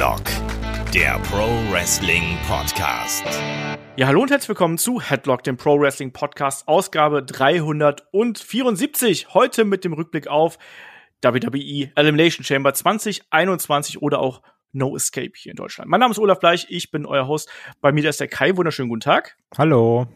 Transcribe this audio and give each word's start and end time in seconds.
Headlock, 0.00 0.24
der 0.94 1.18
Pro 1.24 1.46
Wrestling 1.70 2.38
Podcast. 2.48 3.22
Ja, 3.96 4.06
hallo 4.06 4.22
und 4.22 4.30
herzlich 4.30 4.48
willkommen 4.48 4.78
zu 4.78 4.98
Headlock, 4.98 5.42
dem 5.42 5.58
Pro 5.58 5.78
Wrestling 5.78 6.10
Podcast, 6.10 6.66
Ausgabe 6.66 7.22
374. 7.22 9.34
Heute 9.34 9.66
mit 9.66 9.84
dem 9.84 9.92
Rückblick 9.92 10.26
auf 10.26 10.58
WWE 11.20 11.92
Elimination 11.96 12.46
Chamber 12.46 12.72
2021 12.72 14.00
oder 14.00 14.20
auch 14.20 14.40
No 14.72 14.96
Escape 14.96 15.32
hier 15.34 15.50
in 15.50 15.56
Deutschland. 15.56 15.90
Mein 15.90 16.00
Name 16.00 16.12
ist 16.12 16.18
Olaf 16.18 16.38
Bleich, 16.38 16.68
ich 16.70 16.90
bin 16.90 17.04
euer 17.04 17.28
Host. 17.28 17.50
Bei 17.82 17.92
mir 17.92 18.08
ist 18.08 18.20
der 18.20 18.28
Kai. 18.28 18.56
Wunderschönen 18.56 18.88
guten 18.88 19.02
Tag. 19.02 19.36
Hallo. 19.58 20.06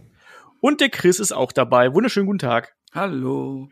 Und 0.62 0.80
der 0.80 0.88
Chris 0.88 1.20
ist 1.20 1.32
auch 1.32 1.52
dabei. 1.52 1.92
Wunderschönen 1.92 2.24
guten 2.24 2.38
Tag. 2.38 2.74
Hallo 2.94 3.68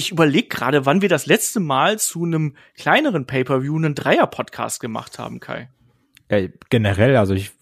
ich 0.00 0.10
überlege 0.10 0.48
gerade, 0.48 0.86
wann 0.86 1.02
wir 1.02 1.10
das 1.10 1.26
letzte 1.26 1.60
Mal 1.60 1.98
zu 1.98 2.24
einem 2.24 2.56
kleineren 2.74 3.26
Pay-per-View 3.26 3.76
einen 3.76 3.94
Dreier-Podcast 3.94 4.80
gemacht 4.80 5.18
haben, 5.18 5.40
Kai. 5.40 5.68
Ja, 6.30 6.48
generell, 6.70 7.16
also 7.16 7.34
ich 7.34 7.52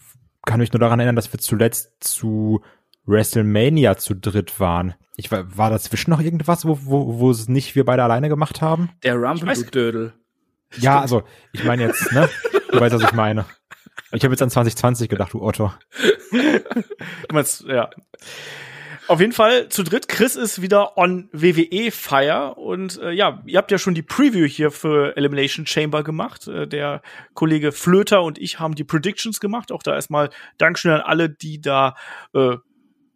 kann 0.47 0.61
mich 0.61 0.73
nur 0.73 0.79
daran 0.79 1.01
erinnern, 1.01 1.17
dass 1.17 1.33
wir 1.33 1.41
zuletzt 1.41 1.93
zu 1.99 2.63
WrestleMania 3.07 3.97
zu 3.97 4.15
dritt 4.15 4.61
waren. 4.61 4.95
Ich 5.17 5.33
war, 5.33 5.57
war 5.57 5.71
dazwischen 5.71 6.13
noch 6.13 6.21
irgendwas, 6.21 6.65
wo, 6.65 6.79
wo, 6.83 7.19
wo 7.19 7.31
es 7.31 7.49
nicht 7.49 7.75
wir 7.75 7.85
beide 7.85 8.05
alleine 8.05 8.29
gemacht 8.29 8.63
haben? 8.63 8.91
Der 9.03 9.17
Rumble, 9.17 9.53
du 9.53 9.65
Dödel. 9.65 10.13
Ja, 10.77 11.01
also, 11.01 11.25
ich 11.53 11.65
meine 11.65 11.87
jetzt, 11.87 12.13
ne? 12.13 12.29
Du 12.71 12.79
weißt, 12.79 12.95
was 12.95 13.03
ich 13.03 13.13
meine. 13.13 13.47
Ich 14.13 14.23
habe 14.23 14.33
jetzt 14.33 14.43
an 14.43 14.51
2020 14.51 15.09
gedacht, 15.09 15.33
du 15.33 15.43
Otto. 15.43 15.73
du 16.31 17.33
meinst, 17.33 17.65
ja. 17.67 17.91
Auf 19.09 19.21
jeden 19.21 19.33
Fall 19.33 19.71
zu 19.71 19.85
dritt. 19.85 20.07
Chris 20.07 20.37
ist 20.37 20.61
wieder 20.61 20.99
on 20.99 21.31
WWE 21.33 21.91
Fire 21.91 22.55
und 22.57 23.01
äh, 23.01 23.11
ja, 23.11 23.43
ihr 23.47 23.57
habt 23.57 23.71
ja 23.71 23.79
schon 23.79 23.95
die 23.95 24.03
Preview 24.03 24.45
hier 24.45 24.71
für 24.71 25.17
Elimination 25.17 25.67
Chamber 25.67 26.03
gemacht. 26.03 26.47
Äh, 26.47 26.69
der 26.69 27.01
Kollege 27.33 27.73
Flöter 27.73 28.23
und 28.23 28.37
ich 28.37 28.61
haben 28.61 28.75
die 28.75 28.85
Predictions 28.85 29.41
gemacht. 29.41 29.73
Auch 29.73 29.83
da 29.83 29.95
erstmal 29.95 30.29
Dankeschön 30.59 30.93
an 30.93 31.01
alle, 31.01 31.31
die 31.31 31.59
da 31.59 31.95
äh, 32.35 32.57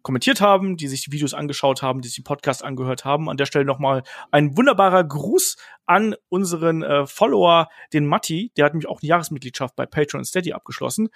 kommentiert 0.00 0.40
haben, 0.40 0.78
die 0.78 0.88
sich 0.88 1.04
die 1.04 1.12
Videos 1.12 1.34
angeschaut 1.34 1.82
haben, 1.82 2.00
die 2.00 2.08
sich 2.08 2.16
den 2.16 2.24
Podcast 2.24 2.64
angehört 2.64 3.04
haben. 3.04 3.28
An 3.28 3.36
der 3.36 3.44
Stelle 3.44 3.66
nochmal 3.66 4.02
ein 4.30 4.56
wunderbarer 4.56 5.04
Gruß 5.04 5.56
an 5.84 6.14
unseren 6.30 6.82
äh, 6.82 7.06
Follower, 7.06 7.68
den 7.92 8.06
Matti. 8.06 8.50
Der 8.56 8.64
hat 8.64 8.72
nämlich 8.72 8.88
auch 8.88 9.02
eine 9.02 9.08
Jahresmitgliedschaft 9.08 9.76
bei 9.76 9.84
Patreon 9.84 10.24
Steady 10.24 10.54
abgeschlossen. 10.54 11.10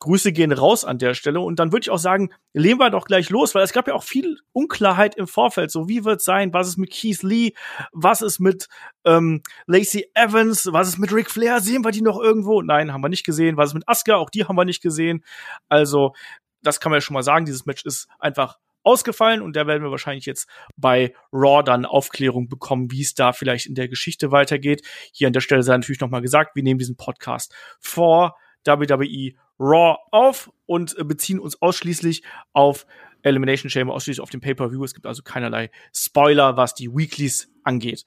Grüße 0.00 0.32
gehen 0.32 0.50
raus 0.50 0.84
an 0.84 0.98
der 0.98 1.14
Stelle. 1.14 1.40
Und 1.40 1.58
dann 1.58 1.72
würde 1.72 1.84
ich 1.84 1.90
auch 1.90 1.98
sagen, 1.98 2.32
lehnen 2.52 2.80
wir 2.80 2.90
doch 2.90 3.04
gleich 3.04 3.30
los, 3.30 3.54
weil 3.54 3.62
es 3.62 3.72
gab 3.72 3.86
ja 3.86 3.94
auch 3.94 4.02
viel 4.02 4.38
Unklarheit 4.52 5.14
im 5.14 5.26
Vorfeld. 5.26 5.70
So, 5.70 5.88
wie 5.88 6.04
wird 6.04 6.22
sein? 6.22 6.52
Was 6.52 6.68
ist 6.68 6.78
mit 6.78 6.90
Keith 6.90 7.22
Lee? 7.22 7.52
Was 7.92 8.22
ist 8.22 8.40
mit 8.40 8.68
ähm, 9.04 9.42
Lacey 9.66 10.10
Evans? 10.14 10.68
Was 10.72 10.88
ist 10.88 10.98
mit 10.98 11.12
Ric 11.12 11.30
Flair? 11.30 11.60
Sehen 11.60 11.84
wir 11.84 11.92
die 11.92 12.02
noch 12.02 12.18
irgendwo? 12.18 12.62
Nein, 12.62 12.92
haben 12.92 13.02
wir 13.02 13.10
nicht 13.10 13.24
gesehen. 13.24 13.56
Was 13.56 13.70
ist 13.70 13.74
mit 13.74 13.88
Asuka? 13.88 14.16
Auch 14.16 14.30
die 14.30 14.46
haben 14.46 14.56
wir 14.56 14.64
nicht 14.64 14.82
gesehen. 14.82 15.22
Also, 15.68 16.14
das 16.62 16.80
kann 16.80 16.90
man 16.90 16.96
ja 16.96 17.02
schon 17.02 17.14
mal 17.14 17.22
sagen. 17.22 17.44
Dieses 17.44 17.66
Match 17.66 17.84
ist 17.84 18.08
einfach 18.18 18.58
ausgefallen 18.82 19.42
und 19.42 19.54
da 19.56 19.66
werden 19.66 19.82
wir 19.82 19.90
wahrscheinlich 19.90 20.24
jetzt 20.24 20.48
bei 20.76 21.14
Raw 21.30 21.62
dann 21.62 21.84
Aufklärung 21.84 22.48
bekommen, 22.48 22.90
wie 22.90 23.02
es 23.02 23.14
da 23.14 23.34
vielleicht 23.34 23.66
in 23.66 23.74
der 23.74 23.88
Geschichte 23.88 24.30
weitergeht. 24.32 24.80
Hier 25.12 25.26
an 25.26 25.34
der 25.34 25.40
Stelle 25.40 25.62
sei 25.62 25.76
natürlich 25.76 26.00
nochmal 26.00 26.22
gesagt, 26.22 26.56
wir 26.56 26.62
nehmen 26.62 26.78
diesen 26.78 26.96
Podcast 26.96 27.54
vor 27.78 28.36
WWE 28.64 29.34
Raw 29.60 29.98
auf 30.10 30.50
und 30.66 30.98
äh, 30.98 31.04
beziehen 31.04 31.38
uns 31.38 31.60
ausschließlich 31.60 32.22
auf 32.52 32.86
Elimination 33.22 33.70
Chamber, 33.70 33.94
ausschließlich 33.94 34.22
auf 34.22 34.30
den 34.30 34.40
Pay-Per-View. 34.40 34.82
Es 34.82 34.94
gibt 34.94 35.06
also 35.06 35.22
keinerlei 35.22 35.70
Spoiler, 35.94 36.56
was 36.56 36.74
die 36.74 36.88
Weeklies 36.88 37.52
angeht. 37.62 38.04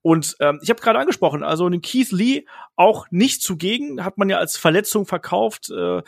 Und 0.00 0.36
ähm, 0.40 0.60
ich 0.62 0.70
habe 0.70 0.80
gerade 0.80 0.98
angesprochen, 0.98 1.42
also 1.42 1.66
einen 1.66 1.82
Keith 1.82 2.12
Lee 2.12 2.44
auch 2.76 3.06
nicht 3.10 3.42
zugegen, 3.42 4.04
hat 4.04 4.18
man 4.18 4.28
ja 4.30 4.38
als 4.38 4.56
Verletzung 4.56 5.04
verkauft, 5.04 5.68
äh, 5.70 6.02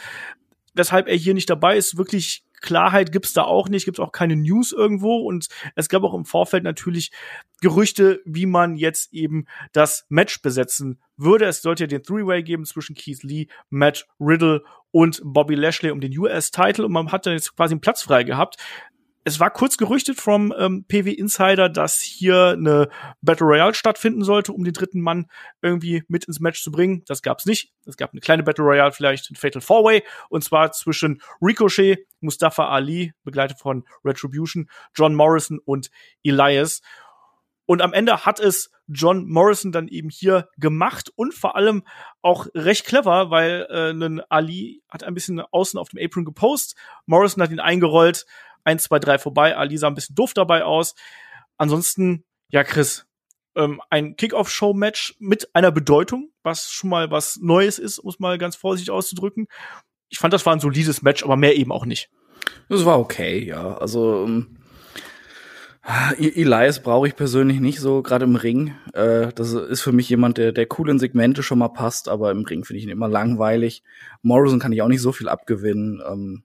weshalb 0.74 1.08
er 1.08 1.16
hier 1.16 1.34
nicht 1.34 1.50
dabei 1.50 1.76
ist. 1.76 1.98
Wirklich 1.98 2.44
Klarheit 2.60 3.12
gibt's 3.12 3.32
da 3.32 3.42
auch 3.42 3.68
nicht, 3.68 3.84
gibt's 3.84 4.00
auch 4.00 4.12
keine 4.12 4.36
News 4.36 4.72
irgendwo 4.72 5.16
und 5.26 5.48
es 5.74 5.88
gab 5.88 6.02
auch 6.02 6.14
im 6.14 6.24
Vorfeld 6.24 6.64
natürlich 6.64 7.10
Gerüchte, 7.60 8.20
wie 8.24 8.46
man 8.46 8.76
jetzt 8.76 9.12
eben 9.12 9.46
das 9.72 10.06
Match 10.08 10.42
besetzen 10.42 11.00
würde. 11.16 11.46
Es 11.46 11.62
sollte 11.62 11.84
ja 11.84 11.88
den 11.88 12.02
Three-Way 12.02 12.42
geben 12.42 12.64
zwischen 12.64 12.94
Keith 12.94 13.22
Lee, 13.22 13.48
Matt 13.68 14.06
Riddle 14.20 14.62
und 14.90 15.20
Bobby 15.24 15.54
Lashley 15.54 15.90
um 15.90 16.00
den 16.00 16.16
US-Title 16.16 16.86
und 16.86 16.92
man 16.92 17.12
hat 17.12 17.26
dann 17.26 17.34
jetzt 17.34 17.54
quasi 17.56 17.72
einen 17.72 17.80
Platz 17.80 18.02
frei 18.02 18.24
gehabt 18.24 18.56
es 19.28 19.38
war 19.40 19.50
kurz 19.50 19.76
gerüchtet 19.76 20.18
vom 20.18 20.54
ähm, 20.58 20.84
PW 20.88 21.12
Insider, 21.12 21.68
dass 21.68 22.00
hier 22.00 22.54
eine 22.56 22.88
Battle 23.20 23.46
Royale 23.46 23.74
stattfinden 23.74 24.24
sollte, 24.24 24.54
um 24.54 24.64
den 24.64 24.72
dritten 24.72 25.02
Mann 25.02 25.26
irgendwie 25.60 26.02
mit 26.08 26.24
ins 26.24 26.40
Match 26.40 26.62
zu 26.62 26.72
bringen. 26.72 27.02
Das 27.06 27.20
gab's 27.20 27.44
nicht. 27.44 27.72
Es 27.84 27.98
gab 27.98 28.12
eine 28.12 28.22
kleine 28.22 28.42
Battle 28.42 28.64
Royale, 28.64 28.90
vielleicht 28.90 29.30
ein 29.30 29.36
Fatal 29.36 29.60
Four 29.60 29.84
Way, 29.84 30.02
und 30.30 30.44
zwar 30.44 30.72
zwischen 30.72 31.20
Ricochet, 31.42 32.06
Mustafa 32.20 32.68
Ali, 32.68 33.12
begleitet 33.22 33.58
von 33.58 33.84
Retribution, 34.02 34.70
John 34.94 35.14
Morrison 35.14 35.58
und 35.62 35.90
Elias. 36.24 36.80
Und 37.68 37.82
am 37.82 37.92
Ende 37.92 38.24
hat 38.24 38.40
es 38.40 38.70
John 38.86 39.28
Morrison 39.28 39.72
dann 39.72 39.88
eben 39.88 40.08
hier 40.08 40.48
gemacht 40.56 41.12
und 41.16 41.34
vor 41.34 41.54
allem 41.54 41.82
auch 42.22 42.46
recht 42.54 42.86
clever, 42.86 43.30
weil 43.30 43.66
äh, 43.68 43.90
ein 43.90 44.22
Ali 44.30 44.82
hat 44.88 45.04
ein 45.04 45.12
bisschen 45.12 45.38
außen 45.40 45.78
auf 45.78 45.90
dem 45.90 46.02
Apron 46.02 46.24
gepostet. 46.24 46.78
Morrison 47.04 47.42
hat 47.42 47.50
ihn 47.50 47.60
eingerollt, 47.60 48.24
eins, 48.64 48.84
zwei, 48.84 48.98
drei 48.98 49.18
vorbei. 49.18 49.54
Ali 49.54 49.76
sah 49.76 49.88
ein 49.88 49.94
bisschen 49.94 50.14
doof 50.14 50.32
dabei 50.32 50.64
aus. 50.64 50.94
Ansonsten, 51.58 52.24
ja, 52.48 52.64
Chris, 52.64 53.06
ähm, 53.54 53.82
ein 53.90 54.16
Kickoff-Show-Match 54.16 55.16
mit 55.18 55.54
einer 55.54 55.70
Bedeutung, 55.70 56.30
was 56.42 56.70
schon 56.70 56.88
mal 56.88 57.10
was 57.10 57.36
Neues 57.36 57.78
ist, 57.78 58.02
muss 58.02 58.18
mal 58.18 58.38
ganz 58.38 58.56
vorsichtig 58.56 58.90
auszudrücken. 58.90 59.46
Ich 60.08 60.18
fand, 60.18 60.32
das 60.32 60.46
war 60.46 60.54
ein 60.54 60.60
solides 60.60 61.02
Match, 61.02 61.22
aber 61.22 61.36
mehr 61.36 61.54
eben 61.54 61.70
auch 61.70 61.84
nicht. 61.84 62.08
Das 62.70 62.86
war 62.86 62.98
okay, 62.98 63.44
ja. 63.44 63.76
Also 63.76 64.24
ähm, 64.24 64.57
Elias 66.18 66.82
brauche 66.82 67.08
ich 67.08 67.16
persönlich 67.16 67.60
nicht 67.60 67.80
so, 67.80 68.02
gerade 68.02 68.26
im 68.26 68.36
Ring. 68.36 68.74
Äh, 68.92 69.32
das 69.34 69.52
ist 69.54 69.80
für 69.80 69.92
mich 69.92 70.08
jemand, 70.10 70.36
der, 70.36 70.52
der 70.52 70.66
cool 70.78 70.90
in 70.90 70.98
Segmente 70.98 71.42
schon 71.42 71.58
mal 71.58 71.68
passt, 71.68 72.08
aber 72.08 72.30
im 72.30 72.44
Ring 72.44 72.64
finde 72.64 72.78
ich 72.78 72.84
ihn 72.84 72.90
immer 72.90 73.08
langweilig. 73.08 73.82
Morrison 74.20 74.58
kann 74.58 74.72
ich 74.72 74.82
auch 74.82 74.88
nicht 74.88 75.00
so 75.00 75.12
viel 75.12 75.30
abgewinnen. 75.30 76.02
Ähm, 76.06 76.42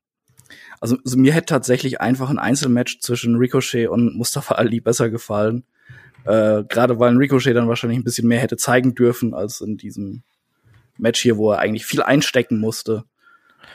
also, 0.80 0.98
also 1.04 1.18
mir 1.18 1.34
hätte 1.34 1.48
tatsächlich 1.48 2.00
einfach 2.00 2.30
ein 2.30 2.40
Einzelmatch 2.40 3.00
zwischen 3.02 3.36
Ricochet 3.36 3.90
und 3.90 4.16
Mustafa 4.16 4.56
Ali 4.56 4.80
besser 4.80 5.10
gefallen. 5.10 5.66
Äh, 6.24 6.64
Gerade 6.64 7.00
weil 7.00 7.18
Ricochet 7.18 7.54
dann 7.54 7.68
wahrscheinlich 7.68 8.00
ein 8.00 8.06
bisschen 8.06 8.30
mehr 8.30 8.40
hätte 8.40 8.56
zeigen 8.56 8.96
dürfen 8.96 9.34
als 9.34 9.60
in 9.60 9.76
diesem 9.76 10.24
Match 10.98 11.22
hier, 11.22 11.38
wo 11.38 11.52
er 11.52 11.60
eigentlich 11.60 11.86
viel 11.86 12.02
einstecken 12.02 12.60
musste. 12.60 13.04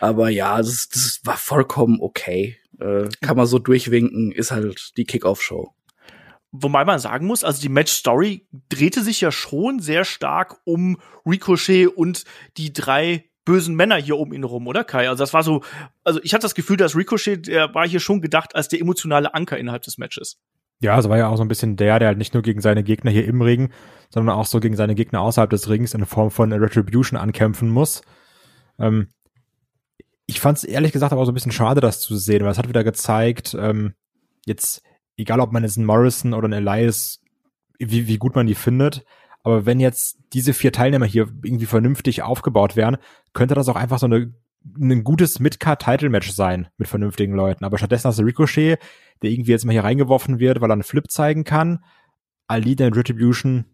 Aber 0.01 0.31
ja, 0.31 0.57
das, 0.57 0.89
das 0.89 1.21
war 1.25 1.37
vollkommen 1.37 1.99
okay. 2.01 2.57
Äh, 2.81 3.09
kann 3.21 3.37
man 3.37 3.47
so 3.47 3.59
durchwinken, 3.59 4.33
ist 4.33 4.51
halt 4.51 4.97
die 4.97 5.05
Kickoff-Show. 5.05 5.73
Wobei 6.51 6.85
man 6.85 6.99
sagen 6.99 7.27
muss, 7.27 7.45
also 7.45 7.61
die 7.61 7.69
Match-Story 7.69 8.47
drehte 8.69 9.03
sich 9.03 9.21
ja 9.21 9.31
schon 9.31 9.81
sehr 9.81 10.05
stark 10.05 10.57
um 10.65 10.99
Ricochet 11.27 11.89
und 11.89 12.25
die 12.57 12.73
drei 12.73 13.25
bösen 13.45 13.75
Männer 13.75 13.97
hier 13.97 14.19
um 14.19 14.33
ihn 14.33 14.45
rum, 14.45 14.67
oder 14.67 14.85
Kai? 14.85 15.09
Also 15.09 15.23
das 15.23 15.35
war 15.35 15.43
so, 15.43 15.63
also 16.05 16.21
ich 16.23 16.35
hatte 16.35 16.43
das 16.43 16.55
Gefühl, 16.55 16.77
dass 16.77 16.97
Ricochet, 16.97 17.47
der 17.47 17.75
war 17.75 17.87
hier 17.87 18.01
schon 18.01 18.21
gedacht 18.21 18.55
als 18.55 18.69
der 18.69 18.81
emotionale 18.81 19.35
Anker 19.35 19.59
innerhalb 19.59 19.83
des 19.83 19.99
Matches. 19.99 20.39
Ja, 20.81 20.95
also 20.95 21.09
war 21.09 21.19
ja 21.19 21.29
auch 21.29 21.37
so 21.37 21.43
ein 21.43 21.49
bisschen 21.49 21.77
der, 21.77 21.99
der 21.99 22.09
halt 22.09 22.19
nicht 22.19 22.35
nur 22.35 22.43
gegen 22.43 22.61
seine 22.61 22.85
Gegner 22.85 23.11
hier 23.11 23.27
im 23.27 23.43
Ring, 23.43 23.73
sondern 24.11 24.37
auch 24.37 24.47
so 24.47 24.61
gegen 24.61 24.77
seine 24.77 24.95
Gegner 24.95 25.23
außerhalb 25.23 25.51
des 25.51 25.69
Rings 25.69 25.95
in 25.95 26.07
Form 26.07 26.31
von 26.31 26.53
Retribution 26.53 27.19
ankämpfen 27.19 27.69
muss. 27.69 28.03
Ähm, 28.79 29.09
ich 30.29 30.41
fand 30.41 30.59
es 30.59 30.65
ehrlich 30.65 30.93
gesagt 30.93 31.13
aber 31.13 31.25
so 31.25 31.33
ein 31.33 31.35
bisschen 31.35 31.53
schade, 31.53 31.81
das 31.81 32.01
zu 32.01 32.17
sehen, 32.17 32.45
weil 32.45 32.53
es 32.53 32.59
hat 32.59 32.69
wieder 32.69 32.85
gezeigt, 32.85 33.57
ähm, 33.59 33.95
jetzt, 34.47 34.83
egal 35.17 35.41
ob 35.41 35.53
man 35.53 35.65
jetzt 35.65 35.79
einen 35.79 35.87
Morrison 35.87 36.35
oder 36.35 36.45
einen 36.45 36.67
Elias, 36.67 37.21
wie, 37.79 38.07
wie 38.07 38.19
gut 38.19 38.37
man 38.37 38.47
die 38.47 38.55
findet, 38.55 39.05
aber 39.43 39.65
wenn 39.65 39.81
jetzt 39.81 40.19
diese 40.35 40.53
vier 40.53 40.71
Teilnehmer 40.71 41.07
hier 41.07 41.29
irgendwie 41.43 41.67
vernünftig 41.67 42.23
aufgebaut 42.23 42.77
wären, 42.77 42.99
könnte 43.33 43.55
das 43.55 43.69
auch 43.69 43.77
einfach 43.77 43.99
so 43.99 44.07
eine 44.07 44.33
ein 44.77 45.05
gutes 45.05 45.39
Mid-Card-Title-Match 45.41 46.33
sein 46.33 46.69
mit 46.77 46.89
vernünftigen 46.89 47.33
Leuten. 47.33 47.65
Aber 47.65 47.79
stattdessen 47.79 48.09
hast 48.09 48.19
du 48.19 48.25
Ricochet, 48.25 48.79
der 49.23 49.31
irgendwie 49.31 49.53
jetzt 49.53 49.65
mal 49.65 49.73
hier 49.73 49.85
reingeworfen 49.85 50.41
wird, 50.41 50.61
weil 50.61 50.71
er 50.71 50.75
einen 50.75 50.83
Flip 50.83 51.09
zeigen 51.11 51.45
kann. 51.45 51.85
Ali, 52.49 52.77
der 52.77 52.95
Retribution 52.95 53.65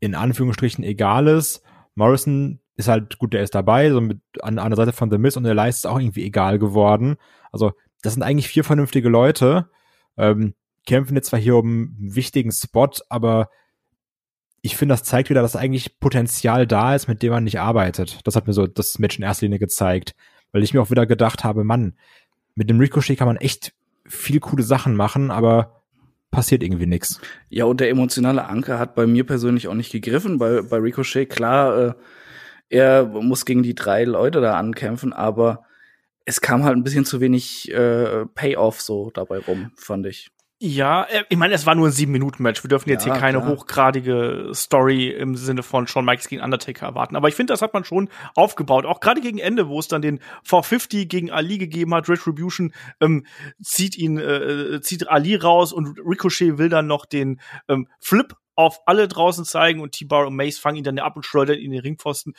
in 0.00 0.14
Anführungsstrichen 0.14 0.84
egal 0.84 1.28
ist. 1.28 1.62
Morrison 1.94 2.60
ist 2.76 2.88
halt 2.88 3.18
gut, 3.18 3.32
der 3.32 3.42
ist 3.42 3.54
dabei, 3.54 3.90
so 3.90 4.00
mit 4.00 4.20
an, 4.40 4.58
an 4.58 4.70
der 4.70 4.76
Seite 4.76 4.92
von 4.92 5.10
The 5.10 5.18
Miz 5.18 5.36
und 5.36 5.44
der 5.44 5.54
Leist 5.54 5.80
ist 5.80 5.86
auch 5.86 5.98
irgendwie 5.98 6.24
egal 6.24 6.58
geworden. 6.58 7.16
Also, 7.50 7.72
das 8.02 8.14
sind 8.14 8.22
eigentlich 8.22 8.48
vier 8.48 8.64
vernünftige 8.64 9.08
Leute, 9.08 9.68
ähm, 10.16 10.54
kämpfen 10.86 11.14
jetzt 11.14 11.28
zwar 11.28 11.38
hier 11.38 11.56
um 11.56 11.94
einen 11.98 12.14
wichtigen 12.14 12.50
Spot, 12.50 12.90
aber 13.08 13.48
ich 14.62 14.76
finde, 14.76 14.94
das 14.94 15.02
zeigt 15.02 15.28
wieder, 15.28 15.42
dass 15.42 15.56
eigentlich 15.56 15.98
Potenzial 15.98 16.66
da 16.66 16.94
ist, 16.94 17.08
mit 17.08 17.22
dem 17.22 17.32
man 17.32 17.44
nicht 17.44 17.60
arbeitet. 17.60 18.20
Das 18.24 18.36
hat 18.36 18.46
mir 18.46 18.52
so 18.52 18.66
das 18.66 18.98
Match 18.98 19.18
in 19.18 19.24
erster 19.24 19.46
Linie 19.46 19.58
gezeigt. 19.58 20.14
Weil 20.52 20.62
ich 20.62 20.72
mir 20.72 20.80
auch 20.80 20.90
wieder 20.90 21.06
gedacht 21.06 21.44
habe, 21.44 21.64
Mann, 21.64 21.94
mit 22.54 22.70
dem 22.70 22.78
Ricochet 22.78 23.18
kann 23.18 23.26
man 23.26 23.38
echt 23.38 23.72
viel 24.06 24.38
coole 24.38 24.62
Sachen 24.62 24.94
machen, 24.94 25.30
aber 25.30 25.82
passiert 26.30 26.62
irgendwie 26.62 26.86
nichts. 26.86 27.20
Ja, 27.48 27.64
und 27.64 27.80
der 27.80 27.90
emotionale 27.90 28.46
Anker 28.46 28.78
hat 28.78 28.94
bei 28.94 29.06
mir 29.06 29.24
persönlich 29.24 29.66
auch 29.68 29.74
nicht 29.74 29.90
gegriffen. 29.90 30.38
Bei, 30.38 30.62
bei 30.62 30.78
Ricochet, 30.78 31.28
klar, 31.28 31.78
äh, 31.78 31.94
er 32.72 33.04
muss 33.04 33.44
gegen 33.44 33.62
die 33.62 33.74
drei 33.74 34.04
Leute 34.04 34.40
da 34.40 34.58
ankämpfen, 34.58 35.12
aber 35.12 35.64
es 36.24 36.40
kam 36.40 36.64
halt 36.64 36.76
ein 36.76 36.82
bisschen 36.84 37.04
zu 37.04 37.20
wenig 37.20 37.70
äh, 37.72 38.26
Payoff 38.26 38.80
so 38.80 39.10
dabei 39.12 39.38
rum, 39.38 39.72
fand 39.76 40.06
ich. 40.06 40.30
Ja, 40.64 41.02
äh, 41.10 41.24
ich 41.28 41.36
meine, 41.36 41.54
es 41.54 41.66
war 41.66 41.74
nur 41.74 41.88
ein 41.88 41.92
sieben 41.92 42.12
Minuten 42.12 42.42
Match. 42.44 42.62
Wir 42.62 42.68
dürfen 42.68 42.88
jetzt 42.88 43.04
Ja, 43.04 43.12
hier 43.12 43.20
keine 43.20 43.38
klar. 43.40 43.50
hochgradige 43.50 44.52
Story 44.54 45.08
im 45.08 45.34
Sinne 45.34 45.64
von 45.64 45.88
Shawn 45.88 46.04
Michaels 46.04 46.28
gegen 46.28 46.40
Undertaker 46.40 46.86
erwarten. 46.86 47.16
Aber 47.16 47.26
ich 47.26 47.34
finde, 47.34 47.52
das 47.52 47.62
hat 47.62 47.74
man 47.74 47.82
schon 47.84 48.08
aufgebaut. 48.36 48.86
Auch 48.86 49.00
gerade 49.00 49.20
gegen 49.20 49.38
Ende, 49.38 49.68
wo 49.68 49.80
es 49.80 49.88
dann 49.88 50.02
den 50.02 50.20
450 50.44 51.08
gegen 51.08 51.32
Ali 51.32 51.58
gegeben 51.58 51.92
hat. 51.94 52.08
Retribution 52.08 52.72
ähm, 53.00 53.26
zieht 53.60 53.98
ihn, 53.98 54.18
äh, 54.18 54.80
zieht 54.80 55.08
Ali 55.08 55.34
raus 55.34 55.72
und 55.72 55.98
Ricochet 55.98 56.58
will 56.58 56.68
dann 56.68 56.86
noch 56.86 57.06
den 57.06 57.40
ähm, 57.68 57.88
Flip 57.98 58.32
auf 58.54 58.80
alle 58.86 59.08
draußen 59.08 59.44
zeigen 59.44 59.80
und 59.80 59.92
T-Bar 59.92 60.26
und 60.26 60.36
Mace 60.36 60.58
fangen 60.58 60.78
ihn 60.78 60.84
dann 60.84 60.98
ab 60.98 61.16
und 61.16 61.24
schleudern 61.24 61.56
ihn 61.56 61.66
in 61.66 61.70
den 61.72 61.80
Ringpfosten. 61.80 62.34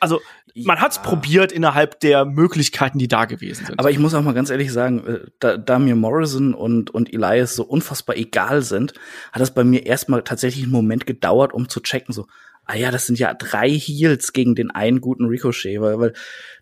Also 0.00 0.20
man 0.56 0.80
hat's 0.80 0.96
Ja. 0.96 1.02
probiert 1.02 1.52
innerhalb 1.52 2.00
der 2.00 2.24
Möglichkeiten, 2.24 2.98
die 2.98 3.06
da 3.06 3.24
gewesen 3.24 3.66
sind. 3.66 3.78
Aber 3.78 3.90
ich 3.90 4.00
muss 4.00 4.14
auch 4.14 4.22
mal 4.22 4.34
ganz 4.34 4.50
ehrlich 4.50 4.72
sagen, 4.72 5.06
äh, 5.06 5.20
da, 5.38 5.56
da 5.56 5.78
mir 5.78 5.94
Morrison 5.94 6.54
und, 6.54 6.90
und 6.90 7.12
Elias 7.14 7.54
so 7.54 7.62
unfassbar 7.62 8.16
egal 8.16 8.62
sind, 8.62 8.94
hat 9.32 9.42
es 9.42 9.54
bei 9.54 9.62
mir 9.62 9.86
erstmal 9.86 10.24
tatsächlich 10.24 10.64
einen 10.64 10.72
Moment 10.72 11.06
gedauert, 11.06 11.52
um 11.52 11.68
zu 11.68 11.80
checken, 11.80 12.12
so, 12.12 12.26
ah 12.64 12.74
ja, 12.74 12.90
das 12.90 13.06
sind 13.06 13.20
ja 13.20 13.32
drei 13.32 13.70
Heels 13.70 14.32
gegen 14.32 14.56
den 14.56 14.72
einen 14.72 15.00
guten 15.00 15.26
Ricochet, 15.26 15.80
weil, 15.80 16.00
weil 16.00 16.14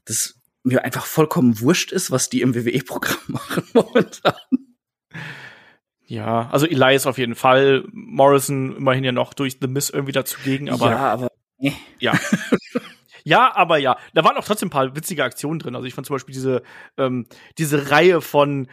das 0.05 0.39
mir 0.63 0.85
einfach 0.85 1.07
vollkommen 1.07 1.61
wurscht 1.61 1.93
ist, 1.93 2.11
was 2.11 2.29
die 2.29 2.43
im 2.43 2.55
WWE-Programm 2.55 3.17
machen 3.29 3.63
momentan. 3.73 4.35
Ja, 6.11 6.49
also 6.51 6.67
Elias 6.67 7.07
auf 7.07 7.19
jeden 7.19 7.37
Fall, 7.37 7.85
Morrison 7.93 8.77
immerhin 8.77 9.05
ja 9.05 9.13
noch 9.13 9.33
durch 9.33 9.59
The 9.61 9.69
Miss 9.69 9.91
irgendwie 9.91 10.11
dazugegen, 10.11 10.69
aber 10.69 10.91
ja, 10.91 11.13
aber 11.13 11.29
äh, 11.61 11.71
ja. 12.01 12.13
Ja, 13.23 13.55
aber 13.55 13.77
ja, 13.77 13.99
da 14.15 14.25
waren 14.25 14.37
auch 14.39 14.45
trotzdem 14.45 14.69
ein 14.69 14.73
paar 14.73 14.97
witzige 14.97 15.23
Aktionen 15.23 15.59
drin. 15.59 15.75
Also 15.77 15.87
ich 15.87 15.93
fand 15.93 16.07
zum 16.07 16.15
Beispiel 16.15 16.33
diese, 16.33 16.63
ähm, 16.97 17.27
diese 17.59 17.91
Reihe 17.91 18.23
von 18.23 18.69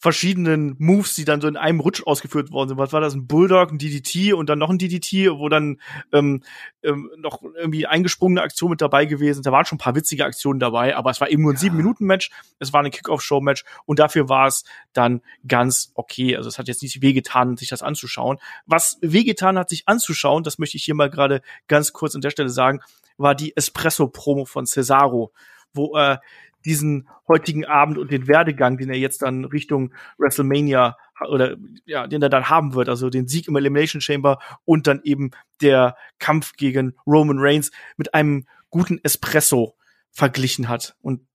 verschiedenen 0.00 0.76
Moves, 0.78 1.14
die 1.14 1.24
dann 1.24 1.40
so 1.40 1.48
in 1.48 1.56
einem 1.56 1.80
Rutsch 1.80 2.02
ausgeführt 2.06 2.52
worden 2.52 2.68
sind. 2.68 2.78
Was 2.78 2.92
war 2.92 3.00
das? 3.00 3.14
Ein 3.14 3.26
Bulldog, 3.26 3.72
ein 3.72 3.78
DDT 3.78 4.32
und 4.32 4.48
dann 4.48 4.58
noch 4.58 4.70
ein 4.70 4.78
DDT, 4.78 5.30
wo 5.30 5.48
dann 5.48 5.80
ähm, 6.12 6.44
ähm, 6.84 7.10
noch 7.16 7.42
irgendwie 7.42 7.86
eingesprungene 7.86 8.40
Aktion 8.40 8.70
mit 8.70 8.80
dabei 8.80 9.06
gewesen. 9.06 9.42
Da 9.42 9.50
waren 9.50 9.64
schon 9.64 9.76
ein 9.76 9.80
paar 9.80 9.96
witzige 9.96 10.24
Aktionen 10.24 10.60
dabei, 10.60 10.96
aber 10.96 11.10
es 11.10 11.20
war 11.20 11.28
eben 11.30 11.42
nur 11.42 11.52
ein 11.52 11.56
sieben-Minuten-Match. 11.56 12.30
Es 12.60 12.72
war 12.72 12.82
ein 12.84 12.90
Kickoff-Show-Match 12.92 13.64
und 13.86 13.98
dafür 13.98 14.28
war 14.28 14.46
es 14.46 14.62
dann 14.92 15.20
ganz 15.46 15.90
okay. 15.94 16.36
Also 16.36 16.48
es 16.48 16.58
hat 16.58 16.68
jetzt 16.68 16.82
nicht 16.82 17.02
wehgetan, 17.02 17.56
sich 17.56 17.68
das 17.68 17.82
anzuschauen. 17.82 18.38
Was 18.66 18.98
wehgetan 19.00 19.58
hat, 19.58 19.68
sich 19.68 19.88
anzuschauen, 19.88 20.44
das 20.44 20.58
möchte 20.58 20.76
ich 20.76 20.84
hier 20.84 20.94
mal 20.94 21.10
gerade 21.10 21.42
ganz 21.66 21.92
kurz 21.92 22.14
an 22.14 22.20
der 22.20 22.30
Stelle 22.30 22.50
sagen, 22.50 22.80
war 23.16 23.34
die 23.34 23.56
Espresso-Promo 23.56 24.44
von 24.44 24.64
Cesaro, 24.64 25.32
wo 25.72 25.96
er 25.96 26.20
diesen 26.68 27.08
heutigen 27.26 27.64
Abend 27.64 27.98
und 27.98 28.10
den 28.10 28.28
Werdegang, 28.28 28.76
den 28.76 28.90
er 28.90 28.98
jetzt 28.98 29.22
dann 29.22 29.44
Richtung 29.44 29.92
WrestleMania 30.18 30.96
oder 31.28 31.56
ja, 31.84 32.06
den 32.06 32.22
er 32.22 32.28
dann 32.28 32.48
haben 32.48 32.74
wird, 32.74 32.88
also 32.88 33.10
den 33.10 33.26
Sieg 33.26 33.48
im 33.48 33.56
Elimination 33.56 34.00
Chamber 34.00 34.38
und 34.64 34.86
dann 34.86 35.00
eben 35.02 35.30
der 35.60 35.96
Kampf 36.18 36.52
gegen 36.52 36.94
Roman 37.06 37.38
Reigns 37.40 37.70
mit 37.96 38.14
einem 38.14 38.46
guten 38.70 39.00
Espresso 39.02 39.74
verglichen 40.10 40.68
hat. 40.68 40.94
Und 41.00 41.26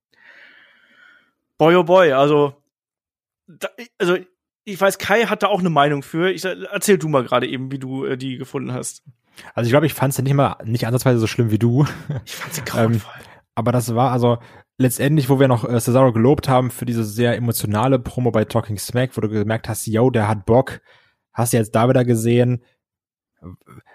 boy 1.58 1.76
oh 1.76 1.84
boy, 1.84 2.14
also 2.14 2.56
da, 3.48 3.70
also 3.98 4.18
ich 4.66 4.80
weiß, 4.80 4.98
Kai 4.98 5.26
hat 5.26 5.44
da 5.44 5.48
auch 5.48 5.60
eine 5.60 5.70
Meinung 5.70 6.04
für. 6.04 6.32
Ich 6.32 6.46
erzähl 6.46 6.98
du 6.98 7.10
mal 7.10 7.24
gerade 7.24 7.48
eben, 7.48 7.72
wie 7.72 7.80
du 7.80 8.06
äh, 8.06 8.18
die 8.18 8.38
gefunden 8.38 8.72
hast. 8.72 9.04
Also 9.54 9.68
ich 9.68 9.72
glaube, 9.72 9.86
ich 9.86 9.94
fand 9.94 10.12
es 10.12 10.18
ja 10.18 10.24
nicht 10.24 10.36
mal 10.36 10.58
nicht 10.64 10.86
ansatzweise 10.86 11.20
so 11.20 11.28
schlimm 11.28 11.52
wie 11.52 11.60
du. 11.60 11.86
Ich 12.26 12.36
fand 12.36 12.54
sie 12.54 12.62
Ähm. 12.78 13.02
Aber 13.56 13.72
das 13.72 13.94
war 13.94 14.12
also 14.12 14.40
letztendlich, 14.78 15.30
wo 15.30 15.40
wir 15.40 15.48
noch 15.48 15.64
äh, 15.64 15.80
Cesaro 15.80 16.12
gelobt 16.12 16.50
haben 16.50 16.72
für 16.72 16.86
diese 16.86 17.04
sehr 17.04 17.36
emotionale 17.36 18.00
Promo 18.00 18.32
bei 18.32 18.46
Talking 18.46 18.78
Smack, 18.78 19.16
wo 19.16 19.22
du 19.22 19.30
gemerkt 19.30 19.70
hast, 19.70 19.86
yo, 19.88 20.10
der 20.10 20.28
hat 20.28 20.46
Bock. 20.46 20.82
Hast 21.32 21.54
du 21.54 21.58
jetzt 21.58 21.76
da 21.76 21.90
wieder 21.90 22.06
gesehen? 22.06 22.64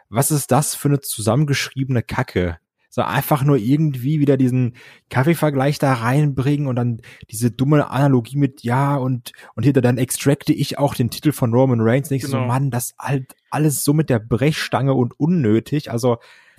Was 0.09 0.31
ist 0.31 0.51
das 0.51 0.75
für 0.75 0.89
eine 0.89 1.01
zusammengeschriebene 1.01 2.03
Kacke? 2.03 2.59
So 2.91 3.03
einfach 3.03 3.45
nur 3.45 3.59
irgendwie 3.59 4.19
wieder 4.19 4.37
diesen 4.37 4.75
Kaffeevergleich 5.11 5.79
da 5.79 5.93
reinbringen 5.93 6.67
und 6.67 6.77
dann 6.77 7.03
diese 7.31 7.51
dumme 7.51 7.91
Analogie 7.91 8.39
mit 8.39 8.63
ja 8.63 8.97
und 8.97 9.33
und 9.55 9.65
hinter 9.65 9.83
dann 9.83 9.99
extracte 9.99 10.53
ich 10.53 10.79
auch 10.79 10.95
den 10.95 11.11
Titel 11.11 11.33
von 11.33 11.53
Roman 11.53 11.81
Reigns. 11.81 12.11
Nicht 12.11 12.27
so, 12.27 12.39
Genau. 12.39 12.49
Mann, 12.49 12.71
das 12.71 12.95
halt 12.99 13.37
alles 13.51 13.85
so 13.85 13.93
mit 13.93 14.11
der 14.11 14.19
Brechstange 14.19 14.95
und 14.95 15.19
unnötig. 15.21 15.91
Also 15.91 16.17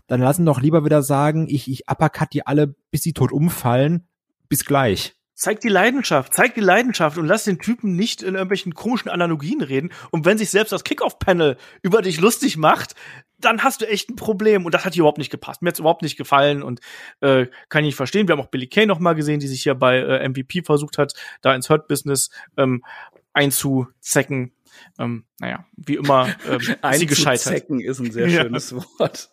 dann 0.07 0.21
lassen 0.21 0.45
doch 0.45 0.61
lieber 0.61 0.85
wieder 0.85 1.03
sagen, 1.03 1.47
ich, 1.49 1.69
ich 1.69 1.89
uppercut 1.89 2.33
die 2.33 2.45
alle, 2.45 2.75
bis 2.91 3.01
sie 3.01 3.13
tot 3.13 3.31
umfallen. 3.31 4.07
Bis 4.49 4.65
gleich. 4.65 5.15
Zeig 5.35 5.61
die 5.61 5.69
Leidenschaft, 5.69 6.33
zeig 6.33 6.55
die 6.55 6.59
Leidenschaft 6.59 7.17
und 7.17 7.25
lass 7.25 7.45
den 7.45 7.59
Typen 7.59 7.95
nicht 7.95 8.21
in 8.21 8.33
irgendwelchen 8.33 8.73
komischen 8.73 9.09
Analogien 9.09 9.61
reden. 9.61 9.89
Und 10.11 10.25
wenn 10.25 10.37
sich 10.37 10.49
selbst 10.49 10.71
das 10.73 10.83
Kickoff-Panel 10.83 11.55
über 11.81 12.01
dich 12.01 12.19
lustig 12.19 12.57
macht, 12.57 12.93
dann 13.37 13.63
hast 13.63 13.79
du 13.79 13.87
echt 13.87 14.09
ein 14.09 14.17
Problem. 14.17 14.65
Und 14.65 14.73
das 14.73 14.83
hat 14.83 14.95
hier 14.95 15.03
überhaupt 15.03 15.17
nicht 15.17 15.29
gepasst. 15.29 15.61
Mir 15.61 15.69
hat's 15.69 15.79
überhaupt 15.79 16.01
nicht 16.01 16.17
gefallen 16.17 16.61
und 16.61 16.81
äh, 17.21 17.45
kann 17.69 17.85
ich 17.85 17.89
nicht 17.89 17.95
verstehen. 17.95 18.27
Wir 18.27 18.33
haben 18.33 18.41
auch 18.41 18.49
Billy 18.49 18.67
Kay 18.67 18.85
noch 18.85 18.99
mal 18.99 19.13
gesehen, 19.15 19.39
die 19.39 19.47
sich 19.47 19.63
hier 19.63 19.75
bei 19.75 19.99
äh, 19.99 20.27
MVP 20.27 20.63
versucht 20.63 20.97
hat, 20.97 21.13
da 21.41 21.55
ins 21.55 21.69
Hurt-Business 21.69 22.31
ähm, 22.57 22.83
einzuzecken. 23.31 24.51
Ähm, 24.97 25.23
naja, 25.39 25.65
wie 25.77 25.95
immer 25.95 26.35
ähm, 26.49 26.59
sie 26.93 27.05
gescheitert. 27.05 27.47
Einzuzecken 27.47 27.79
ist 27.79 27.99
ein 27.99 28.11
sehr 28.11 28.27
Ja. 28.27 28.41
schönes 28.41 28.75
Wort. 28.75 29.29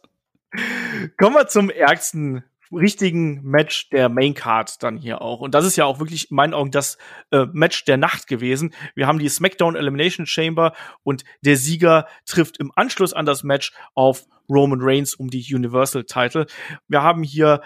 Kommen 1.18 1.34
wir 1.34 1.48
zum 1.48 1.68
ärgsten 1.70 2.44
richtigen 2.72 3.42
Match 3.42 3.88
der 3.90 4.08
Main 4.08 4.34
Card 4.34 4.82
dann 4.82 4.96
hier 4.96 5.22
auch. 5.22 5.40
Und 5.40 5.54
das 5.54 5.64
ist 5.64 5.76
ja 5.76 5.84
auch 5.84 5.98
wirklich 5.98 6.30
in 6.30 6.36
meinen 6.36 6.54
Augen 6.54 6.70
das 6.70 6.98
äh, 7.30 7.46
Match 7.52 7.84
der 7.84 7.96
Nacht 7.96 8.26
gewesen. 8.26 8.74
Wir 8.94 9.06
haben 9.06 9.18
die 9.18 9.28
SmackDown 9.28 9.76
Elimination 9.76 10.26
Chamber 10.26 10.72
und 11.02 11.24
der 11.42 11.56
Sieger 11.56 12.06
trifft 12.24 12.58
im 12.58 12.72
Anschluss 12.74 13.12
an 13.12 13.26
das 13.26 13.44
Match 13.44 13.72
auf 13.94 14.24
Roman 14.48 14.80
Reigns 14.82 15.14
um 15.14 15.28
die 15.28 15.44
Universal 15.54 16.04
Title. 16.04 16.46
Wir 16.88 17.02
haben 17.02 17.22
hier 17.22 17.62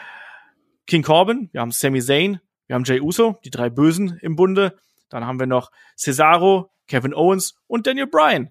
King 0.86 1.02
Corbin, 1.02 1.50
wir 1.52 1.60
haben 1.60 1.70
Sami 1.70 2.00
Zayn, 2.00 2.40
wir 2.66 2.74
haben 2.74 2.84
Jey 2.84 3.00
Uso, 3.00 3.38
die 3.44 3.50
drei 3.50 3.70
Bösen 3.70 4.18
im 4.22 4.36
Bunde. 4.36 4.76
Dann 5.08 5.26
haben 5.26 5.40
wir 5.40 5.46
noch 5.46 5.70
Cesaro, 5.96 6.72
Kevin 6.88 7.14
Owens 7.14 7.54
und 7.66 7.86
Daniel 7.86 8.06
Bryan. 8.06 8.50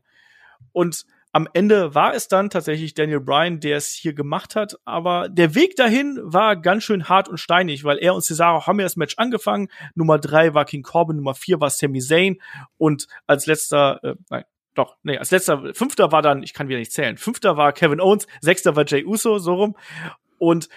Und 0.71 1.06
am 1.31 1.48
Ende 1.54 1.94
war 1.94 2.14
es 2.14 2.28
dann 2.28 2.50
tatsächlich 2.50 2.94
Daniel 2.95 3.19
Bryan, 3.19 3.59
der 3.59 3.78
es 3.78 3.94
hier 3.94 4.14
gemacht 4.14 4.56
hat, 4.56 4.78
aber 4.86 5.30
der 5.30 5.54
Weg 5.54 5.76
dahin 5.76 6.19
war 6.24 6.56
ganz 6.56 6.83
schön 6.83 7.07
hart 7.07 7.30
und 7.30 7.38
steinig, 7.38 7.83
weil 7.83 8.00
er 8.00 8.16
und 8.16 8.24
Cesaro 8.24 8.66
haben 8.66 8.80
ja 8.80 8.86
das 8.86 8.95
Match 8.95 9.16
angefangen. 9.18 9.69
Nummer 9.94 10.18
drei 10.18 10.54
war 10.54 10.66
King 10.66 10.81
Corbin, 10.81 11.18
Nummer 11.18 11.36
vier 11.36 11.62
war 11.62 11.69
Sami 11.69 12.00
Zayn 12.00 12.42
und 12.78 13.07
als 13.28 13.45
letzter, 13.45 14.04
äh, 14.04 14.16
nein, 14.30 14.44
doch, 14.74 14.98
nee, 15.04 15.18
als 15.18 15.31
letzter, 15.31 15.74
fünfter 15.74 16.12
war 16.12 16.21
dann, 16.21 16.42
ich 16.42 16.54
kann 16.54 16.68
wieder 16.68 16.80
nicht 16.80 16.94
zählen, 16.94 17.18
fünfter 17.18 17.57
war 17.57 17.74
Kevin 17.74 18.02
Owens, 18.02 18.28
sechster 18.42 18.76
war 18.76 18.86
Jey 18.86 19.06
Uso, 19.06 19.38
so 19.38 19.54
rum. 19.54 19.76
Und 20.38 20.69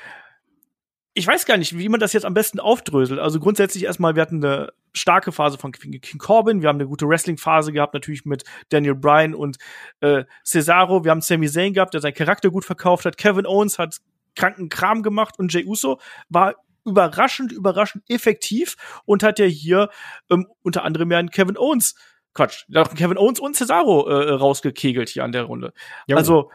ich 1.14 1.26
weiß 1.26 1.45
gar 1.45 1.59
nicht, 1.59 1.76
wie 1.76 1.88
man 1.88 2.00
das 2.00 2.14
jetzt 2.14 2.25
am 2.25 2.35
besten 2.35 2.59
aufdröselt. 2.59 3.21
Also 3.21 3.38
grundsätzlich 3.38 3.85
erstmal, 3.85 4.14
wir 4.14 4.23
hatten 4.23 4.42
eine 4.42 4.73
starke 4.95 5.31
Phase 5.31 5.59
von 5.59 5.73
King 5.73 6.00
Corbin, 6.19 6.62
wir 6.62 6.69
haben 6.69 6.76
eine 6.76 6.87
gute 6.87 7.07
Wrestling-Phase 7.07 7.73
gehabt, 7.73 7.92
natürlich 7.92 8.25
mit 8.25 8.45
Daniel 8.71 8.95
Bryan 8.95 9.35
und 9.35 9.59
äh, 10.00 10.25
Cesaro, 10.45 11.04
wir 11.04 11.11
haben 11.11 11.21
Sami 11.21 11.49
Zayn 11.49 11.75
gehabt, 11.75 11.95
der 11.95 12.00
seinen 12.00 12.14
Charakter 12.14 12.50
gut 12.50 12.64
verkauft 12.64 13.04
hat, 13.04 13.19
Kevin 13.19 13.47
Owens 13.47 13.78
hat 13.78 13.99
kranken 14.35 14.71
Kram 14.71 15.02
gemacht 15.02 15.38
und 15.38 15.52
Jey 15.52 15.66
Uso 15.66 16.00
war 16.31 16.54
überraschend, 16.85 17.52
überraschend 17.52 18.04
effektiv 18.09 18.76
und 19.04 19.23
hat 19.23 19.38
ja 19.38 19.45
hier 19.45 19.90
ähm, 20.31 20.47
unter 20.62 20.85
anderem 20.85 21.11
ja 21.11 21.19
einen 21.19 21.31
Kevin 21.31 21.59
Owens, 21.59 21.95
Quatsch, 22.35 22.64
Kevin 22.97 23.19
Owens 23.19 23.38
und 23.38 23.54
Cesaro 23.54 24.09
äh, 24.09 24.31
rausgekegelt 24.33 25.11
hier 25.11 25.25
an 25.25 25.33
der 25.33 25.42
Runde. 25.45 25.75
Jo. 26.07 26.16
Also, 26.16 26.50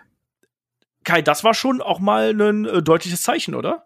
Kai, 1.04 1.22
das 1.22 1.44
war 1.44 1.54
schon 1.54 1.82
auch 1.82 2.00
mal 2.00 2.32
ein 2.32 2.66
äh, 2.66 2.82
deutliches 2.82 3.22
Zeichen, 3.22 3.54
oder? 3.54 3.86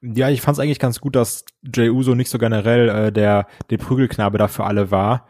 Ja, 0.00 0.28
ich 0.28 0.40
fand 0.40 0.56
es 0.56 0.62
eigentlich 0.62 0.78
ganz 0.78 1.00
gut, 1.00 1.16
dass 1.16 1.44
Jey 1.62 1.90
Uso 1.90 2.14
nicht 2.14 2.30
so 2.30 2.38
generell 2.38 2.88
äh, 2.88 3.12
der, 3.12 3.46
der 3.70 3.78
Prügelknabe 3.78 4.38
da 4.38 4.46
für 4.46 4.64
alle 4.64 4.90
war, 4.90 5.26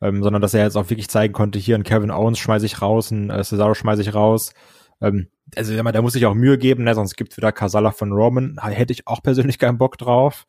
ähm, 0.00 0.22
sondern 0.22 0.42
dass 0.42 0.54
er 0.54 0.64
jetzt 0.64 0.76
auch 0.76 0.90
wirklich 0.90 1.08
zeigen 1.08 1.32
konnte, 1.32 1.58
hier 1.58 1.76
ein 1.76 1.84
Kevin 1.84 2.10
Owens 2.10 2.38
schmeiß 2.38 2.62
ich 2.64 2.82
raus, 2.82 3.10
ein 3.10 3.30
äh, 3.30 3.44
Cesaro 3.44 3.74
schmeiß 3.74 4.00
ich 4.00 4.14
raus. 4.14 4.52
Ähm, 5.00 5.28
also 5.56 5.80
mal, 5.82 5.92
da 5.92 6.02
muss 6.02 6.14
ich 6.14 6.26
auch 6.26 6.34
Mühe 6.34 6.58
geben, 6.58 6.84
ne? 6.84 6.94
sonst 6.94 7.16
gibt 7.16 7.36
wieder 7.36 7.52
Kasala 7.52 7.92
von 7.92 8.12
Roman. 8.12 8.58
Hätte 8.60 8.92
ich 8.92 9.06
auch 9.06 9.22
persönlich 9.22 9.58
keinen 9.58 9.78
Bock 9.78 9.98
drauf. 9.98 10.46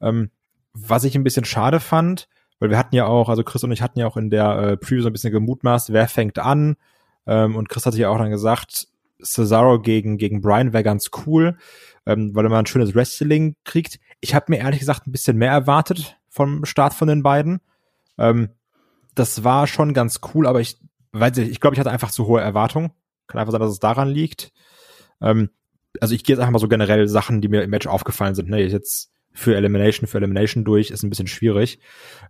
Ähm, 0.00 0.30
was 0.74 1.04
ich 1.04 1.14
ein 1.14 1.24
bisschen 1.24 1.44
schade 1.44 1.80
fand, 1.80 2.28
weil 2.60 2.70
wir 2.70 2.78
hatten 2.78 2.94
ja 2.94 3.06
auch, 3.06 3.28
also 3.28 3.42
Chris 3.42 3.64
und 3.64 3.72
ich 3.72 3.82
hatten 3.82 3.98
ja 3.98 4.06
auch 4.06 4.16
in 4.16 4.30
der 4.30 4.58
äh, 4.58 4.76
Preview 4.76 5.02
so 5.02 5.08
ein 5.08 5.12
bisschen 5.12 5.32
gemutmaßt, 5.32 5.92
wer 5.92 6.08
fängt 6.08 6.38
an. 6.38 6.76
Ähm, 7.26 7.56
und 7.56 7.68
Chris 7.68 7.86
hat 7.86 7.94
ja 7.94 8.10
auch 8.10 8.18
dann 8.18 8.30
gesagt, 8.30 8.88
Cesaro 9.22 9.80
gegen, 9.80 10.18
gegen 10.18 10.40
Brian 10.40 10.72
wäre 10.72 10.84
ganz 10.84 11.10
cool, 11.26 11.56
ähm, 12.06 12.34
weil 12.34 12.44
man 12.44 12.54
ein 12.54 12.66
schönes 12.66 12.94
Wrestling 12.94 13.56
kriegt. 13.64 13.98
Ich 14.20 14.34
habe 14.34 14.46
mir 14.48 14.58
ehrlich 14.58 14.80
gesagt 14.80 15.06
ein 15.06 15.12
bisschen 15.12 15.36
mehr 15.36 15.52
erwartet 15.52 16.18
vom 16.28 16.64
Start 16.64 16.94
von 16.94 17.08
den 17.08 17.22
beiden. 17.22 17.60
Ähm, 18.16 18.50
das 19.14 19.44
war 19.44 19.66
schon 19.66 19.94
ganz 19.94 20.20
cool, 20.34 20.46
aber 20.46 20.60
ich 20.60 20.78
weiß 21.12 21.36
nicht, 21.36 21.50
ich 21.50 21.60
glaube, 21.60 21.74
ich 21.74 21.80
hatte 21.80 21.90
einfach 21.90 22.10
zu 22.10 22.26
hohe 22.26 22.40
Erwartungen. 22.40 22.92
Kann 23.26 23.40
einfach 23.40 23.52
sein, 23.52 23.60
dass 23.60 23.72
es 23.72 23.80
daran 23.80 24.08
liegt. 24.08 24.52
Ähm, 25.20 25.50
also 26.00 26.14
ich 26.14 26.24
gehe 26.24 26.34
jetzt 26.34 26.40
einfach 26.40 26.52
mal 26.52 26.58
so 26.58 26.68
generell 26.68 27.08
Sachen, 27.08 27.40
die 27.40 27.48
mir 27.48 27.62
im 27.62 27.70
Match 27.70 27.86
aufgefallen 27.86 28.34
sind. 28.34 28.48
Ne, 28.48 28.62
jetzt 28.62 29.10
für 29.32 29.56
Elimination, 29.56 30.06
für 30.06 30.18
Elimination 30.18 30.64
durch, 30.64 30.90
ist 30.90 31.02
ein 31.02 31.10
bisschen 31.10 31.26
schwierig. 31.26 31.78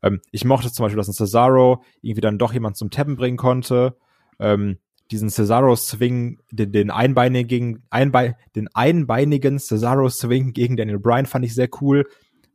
Ähm, 0.02 0.20
ich 0.30 0.44
mochte 0.44 0.72
zum 0.72 0.84
Beispiel, 0.84 0.98
dass 0.98 1.08
ein 1.08 1.14
Cesaro 1.14 1.82
irgendwie 2.02 2.20
dann 2.20 2.38
doch 2.38 2.52
jemand 2.52 2.76
zum 2.76 2.90
Tappen 2.90 3.16
bringen 3.16 3.36
konnte. 3.36 3.96
Ähm, 4.38 4.78
diesen 5.10 5.30
Cesaro-Swing, 5.30 6.40
den, 6.50 6.72
den 6.72 6.90
einbeinigen, 6.90 7.82
einbe 7.90 8.36
den 8.54 8.68
einbeinigen 8.74 9.58
Cesaro-Swing 9.58 10.52
gegen 10.52 10.76
Daniel 10.76 10.98
Bryan 10.98 11.26
fand 11.26 11.44
ich 11.44 11.54
sehr 11.54 11.68
cool, 11.80 12.06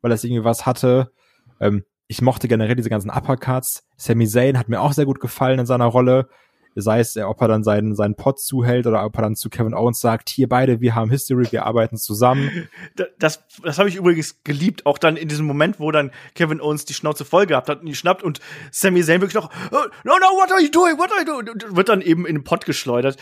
weil 0.02 0.12
das 0.12 0.24
irgendwie 0.24 0.44
was 0.44 0.66
hatte. 0.66 1.12
Ähm, 1.60 1.84
ich 2.08 2.22
mochte 2.22 2.48
generell 2.48 2.76
diese 2.76 2.90
ganzen 2.90 3.10
Uppercuts. 3.10 3.84
Sami 3.98 4.28
Zayn 4.28 4.60
hat 4.60 4.70
mir 4.70 4.82
auch 4.82 4.94
sehr 4.94 5.06
gut 5.06 5.20
gefallen 5.20 5.60
in 5.60 5.66
seiner 5.66 5.86
Rolle 5.86 6.28
sei 6.76 7.00
es, 7.00 7.16
ob 7.18 7.42
er 7.42 7.48
dann 7.48 7.64
seinen, 7.64 7.96
seinen 7.96 8.16
Pod 8.16 8.40
zuhält 8.40 8.88
oder 8.88 9.06
ob 9.06 9.16
er 9.18 9.24
dann 9.24 9.36
zu 9.36 9.50
Kevin 9.50 9.74
Owens 9.74 10.00
sagt, 10.00 10.30
hier 10.30 10.50
beide, 10.50 10.82
wir 10.82 10.96
haben 10.96 11.12
History, 11.12 11.52
wir 11.52 11.66
arbeiten 11.66 11.98
zusammen. 11.98 12.50
Das, 13.18 13.44
das 13.64 13.80
habe 13.80 13.90
ich 13.90 13.96
übrigens 13.96 14.44
geliebt, 14.44 14.86
auch 14.86 14.98
dann 14.98 15.16
in 15.16 15.28
diesem 15.28 15.46
Moment, 15.46 15.80
wo 15.80 15.92
dann 15.92 16.12
Kevin 16.36 16.62
Owens 16.62 16.86
die 16.86 16.94
Schnauze 16.94 17.26
voll 17.26 17.46
gehabt 17.46 17.70
hat 17.70 17.80
und 17.82 17.86
die 17.86 17.96
schnappt 17.96 18.24
und 18.24 18.40
Sami 18.72 19.04
Zayn 19.04 19.22
wirklich 19.22 19.42
noch, 19.42 19.50
oh, 19.72 19.86
no, 20.04 20.14
no, 20.20 20.28
what 20.38 20.52
are 20.52 20.62
you 20.62 20.70
doing, 20.70 20.98
what 20.98 21.12
are 21.12 21.22
you 21.22 21.44
doing, 21.44 21.76
wird 21.76 21.90
dann 21.90 22.02
eben 22.02 22.26
in 22.26 22.36
den 22.36 22.44
Pod 22.44 22.66
geschleudert. 22.66 23.18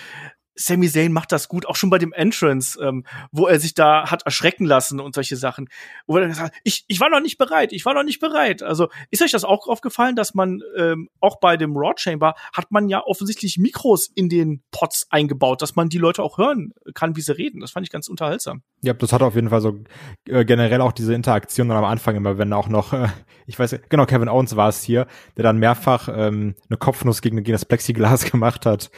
Sami 0.62 0.90
Zayn 0.90 1.12
macht 1.12 1.32
das 1.32 1.48
gut, 1.48 1.66
auch 1.66 1.76
schon 1.76 1.90
bei 1.90 1.98
dem 1.98 2.14
Entrance, 2.14 2.80
ähm, 2.82 3.06
wo 3.32 3.48
er 3.48 3.60
sich 3.60 3.74
da 3.74 4.10
hat 4.10 4.24
erschrecken 4.24 4.66
lassen 4.66 5.00
und 5.00 5.16
solche 5.16 5.36
Sachen. 5.36 5.70
Wo 6.08 6.18
er 6.18 6.28
gesagt 6.28 6.56
ich, 6.64 6.86
ich 6.88 7.00
war 7.00 7.10
noch 7.10 7.22
nicht 7.22 7.38
bereit, 7.38 7.74
ich 7.74 7.86
war 7.86 7.94
noch 7.94 8.04
nicht 8.04 8.20
bereit. 8.20 8.64
Also 8.64 8.90
ist 9.10 9.22
euch 9.22 9.32
das 9.32 9.44
auch 9.44 9.68
aufgefallen, 9.68 10.16
dass 10.16 10.34
man 10.34 10.62
ähm, 10.78 11.10
auch 11.20 11.40
bei 11.40 11.58
dem 11.58 11.76
Raw 11.76 11.94
Chamber 11.98 12.36
hat 12.54 12.72
man 12.72 12.90
ja 12.90 13.04
offensichtlich 13.04 13.58
Mikros 13.58 14.08
in 14.14 14.30
den 14.30 14.62
Pots 14.72 15.08
eingebaut, 15.10 15.62
dass 15.62 15.76
man 15.76 15.90
die 15.90 15.98
Leute 15.98 16.24
auch 16.24 16.38
hören 16.38 16.74
kann, 16.94 17.16
wie 17.16 17.22
sie 17.22 17.36
reden. 17.38 17.62
Das 17.62 17.72
fand 17.72 17.86
ich 17.86 17.92
ganz 17.92 18.08
unterhaltsam. 18.08 18.62
Ja, 18.82 18.94
das 18.94 19.14
hat 19.14 19.22
auf 19.22 19.36
jeden 19.36 19.50
Fall 19.50 19.62
so 19.62 19.84
äh, 20.28 20.46
generell 20.46 20.82
auch 20.82 20.92
diese 20.92 21.14
Interaktion 21.14 21.70
dann 21.70 21.78
am 21.78 21.86
Anfang 21.86 22.16
immer, 22.16 22.38
wenn 22.38 22.54
auch 22.54 22.68
noch, 22.68 22.94
äh, 22.94 23.08
ich 23.48 23.58
weiß, 23.58 23.80
genau, 23.90 24.06
Kevin 24.06 24.30
Owens 24.30 24.56
war 24.56 24.70
es 24.70 24.84
hier, 24.84 25.08
der 25.38 25.44
dann 25.44 25.58
mehrfach 25.58 26.10
ähm, 26.12 26.56
eine 26.70 26.78
Kopfnuss 26.78 27.22
gegen, 27.22 27.38
gegen 27.38 27.54
das 27.54 27.66
Plexiglas 27.66 28.26
gemacht 28.32 28.66
hat. 28.66 28.92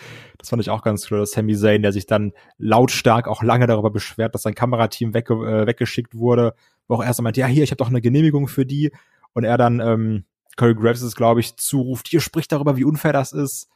Das 0.44 0.50
fand 0.50 0.62
ich 0.62 0.70
auch 0.70 0.82
ganz 0.82 1.10
cool, 1.10 1.20
dass 1.20 1.32
Sami 1.32 1.56
Zayn, 1.56 1.84
der 1.84 1.94
sich 1.94 2.06
dann 2.06 2.34
lautstark 2.58 3.30
auch 3.30 3.44
lange 3.44 3.66
darüber 3.66 3.92
beschwert, 3.92 4.36
dass 4.36 4.42
sein 4.42 4.54
Kamerateam 4.54 5.14
wegge 5.14 5.36
äh, 5.36 5.66
weggeschickt 5.66 6.16
wurde, 6.16 6.54
wo 6.90 6.96
auch 6.96 7.04
erst 7.04 7.22
meinte, 7.22 7.40
ja, 7.40 7.48
hier, 7.48 7.64
ich 7.64 7.72
habe 7.72 7.78
doch 7.78 7.88
eine 7.88 8.02
Genehmigung 8.02 8.50
für 8.50 8.66
die. 8.66 8.92
Und 9.32 9.46
er 9.46 9.58
dann, 9.58 9.80
ähm, 9.80 10.26
Corey 10.58 10.76
Graves 10.76 11.02
ist, 11.02 11.16
glaube 11.16 11.40
ich, 11.40 11.56
zuruft, 11.56 12.10
hier 12.10 12.20
spricht 12.20 12.52
darüber, 12.52 12.76
wie 12.76 12.84
unfair 12.84 13.14
das 13.14 13.32
ist. 13.32 13.70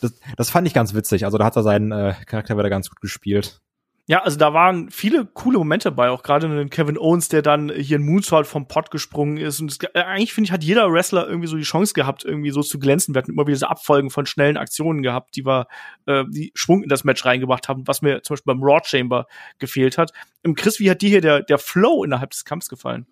Das, 0.00 0.14
das 0.38 0.48
fand 0.48 0.66
ich 0.66 0.72
ganz 0.72 0.94
witzig. 0.94 1.26
Also 1.26 1.36
da 1.36 1.44
hat 1.44 1.54
er 1.54 1.62
seinen 1.62 1.92
äh, 1.92 2.14
Charakter 2.24 2.56
wieder 2.56 2.70
ganz 2.70 2.88
gut 2.88 3.02
gespielt. 3.02 3.60
Ja, 4.08 4.22
also 4.22 4.38
da 4.38 4.54
waren 4.54 4.88
viele 4.90 5.26
coole 5.26 5.58
Momente 5.58 5.90
bei, 5.90 6.10
auch 6.10 6.22
gerade 6.22 6.46
in 6.46 6.70
Kevin 6.70 6.96
Owens, 6.96 7.28
der 7.28 7.42
dann 7.42 7.72
hier 7.72 7.96
in 7.96 8.06
Moonsault 8.06 8.46
vom 8.46 8.68
Pot 8.68 8.92
gesprungen 8.92 9.36
ist. 9.36 9.60
Und 9.60 9.72
es, 9.72 9.78
äh, 9.82 9.98
eigentlich 9.98 10.32
finde 10.32 10.46
ich, 10.46 10.52
hat 10.52 10.62
jeder 10.62 10.92
Wrestler 10.92 11.26
irgendwie 11.26 11.48
so 11.48 11.56
die 11.56 11.64
Chance 11.64 11.92
gehabt, 11.92 12.24
irgendwie 12.24 12.50
so 12.50 12.62
zu 12.62 12.78
glänzen. 12.78 13.14
Wir 13.14 13.18
hatten 13.18 13.32
immer 13.32 13.48
wieder 13.48 13.56
diese 13.56 13.68
Abfolgen 13.68 14.10
von 14.10 14.24
schnellen 14.24 14.56
Aktionen 14.56 15.02
gehabt, 15.02 15.34
die 15.34 15.44
wir, 15.44 15.66
äh, 16.06 16.22
die 16.28 16.52
Schwung 16.54 16.84
in 16.84 16.88
das 16.88 17.02
Match 17.02 17.24
reingebracht 17.24 17.68
haben, 17.68 17.88
was 17.88 18.00
mir 18.00 18.22
zum 18.22 18.34
Beispiel 18.34 18.54
beim 18.54 18.62
Raw 18.62 18.80
Chamber 18.84 19.26
gefehlt 19.58 19.98
hat. 19.98 20.12
Im 20.44 20.54
Chris, 20.54 20.78
wie 20.78 20.88
hat 20.88 21.02
dir 21.02 21.08
hier 21.08 21.20
der, 21.20 21.42
der 21.42 21.58
Flow 21.58 22.04
innerhalb 22.04 22.30
des 22.30 22.44
Kampfs 22.44 22.68
gefallen? 22.68 23.06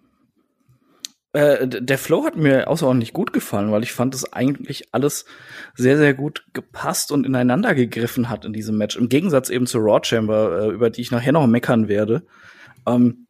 Äh, 1.35 1.67
der 1.67 1.99
Flow 1.99 2.25
hat 2.25 2.37
mir 2.37 2.69
außerordentlich 2.69 3.13
gut 3.13 3.33
gefallen, 3.33 3.73
weil 3.73 3.83
ich 3.83 3.93
fand 3.93 4.15
es 4.15 4.33
eigentlich 4.33 4.95
alles 4.95 5.25
sehr, 5.75 5.97
sehr 5.97 6.15
gut 6.15 6.47
gepasst 6.53 7.11
und 7.11 7.27
ineinander 7.27 7.75
gegriffen 7.75 8.31
hat 8.31 8.45
in 8.45 8.53
diesem 8.53 8.79
Match. 8.79 8.97
Im 8.97 9.09
Gegensatz 9.09 9.51
eben 9.51 9.67
zur 9.67 9.83
Raw 9.83 10.01
Chamber, 10.03 10.63
äh, 10.63 10.69
über 10.71 10.91
die 10.91 11.01
ich 11.01 11.11
nachher 11.11 11.33
noch 11.33 11.49
meckern 11.49 11.89
werde. 11.89 12.25
Ähm, 12.87 13.27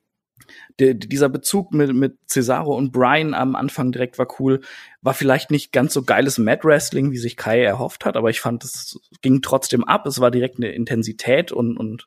der, 0.78 0.92
dieser 0.92 1.30
Bezug 1.30 1.72
mit, 1.72 1.94
mit 1.94 2.18
Cesaro 2.28 2.76
und 2.76 2.92
Brian 2.92 3.32
am 3.32 3.56
Anfang 3.56 3.90
direkt 3.90 4.18
war 4.18 4.28
cool. 4.38 4.60
War 5.00 5.14
vielleicht 5.14 5.50
nicht 5.50 5.72
ganz 5.72 5.94
so 5.94 6.02
geiles 6.02 6.36
Mad 6.36 6.62
Wrestling, 6.64 7.10
wie 7.10 7.16
sich 7.16 7.38
Kai 7.38 7.62
erhofft 7.62 8.04
hat, 8.04 8.18
aber 8.18 8.28
ich 8.28 8.40
fand, 8.40 8.64
es 8.64 9.00
ging 9.22 9.40
trotzdem 9.40 9.82
ab. 9.82 10.06
Es 10.06 10.20
war 10.20 10.30
direkt 10.30 10.58
eine 10.58 10.72
Intensität 10.72 11.52
und, 11.52 11.78
und, 11.78 12.06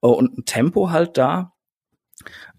und 0.00 0.36
ein 0.36 0.44
Tempo 0.44 0.90
halt 0.90 1.16
da. 1.16 1.54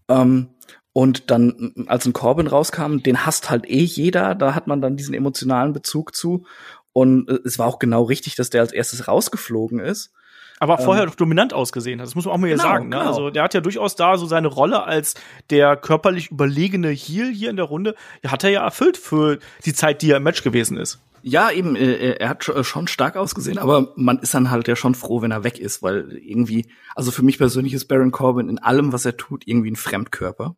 Ähm, 0.07 0.54
und 0.97 1.29
dann, 1.29 1.73
als 1.87 2.05
ein 2.05 2.13
Corbin 2.13 2.47
rauskam, 2.47 2.99
den 2.99 3.25
hasst 3.25 3.49
halt 3.49 3.69
eh 3.69 3.83
jeder, 3.83 4.33
da 4.33 4.55
hat 4.55 4.67
man 4.67 4.79
dann 4.79 4.95
diesen 4.95 5.13
emotionalen 5.13 5.73
Bezug 5.73 6.15
zu. 6.15 6.45
Und 6.93 7.29
äh, 7.29 7.39
es 7.43 7.59
war 7.59 7.67
auch 7.67 7.79
genau 7.79 8.03
richtig, 8.03 8.35
dass 8.35 8.49
der 8.49 8.61
als 8.61 8.71
erstes 8.71 9.05
rausgeflogen 9.05 9.79
ist. 9.79 10.13
Aber 10.57 10.77
vorher 10.77 11.03
ähm, 11.03 11.09
doch 11.09 11.17
dominant 11.17 11.53
ausgesehen 11.53 11.99
hat. 11.99 12.07
Das 12.07 12.15
muss 12.15 12.23
man 12.23 12.33
auch 12.33 12.37
mal 12.37 12.47
hier 12.47 12.55
genau, 12.55 12.69
sagen. 12.69 12.87
Ne? 12.87 12.95
Genau. 12.95 13.09
Also 13.09 13.29
der 13.29 13.43
hat 13.43 13.53
ja 13.53 13.59
durchaus 13.59 13.97
da 13.97 14.17
so 14.17 14.25
seine 14.25 14.47
Rolle 14.47 14.85
als 14.85 15.15
der 15.49 15.75
körperlich 15.75 16.31
überlegene 16.31 16.91
Heel 16.91 17.29
hier 17.29 17.49
in 17.49 17.57
der 17.57 17.65
Runde, 17.65 17.95
hat 18.25 18.45
er 18.45 18.51
ja 18.51 18.63
erfüllt 18.63 18.95
für 18.95 19.39
die 19.65 19.73
Zeit, 19.73 20.01
die 20.01 20.11
er 20.11 20.17
im 20.17 20.23
Match 20.23 20.43
gewesen 20.43 20.77
ist. 20.77 21.01
Ja, 21.23 21.51
eben, 21.51 21.75
äh, 21.75 22.13
er 22.13 22.29
hat 22.29 22.45
schon 22.45 22.87
stark 22.87 23.17
ausgesehen, 23.17 23.57
aber 23.57 23.91
man 23.97 24.19
ist 24.19 24.33
dann 24.33 24.49
halt 24.49 24.69
ja 24.69 24.77
schon 24.77 24.95
froh, 24.95 25.21
wenn 25.21 25.31
er 25.31 25.43
weg 25.43 25.59
ist, 25.59 25.83
weil 25.83 26.13
irgendwie, 26.13 26.67
also 26.95 27.11
für 27.11 27.23
mich 27.23 27.37
persönlich 27.37 27.73
ist 27.73 27.89
Baron 27.89 28.11
Corbin 28.11 28.47
in 28.47 28.59
allem, 28.59 28.93
was 28.93 29.03
er 29.03 29.17
tut, 29.17 29.45
irgendwie 29.45 29.71
ein 29.71 29.75
Fremdkörper. 29.75 30.55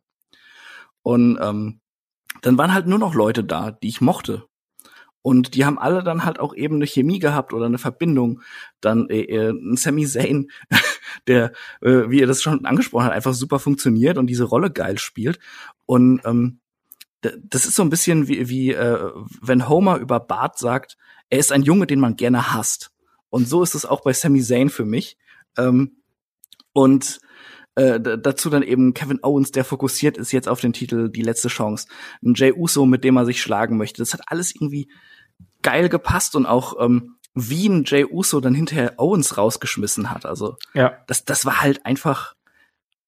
Und 1.08 1.38
ähm, 1.40 1.80
dann 2.42 2.58
waren 2.58 2.74
halt 2.74 2.86
nur 2.86 2.98
noch 2.98 3.14
Leute 3.14 3.42
da, 3.42 3.70
die 3.70 3.88
ich 3.88 4.02
mochte. 4.02 4.44
Und 5.22 5.54
die 5.54 5.64
haben 5.64 5.78
alle 5.78 6.04
dann 6.04 6.26
halt 6.26 6.38
auch 6.38 6.54
eben 6.54 6.74
eine 6.74 6.86
Chemie 6.86 7.18
gehabt 7.18 7.54
oder 7.54 7.64
eine 7.64 7.78
Verbindung. 7.78 8.42
Dann 8.82 9.08
äh, 9.08 9.22
äh, 9.22 9.48
ein 9.48 9.78
Sami 9.78 10.04
Zayn, 10.06 10.50
der, 11.26 11.52
äh, 11.80 12.10
wie 12.10 12.20
er 12.20 12.26
das 12.26 12.42
schon 12.42 12.66
angesprochen 12.66 13.06
hat, 13.06 13.14
einfach 13.14 13.32
super 13.32 13.58
funktioniert 13.58 14.18
und 14.18 14.26
diese 14.26 14.44
Rolle 14.44 14.70
geil 14.70 14.98
spielt. 14.98 15.38
Und 15.86 16.20
ähm, 16.26 16.60
das 17.22 17.64
ist 17.64 17.76
so 17.76 17.82
ein 17.82 17.88
bisschen 17.88 18.28
wie, 18.28 18.50
wie 18.50 18.72
äh, 18.74 19.10
wenn 19.40 19.66
Homer 19.66 19.96
über 19.96 20.20
Bart 20.20 20.58
sagt, 20.58 20.98
er 21.30 21.38
ist 21.38 21.52
ein 21.52 21.62
Junge, 21.62 21.86
den 21.86 22.00
man 22.00 22.16
gerne 22.16 22.52
hasst. 22.52 22.90
Und 23.30 23.48
so 23.48 23.62
ist 23.62 23.74
es 23.74 23.86
auch 23.86 24.02
bei 24.02 24.12
Sami 24.12 24.42
Zayn 24.42 24.68
für 24.68 24.84
mich. 24.84 25.16
Ähm, 25.56 26.02
und 26.74 27.18
äh, 27.78 28.00
dazu 28.00 28.50
dann 28.50 28.64
eben 28.64 28.92
Kevin 28.92 29.20
Owens, 29.22 29.52
der 29.52 29.64
fokussiert 29.64 30.16
ist 30.16 30.32
jetzt 30.32 30.48
auf 30.48 30.60
den 30.60 30.72
Titel 30.72 31.10
Die 31.10 31.22
letzte 31.22 31.46
Chance. 31.46 31.86
Ein 32.24 32.34
Jay 32.34 32.52
Uso, 32.52 32.86
mit 32.86 33.04
dem 33.04 33.16
er 33.16 33.24
sich 33.24 33.40
schlagen 33.40 33.76
möchte. 33.76 34.02
Das 34.02 34.12
hat 34.12 34.22
alles 34.26 34.52
irgendwie 34.52 34.90
geil 35.62 35.88
gepasst 35.88 36.34
und 36.34 36.44
auch 36.44 36.74
ähm, 36.80 37.14
wie 37.34 37.68
ein 37.68 37.84
Jay 37.86 38.04
Uso 38.04 38.40
dann 38.40 38.54
hinterher 38.54 38.94
Owens 38.98 39.36
rausgeschmissen 39.36 40.10
hat. 40.10 40.26
Also 40.26 40.56
ja. 40.74 40.96
das, 41.06 41.24
das 41.24 41.46
war 41.46 41.60
halt 41.60 41.86
einfach 41.86 42.34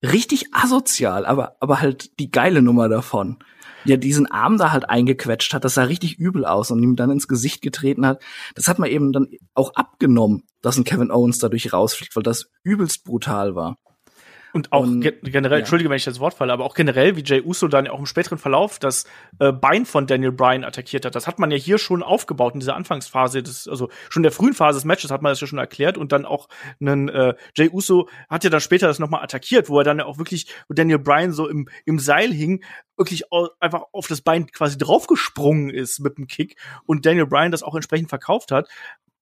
richtig 0.04 0.46
asozial, 0.52 1.26
aber, 1.26 1.56
aber 1.58 1.80
halt 1.80 2.20
die 2.20 2.30
geile 2.30 2.62
Nummer 2.62 2.88
davon. 2.88 3.38
Ja, 3.84 3.96
diesen 3.96 4.30
Arm 4.30 4.56
da 4.56 4.70
halt 4.70 4.88
eingequetscht 4.88 5.52
hat, 5.52 5.64
das 5.64 5.74
sah 5.74 5.84
richtig 5.84 6.16
übel 6.18 6.44
aus 6.44 6.70
und 6.70 6.80
ihm 6.80 6.94
dann 6.94 7.10
ins 7.10 7.26
Gesicht 7.26 7.60
getreten 7.60 8.06
hat. 8.06 8.22
Das 8.54 8.68
hat 8.68 8.78
man 8.78 8.90
eben 8.90 9.12
dann 9.12 9.28
auch 9.54 9.74
abgenommen, 9.74 10.44
dass 10.62 10.76
ein 10.76 10.84
Kevin 10.84 11.10
Owens 11.10 11.38
dadurch 11.38 11.72
rausfliegt, 11.72 12.14
weil 12.14 12.22
das 12.22 12.50
übelst 12.62 13.04
brutal 13.04 13.56
war. 13.56 13.78
Und 14.52 14.72
auch 14.72 14.82
und, 14.82 15.00
generell, 15.22 15.58
ja. 15.58 15.58
entschuldige, 15.58 15.90
wenn 15.90 15.96
ich 15.96 16.04
das 16.04 16.20
Wort 16.20 16.34
falle, 16.34 16.52
aber 16.52 16.64
auch 16.64 16.74
generell, 16.74 17.16
wie 17.16 17.22
Jay 17.22 17.40
Uso 17.42 17.68
dann 17.68 17.86
auch 17.88 17.98
im 17.98 18.06
späteren 18.06 18.38
Verlauf 18.38 18.78
das 18.78 19.04
äh, 19.38 19.52
Bein 19.52 19.86
von 19.86 20.06
Daniel 20.06 20.32
Bryan 20.32 20.64
attackiert 20.64 21.04
hat. 21.04 21.14
Das 21.14 21.26
hat 21.26 21.38
man 21.38 21.50
ja 21.50 21.56
hier 21.56 21.78
schon 21.78 22.02
aufgebaut 22.02 22.54
in 22.54 22.60
dieser 22.60 22.74
Anfangsphase 22.74 23.42
des, 23.42 23.68
also 23.68 23.88
schon 24.08 24.20
in 24.20 24.24
der 24.24 24.32
frühen 24.32 24.54
Phase 24.54 24.78
des 24.78 24.84
Matches 24.84 25.10
hat 25.10 25.22
man 25.22 25.30
das 25.30 25.40
ja 25.40 25.46
schon 25.46 25.58
erklärt 25.58 25.98
und 25.98 26.12
dann 26.12 26.24
auch 26.24 26.48
einen 26.80 27.08
äh, 27.08 27.34
Jay 27.54 27.70
Uso 27.70 28.08
hat 28.28 28.44
ja 28.44 28.50
dann 28.50 28.60
später 28.60 28.86
das 28.86 28.98
nochmal 28.98 29.22
attackiert, 29.22 29.68
wo 29.68 29.78
er 29.78 29.84
dann 29.84 29.98
ja 29.98 30.06
auch 30.06 30.18
wirklich, 30.18 30.46
wo 30.68 30.74
Daniel 30.74 30.98
Bryan 30.98 31.32
so 31.32 31.48
im, 31.48 31.68
im 31.84 31.98
Seil 31.98 32.32
hing, 32.32 32.64
wirklich 32.96 33.24
einfach 33.60 33.84
auf 33.92 34.08
das 34.08 34.20
Bein 34.20 34.46
quasi 34.46 34.76
draufgesprungen 34.76 35.70
ist 35.70 36.00
mit 36.00 36.18
dem 36.18 36.26
Kick 36.26 36.56
und 36.84 37.06
Daniel 37.06 37.26
Bryan 37.26 37.52
das 37.52 37.62
auch 37.62 37.74
entsprechend 37.74 38.08
verkauft 38.08 38.52
hat 38.52 38.68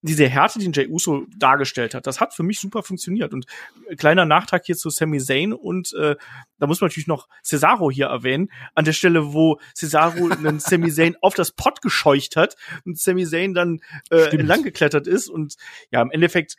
diese 0.03 0.29
Härte, 0.29 0.59
die 0.59 0.71
Jay 0.73 0.87
Uso 0.89 1.27
dargestellt 1.37 1.95
hat, 1.95 2.07
das 2.07 2.21
hat 2.21 2.35
für 2.35 2.43
mich 2.43 2.61
super 2.61 2.83
funktioniert. 2.83 3.33
Und 3.33 3.47
äh, 3.89 3.97
kleiner 3.97 4.25
Nachtrag 4.25 4.65
hier 4.65 4.77
zu 4.77 4.91
Sami 4.91 5.19
Zayn 5.19 5.53
und 5.53 5.93
äh, 5.95 6.17
da 6.59 6.67
muss 6.67 6.81
man 6.81 6.89
natürlich 6.89 7.09
noch 7.09 7.29
Cesaro 7.43 7.91
hier 7.91 8.07
erwähnen, 8.07 8.51
an 8.75 8.85
der 8.85 8.93
Stelle, 8.93 9.33
wo 9.33 9.59
Cesaro 9.75 10.29
einen 10.31 10.61
Sami 10.61 10.93
Zayn 10.93 11.17
auf 11.21 11.35
das 11.35 11.53
Pot 11.53 11.83
gescheucht 11.83 12.37
hat 12.37 12.57
und 12.85 12.99
Sami 12.99 13.27
Zayn 13.27 13.55
dann 13.55 13.81
äh, 14.11 14.37
lang 14.37 14.63
geklettert 14.63 15.07
ist 15.07 15.29
und 15.29 15.57
ja, 15.91 16.01
im 16.01 16.11
Endeffekt 16.11 16.57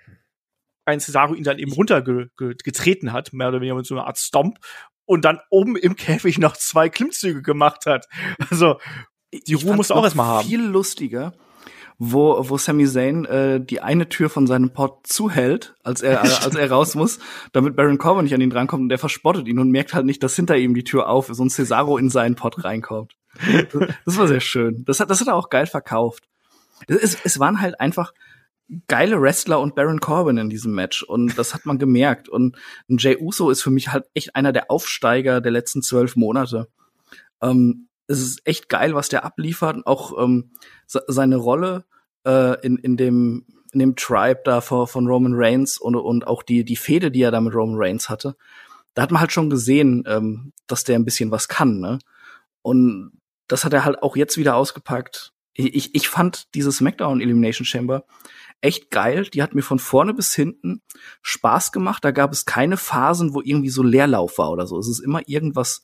ein 0.85 0.99
Cesaro 0.99 1.33
ihn 1.33 1.43
dann 1.43 1.59
eben 1.59 1.71
runtergetreten 1.71 3.13
hat, 3.13 3.31
mehr 3.31 3.49
oder 3.49 3.61
weniger 3.61 3.75
mit 3.75 3.85
so 3.85 3.95
einer 3.95 4.07
Art 4.07 4.17
Stomp 4.17 4.57
und 5.05 5.23
dann 5.23 5.39
oben 5.49 5.75
im 5.77 5.95
Käfig 5.95 6.39
noch 6.39 6.57
zwei 6.57 6.89
Klimmzüge 6.89 7.41
gemacht 7.41 7.85
hat. 7.85 8.07
Also 8.49 8.79
die 9.31 9.53
Ruhe 9.53 9.75
muss 9.75 9.91
auch 9.91 10.03
erstmal 10.03 10.25
haben. 10.25 10.47
Viel 10.47 10.61
lustiger 10.61 11.33
wo, 12.01 12.49
wo 12.49 12.57
Sami 12.57 12.87
Zayn 12.87 13.25
äh, 13.25 13.59
die 13.59 13.81
eine 13.81 14.07
Tür 14.07 14.29
von 14.29 14.47
seinem 14.47 14.71
Pod 14.71 15.05
zuhält, 15.05 15.75
als 15.83 16.01
er, 16.01 16.23
äh, 16.23 16.29
als 16.43 16.55
er 16.55 16.71
raus 16.71 16.95
muss, 16.95 17.19
damit 17.51 17.75
Baron 17.75 17.97
Corbin 17.97 18.23
nicht 18.23 18.33
an 18.33 18.41
ihn 18.41 18.49
drankommt 18.49 18.83
und 18.83 18.89
der 18.89 18.97
verspottet 18.97 19.47
ihn 19.47 19.59
und 19.59 19.69
merkt 19.69 19.93
halt 19.93 20.05
nicht, 20.05 20.23
dass 20.23 20.35
hinter 20.35 20.57
ihm 20.57 20.73
die 20.73 20.85
Tür 20.85 21.09
auf 21.09 21.29
ist 21.29 21.39
und 21.39 21.51
Cesaro 21.51 21.97
in 21.97 22.09
seinen 22.09 22.35
Pod 22.35 22.63
reinkommt. 22.63 23.15
Das, 24.05 24.17
war 24.17 24.27
sehr 24.27 24.39
schön. 24.39 24.83
Das 24.85 24.99
hat, 24.99 25.09
das 25.09 25.19
hat 25.19 25.27
er 25.27 25.35
auch 25.35 25.49
geil 25.49 25.67
verkauft. 25.67 26.23
Es, 26.87 27.17
es 27.23 27.37
waren 27.37 27.61
halt 27.61 27.79
einfach 27.79 28.13
geile 28.87 29.21
Wrestler 29.21 29.59
und 29.59 29.75
Baron 29.75 29.99
Corbin 29.99 30.37
in 30.37 30.49
diesem 30.49 30.73
Match 30.73 31.03
und 31.03 31.37
das 31.37 31.53
hat 31.53 31.65
man 31.65 31.79
gemerkt. 31.79 32.29
Und 32.29 32.55
Jay 32.87 33.17
Uso 33.19 33.49
ist 33.49 33.61
für 33.61 33.71
mich 33.71 33.91
halt 33.91 34.05
echt 34.13 34.35
einer 34.35 34.53
der 34.53 34.71
Aufsteiger 34.71 35.41
der 35.41 35.51
letzten 35.51 35.81
zwölf 35.81 36.15
Monate. 36.15 36.69
Ähm, 37.41 37.88
es 38.09 38.19
ist 38.19 38.41
echt 38.45 38.69
geil, 38.69 38.95
was 38.95 39.07
der 39.09 39.23
abliefert. 39.23 39.85
Auch 39.85 40.21
ähm, 40.21 40.51
seine 40.85 41.37
Rolle 41.37 41.85
äh, 42.25 42.59
in, 42.65 42.77
in 42.77 42.97
dem 42.97 43.45
in 43.71 43.79
dem 43.79 43.95
Tribe 43.95 44.41
da 44.43 44.61
von, 44.61 44.87
von 44.87 45.05
Roman 45.05 45.33
Reigns 45.35 45.77
und, 45.77 45.95
und 45.95 46.25
auch 46.25 46.41
die 46.41 46.65
die 46.65 46.75
Fehde, 46.75 47.11
die 47.11 47.21
er 47.21 47.31
da 47.31 47.39
mit 47.39 47.53
Roman 47.53 47.77
Reigns 47.77 48.09
hatte, 48.09 48.35
da 48.95 49.03
hat 49.03 49.11
man 49.11 49.21
halt 49.21 49.31
schon 49.31 49.51
gesehen, 49.51 50.03
ähm, 50.07 50.53
dass 50.65 50.83
der 50.83 50.97
ein 50.97 51.05
bisschen 51.05 51.29
was 51.29 51.47
kann. 51.47 51.79
Ne? 51.79 51.99
Und 52.63 53.11
das 53.47 53.63
hat 53.63 53.73
er 53.73 53.85
halt 53.85 54.01
auch 54.01 54.15
jetzt 54.15 54.37
wieder 54.37 54.55
ausgepackt. 54.55 55.33
Ich, 55.53 55.75
ich, 55.75 55.95
ich 55.95 56.09
fand 56.09 56.53
dieses 56.55 56.77
SmackDown 56.77 57.21
Elimination 57.21 57.65
Chamber 57.65 58.05
echt 58.61 58.91
geil. 58.91 59.25
Die 59.25 59.41
hat 59.41 59.55
mir 59.55 59.61
von 59.61 59.79
vorne 59.79 60.13
bis 60.13 60.33
hinten 60.35 60.81
Spaß 61.21 61.71
gemacht. 61.71 62.03
Da 62.03 62.11
gab 62.11 62.31
es 62.31 62.45
keine 62.45 62.77
Phasen, 62.77 63.33
wo 63.33 63.41
irgendwie 63.41 63.69
so 63.69 63.83
Leerlauf 63.83 64.37
war 64.37 64.51
oder 64.51 64.67
so. 64.67 64.77
Es 64.77 64.87
ist 64.87 64.99
immer 64.99 65.21
irgendwas 65.27 65.83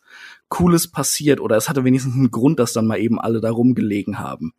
Cooles 0.50 0.91
passiert 0.91 1.39
oder 1.39 1.55
es 1.55 1.70
hatte 1.70 1.84
wenigstens 1.84 2.15
einen 2.15 2.32
Grund, 2.32 2.60
dass 2.60 2.74
dann 2.74 2.88
mal 2.88 3.00
eben 3.00 3.20
alle 3.20 3.41
da 3.41 3.51
rumgelegen 3.51 4.20
haben. 4.20 4.53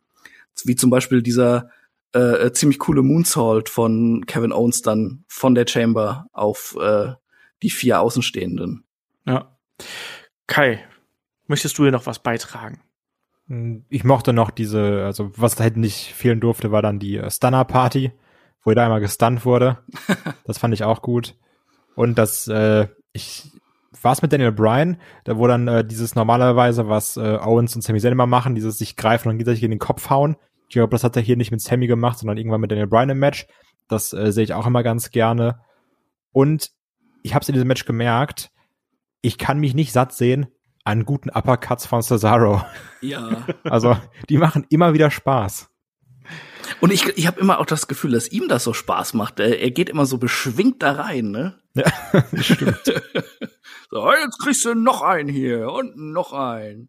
Wie 0.63 0.75
zum 0.75 0.89
Beispiel 0.89 1.21
dieser 1.21 1.69
äh, 2.15 2.47
äh 2.47 2.53
ziemlich 2.53 2.79
coole 2.79 3.03
Moonsault 3.03 3.69
von 3.69 4.25
Kevin 4.25 4.51
Owens 4.51 4.81
dann 4.81 5.23
von 5.27 5.53
der 5.53 5.67
Chamber 5.67 6.27
auf 6.31 6.75
äh, 6.79 7.13
die 7.61 7.69
vier 7.69 8.01
Außenstehenden. 8.01 8.83
Ja. 9.25 9.55
Kai, 10.47 10.83
möchtest 11.45 11.77
du 11.77 11.83
hier 11.83 11.91
noch 11.91 12.05
was 12.07 12.19
beitragen? 12.19 12.81
Ich 13.89 14.03
mochte 14.03 14.33
noch 14.33 14.51
diese, 14.51 15.05
also 15.05 15.31
was 15.37 15.55
da 15.55 15.63
halt 15.63 15.77
nicht 15.77 16.13
fehlen 16.13 16.39
durfte, 16.39 16.71
war 16.71 16.81
dann 16.81 16.99
die 16.99 17.17
äh, 17.17 17.29
Stunner-Party, 17.29 18.11
wo 18.63 18.73
da 18.73 18.83
einmal 18.83 18.99
gestunt 18.99 19.45
wurde. 19.45 19.77
das 20.45 20.57
fand 20.57 20.73
ich 20.73 20.83
auch 20.83 21.01
gut. 21.01 21.35
Und 21.95 22.17
das, 22.17 22.47
äh, 22.49 22.87
ich 23.13 23.51
war 24.01 24.11
es 24.11 24.21
mit 24.21 24.33
Daniel 24.33 24.51
Bryan, 24.51 24.97
da 25.23 25.37
wo 25.37 25.47
dann 25.47 25.67
äh, 25.67 25.85
dieses 25.85 26.15
normalerweise, 26.15 26.89
was 26.89 27.17
äh, 27.17 27.37
Owens 27.41 27.75
und 27.75 27.81
Sami 27.81 27.99
Zayn 27.99 28.11
immer 28.11 28.27
machen, 28.27 28.55
dieses 28.55 28.77
sich 28.77 28.95
greifen 28.97 29.29
und 29.29 29.37
gegenseitig 29.37 29.63
in 29.63 29.71
den 29.71 29.79
Kopf 29.79 30.09
hauen. 30.09 30.35
Ich 30.67 30.73
glaube, 30.73 30.91
das 30.91 31.03
hat 31.03 31.15
er 31.15 31.21
hier 31.21 31.37
nicht 31.37 31.51
mit 31.51 31.61
Sammy 31.61 31.87
gemacht, 31.87 32.19
sondern 32.19 32.37
irgendwann 32.37 32.61
mit 32.61 32.71
Daniel 32.71 32.87
Bryan 32.87 33.09
im 33.09 33.19
Match. 33.19 33.47
Das 33.87 34.11
äh, 34.11 34.33
sehe 34.33 34.43
ich 34.43 34.53
auch 34.53 34.67
immer 34.67 34.83
ganz 34.83 35.11
gerne. 35.11 35.59
Und 36.33 36.71
ich 37.23 37.33
habe 37.33 37.43
es 37.43 37.49
in 37.49 37.53
diesem 37.53 37.69
Match 37.69 37.85
gemerkt, 37.85 38.51
ich 39.21 39.37
kann 39.37 39.59
mich 39.59 39.73
nicht 39.73 39.93
satt 39.93 40.13
sehen, 40.13 40.47
an 40.87 41.03
guten 41.03 41.29
Uppercuts 41.29 41.85
von 41.85 42.01
Cesaro. 42.01 42.63
Ja. 43.01 43.45
Also, 43.63 43.97
die 44.29 44.37
machen 44.37 44.65
immer 44.69 44.93
wieder 44.93 45.11
Spaß. 45.11 45.69
Und 46.79 46.91
ich, 46.91 47.05
ich 47.17 47.27
habe 47.27 47.39
immer 47.39 47.59
auch 47.59 47.65
das 47.65 47.87
Gefühl, 47.87 48.11
dass 48.11 48.31
ihm 48.31 48.47
das 48.47 48.63
so 48.63 48.73
Spaß 48.73 49.13
macht. 49.13 49.39
Er, 49.39 49.59
er 49.59 49.71
geht 49.71 49.89
immer 49.89 50.05
so 50.05 50.17
beschwingt 50.17 50.81
da 50.81 50.93
rein, 50.93 51.31
ne? 51.31 51.59
Ja, 51.73 51.85
stimmt. 52.41 52.81
so, 53.91 54.11
jetzt 54.11 54.39
kriegst 54.39 54.63
du 54.65 54.73
noch 54.73 55.01
einen 55.01 55.27
hier 55.29 55.69
und 55.69 55.97
noch 55.97 56.33
einen. 56.33 56.87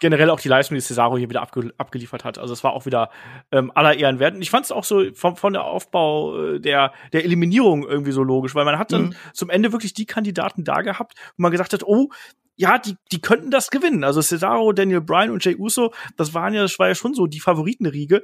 Generell 0.00 0.30
auch 0.30 0.40
die 0.40 0.48
Leistung, 0.48 0.74
die 0.74 0.80
Cesaro 0.80 1.16
hier 1.16 1.28
wieder 1.28 1.42
abge 1.42 1.72
abgeliefert 1.78 2.24
hat. 2.24 2.38
Also 2.38 2.52
es 2.52 2.64
war 2.64 2.72
auch 2.72 2.86
wieder 2.86 3.10
ähm, 3.52 3.70
aller 3.74 3.96
Ehren 3.96 4.18
wert. 4.18 4.34
Und 4.34 4.42
ich 4.42 4.50
fand 4.50 4.64
es 4.64 4.72
auch 4.72 4.84
so 4.84 5.04
von, 5.14 5.36
von 5.36 5.52
der 5.52 5.64
Aufbau 5.64 6.36
äh, 6.54 6.60
der, 6.60 6.92
der 7.12 7.24
Eliminierung 7.24 7.86
irgendwie 7.86 8.12
so 8.12 8.22
logisch, 8.22 8.54
weil 8.54 8.64
man 8.64 8.78
hat 8.78 8.92
dann 8.92 9.06
mhm. 9.06 9.14
zum 9.32 9.50
Ende 9.50 9.72
wirklich 9.72 9.94
die 9.94 10.06
Kandidaten 10.06 10.64
da 10.64 10.82
gehabt, 10.82 11.14
wo 11.36 11.42
man 11.42 11.52
gesagt 11.52 11.72
hat, 11.72 11.84
oh, 11.84 12.10
ja, 12.56 12.78
die, 12.78 12.96
die 13.12 13.20
könnten 13.20 13.50
das 13.50 13.70
gewinnen. 13.70 14.02
Also 14.02 14.22
Cesaro, 14.22 14.72
Daniel 14.72 15.02
Bryan 15.02 15.30
und 15.30 15.44
Jay 15.44 15.56
Uso, 15.56 15.92
das 16.16 16.34
waren 16.34 16.54
ja, 16.54 16.62
das 16.62 16.78
war 16.78 16.88
ja 16.88 16.94
schon 16.94 17.14
so 17.14 17.26
die 17.26 17.40
Favoritenriege. 17.40 18.22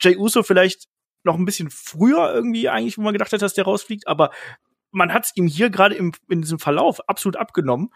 Jay 0.00 0.16
Uso 0.16 0.42
vielleicht 0.42 0.88
noch 1.22 1.36
ein 1.36 1.44
bisschen 1.44 1.70
früher 1.70 2.32
irgendwie 2.34 2.68
eigentlich, 2.68 2.98
wo 2.98 3.02
man 3.02 3.12
gedacht 3.12 3.32
hat, 3.32 3.42
dass 3.42 3.54
der 3.54 3.64
rausfliegt, 3.64 4.06
aber 4.06 4.30
man 4.90 5.12
hat 5.12 5.26
es 5.26 5.32
ihm 5.36 5.46
hier 5.46 5.70
gerade 5.70 5.94
in 5.94 6.12
diesem 6.28 6.58
Verlauf 6.58 7.08
absolut 7.08 7.36
abgenommen. 7.36 7.90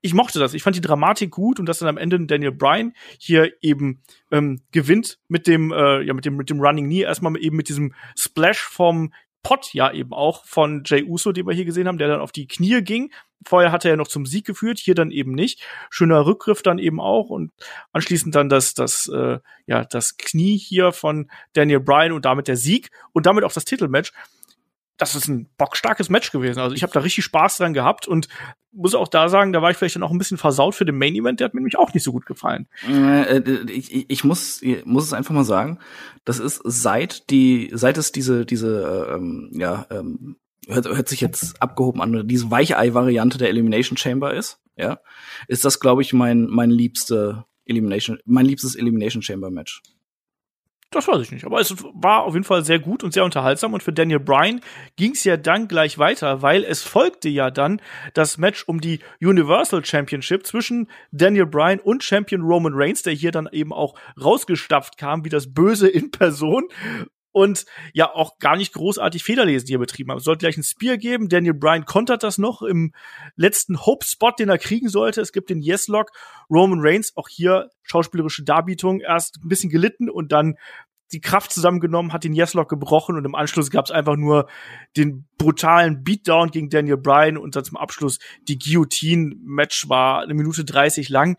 Ich 0.00 0.14
mochte 0.14 0.40
das. 0.40 0.54
Ich 0.54 0.62
fand 0.62 0.74
die 0.74 0.80
Dramatik 0.80 1.30
gut 1.30 1.60
und 1.60 1.66
dass 1.66 1.78
dann 1.78 1.88
am 1.88 1.98
Ende 1.98 2.18
Daniel 2.26 2.50
Bryan 2.50 2.92
hier 3.18 3.52
eben 3.60 4.02
ähm, 4.32 4.62
gewinnt 4.72 5.20
mit 5.28 5.46
dem, 5.46 5.72
äh, 5.72 6.02
ja, 6.02 6.14
mit 6.14 6.24
dem, 6.24 6.36
mit 6.36 6.50
dem 6.50 6.60
Running 6.60 6.86
Knee, 6.86 7.02
erstmal 7.02 7.36
eben 7.38 7.56
mit 7.56 7.68
diesem 7.68 7.94
Splash 8.16 8.60
vom 8.60 9.12
Pot 9.42 9.74
ja 9.74 9.92
eben 9.92 10.12
auch 10.12 10.44
von 10.44 10.82
Jay 10.84 11.02
Uso, 11.02 11.32
den 11.32 11.46
wir 11.46 11.54
hier 11.54 11.64
gesehen 11.64 11.88
haben, 11.88 11.98
der 11.98 12.08
dann 12.08 12.20
auf 12.20 12.32
die 12.32 12.46
Knie 12.46 12.82
ging. 12.82 13.12
Vorher 13.44 13.72
hat 13.72 13.84
er 13.84 13.96
noch 13.96 14.06
zum 14.06 14.24
Sieg 14.24 14.46
geführt, 14.46 14.78
hier 14.78 14.94
dann 14.94 15.10
eben 15.10 15.32
nicht. 15.32 15.62
Schöner 15.90 16.26
Rückgriff 16.26 16.62
dann 16.62 16.78
eben 16.78 17.00
auch 17.00 17.28
und 17.28 17.52
anschließend 17.92 18.34
dann 18.34 18.48
das, 18.48 18.74
das, 18.74 19.08
äh, 19.08 19.38
ja, 19.66 19.84
das 19.84 20.16
Knie 20.16 20.56
hier 20.56 20.92
von 20.92 21.28
Daniel 21.52 21.80
Bryan 21.80 22.12
und 22.12 22.24
damit 22.24 22.46
der 22.46 22.56
Sieg 22.56 22.90
und 23.12 23.26
damit 23.26 23.42
auch 23.44 23.52
das 23.52 23.64
Titelmatch 23.64 24.12
das 24.96 25.14
ist 25.14 25.28
ein 25.28 25.48
bockstarkes 25.56 26.08
Match 26.10 26.30
gewesen. 26.32 26.60
Also 26.60 26.74
ich 26.74 26.82
habe 26.82 26.92
da 26.92 27.00
richtig 27.00 27.24
Spaß 27.24 27.56
dran 27.56 27.74
gehabt 27.74 28.06
und 28.06 28.28
muss 28.72 28.94
auch 28.94 29.08
da 29.08 29.28
sagen, 29.28 29.52
da 29.52 29.60
war 29.60 29.70
ich 29.70 29.76
vielleicht 29.76 29.96
dann 29.96 30.02
auch 30.02 30.10
ein 30.10 30.18
bisschen 30.18 30.38
versaut 30.38 30.74
für 30.74 30.84
den 30.84 30.96
Main 30.96 31.14
Event. 31.14 31.40
Der 31.40 31.46
hat 31.46 31.54
mir 31.54 31.60
nämlich 31.60 31.78
auch 31.78 31.92
nicht 31.92 32.04
so 32.04 32.12
gut 32.12 32.26
gefallen. 32.26 32.68
Äh, 32.88 33.38
äh 33.38 33.70
ich, 33.70 34.08
ich 34.10 34.24
muss, 34.24 34.62
muss 34.84 35.04
es 35.04 35.12
einfach 35.12 35.34
mal 35.34 35.44
sagen, 35.44 35.78
das 36.24 36.38
ist 36.38 36.60
seit 36.64 37.30
die, 37.30 37.70
seit 37.74 37.98
es 37.98 38.12
diese, 38.12 38.46
diese, 38.46 39.08
äh, 39.10 39.14
ähm, 39.14 39.50
ja, 39.52 39.86
ähm, 39.90 40.36
hört, 40.68 40.88
hört 40.88 41.08
sich 41.08 41.20
jetzt 41.20 41.60
abgehoben 41.60 42.00
an, 42.00 42.26
diese 42.28 42.50
Weichei-Variante 42.50 43.38
der 43.38 43.48
Elimination 43.48 43.96
Chamber 43.96 44.32
ist, 44.32 44.60
ja, 44.76 45.00
ist 45.48 45.64
das, 45.64 45.80
glaube 45.80 46.02
ich, 46.02 46.12
mein, 46.12 46.46
mein 46.46 46.70
liebste 46.70 47.44
Elimination, 47.64 48.18
mein 48.24 48.46
liebstes 48.46 48.74
Elimination 48.74 49.22
Chamber 49.22 49.50
Match. 49.50 49.82
Das 50.92 51.08
weiß 51.08 51.22
ich 51.22 51.32
nicht. 51.32 51.46
Aber 51.46 51.58
es 51.58 51.74
war 51.94 52.22
auf 52.22 52.34
jeden 52.34 52.44
Fall 52.44 52.64
sehr 52.64 52.78
gut 52.78 53.02
und 53.02 53.12
sehr 53.12 53.24
unterhaltsam. 53.24 53.72
Und 53.72 53.82
für 53.82 53.92
Daniel 53.92 54.20
Bryan 54.20 54.60
ging 54.96 55.12
es 55.12 55.24
ja 55.24 55.38
dann 55.38 55.66
gleich 55.66 55.98
weiter, 55.98 56.42
weil 56.42 56.64
es 56.64 56.82
folgte 56.82 57.30
ja 57.30 57.50
dann 57.50 57.80
das 58.12 58.36
Match 58.36 58.64
um 58.68 58.80
die 58.80 59.00
Universal 59.20 59.84
Championship 59.84 60.46
zwischen 60.46 60.88
Daniel 61.10 61.46
Bryan 61.46 61.80
und 61.80 62.04
Champion 62.04 62.42
Roman 62.42 62.74
Reigns, 62.74 63.02
der 63.02 63.14
hier 63.14 63.32
dann 63.32 63.48
eben 63.50 63.72
auch 63.72 63.94
rausgestapft 64.22 64.98
kam, 64.98 65.24
wie 65.24 65.30
das 65.30 65.52
Böse 65.52 65.88
in 65.88 66.10
Person 66.10 66.68
und 67.32 67.64
ja 67.92 68.14
auch 68.14 68.38
gar 68.38 68.56
nicht 68.56 68.72
großartig 68.72 69.24
Federlesen 69.24 69.66
hier 69.66 69.78
betrieben 69.78 70.10
haben. 70.10 70.18
Es 70.18 70.24
sollte 70.24 70.40
gleich 70.40 70.56
ein 70.56 70.62
Spear 70.62 70.98
geben. 70.98 71.28
Daniel 71.28 71.54
Bryan 71.54 71.84
kontert 71.84 72.22
das 72.22 72.38
noch 72.38 72.62
im 72.62 72.92
letzten 73.36 73.84
Hope-Spot, 73.84 74.32
den 74.38 74.48
er 74.48 74.58
kriegen 74.58 74.88
sollte. 74.88 75.20
Es 75.20 75.32
gibt 75.32 75.50
den 75.50 75.60
Yes-Lock. 75.60 76.10
Roman 76.50 76.80
Reigns, 76.80 77.16
auch 77.16 77.28
hier 77.28 77.70
schauspielerische 77.82 78.44
Darbietung, 78.44 79.00
erst 79.00 79.38
ein 79.42 79.48
bisschen 79.48 79.70
gelitten 79.70 80.08
und 80.08 80.32
dann 80.32 80.56
die 81.12 81.20
Kraft 81.20 81.52
zusammengenommen, 81.52 82.12
hat 82.12 82.24
den 82.24 82.32
Yes-Lock 82.32 82.68
gebrochen 82.68 83.16
und 83.16 83.24
im 83.24 83.34
Anschluss 83.34 83.70
gab 83.70 83.84
es 83.84 83.90
einfach 83.90 84.16
nur 84.16 84.48
den 84.96 85.28
brutalen 85.36 86.02
Beatdown 86.02 86.50
gegen 86.50 86.70
Daniel 86.70 86.96
Bryan 86.96 87.36
und 87.36 87.54
dann 87.54 87.64
zum 87.64 87.76
Abschluss 87.76 88.18
die 88.48 88.58
Guillotine-Match 88.58 89.88
war 89.88 90.22
eine 90.22 90.34
Minute 90.34 90.64
30 90.64 91.10
lang. 91.10 91.36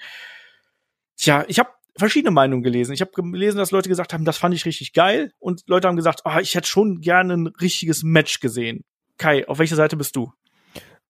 Tja, 1.18 1.44
ich 1.48 1.58
habe 1.60 1.70
verschiedene 1.96 2.32
Meinungen 2.32 2.64
gelesen. 2.64 2.94
Ich 2.94 3.02
habe 3.02 3.12
gelesen, 3.12 3.58
dass 3.58 3.72
Leute 3.72 3.90
gesagt 3.90 4.14
haben, 4.14 4.26
das 4.26 4.38
fand 4.38 4.56
ich 4.56 4.66
richtig 4.66 4.94
geil 4.94 5.32
und 5.40 5.64
Leute 5.68 5.88
haben 5.88 5.96
gesagt, 5.96 6.22
oh, 6.26 6.40
ich 6.42 6.56
hätte 6.56 6.68
schon 6.68 7.02
gerne 7.02 7.36
ein 7.36 7.48
richtiges 7.48 8.04
Match 8.04 8.40
gesehen. 8.40 8.84
Kai, 9.18 9.48
auf 9.48 9.60
welcher 9.60 9.76
Seite 9.76 9.96
bist 9.96 10.16
du? 10.16 10.32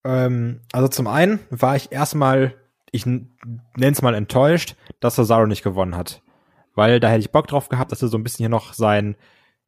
Ähm, 0.03 0.61
also 0.71 0.87
zum 0.87 1.07
einen 1.07 1.39
war 1.49 1.75
ich 1.75 1.91
erstmal, 1.91 2.55
ich 2.91 3.05
nenne 3.05 3.29
es 3.77 4.01
mal 4.01 4.15
enttäuscht, 4.15 4.75
dass 4.99 5.15
Cesaro 5.15 5.47
nicht 5.47 5.63
gewonnen 5.63 5.95
hat. 5.95 6.21
Weil 6.75 6.99
da 6.99 7.09
hätte 7.09 7.21
ich 7.21 7.31
Bock 7.31 7.47
drauf 7.47 7.69
gehabt, 7.69 7.91
dass 7.91 8.01
er 8.01 8.07
so 8.07 8.17
ein 8.17 8.23
bisschen 8.23 8.43
hier 8.43 8.49
noch 8.49 8.73
sein 8.73 9.15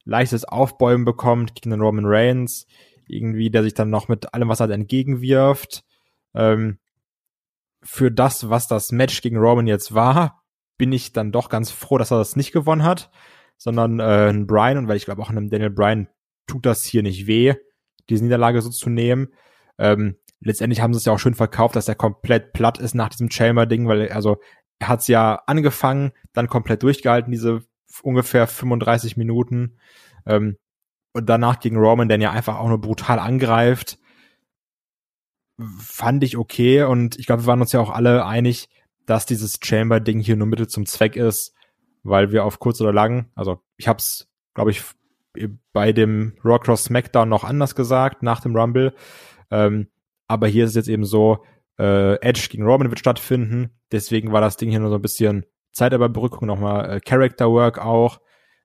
leichtes 0.04 0.44
Aufbäumen 0.44 1.06
bekommt 1.06 1.56
gegen 1.56 1.70
den 1.70 1.82
Roman 1.82 2.06
Reigns. 2.06 2.68
Irgendwie, 3.08 3.52
der 3.52 3.64
sich 3.64 3.76
dann 3.76 3.90
noch 3.90 4.08
mit 4.08 4.34
allem, 4.34 4.50
was 4.50 4.60
er 4.60 4.70
entgegenwirft. 4.70 5.84
Ähm, 6.34 6.80
für 7.84 8.12
das, 8.12 8.50
was 8.50 8.68
das 8.68 8.92
Match 8.92 9.22
gegen 9.22 9.38
Roman 9.38 9.68
jetzt 9.68 9.94
war, 9.94 10.44
bin 10.78 10.92
ich 10.92 11.14
dann 11.14 11.32
doch 11.32 11.50
ganz 11.50 11.72
froh, 11.72 11.98
dass 11.98 12.12
er 12.12 12.18
das 12.18 12.36
nicht 12.36 12.52
gewonnen 12.52 12.84
hat, 12.84 13.12
sondern 13.58 14.00
äh, 14.00 14.30
ein 14.30 14.48
Brian 14.48 14.78
und 14.78 14.88
weil 14.88 14.98
ich 14.98 15.06
glaube 15.06 15.22
auch 15.22 15.30
einem 15.30 15.50
Daniel 15.50 15.70
Bryan 15.70 16.08
tut 16.48 16.66
das 16.66 16.84
hier 16.84 17.04
nicht 17.04 17.28
weh, 17.28 17.56
diese 18.10 18.24
Niederlage 18.24 18.62
so 18.62 18.70
zu 18.70 18.90
nehmen. 18.90 19.30
Ähm, 19.78 20.18
letztendlich 20.40 20.82
haben 20.82 20.94
sie 20.94 20.98
es 20.98 21.06
ja 21.06 21.14
auch 21.14 21.20
schön 21.20 21.34
verkauft, 21.34 21.76
dass 21.76 21.88
er 21.88 21.96
komplett 21.96 22.54
platt 22.54 22.78
ist 22.78 22.96
nach 22.96 23.10
diesem 23.10 23.32
Chamber-Ding, 23.32 23.88
weil 23.88 24.10
also 24.12 24.38
er 24.80 24.90
hat 24.90 25.02
es 25.02 25.08
ja 25.08 25.42
angefangen, 25.48 26.12
dann 26.34 26.48
komplett 26.48 26.84
durchgehalten, 26.84 27.32
diese 27.32 27.62
ungefähr 28.04 28.48
35 28.48 29.18
Minuten. 29.18 29.78
Ähm, 30.26 30.58
und 31.14 31.30
danach 31.30 31.60
gegen 31.60 31.78
Roman, 31.78 32.10
der 32.10 32.20
ja 32.20 32.32
einfach 32.32 32.58
auch 32.58 32.68
nur 32.68 32.82
brutal 32.82 33.20
angreift, 33.20 33.98
fand 35.80 36.24
ich 36.24 36.38
okay. 36.38 36.84
Und 36.84 37.18
ich 37.18 37.26
glaube, 37.26 37.44
wir 37.44 37.48
waren 37.48 37.62
uns 37.62 37.72
ja 37.72 37.80
auch 37.80 37.90
alle 37.90 38.26
einig, 38.26 38.68
dass 39.06 39.26
dieses 39.26 39.60
Chamber-Ding 39.64 40.20
hier 40.20 40.36
nur 40.36 40.48
Mittel 40.48 40.68
zum 40.68 40.86
Zweck 40.86 41.16
ist, 41.16 41.54
weil 42.04 42.32
wir 42.32 42.46
auf 42.46 42.60
kurz 42.60 42.82
oder 42.82 42.94
lang, 42.94 43.32
also 43.36 43.62
ich 43.78 43.88
hab's, 43.88 44.28
glaube 44.54 44.72
ich, 44.72 44.84
bei 45.74 45.92
dem 45.92 46.38
Raw 46.44 46.60
Cross 46.60 46.86
SmackDown 46.86 47.28
noch 47.28 47.44
anders 47.44 47.76
gesagt, 47.76 48.24
nach 48.24 48.40
dem 48.40 48.56
Rumble. 48.56 48.94
Ähm, 49.52 49.88
aber 50.28 50.48
hier 50.48 50.64
ist 50.64 50.72
es 50.72 50.76
jetzt 50.76 50.88
eben 50.88 51.04
so, 51.04 51.44
äh, 51.78 52.16
Edge 52.22 52.48
gegen 52.50 52.64
Roman 52.64 52.90
wird 52.90 53.00
stattfinden. 53.00 53.72
Deswegen 53.92 54.32
war 54.32 54.42
das 54.42 54.58
Ding 54.58 54.70
hier 54.70 54.80
nur 54.80 54.90
so 54.90 54.96
ein 54.96 55.02
bisschen 55.02 55.46
Zeitüberbrückung, 55.74 56.48
nochmal 56.48 56.90
äh, 56.90 57.00
Character 57.02 57.52
Work 57.52 57.80
auch. 57.80 58.22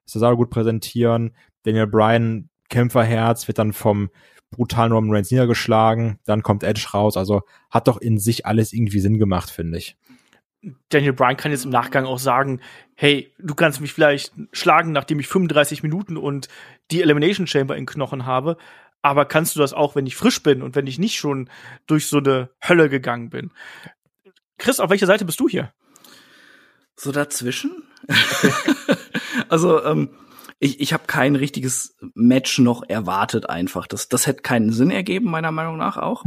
Cesaro 0.06 0.36
gut 0.36 0.50
präsentieren. 0.50 1.34
Daniel 1.64 1.88
Bryan 1.88 2.48
Kämpferherz, 2.68 3.48
wird 3.48 3.58
dann 3.58 3.72
vom 3.72 4.10
brutalen 4.50 4.92
Roman 4.92 5.14
Reigns 5.14 5.30
niedergeschlagen, 5.30 6.18
dann 6.24 6.42
kommt 6.42 6.64
Edge 6.64 6.88
raus, 6.92 7.16
also 7.16 7.42
hat 7.70 7.88
doch 7.88 7.98
in 7.98 8.18
sich 8.18 8.46
alles 8.46 8.72
irgendwie 8.72 9.00
Sinn 9.00 9.18
gemacht, 9.18 9.50
finde 9.50 9.78
ich. 9.78 9.96
Daniel 10.90 11.14
Bryan 11.14 11.36
kann 11.36 11.52
jetzt 11.52 11.64
im 11.64 11.70
Nachgang 11.70 12.04
auch 12.04 12.18
sagen, 12.18 12.60
hey, 12.94 13.32
du 13.38 13.54
kannst 13.54 13.80
mich 13.80 13.92
vielleicht 13.92 14.32
schlagen, 14.52 14.92
nachdem 14.92 15.18
ich 15.18 15.28
35 15.28 15.82
Minuten 15.82 16.16
und 16.16 16.48
die 16.90 17.00
Elimination 17.02 17.46
Chamber 17.46 17.76
in 17.76 17.86
Knochen 17.86 18.26
habe, 18.26 18.56
aber 19.02 19.24
kannst 19.24 19.56
du 19.56 19.60
das 19.60 19.72
auch, 19.72 19.94
wenn 19.94 20.06
ich 20.06 20.16
frisch 20.16 20.42
bin 20.42 20.62
und 20.62 20.74
wenn 20.74 20.86
ich 20.86 20.98
nicht 20.98 21.16
schon 21.16 21.48
durch 21.86 22.06
so 22.06 22.18
eine 22.18 22.50
Hölle 22.62 22.90
gegangen 22.90 23.30
bin? 23.30 23.50
Chris, 24.58 24.80
auf 24.80 24.90
welcher 24.90 25.06
Seite 25.06 25.24
bist 25.24 25.40
du 25.40 25.48
hier? 25.48 25.72
So 26.96 27.12
dazwischen? 27.12 27.84
also, 29.48 29.82
ähm, 29.84 30.10
ich, 30.58 30.80
ich 30.80 30.92
habe 30.92 31.04
kein 31.06 31.34
richtiges 31.34 31.96
Match 32.14 32.58
noch 32.58 32.82
erwartet 32.86 33.48
einfach. 33.48 33.86
Das, 33.86 34.10
das 34.10 34.26
hätte 34.26 34.42
keinen 34.42 34.72
Sinn 34.72 34.90
ergeben, 34.90 35.30
meiner 35.30 35.52
Meinung 35.52 35.78
nach 35.78 35.96
auch. 35.96 36.24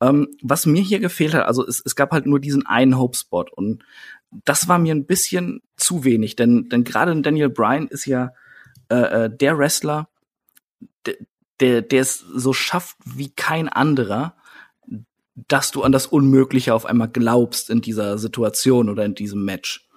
Ähm, 0.00 0.28
was 0.42 0.66
mir 0.66 0.82
hier 0.82 1.00
gefehlt 1.00 1.34
hat, 1.34 1.46
also 1.46 1.66
es, 1.66 1.82
es 1.84 1.96
gab 1.96 2.12
halt 2.12 2.26
nur 2.26 2.38
diesen 2.40 2.66
einen 2.66 2.98
Hope-Spot 2.98 3.46
und 3.56 3.82
das 4.30 4.68
war 4.68 4.78
mir 4.78 4.94
ein 4.94 5.06
bisschen 5.06 5.62
zu 5.76 6.04
wenig, 6.04 6.36
denn, 6.36 6.68
denn 6.68 6.84
gerade 6.84 7.20
Daniel 7.20 7.48
Bryan 7.48 7.88
ist 7.88 8.06
ja 8.06 8.32
äh, 8.90 9.24
äh 9.24 9.30
der 9.30 9.58
Wrestler, 9.58 10.08
der, 11.06 11.16
der, 11.60 11.82
der 11.82 12.00
es 12.00 12.18
so 12.18 12.52
schafft 12.52 12.96
wie 13.04 13.30
kein 13.30 13.68
anderer, 13.68 14.36
dass 15.34 15.70
du 15.70 15.82
an 15.82 15.92
das 15.92 16.06
Unmögliche 16.06 16.74
auf 16.74 16.84
einmal 16.84 17.08
glaubst 17.08 17.70
in 17.70 17.80
dieser 17.80 18.18
Situation 18.18 18.88
oder 18.88 19.04
in 19.04 19.14
diesem 19.14 19.44
Match. 19.44 19.88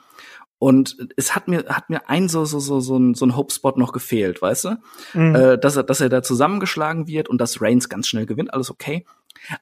Und 0.59 0.95
es 1.15 1.35
hat 1.35 1.47
mir, 1.47 1.65
hat 1.69 1.89
mir 1.89 2.07
ein 2.07 2.29
so, 2.29 2.45
so, 2.45 2.59
so, 2.59 2.81
so 2.81 2.95
ein, 2.95 3.15
so 3.15 3.25
ein 3.25 3.35
Hope-Spot 3.35 3.73
noch 3.77 3.93
gefehlt, 3.93 4.43
weißt 4.43 4.65
du? 4.65 4.77
Mhm. 5.15 5.35
Äh, 5.35 5.57
dass, 5.57 5.75
er, 5.75 5.81
dass 5.81 6.01
er 6.01 6.09
da 6.09 6.21
zusammengeschlagen 6.21 7.07
wird 7.07 7.29
und 7.29 7.41
dass 7.41 7.63
Reigns 7.63 7.89
ganz 7.89 8.07
schnell 8.07 8.27
gewinnt, 8.27 8.53
alles 8.53 8.69
okay. 8.69 9.03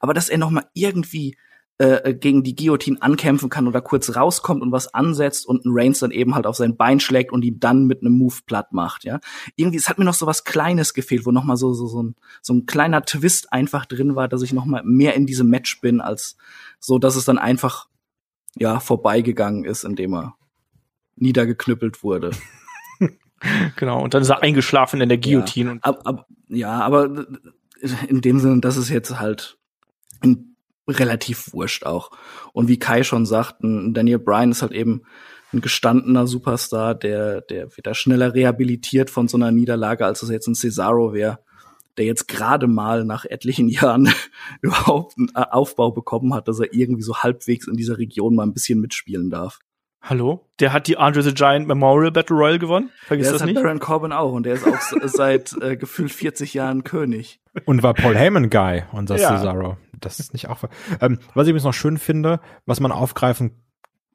Aber 0.00 0.14
dass 0.14 0.28
er 0.28 0.38
noch 0.38 0.50
mal 0.50 0.66
irgendwie 0.74 1.36
äh, 1.80 2.12
gegen 2.12 2.42
die 2.42 2.54
Guillotine 2.54 3.00
ankämpfen 3.00 3.48
kann 3.48 3.66
oder 3.66 3.80
kurz 3.80 4.14
rauskommt 4.14 4.60
und 4.60 4.70
was 4.70 4.92
ansetzt 4.92 5.46
und 5.46 5.64
ein 5.64 5.70
Reigns 5.72 6.00
dann 6.00 6.10
eben 6.10 6.34
halt 6.34 6.46
auf 6.46 6.56
sein 6.56 6.76
Bein 6.76 7.00
schlägt 7.00 7.32
und 7.32 7.42
ihn 7.42 7.58
dann 7.58 7.86
mit 7.86 8.02
einem 8.02 8.18
Move 8.18 8.34
platt 8.44 8.72
macht, 8.72 9.04
ja. 9.04 9.18
Irgendwie, 9.56 9.78
es 9.78 9.88
hat 9.88 9.98
mir 9.98 10.04
noch 10.04 10.12
so 10.12 10.26
was 10.26 10.44
Kleines 10.44 10.92
gefehlt, 10.92 11.24
wo 11.24 11.30
noch 11.30 11.44
mal 11.44 11.56
so, 11.56 11.72
so, 11.72 11.86
so, 11.86 12.02
ein, 12.02 12.16
so 12.42 12.52
ein 12.52 12.66
kleiner 12.66 13.02
Twist 13.06 13.50
einfach 13.50 13.86
drin 13.86 14.14
war, 14.14 14.28
dass 14.28 14.42
ich 14.42 14.52
noch 14.52 14.66
mal 14.66 14.82
mehr 14.84 15.14
in 15.14 15.24
diesem 15.24 15.48
Match 15.48 15.80
bin, 15.80 16.02
als 16.02 16.36
so, 16.80 16.98
dass 16.98 17.16
es 17.16 17.24
dann 17.24 17.38
einfach, 17.38 17.88
ja, 18.56 18.78
vorbeigegangen 18.78 19.64
ist, 19.64 19.84
indem 19.84 20.12
er 20.12 20.34
niedergeknüppelt 21.16 22.02
wurde. 22.02 22.32
genau, 23.76 24.04
und 24.04 24.12
dann 24.12 24.20
ist 24.20 24.28
er 24.28 24.42
eingeschlafen 24.42 25.00
in 25.00 25.08
der 25.08 25.16
Guillotine. 25.16 25.74
Ja, 25.76 25.78
ab, 25.80 26.00
ab, 26.04 26.26
ja 26.48 26.78
aber 26.80 27.26
in 28.06 28.20
dem 28.20 28.38
Sinne, 28.38 28.60
das 28.60 28.76
ist 28.76 28.90
jetzt 28.90 29.18
halt 29.18 29.56
relativ 30.88 31.52
wurscht 31.52 31.84
auch. 31.84 32.10
Und 32.52 32.68
wie 32.68 32.78
Kai 32.78 33.02
schon 33.02 33.26
sagt, 33.26 33.62
ein 33.62 33.94
Daniel 33.94 34.18
Bryan 34.18 34.50
ist 34.50 34.62
halt 34.62 34.72
eben 34.72 35.02
ein 35.52 35.60
gestandener 35.60 36.26
Superstar, 36.26 36.94
der, 36.94 37.40
der 37.40 37.76
wieder 37.76 37.94
schneller 37.94 38.34
rehabilitiert 38.34 39.10
von 39.10 39.28
so 39.28 39.36
einer 39.36 39.50
Niederlage, 39.50 40.04
als 40.04 40.22
es 40.22 40.30
jetzt 40.30 40.46
ein 40.46 40.54
Cesaro 40.54 41.12
wäre, 41.12 41.40
der 41.96 42.04
jetzt 42.04 42.28
gerade 42.28 42.66
mal 42.66 43.04
nach 43.04 43.24
etlichen 43.24 43.68
Jahren 43.68 44.12
überhaupt 44.62 45.16
einen 45.18 45.34
Aufbau 45.34 45.90
bekommen 45.90 46.34
hat, 46.34 46.48
dass 46.48 46.60
er 46.60 46.72
irgendwie 46.72 47.02
so 47.02 47.16
halbwegs 47.18 47.66
in 47.66 47.76
dieser 47.76 47.98
Region 47.98 48.34
mal 48.34 48.44
ein 48.44 48.54
bisschen 48.54 48.80
mitspielen 48.80 49.30
darf. 49.30 49.58
Hallo? 50.02 50.46
Der 50.60 50.72
hat 50.72 50.86
die 50.86 50.96
Andre 50.96 51.22
the 51.22 51.34
Giant 51.34 51.68
Memorial 51.68 52.10
Battle 52.10 52.34
Royale 52.34 52.58
gewonnen? 52.58 52.90
Vergiss 53.02 53.28
das, 53.28 53.38
das 53.38 53.46
nicht? 53.46 53.56
Baron 53.56 53.80
Corbin 53.80 54.12
auch 54.12 54.32
und 54.32 54.44
der 54.44 54.54
ist 54.54 54.66
auch 54.66 54.80
seit 55.04 55.54
äh, 55.60 55.76
gefühlt 55.76 56.10
40 56.10 56.54
Jahren 56.54 56.84
König. 56.84 57.38
Und 57.66 57.82
war 57.82 57.92
Paul 57.92 58.16
Heyman 58.16 58.48
Guy, 58.48 58.84
unser 58.92 59.18
ja. 59.18 59.36
Cesaro. 59.36 59.76
Das 60.00 60.20
ist 60.20 60.32
nicht 60.32 60.48
auch. 60.48 60.64
Ähm, 61.00 61.18
was 61.34 61.46
ich 61.46 61.50
übrigens 61.50 61.64
noch 61.64 61.74
schön 61.74 61.98
finde, 61.98 62.40
was 62.66 62.80
man 62.80 62.92
aufgreifen 62.92 63.62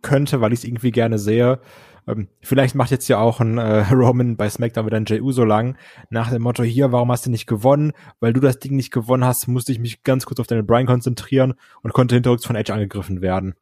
könnte, 0.02 0.42
weil 0.42 0.54
ich 0.54 0.60
es 0.60 0.66
irgendwie 0.66 0.92
gerne 0.92 1.18
sehe, 1.18 1.60
ähm, 2.08 2.28
vielleicht 2.42 2.76
macht 2.76 2.92
jetzt 2.92 3.08
ja 3.08 3.18
auch 3.18 3.40
ein 3.40 3.58
äh, 3.58 3.82
Roman 3.92 4.38
bei 4.38 4.50
SmackDown 4.50 4.86
wieder 4.86 4.98
ein 4.98 5.06
J.U. 5.06 5.32
so 5.32 5.44
lang, 5.44 5.78
nach 6.10 6.30
dem 6.30 6.44
Motto, 6.44 6.64
hier, 6.64 6.92
warum 6.92 7.12
hast 7.12 7.26
du 7.26 7.32
nicht 7.32 7.48
gewonnen? 7.48 7.94
Weil 8.20 8.34
du 8.34 8.40
das 8.40 8.60
Ding 8.60 8.76
nicht 8.76 8.92
gewonnen 8.92 9.26
hast, 9.26 9.48
musste 9.48 9.72
ich 9.72 9.80
mich 9.80 10.04
ganz 10.04 10.26
kurz 10.26 10.40
auf 10.40 10.48
deine 10.48 10.64
Brian 10.64 10.86
konzentrieren 10.86 11.56
und 11.82 11.94
konnte 11.94 12.16
hinterrücks 12.16 12.46
von 12.46 12.56
Edge 12.56 12.74
angegriffen 12.74 13.22
werden. 13.22 13.56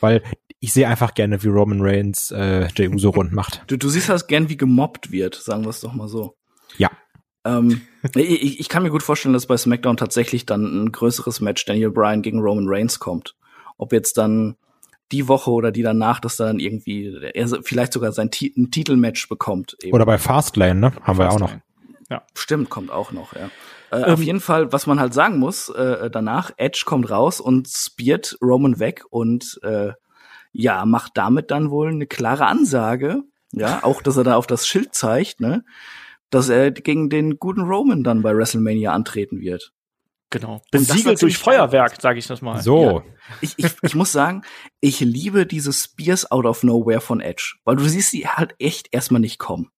Weil 0.00 0.22
ich 0.60 0.72
sehe 0.72 0.88
einfach 0.88 1.14
gerne, 1.14 1.42
wie 1.42 1.48
Roman 1.48 1.80
Reigns 1.80 2.30
äh, 2.30 2.68
Jey 2.74 2.88
Uso 2.88 3.10
rund 3.10 3.32
macht. 3.32 3.62
Du, 3.66 3.78
du 3.78 3.88
siehst 3.88 4.08
das 4.08 4.26
gern, 4.26 4.48
wie 4.48 4.56
gemobbt 4.56 5.10
wird, 5.10 5.34
sagen 5.34 5.64
wir 5.64 5.70
es 5.70 5.80
doch 5.80 5.94
mal 5.94 6.08
so. 6.08 6.36
Ja. 6.76 6.90
Ähm, 7.44 7.82
ich, 8.14 8.60
ich 8.60 8.68
kann 8.68 8.82
mir 8.82 8.90
gut 8.90 9.02
vorstellen, 9.02 9.32
dass 9.32 9.46
bei 9.46 9.56
SmackDown 9.56 9.96
tatsächlich 9.96 10.46
dann 10.46 10.84
ein 10.84 10.92
größeres 10.92 11.40
Match 11.40 11.64
Daniel 11.64 11.90
Bryan 11.90 12.22
gegen 12.22 12.40
Roman 12.40 12.66
Reigns 12.68 12.98
kommt. 12.98 13.34
Ob 13.78 13.92
jetzt 13.92 14.18
dann 14.18 14.56
die 15.12 15.26
Woche 15.26 15.50
oder 15.50 15.72
die 15.72 15.82
danach, 15.82 16.20
dass 16.20 16.36
dann 16.36 16.60
irgendwie 16.60 17.16
er 17.34 17.48
vielleicht 17.62 17.92
sogar 17.92 18.12
sein 18.12 18.30
Ti 18.30 18.52
ein 18.56 18.70
Titelmatch 18.70 19.28
bekommt. 19.28 19.76
Eben. 19.82 19.94
Oder 19.94 20.06
bei 20.06 20.18
Fastlane, 20.18 20.78
ne? 20.78 20.92
Haben 21.02 21.16
Fastlane. 21.16 21.18
wir 21.18 21.32
auch 21.32 21.38
noch. 21.40 21.54
Ja. 22.10 22.22
Stimmt, 22.34 22.70
kommt 22.70 22.90
auch 22.90 23.12
noch, 23.12 23.34
ja. 23.34 23.50
Äh, 23.92 24.02
ähm, 24.02 24.14
auf 24.14 24.22
jeden 24.22 24.40
Fall, 24.40 24.72
was 24.72 24.86
man 24.86 25.00
halt 25.00 25.14
sagen 25.14 25.38
muss, 25.38 25.68
äh, 25.68 26.10
danach, 26.10 26.50
Edge 26.56 26.82
kommt 26.84 27.10
raus 27.10 27.40
und 27.40 27.68
spiert 27.68 28.36
Roman 28.42 28.78
weg 28.78 29.04
und 29.10 29.60
äh, 29.62 29.92
ja, 30.52 30.84
macht 30.84 31.12
damit 31.14 31.50
dann 31.50 31.70
wohl 31.70 31.88
eine 31.88 32.06
klare 32.06 32.46
Ansage, 32.46 33.22
ja, 33.52 33.82
auch, 33.82 34.02
dass 34.02 34.16
er 34.16 34.24
da 34.24 34.36
auf 34.36 34.46
das 34.46 34.66
Schild 34.66 34.94
zeigt, 34.94 35.40
ne, 35.40 35.64
dass 36.30 36.48
er 36.48 36.70
gegen 36.70 37.10
den 37.10 37.38
guten 37.38 37.62
Roman 37.62 38.02
dann 38.02 38.22
bei 38.22 38.34
WrestleMania 38.34 38.92
antreten 38.92 39.40
wird. 39.40 39.72
Genau. 40.30 40.62
Besiegelt 40.70 41.20
durch 41.20 41.38
Feuerwerk, 41.38 42.00
sage 42.00 42.20
ich 42.20 42.26
das 42.28 42.40
mal. 42.40 42.62
So. 42.62 42.84
Ja. 42.84 43.02
Ich, 43.40 43.54
ich, 43.56 43.72
ich 43.82 43.94
muss 43.96 44.12
sagen, 44.12 44.42
ich 44.80 45.00
liebe 45.00 45.44
diese 45.44 45.72
Spears 45.72 46.30
out 46.30 46.46
of 46.46 46.62
nowhere 46.62 47.00
von 47.00 47.20
Edge, 47.20 47.56
weil 47.64 47.76
du 47.76 47.84
siehst 47.84 48.12
sie 48.12 48.28
halt 48.28 48.54
echt 48.60 48.88
erstmal 48.92 49.20
nicht 49.20 49.38
kommen. 49.38 49.70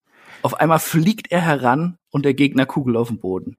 Auf 0.43 0.55
einmal 0.55 0.79
fliegt 0.79 1.33
er 1.33 1.41
heran 1.41 1.97
und 2.11 2.25
der 2.25 2.35
Gegner 2.35 2.67
Kugel 2.67 2.97
auf 2.97 3.09
dem 3.09 3.19
Boden. 3.19 3.57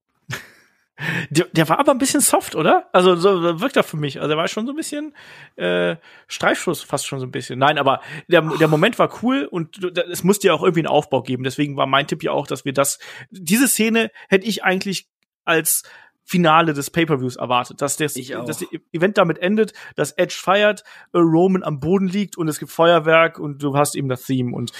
Der, 1.31 1.45
der 1.51 1.67
war 1.69 1.79
aber 1.79 1.91
ein 1.91 1.97
bisschen 1.97 2.21
soft, 2.21 2.55
oder? 2.55 2.87
Also 2.93 3.15
so 3.15 3.59
wirkt 3.59 3.77
er 3.77 3.83
für 3.83 3.97
mich. 3.97 4.21
Also 4.21 4.33
er 4.33 4.37
war 4.37 4.47
schon 4.47 4.67
so 4.67 4.73
ein 4.73 4.75
bisschen 4.75 5.15
äh, 5.55 5.95
Streifschuss, 6.27 6.83
fast 6.83 7.07
schon 7.07 7.19
so 7.19 7.25
ein 7.25 7.31
bisschen. 7.31 7.57
Nein, 7.57 7.79
aber 7.79 8.01
der, 8.27 8.41
der 8.41 8.67
Moment 8.67 8.99
war 8.99 9.11
cool 9.23 9.45
und 9.49 9.83
es 9.83 10.23
musste 10.23 10.47
ja 10.47 10.53
auch 10.53 10.61
irgendwie 10.61 10.81
einen 10.81 10.87
Aufbau 10.87 11.23
geben. 11.23 11.43
Deswegen 11.43 11.77
war 11.77 11.87
mein 11.87 12.05
Tipp 12.05 12.23
ja 12.23 12.31
auch, 12.31 12.45
dass 12.45 12.63
wir 12.63 12.73
das. 12.73 12.99
Diese 13.31 13.67
Szene 13.67 14.11
hätte 14.29 14.45
ich 14.45 14.63
eigentlich 14.63 15.07
als 15.45 15.83
Finale 16.23 16.73
des 16.73 16.89
Pay-per-Views 16.89 17.35
erwartet, 17.35 17.81
dass 17.81 17.97
das, 17.97 18.13
das 18.13 18.65
Event 18.93 19.17
damit 19.17 19.39
endet, 19.39 19.73
dass 19.95 20.11
Edge 20.13 20.35
feiert, 20.39 20.83
äh, 21.11 21.17
Roman 21.17 21.63
am 21.63 21.79
Boden 21.79 22.07
liegt 22.07 22.37
und 22.37 22.47
es 22.47 22.59
gibt 22.59 22.71
Feuerwerk 22.71 23.39
und 23.39 23.61
du 23.61 23.75
hast 23.75 23.95
eben 23.95 24.07
das 24.07 24.23
Theme 24.23 24.55
und 24.55 24.71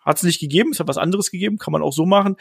hat 0.00 0.16
es 0.16 0.22
nicht 0.22 0.40
gegeben, 0.40 0.70
es 0.72 0.80
hat 0.80 0.88
was 0.88 0.96
anderes 0.96 1.30
gegeben, 1.30 1.58
kann 1.58 1.72
man 1.72 1.82
auch 1.82 1.92
so 1.92 2.06
machen 2.06 2.36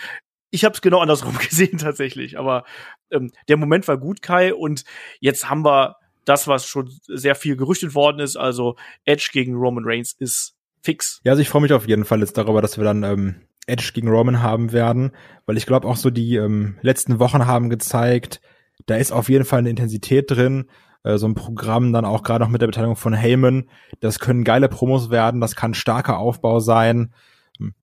ich 0.50 0.66
habe 0.66 0.74
es 0.74 0.82
genau 0.82 1.00
andersrum 1.00 1.38
gesehen 1.50 1.78
tatsächlich. 1.78 2.38
Aber 2.38 2.64
ähm, 3.12 3.32
der 3.48 3.58
Moment 3.58 3.88
war 3.88 3.98
gut, 3.98 4.22
Kai. 4.22 4.54
Und 4.54 4.84
jetzt 5.20 5.50
haben 5.50 5.66
wir 5.66 5.98
das, 6.26 6.48
was 6.48 6.68
schon 6.68 6.92
sehr 7.08 7.36
viel 7.36 7.56
gerüchtet 7.56 7.96
worden 7.96 8.20
ist. 8.20 8.36
Also 8.36 8.76
Edge 9.06 9.30
gegen 9.32 9.56
Roman 9.56 9.86
Reigns 9.86 10.14
ist 10.20 10.56
fix. 10.82 11.22
Ja, 11.24 11.32
also 11.32 11.42
ich 11.42 11.50
freue 11.50 11.62
mich 11.62 11.74
auf 11.74 11.88
jeden 11.88 12.06
Fall 12.06 12.20
jetzt 12.20 12.38
darüber, 12.38 12.62
dass 12.62 12.78
wir 12.78 12.84
dann 12.84 13.04
ähm, 13.04 13.36
Edge 13.66 13.92
gegen 13.94 14.10
Roman 14.10 14.42
haben 14.42 14.72
werden, 14.72 15.12
weil 15.46 15.58
ich 15.58 15.66
glaube 15.66 15.88
auch 15.88 15.98
so 15.98 16.10
die 16.10 16.36
ähm, 16.36 16.78
letzten 16.82 17.20
Wochen 17.20 17.46
haben 17.46 17.70
gezeigt, 17.70 18.42
da 18.86 18.96
ist 18.96 19.12
auf 19.12 19.30
jeden 19.30 19.46
Fall 19.46 19.60
eine 19.60 19.70
Intensität 19.70 20.32
drin. 20.32 20.70
Äh, 21.04 21.18
so 21.18 21.28
ein 21.28 21.36
Programm 21.36 21.94
dann 21.94 22.06
auch 22.06 22.24
gerade 22.24 22.44
noch 22.44 22.52
mit 22.52 22.62
der 22.62 22.68
Beteiligung 22.68 22.96
von 22.96 23.14
Heyman. 23.14 23.70
Das 24.00 24.20
können 24.20 24.44
geile 24.44 24.70
Promos 24.70 25.10
werden, 25.10 25.42
das 25.42 25.56
kann 25.56 25.74
starker 25.74 26.18
Aufbau 26.18 26.60
sein. 26.60 27.14
Hm, 27.58 27.74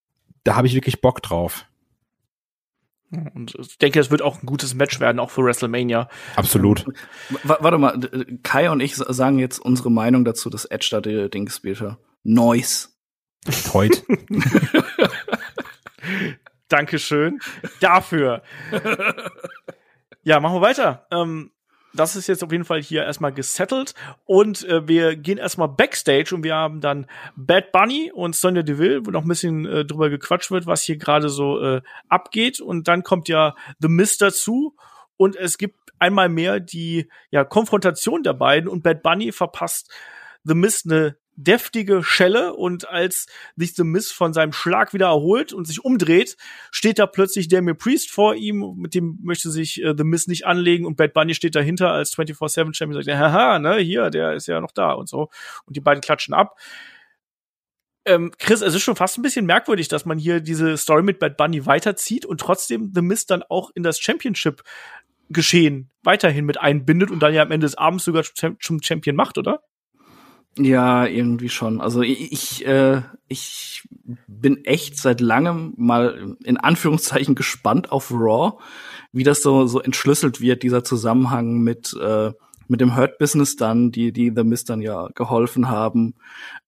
da 0.44 0.56
habe 0.56 0.66
ich 0.66 0.74
wirklich 0.74 1.00
Bock 1.00 1.22
drauf. 1.22 1.66
Und 3.34 3.54
ich 3.58 3.78
denke, 3.78 4.00
es 4.00 4.10
wird 4.10 4.22
auch 4.22 4.42
ein 4.42 4.46
gutes 4.46 4.74
Match 4.74 5.00
werden, 5.00 5.18
auch 5.18 5.30
für 5.30 5.44
WrestleMania. 5.44 6.08
Absolut. 6.36 6.86
W 6.86 7.54
warte 7.58 7.78
mal, 7.78 7.98
Kai 8.42 8.70
und 8.70 8.80
ich 8.80 8.96
sagen 8.96 9.38
jetzt 9.38 9.58
unsere 9.58 9.90
Meinung 9.90 10.24
dazu, 10.24 10.50
dass 10.50 10.64
Edge 10.64 10.88
da 10.90 11.00
die 11.00 11.30
Ding 11.30 11.46
gespielt 11.46 11.80
hat. 11.80 11.98
Noise. 12.22 12.88
Heute. 13.72 14.02
Dankeschön 16.68 17.40
dafür. 17.80 18.42
ja, 20.22 20.40
machen 20.40 20.56
wir 20.56 20.60
weiter. 20.62 21.06
Ähm, 21.10 21.52
das 21.94 22.16
ist 22.16 22.26
jetzt 22.26 22.42
auf 22.42 22.52
jeden 22.52 22.64
Fall 22.64 22.82
hier 22.82 23.04
erstmal 23.04 23.32
gesettelt. 23.32 23.94
Und 24.24 24.64
äh, 24.64 24.86
wir 24.88 25.16
gehen 25.16 25.38
erstmal 25.38 25.68
backstage 25.68 26.34
und 26.34 26.42
wir 26.42 26.54
haben 26.54 26.80
dann 26.80 27.06
Bad 27.36 27.72
Bunny 27.72 28.10
und 28.12 28.34
Sonja 28.34 28.62
Deville, 28.62 29.06
wo 29.06 29.10
noch 29.10 29.22
ein 29.22 29.28
bisschen 29.28 29.66
äh, 29.66 29.84
drüber 29.84 30.10
gequatscht 30.10 30.50
wird, 30.50 30.66
was 30.66 30.82
hier 30.82 30.96
gerade 30.96 31.28
so 31.28 31.60
äh, 31.60 31.82
abgeht. 32.08 32.60
Und 32.60 32.88
dann 32.88 33.02
kommt 33.02 33.28
ja 33.28 33.54
The 33.78 33.88
Mist 33.88 34.22
dazu 34.22 34.76
und 35.16 35.36
es 35.36 35.58
gibt 35.58 35.78
einmal 35.98 36.28
mehr 36.28 36.60
die 36.60 37.08
ja 37.30 37.44
Konfrontation 37.44 38.22
der 38.22 38.34
beiden. 38.34 38.68
Und 38.68 38.82
Bad 38.82 39.02
Bunny 39.02 39.32
verpasst 39.32 39.92
The 40.44 40.54
Mist 40.54 40.86
eine 40.86 41.16
deftige 41.36 42.02
Schelle 42.02 42.54
und 42.54 42.88
als 42.88 43.26
sich 43.56 43.74
The 43.74 43.84
Miz 43.84 44.10
von 44.12 44.32
seinem 44.32 44.52
Schlag 44.52 44.94
wieder 44.94 45.06
erholt 45.06 45.52
und 45.52 45.66
sich 45.66 45.84
umdreht, 45.84 46.36
steht 46.70 46.98
da 46.98 47.06
plötzlich 47.06 47.48
Damien 47.48 47.76
Priest 47.76 48.10
vor 48.10 48.34
ihm, 48.34 48.74
mit 48.76 48.94
dem 48.94 49.18
möchte 49.22 49.50
sich 49.50 49.82
äh, 49.82 49.94
The 49.96 50.04
Miz 50.04 50.26
nicht 50.26 50.46
anlegen 50.46 50.86
und 50.86 50.96
Bad 50.96 51.14
Bunny 51.14 51.34
steht 51.34 51.54
dahinter 51.54 51.90
als 51.90 52.16
24-7 52.16 52.74
Champion 52.74 52.96
und 52.96 53.04
sagt, 53.04 53.18
haha, 53.18 53.58
ne, 53.58 53.76
hier, 53.76 54.10
der 54.10 54.34
ist 54.34 54.46
ja 54.46 54.60
noch 54.60 54.72
da 54.72 54.92
und 54.92 55.08
so. 55.08 55.30
Und 55.66 55.76
die 55.76 55.80
beiden 55.80 56.00
klatschen 56.00 56.34
ab. 56.34 56.58
Ähm, 58.06 58.32
Chris, 58.38 58.60
es 58.60 58.74
ist 58.74 58.82
schon 58.82 58.96
fast 58.96 59.18
ein 59.18 59.22
bisschen 59.22 59.46
merkwürdig, 59.46 59.88
dass 59.88 60.04
man 60.04 60.18
hier 60.18 60.40
diese 60.40 60.76
Story 60.76 61.02
mit 61.02 61.18
Bad 61.18 61.36
Bunny 61.36 61.64
weiterzieht 61.64 62.26
und 62.26 62.38
trotzdem 62.38 62.92
The 62.94 63.00
Miz 63.00 63.26
dann 63.26 63.42
auch 63.42 63.70
in 63.74 63.82
das 63.82 63.98
Championship 63.98 64.62
Geschehen 65.30 65.90
weiterhin 66.02 66.44
mit 66.44 66.60
einbindet 66.60 67.10
und 67.10 67.20
dann 67.20 67.32
ja 67.32 67.42
am 67.42 67.50
Ende 67.50 67.64
des 67.64 67.76
Abends 67.76 68.04
sogar 68.04 68.24
zum 68.24 68.82
Champion 68.82 69.16
macht, 69.16 69.38
oder? 69.38 69.62
Ja, 70.56 71.06
irgendwie 71.06 71.48
schon. 71.48 71.80
Also 71.80 72.02
ich, 72.02 72.64
äh, 72.64 73.02
ich 73.26 73.82
bin 74.28 74.64
echt 74.64 74.96
seit 74.96 75.20
langem 75.20 75.74
mal 75.76 76.36
in 76.44 76.56
Anführungszeichen 76.56 77.34
gespannt 77.34 77.90
auf 77.90 78.12
Raw, 78.12 78.58
wie 79.12 79.24
das 79.24 79.42
so 79.42 79.66
so 79.66 79.80
entschlüsselt 79.80 80.40
wird, 80.40 80.62
dieser 80.62 80.84
Zusammenhang 80.84 81.58
mit 81.58 81.94
äh, 82.00 82.32
mit 82.68 82.80
dem 82.80 82.96
Hurt 82.96 83.18
Business 83.18 83.56
dann, 83.56 83.90
die 83.90 84.12
die 84.12 84.32
The 84.34 84.44
Mist 84.44 84.70
dann 84.70 84.80
ja 84.80 85.08
geholfen 85.14 85.68
haben. 85.68 86.14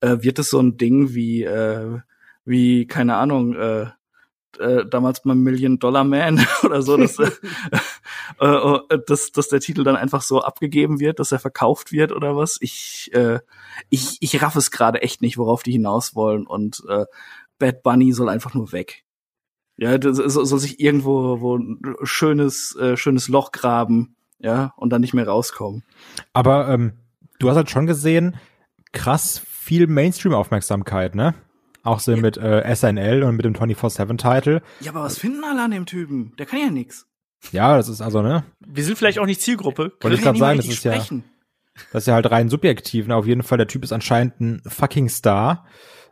Äh, 0.00 0.18
wird 0.20 0.38
es 0.40 0.50
so 0.50 0.60
ein 0.60 0.76
Ding 0.78 1.14
wie 1.14 1.44
äh, 1.44 2.00
wie 2.44 2.86
keine 2.86 3.16
Ahnung 3.16 3.54
äh, 3.54 3.86
äh, 4.58 4.86
damals 4.86 5.24
mal 5.24 5.34
Million 5.34 5.78
Dollar 5.78 6.04
Man 6.04 6.44
oder 6.62 6.82
so, 6.82 6.96
dass, 6.96 7.18
äh, 8.40 8.46
äh, 8.46 8.98
dass, 9.06 9.32
dass 9.32 9.48
der 9.48 9.60
Titel 9.60 9.84
dann 9.84 9.96
einfach 9.96 10.22
so 10.22 10.40
abgegeben 10.40 11.00
wird, 11.00 11.18
dass 11.18 11.32
er 11.32 11.38
verkauft 11.38 11.92
wird 11.92 12.12
oder 12.12 12.36
was. 12.36 12.58
Ich, 12.60 13.10
äh, 13.14 13.40
ich, 13.90 14.18
ich 14.20 14.42
raff 14.42 14.56
es 14.56 14.70
gerade 14.70 15.02
echt 15.02 15.22
nicht, 15.22 15.38
worauf 15.38 15.62
die 15.62 15.72
hinaus 15.72 16.14
wollen 16.14 16.46
und 16.46 16.82
äh, 16.88 17.04
Bad 17.58 17.82
Bunny 17.82 18.12
soll 18.12 18.28
einfach 18.28 18.54
nur 18.54 18.72
weg. 18.72 19.04
Ja, 19.78 19.98
das 19.98 20.16
soll 20.16 20.58
sich 20.58 20.80
irgendwo 20.80 21.40
wo 21.40 21.56
ein 21.56 21.80
schönes, 22.02 22.74
äh, 22.76 22.96
schönes 22.96 23.28
Loch 23.28 23.52
graben, 23.52 24.16
ja, 24.38 24.72
und 24.76 24.90
dann 24.90 25.02
nicht 25.02 25.14
mehr 25.14 25.28
rauskommen. 25.28 25.82
Aber 26.32 26.68
ähm, 26.68 26.94
du 27.38 27.48
hast 27.48 27.56
halt 27.56 27.70
schon 27.70 27.86
gesehen, 27.86 28.36
krass 28.92 29.38
viel 29.38 29.86
Mainstream-Aufmerksamkeit, 29.86 31.14
ne? 31.14 31.34
Auch 31.82 32.00
so 32.00 32.12
ja. 32.12 32.20
mit 32.20 32.36
äh, 32.36 32.74
SNL 32.74 33.22
und 33.22 33.36
mit 33.36 33.44
dem 33.44 33.54
24-7-Title. 33.54 34.62
Ja, 34.80 34.90
aber 34.90 35.02
was 35.02 35.18
finden 35.18 35.44
alle 35.44 35.62
an 35.62 35.70
dem 35.70 35.86
Typen? 35.86 36.34
Der 36.36 36.46
kann 36.46 36.58
ja 36.58 36.70
nix. 36.70 37.06
Ja, 37.52 37.76
das 37.76 37.88
ist 37.88 38.00
also, 38.00 38.22
ne? 38.22 38.44
Wir 38.66 38.84
sind 38.84 38.96
vielleicht 38.98 39.18
auch 39.18 39.26
nicht 39.26 39.40
Zielgruppe. 39.40 39.92
Wollte 40.00 40.16
ich 40.16 40.22
gerade 40.22 40.38
sagen, 40.38 40.56
das 40.56 40.66
ist 40.66 40.76
sprechen. 40.76 41.24
ja. 41.26 41.32
Das 41.92 42.04
ist 42.04 42.06
ja 42.06 42.14
halt 42.14 42.30
rein 42.30 42.48
subjektiv. 42.48 43.06
Ne? 43.06 43.14
Auf 43.14 43.26
jeden 43.26 43.42
Fall, 43.42 43.58
der 43.58 43.68
Typ 43.68 43.84
ist 43.84 43.92
anscheinend 43.92 44.40
ein 44.40 44.62
fucking 44.66 45.08
Star. 45.08 45.66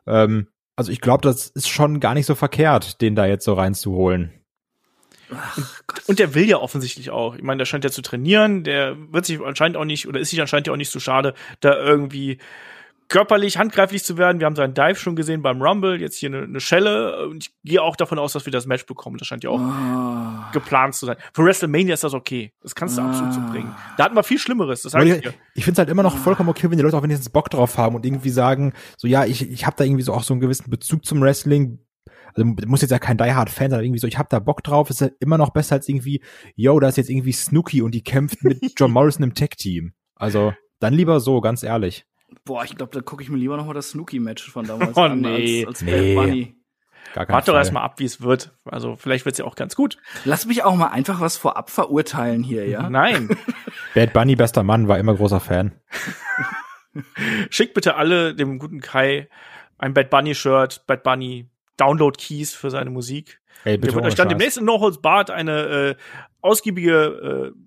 Ähm, 0.07 0.49
also 0.77 0.93
ich 0.93 1.01
glaube, 1.01 1.23
das 1.23 1.49
ist 1.49 1.69
schon 1.69 2.01
gar 2.01 2.15
nicht 2.15 2.27
so 2.27 2.35
verkehrt, 2.35 3.01
den 3.01 3.15
da 3.15 3.27
jetzt 3.27 3.45
so 3.45 3.55
reinzuholen. 3.55 4.33
Ach, 5.35 5.59
und 6.07 6.19
der 6.19 6.35
will 6.35 6.49
ja 6.49 6.59
offensichtlich 6.59 7.11
auch. 7.11 7.35
Ich 7.35 7.43
meine, 7.43 7.59
der 7.59 7.65
scheint 7.65 7.85
ja 7.85 7.91
zu 7.91 8.03
trainieren, 8.03 8.63
der 8.63 8.97
wird 9.13 9.25
sich 9.25 9.41
anscheinend 9.41 9.77
auch 9.77 9.85
nicht, 9.85 10.07
oder 10.07 10.21
ist 10.21 10.31
sich 10.31 10.41
anscheinend 10.41 10.67
ja 10.67 10.73
auch 10.73 10.79
nicht 10.79 10.91
so 10.91 11.01
schade, 11.01 11.35
da 11.61 11.75
irgendwie 11.77 12.39
körperlich, 13.09 13.59
handgreiflich 13.59 14.05
zu 14.05 14.17
werden. 14.17 14.41
Wir 14.41 14.47
haben 14.47 14.57
seinen 14.57 14.75
Dive 14.75 14.97
schon 14.97 15.17
gesehen 15.17 15.43
beim 15.43 15.61
Rumble, 15.63 16.01
jetzt 16.01 16.17
hier 16.17 16.31
eine, 16.31 16.43
eine 16.43 16.61
Schelle. 16.61 17.27
Und 17.29 17.45
ich 17.45 17.55
gehe 17.65 17.83
auch 17.83 17.97
davon 17.97 18.19
aus, 18.19 18.33
dass 18.33 18.47
wir 18.47 18.53
das 18.53 18.67
Match 18.67 18.87
bekommen. 18.87 19.19
Das 19.19 19.27
scheint 19.27 19.45
ja 19.45 19.51
auch 19.51 19.61
oh. 19.61 20.53
geplant 20.53 20.95
zu 20.95 21.07
sein. 21.07 21.17
Für 21.33 21.45
WrestleMania 21.45 21.95
ist 21.95 22.05
das 22.05 22.15
okay. 22.15 22.53
Das 22.63 22.75
kannst 22.75 22.99
du 22.99 23.03
oh. 23.03 23.05
absolut 23.05 23.35
so 23.35 23.41
bringen. 23.51 23.75
Da 23.97 24.05
hatten 24.05 24.17
wir 24.17 24.23
viel 24.23 24.39
Schlimmeres. 24.39 24.83
Das 24.83 24.95
heißt 24.95 25.07
ich 25.07 25.33
ich 25.55 25.65
finde 25.65 25.73
es 25.73 25.79
halt 25.79 25.91
immer 25.91 26.03
noch 26.03 26.17
vollkommen 26.17 26.49
okay, 26.49 26.71
wenn 26.71 26.79
die 26.79 26.83
Leute 26.83 26.97
auch 26.97 27.03
wenigstens 27.03 27.31
Bock 27.31 27.51
drauf 27.51 27.79
haben 27.79 27.95
und 27.95 28.05
irgendwie 28.05 28.31
sagen, 28.31 28.73
so 28.97 29.07
ja, 29.07 29.25
ich, 29.25 29.51
ich 29.51 29.67
habe 29.67 29.77
da 29.77 29.85
irgendwie 29.85 30.03
so 30.03 30.13
auch 30.13 30.23
so 30.23 30.35
einen 30.35 30.41
gewissen 30.41 30.71
Bezug 30.71 31.05
zum 31.05 31.21
Wrestling. 31.21 31.79
Also 32.35 32.53
muss 32.67 32.81
jetzt 32.81 32.91
ja 32.91 32.99
kein 32.99 33.17
Die 33.17 33.33
Hard 33.33 33.51
Fan 33.51 33.71
sein, 33.71 33.85
irgendwie 33.85 34.01
so, 34.01 34.09
ich 34.09 34.19
habe 34.19 34.29
da 34.29 34.41
Bock 34.41 34.65
drauf, 34.65 34.91
ist 34.91 35.01
ja 35.01 35.09
immer 35.21 35.39
noch 35.39 35.51
besser 35.51 35.77
als 35.77 35.89
irgendwie, 35.89 36.21
yo, 36.57 36.79
da 36.81 36.89
ist 36.89 36.97
jetzt 36.97 37.11
irgendwie 37.11 37.33
Snooki 37.33 37.81
und 37.81 37.95
die 37.95 38.03
kämpft 38.03 38.43
mit 38.43 38.59
John 38.77 38.91
Morrison 38.91 39.23
im 39.23 39.35
Tech-Team. 39.35 39.93
Also, 40.17 40.53
dann 40.81 40.95
lieber 40.95 41.21
so, 41.21 41.41
ganz 41.41 41.63
ehrlich. 41.63 42.07
Boah, 42.45 42.65
ich 42.65 42.77
glaube, 42.77 42.93
da 42.93 43.01
gucke 43.01 43.23
ich 43.23 43.29
mir 43.29 43.39
lieber 43.39 43.57
noch 43.57 43.67
mal 43.67 43.75
das 43.75 43.91
Snooki-Match 43.91 44.51
von 44.51 44.67
damals 44.67 44.93
oh, 44.97 45.03
an 45.03 45.21
nee. 45.21 45.65
als, 45.65 45.69
als 45.69 45.83
nee. 45.83 46.15
Bad 46.15 46.25
Bunny. 46.25 46.57
Warte 47.15 47.53
doch 47.53 47.59
erstmal 47.59 47.85
ab, 47.85 48.01
wie 48.01 48.05
es 48.05 48.23
wird. 48.23 48.53
Also 48.65 48.97
vielleicht 48.97 49.25
wird's 49.25 49.39
ja 49.39 49.45
auch 49.45 49.55
ganz 49.55 49.77
gut. 49.77 49.99
Lass 50.25 50.47
mich 50.47 50.65
auch 50.65 50.75
mal 50.75 50.89
einfach 50.89 51.21
was 51.21 51.37
vorab 51.37 51.71
verurteilen 51.71 52.43
hier, 52.43 52.67
ja? 52.67 52.91
Nein. 52.91 53.29
Bad 53.95 54.13
Bunny, 54.13 54.35
bester 54.35 54.63
Mann, 54.63 54.89
war 54.89 54.99
immer 54.99 55.15
großer 55.15 55.41
Fan. 55.41 55.73
Schickt 57.51 57.75
bitte 57.75 57.97
alle 57.97 58.35
dem 58.35 58.59
guten 58.59 58.81
Kai 58.81 59.29
ein 59.79 59.95
Bad 59.95 60.11
Bunny 60.11 60.35
Shirt, 60.35 60.85
Bad 60.87 61.03
Bunny 61.03 61.51
Download 61.77 62.17
Keys 62.17 62.55
für 62.55 62.71
seine 62.71 62.91
Musik. 62.91 63.41
Ey, 63.65 63.77
bitte 63.77 63.89
Der 63.89 63.95
wird 63.97 64.07
euch 64.07 64.15
dann 64.15 64.29
demnächst 64.29 64.59
in 64.59 64.65
No 64.65 64.81
Holds 64.81 65.01
Bart 65.01 65.31
eine 65.31 65.61
äh, 65.61 65.95
ausgiebige 66.41 67.53
äh, 67.53 67.59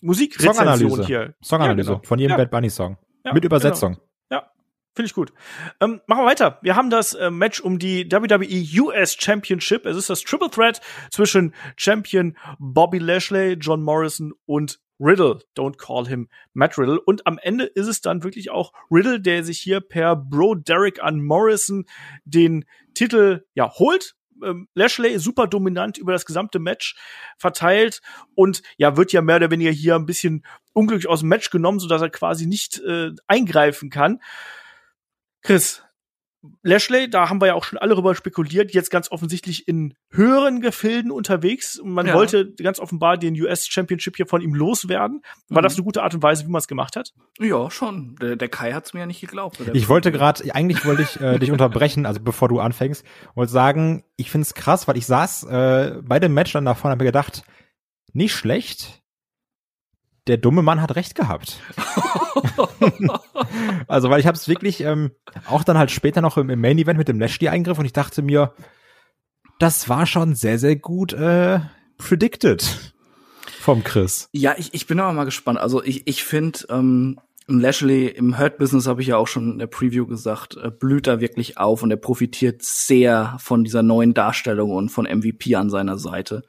Musikrezension 0.00 1.04
hier. 1.04 1.34
Songanalyse 1.42 1.90
ja, 1.90 1.94
genau. 1.94 2.06
von 2.06 2.18
jedem 2.18 2.32
ja. 2.32 2.36
Bad 2.36 2.50
Bunny 2.50 2.70
Song. 2.70 2.98
Ja, 3.24 3.32
Mit 3.32 3.44
Übersetzung. 3.44 3.94
Genau. 3.94 4.06
Ja, 4.30 4.52
finde 4.94 5.06
ich 5.06 5.14
gut. 5.14 5.32
Ähm, 5.80 6.00
machen 6.06 6.22
wir 6.22 6.26
weiter. 6.26 6.58
Wir 6.62 6.76
haben 6.76 6.90
das 6.90 7.14
äh, 7.14 7.30
Match 7.30 7.60
um 7.60 7.78
die 7.78 8.10
WWE 8.10 8.82
US 8.82 9.16
Championship. 9.18 9.86
Es 9.86 9.96
ist 9.96 10.10
das 10.10 10.22
Triple 10.22 10.50
Threat 10.50 10.80
zwischen 11.10 11.54
Champion 11.76 12.36
Bobby 12.58 12.98
Lashley, 12.98 13.54
John 13.54 13.82
Morrison 13.82 14.32
und 14.46 14.80
Riddle. 14.98 15.40
Don't 15.56 15.78
call 15.78 16.06
him 16.06 16.28
Matt 16.52 16.78
Riddle. 16.78 17.00
Und 17.00 17.26
am 17.26 17.38
Ende 17.38 17.64
ist 17.64 17.88
es 17.88 18.00
dann 18.00 18.22
wirklich 18.22 18.50
auch 18.50 18.72
Riddle, 18.90 19.20
der 19.20 19.44
sich 19.44 19.58
hier 19.58 19.80
per 19.80 20.16
Bro 20.16 20.56
Derek 20.56 21.02
an 21.02 21.22
Morrison 21.22 21.86
den 22.24 22.64
Titel 22.94 23.44
ja 23.54 23.70
holt 23.72 24.14
ähm, 24.44 24.68
Lashley 24.74 25.18
super 25.18 25.46
dominant 25.46 25.98
über 25.98 26.12
das 26.12 26.26
gesamte 26.26 26.58
Match 26.58 26.96
verteilt 27.38 28.00
und 28.34 28.62
ja, 28.76 28.96
wird 28.96 29.12
ja 29.12 29.22
mehr 29.22 29.36
oder 29.36 29.50
weniger 29.50 29.70
hier 29.70 29.96
ein 29.96 30.06
bisschen 30.06 30.44
unglücklich 30.72 31.08
aus 31.08 31.20
dem 31.20 31.28
Match 31.28 31.50
genommen, 31.50 31.78
so 31.78 31.88
dass 31.88 32.02
er 32.02 32.10
quasi 32.10 32.46
nicht 32.46 32.80
äh, 32.80 33.10
eingreifen 33.26 33.90
kann. 33.90 34.20
Chris, 35.42 35.82
Lashley, 36.62 37.08
da 37.08 37.28
haben 37.28 37.40
wir 37.40 37.46
ja 37.46 37.54
auch 37.54 37.64
schon 37.64 37.78
alle 37.78 37.90
darüber 37.90 38.14
spekuliert, 38.14 38.74
jetzt 38.74 38.90
ganz 38.90 39.12
offensichtlich 39.12 39.68
in 39.68 39.94
höheren 40.10 40.60
Gefilden 40.60 41.12
unterwegs. 41.12 41.80
Man 41.84 42.06
ja. 42.06 42.14
wollte 42.14 42.52
ganz 42.54 42.80
offenbar 42.80 43.16
den 43.16 43.40
US 43.40 43.68
Championship 43.68 44.16
hier 44.16 44.26
von 44.26 44.40
ihm 44.40 44.54
loswerden. 44.54 45.22
War 45.48 45.60
mhm. 45.60 45.64
das 45.64 45.74
eine 45.74 45.84
gute 45.84 46.02
Art 46.02 46.14
und 46.14 46.22
Weise, 46.22 46.44
wie 46.44 46.50
man 46.50 46.58
es 46.58 46.66
gemacht 46.66 46.96
hat? 46.96 47.12
Ja, 47.38 47.70
schon. 47.70 48.16
Der, 48.20 48.34
der 48.34 48.48
Kai 48.48 48.72
hat 48.72 48.86
es 48.86 48.92
mir 48.92 49.00
ja 49.00 49.06
nicht 49.06 49.20
geglaubt. 49.20 49.58
Ich 49.72 49.88
wollte 49.88 50.10
gerade, 50.10 50.52
eigentlich 50.52 50.84
wollte 50.84 51.02
ich 51.02 51.20
äh, 51.20 51.38
dich 51.38 51.52
unterbrechen, 51.52 52.06
also 52.06 52.20
bevor 52.20 52.48
du 52.48 52.58
anfängst, 52.58 53.04
und 53.34 53.48
sagen, 53.48 54.04
ich 54.16 54.30
finde 54.30 54.46
es 54.46 54.54
krass, 54.54 54.88
weil 54.88 54.96
ich 54.96 55.06
saß 55.06 55.44
äh, 55.44 56.00
bei 56.02 56.18
dem 56.18 56.34
Match 56.34 56.52
dann 56.52 56.64
davon 56.64 56.88
und 56.88 56.92
habe 56.92 57.04
mir 57.04 57.10
gedacht, 57.10 57.44
nicht 58.12 58.34
schlecht, 58.34 59.01
der 60.26 60.36
dumme 60.36 60.62
Mann 60.62 60.80
hat 60.80 60.94
recht 60.94 61.14
gehabt. 61.14 61.60
also, 63.88 64.10
weil 64.10 64.20
ich 64.20 64.26
habe 64.26 64.36
es 64.36 64.48
wirklich 64.48 64.82
ähm, 64.82 65.12
auch 65.48 65.64
dann 65.64 65.78
halt 65.78 65.90
später 65.90 66.20
noch 66.20 66.36
im, 66.36 66.50
im 66.50 66.60
Main 66.60 66.78
Event 66.78 66.98
mit 66.98 67.08
dem 67.08 67.18
Lashley-Eingriff 67.18 67.78
und 67.78 67.84
ich 67.84 67.92
dachte 67.92 68.22
mir, 68.22 68.52
das 69.58 69.88
war 69.88 70.06
schon 70.06 70.34
sehr, 70.34 70.58
sehr 70.58 70.76
gut 70.76 71.12
äh, 71.12 71.60
predicted 71.98 72.94
vom 73.60 73.84
Chris. 73.84 74.28
Ja, 74.32 74.54
ich, 74.56 74.74
ich 74.74 74.86
bin 74.86 75.00
aber 75.00 75.12
mal 75.12 75.24
gespannt. 75.24 75.58
Also 75.58 75.82
ich, 75.82 76.06
ich 76.06 76.24
finde, 76.24 76.60
ähm, 76.68 77.20
Lashley 77.46 78.06
im 78.06 78.38
Hurt-Business 78.38 78.86
habe 78.86 79.02
ich 79.02 79.08
ja 79.08 79.16
auch 79.16 79.26
schon 79.26 79.52
in 79.52 79.58
der 79.58 79.66
Preview 79.66 80.06
gesagt, 80.06 80.56
äh, 80.56 80.70
blüht 80.70 81.06
da 81.06 81.20
wirklich 81.20 81.58
auf 81.58 81.82
und 81.82 81.90
er 81.90 81.96
profitiert 81.96 82.62
sehr 82.62 83.36
von 83.40 83.64
dieser 83.64 83.82
neuen 83.82 84.14
Darstellung 84.14 84.70
und 84.70 84.90
von 84.90 85.06
MVP 85.06 85.56
an 85.56 85.70
seiner 85.70 85.98
Seite. 85.98 86.42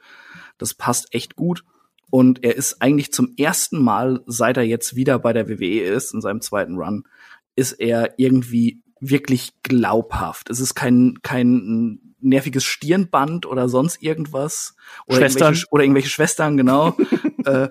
Das 0.58 0.74
passt 0.74 1.12
echt 1.12 1.36
gut. 1.36 1.64
Und 2.10 2.44
er 2.44 2.54
ist 2.54 2.80
eigentlich 2.80 3.12
zum 3.12 3.34
ersten 3.36 3.82
Mal, 3.82 4.20
seit 4.26 4.56
er 4.56 4.62
jetzt 4.62 4.96
wieder 4.96 5.18
bei 5.18 5.32
der 5.32 5.48
WWE 5.48 5.80
ist, 5.80 6.14
in 6.14 6.20
seinem 6.20 6.40
zweiten 6.40 6.76
Run, 6.76 7.04
ist 7.56 7.72
er 7.72 8.18
irgendwie 8.18 8.82
wirklich 9.00 9.52
glaubhaft. 9.62 10.50
Es 10.50 10.60
ist 10.60 10.74
kein, 10.74 11.18
kein 11.22 12.00
nerviges 12.20 12.64
Stirnband 12.64 13.46
oder 13.46 13.68
sonst 13.68 14.02
irgendwas. 14.02 14.74
Oder 15.06 15.18
Schwestern. 15.18 15.42
Irgendwelche, 15.42 15.66
oder 15.70 15.82
irgendwelche 15.84 16.08
Schwestern, 16.08 16.56
genau. 16.56 16.96
äh, 17.44 17.68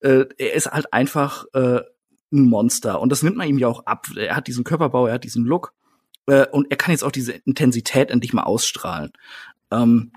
äh, 0.00 0.26
er 0.36 0.54
ist 0.54 0.70
halt 0.70 0.92
einfach 0.92 1.46
äh, 1.54 1.80
ein 2.32 2.48
Monster. 2.48 3.00
Und 3.00 3.10
das 3.10 3.22
nimmt 3.22 3.36
man 3.36 3.48
ihm 3.48 3.58
ja 3.58 3.68
auch 3.68 3.86
ab. 3.86 4.06
Er 4.16 4.36
hat 4.36 4.46
diesen 4.46 4.64
Körperbau, 4.64 5.06
er 5.06 5.14
hat 5.14 5.24
diesen 5.24 5.44
Look. 5.44 5.72
Äh, 6.26 6.46
und 6.48 6.70
er 6.70 6.76
kann 6.76 6.92
jetzt 6.92 7.04
auch 7.04 7.12
diese 7.12 7.32
Intensität 7.32 8.10
endlich 8.10 8.32
mal 8.32 8.42
ausstrahlen. 8.42 9.12
Ähm, 9.70 10.12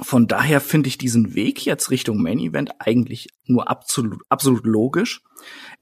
von 0.00 0.26
daher 0.26 0.60
finde 0.60 0.88
ich 0.88 0.98
diesen 0.98 1.34
Weg 1.34 1.64
jetzt 1.64 1.90
Richtung 1.90 2.20
Main 2.20 2.40
Event 2.40 2.72
eigentlich 2.80 3.28
nur 3.46 3.68
absolut, 3.68 4.22
absolut 4.28 4.66
logisch. 4.66 5.22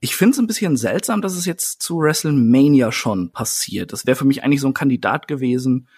Ich 0.01 0.17
finde 0.17 0.33
es 0.33 0.39
ein 0.39 0.47
bisschen 0.47 0.77
seltsam, 0.77 1.23
dass 1.23 1.35
es 1.35 1.47
jetzt 1.47 1.83
zu 1.83 1.99
WrestleMania 2.01 2.93
schon 2.93 3.33
passiert. 3.33 3.93
Das 3.93 4.07
wäre 4.07 4.17
für 4.17 4.27
mich 4.27 4.45
eigentlich 4.45 4.61
so 4.61 4.67
ein 4.67 4.75
Kandidat 4.75 5.29
gewesen 5.29 5.89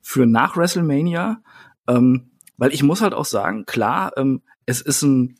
für 0.00 0.26
nach 0.26 0.56
WrestleMania. 0.56 1.42
Ähm, 1.86 2.30
weil 2.56 2.74
ich 2.74 2.82
muss 2.82 3.02
halt 3.02 3.14
auch 3.14 3.24
sagen, 3.24 3.66
klar, 3.66 4.12
ähm, 4.16 4.42
es 4.66 4.80
ist 4.80 5.02
ein 5.02 5.36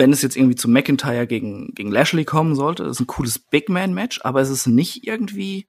wenn 0.00 0.12
es 0.12 0.22
jetzt 0.22 0.36
irgendwie 0.36 0.56
zu 0.56 0.68
McIntyre 0.68 1.26
gegen, 1.26 1.74
gegen 1.74 1.90
Lashley 1.90 2.24
kommen 2.24 2.54
sollte, 2.54 2.84
ist 2.84 3.00
ein 3.00 3.06
cooles 3.06 3.38
Big 3.38 3.68
Man 3.68 3.92
Match, 3.92 4.20
aber 4.22 4.40
es 4.40 4.48
ist 4.48 4.66
nicht 4.66 5.06
irgendwie 5.06 5.66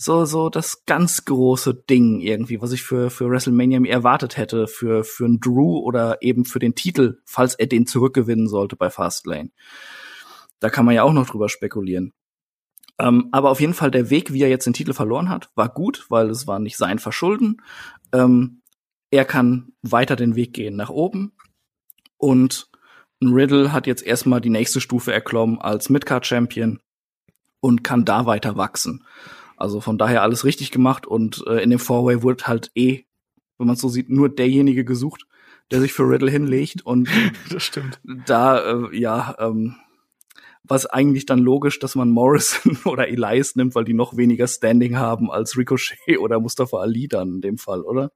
so, 0.00 0.24
so 0.24 0.48
das 0.48 0.84
ganz 0.86 1.24
große 1.24 1.74
Ding 1.74 2.20
irgendwie, 2.20 2.62
was 2.62 2.70
ich 2.70 2.82
für, 2.82 3.10
für 3.10 3.28
WrestleMania 3.28 3.84
erwartet 3.84 4.36
hätte, 4.36 4.68
für, 4.68 5.02
für 5.02 5.24
einen 5.24 5.40
Drew 5.40 5.78
oder 5.78 6.22
eben 6.22 6.44
für 6.44 6.60
den 6.60 6.76
Titel, 6.76 7.20
falls 7.24 7.56
er 7.56 7.66
den 7.66 7.84
zurückgewinnen 7.84 8.46
sollte 8.46 8.76
bei 8.76 8.90
Fastlane. 8.90 9.50
Da 10.60 10.70
kann 10.70 10.84
man 10.84 10.94
ja 10.94 11.02
auch 11.02 11.12
noch 11.12 11.28
drüber 11.28 11.48
spekulieren. 11.48 12.12
Ähm, 13.00 13.28
aber 13.32 13.50
auf 13.50 13.60
jeden 13.60 13.74
Fall 13.74 13.90
der 13.90 14.08
Weg, 14.08 14.32
wie 14.32 14.42
er 14.42 14.48
jetzt 14.48 14.66
den 14.66 14.72
Titel 14.72 14.92
verloren 14.92 15.28
hat, 15.28 15.50
war 15.56 15.68
gut, 15.68 16.06
weil 16.08 16.30
es 16.30 16.46
war 16.46 16.60
nicht 16.60 16.76
sein 16.76 17.00
Verschulden. 17.00 17.60
Ähm, 18.12 18.62
er 19.10 19.24
kann 19.24 19.72
weiter 19.82 20.14
den 20.14 20.36
Weg 20.36 20.52
gehen 20.54 20.76
nach 20.76 20.90
oben. 20.90 21.32
Und 22.18 22.70
Riddle 23.20 23.72
hat 23.72 23.88
jetzt 23.88 24.04
erstmal 24.04 24.40
die 24.40 24.50
nächste 24.50 24.80
Stufe 24.80 25.12
erklommen 25.12 25.60
als 25.60 25.90
Midcard-Champion 25.90 26.78
und 27.58 27.82
kann 27.82 28.04
da 28.04 28.26
weiter 28.26 28.56
wachsen. 28.56 29.04
Also 29.58 29.80
von 29.80 29.98
daher 29.98 30.22
alles 30.22 30.44
richtig 30.44 30.70
gemacht 30.70 31.06
und 31.06 31.44
äh, 31.46 31.62
in 31.62 31.70
dem 31.70 31.80
Four-Way 31.80 32.22
wurde 32.22 32.46
halt 32.46 32.70
eh, 32.74 33.04
wenn 33.58 33.66
man 33.66 33.76
so 33.76 33.88
sieht, 33.88 34.08
nur 34.08 34.28
derjenige 34.28 34.84
gesucht, 34.84 35.26
der 35.72 35.80
sich 35.80 35.92
für 35.92 36.08
Riddle 36.08 36.30
hinlegt 36.30 36.86
und 36.86 37.08
das 37.50 37.64
stimmt. 37.64 38.00
Da 38.04 38.60
äh, 38.60 38.96
ja, 38.96 39.34
ähm, 39.38 39.76
was 40.62 40.86
eigentlich 40.86 41.26
dann 41.26 41.40
logisch, 41.40 41.78
dass 41.80 41.96
man 41.96 42.10
Morrison 42.10 42.78
oder 42.84 43.08
Elias 43.08 43.56
nimmt, 43.56 43.74
weil 43.74 43.84
die 43.84 43.94
noch 43.94 44.16
weniger 44.16 44.46
Standing 44.46 44.96
haben 44.96 45.30
als 45.30 45.56
Ricochet 45.56 46.18
oder 46.18 46.38
Mustafa 46.38 46.78
Ali 46.78 47.08
dann 47.08 47.36
in 47.36 47.40
dem 47.40 47.58
Fall, 47.58 47.82
oder? 47.82 48.12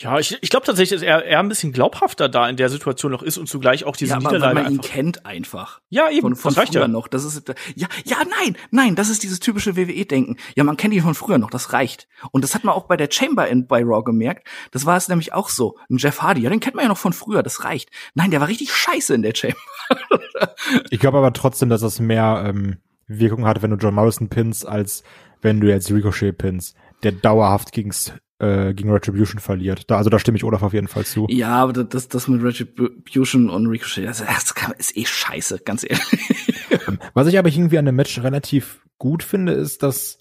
Ja, 0.00 0.16
ich, 0.20 0.38
ich 0.40 0.48
glaube 0.48 0.64
tatsächlich, 0.64 1.00
dass 1.00 1.04
er, 1.04 1.24
er 1.24 1.40
ein 1.40 1.48
bisschen 1.48 1.72
glaubhafter 1.72 2.28
da 2.28 2.48
in 2.48 2.54
der 2.56 2.68
Situation 2.68 3.10
noch 3.10 3.24
ist 3.24 3.36
und 3.36 3.48
zugleich 3.48 3.82
auch 3.82 3.96
diese 3.96 4.10
ja, 4.12 4.16
aber 4.18 4.28
Niederlage 4.28 4.54
weil 4.54 4.62
man 4.62 4.72
ihn 4.72 4.78
einfach- 4.78 4.92
kennt 4.92 5.26
einfach. 5.26 5.80
Ja, 5.88 6.08
eben. 6.08 6.20
Von, 6.20 6.36
von 6.36 6.50
das 6.50 6.58
reicht 6.58 6.72
früher 6.74 6.82
ja. 6.82 6.88
noch. 6.88 7.08
Das 7.08 7.24
ist 7.24 7.48
ja, 7.74 7.88
ja, 8.04 8.18
nein, 8.38 8.56
nein, 8.70 8.94
das 8.94 9.08
ist 9.08 9.24
dieses 9.24 9.40
typische 9.40 9.76
WWE-Denken. 9.76 10.36
Ja, 10.54 10.62
man 10.62 10.76
kennt 10.76 10.94
ihn 10.94 11.02
von 11.02 11.16
früher 11.16 11.38
noch. 11.38 11.50
Das 11.50 11.72
reicht. 11.72 12.06
Und 12.30 12.44
das 12.44 12.54
hat 12.54 12.62
man 12.62 12.76
auch 12.76 12.84
bei 12.84 12.96
der 12.96 13.08
Chamber 13.10 13.48
in, 13.48 13.66
bei 13.66 13.82
Raw 13.82 14.04
gemerkt. 14.04 14.46
Das 14.70 14.86
war 14.86 14.96
es 14.96 15.08
nämlich 15.08 15.32
auch 15.32 15.48
so. 15.48 15.76
Ein 15.90 15.96
Jeff 15.96 16.22
Hardy, 16.22 16.42
ja, 16.42 16.50
den 16.50 16.60
kennt 16.60 16.76
man 16.76 16.84
ja 16.84 16.88
noch 16.88 16.96
von 16.96 17.12
früher. 17.12 17.42
Das 17.42 17.64
reicht. 17.64 17.90
Nein, 18.14 18.30
der 18.30 18.40
war 18.40 18.46
richtig 18.46 18.72
scheiße 18.72 19.14
in 19.14 19.22
der 19.22 19.34
Chamber. 19.34 19.56
Ich 20.90 21.00
glaube 21.00 21.18
aber 21.18 21.32
trotzdem, 21.32 21.70
dass 21.70 21.80
das 21.80 21.98
mehr 21.98 22.44
ähm, 22.46 22.76
Wirkung 23.08 23.46
hat, 23.46 23.62
wenn 23.62 23.70
du 23.70 23.76
John 23.76 23.94
Morrison 23.94 24.28
pins, 24.28 24.64
als 24.64 25.02
wenn 25.40 25.60
du 25.60 25.68
jetzt 25.68 25.90
Ricochet 25.90 26.36
pins, 26.36 26.74
der 27.02 27.12
dauerhaft 27.12 27.72
gegens, 27.72 28.12
äh, 28.38 28.72
gegen 28.74 28.90
Retribution 28.92 29.40
verliert. 29.40 29.90
Da, 29.90 29.96
also 29.96 30.10
da 30.10 30.18
stimme 30.18 30.36
ich 30.36 30.44
Olaf 30.44 30.62
auf 30.62 30.72
jeden 30.72 30.88
Fall 30.88 31.04
zu. 31.04 31.26
Ja, 31.28 31.56
aber 31.56 31.84
das, 31.84 32.08
das 32.08 32.28
mit 32.28 32.42
Retribution 32.42 33.50
und 33.50 33.66
Ricochet, 33.66 34.06
das, 34.06 34.18
das 34.24 34.54
kann- 34.54 34.74
ist 34.78 34.96
eh 34.96 35.04
scheiße, 35.04 35.60
ganz 35.64 35.84
ehrlich. 35.84 36.54
Was 37.14 37.26
ich 37.26 37.38
aber 37.38 37.48
irgendwie 37.48 37.78
an 37.78 37.84
dem 37.86 37.96
Match 37.96 38.18
relativ 38.22 38.80
gut 38.98 39.22
finde, 39.22 39.52
ist, 39.52 39.82
dass 39.82 40.18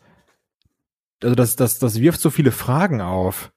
also 1.23 1.35
das, 1.35 1.55
das, 1.55 1.79
das 1.79 1.99
wirft 1.99 2.21
so 2.21 2.29
viele 2.29 2.51
Fragen 2.51 3.01
auf. 3.01 3.51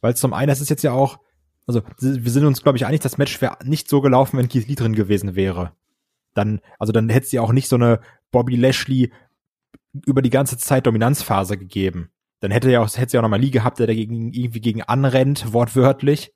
Weil 0.00 0.16
zum 0.16 0.32
einen, 0.32 0.50
es 0.50 0.60
ist 0.60 0.70
jetzt 0.70 0.82
ja 0.82 0.92
auch, 0.92 1.18
also 1.66 1.82
wir 2.00 2.30
sind 2.30 2.44
uns, 2.44 2.62
glaube 2.62 2.76
ich, 2.76 2.86
einig, 2.86 3.00
das 3.00 3.18
Match 3.18 3.40
wäre 3.40 3.56
nicht 3.64 3.88
so 3.88 4.00
gelaufen, 4.00 4.36
wenn 4.38 4.48
Keith 4.48 4.66
Lee 4.68 4.74
drin 4.74 4.94
gewesen 4.94 5.34
wäre. 5.34 5.72
Dann, 6.34 6.60
also 6.78 6.92
dann 6.92 7.08
hätte 7.08 7.26
es 7.26 7.32
ja 7.32 7.40
auch 7.40 7.52
nicht 7.52 7.68
so 7.68 7.76
eine 7.76 8.00
Bobby 8.32 8.56
Lashley 8.56 9.12
über 10.06 10.22
die 10.22 10.30
ganze 10.30 10.58
Zeit 10.58 10.86
Dominanzphase 10.86 11.56
gegeben. 11.56 12.10
Dann 12.44 12.50
hätte 12.50 12.70
ja 12.70 12.82
auch, 12.82 12.94
hätte 12.94 13.10
sie 13.10 13.16
auch 13.16 13.22
nochmal 13.22 13.40
Lee 13.40 13.48
gehabt, 13.48 13.78
der 13.78 13.86
dagegen 13.86 14.30
irgendwie 14.34 14.60
gegen 14.60 14.82
anrennt, 14.82 15.54
wortwörtlich. 15.54 16.34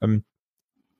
Ähm, 0.00 0.24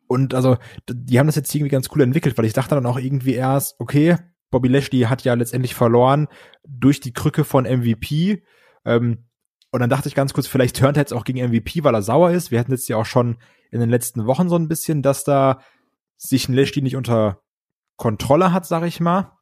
und 0.09 0.35
also, 0.35 0.59
die 0.90 1.18
haben 1.18 1.27
das 1.27 1.37
jetzt 1.37 1.55
irgendwie 1.55 1.70
ganz 1.70 1.88
cool 1.94 2.03
entwickelt, 2.03 2.37
weil 2.37 2.44
ich 2.44 2.53
dachte 2.53 2.75
dann 2.75 2.85
auch 2.85 2.99
irgendwie 2.99 3.33
erst, 3.33 3.81
okay, 3.81 4.18
Bobby 4.51 4.68
Lashley 4.68 5.01
hat 5.01 5.25
ja 5.25 5.33
letztendlich 5.33 5.75
verloren 5.75 6.29
durch 6.68 7.01
die 7.01 7.14
Krücke 7.14 7.44
von 7.44 7.64
MVP. 7.64 8.42
Ähm, 8.85 9.25
und 9.72 9.81
dann 9.81 9.88
dachte 9.88 10.07
ich 10.07 10.14
ganz 10.14 10.35
kurz, 10.35 10.46
vielleicht 10.46 10.77
turnt 10.77 10.99
er 10.99 11.01
jetzt 11.01 11.14
auch 11.14 11.25
gegen 11.25 11.42
MVP, 11.42 11.83
weil 11.83 11.94
er 11.94 12.03
sauer 12.03 12.31
ist. 12.31 12.51
Wir 12.51 12.61
hatten 12.61 12.72
jetzt 12.72 12.90
ja 12.90 12.99
auch 12.99 13.07
schon 13.07 13.38
in 13.70 13.81
den 13.81 13.88
letzten 13.88 14.27
Wochen 14.27 14.51
so 14.51 14.57
ein 14.57 14.68
bisschen, 14.68 15.01
dass 15.01 15.25
da 15.25 15.62
sich 16.18 16.46
ein 16.46 16.55
Lashley 16.55 16.83
nicht 16.83 16.96
unter 16.96 17.40
Kontrolle 17.96 18.53
hat, 18.53 18.66
sag 18.66 18.85
ich 18.85 19.01
mal. 19.01 19.33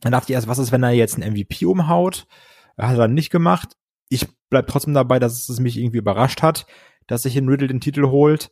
Dann 0.00 0.12
dachte 0.12 0.30
ich 0.30 0.34
erst, 0.34 0.46
was 0.46 0.60
ist, 0.60 0.70
wenn 0.70 0.84
er 0.84 0.92
jetzt 0.92 1.20
einen 1.20 1.32
MVP 1.32 1.66
umhaut? 1.66 2.28
Er 2.76 2.86
hat 2.86 2.94
er 2.94 3.02
dann 3.02 3.14
nicht 3.14 3.30
gemacht. 3.30 3.74
Ich 4.08 4.26
bleib 4.50 4.66
trotzdem 4.66 4.94
dabei, 4.94 5.18
dass 5.18 5.48
es 5.48 5.60
mich 5.60 5.76
irgendwie 5.78 5.98
überrascht 5.98 6.42
hat, 6.42 6.66
dass 7.06 7.22
sich 7.22 7.36
in 7.36 7.48
Riddle 7.48 7.68
den 7.68 7.80
Titel 7.80 8.06
holt, 8.06 8.50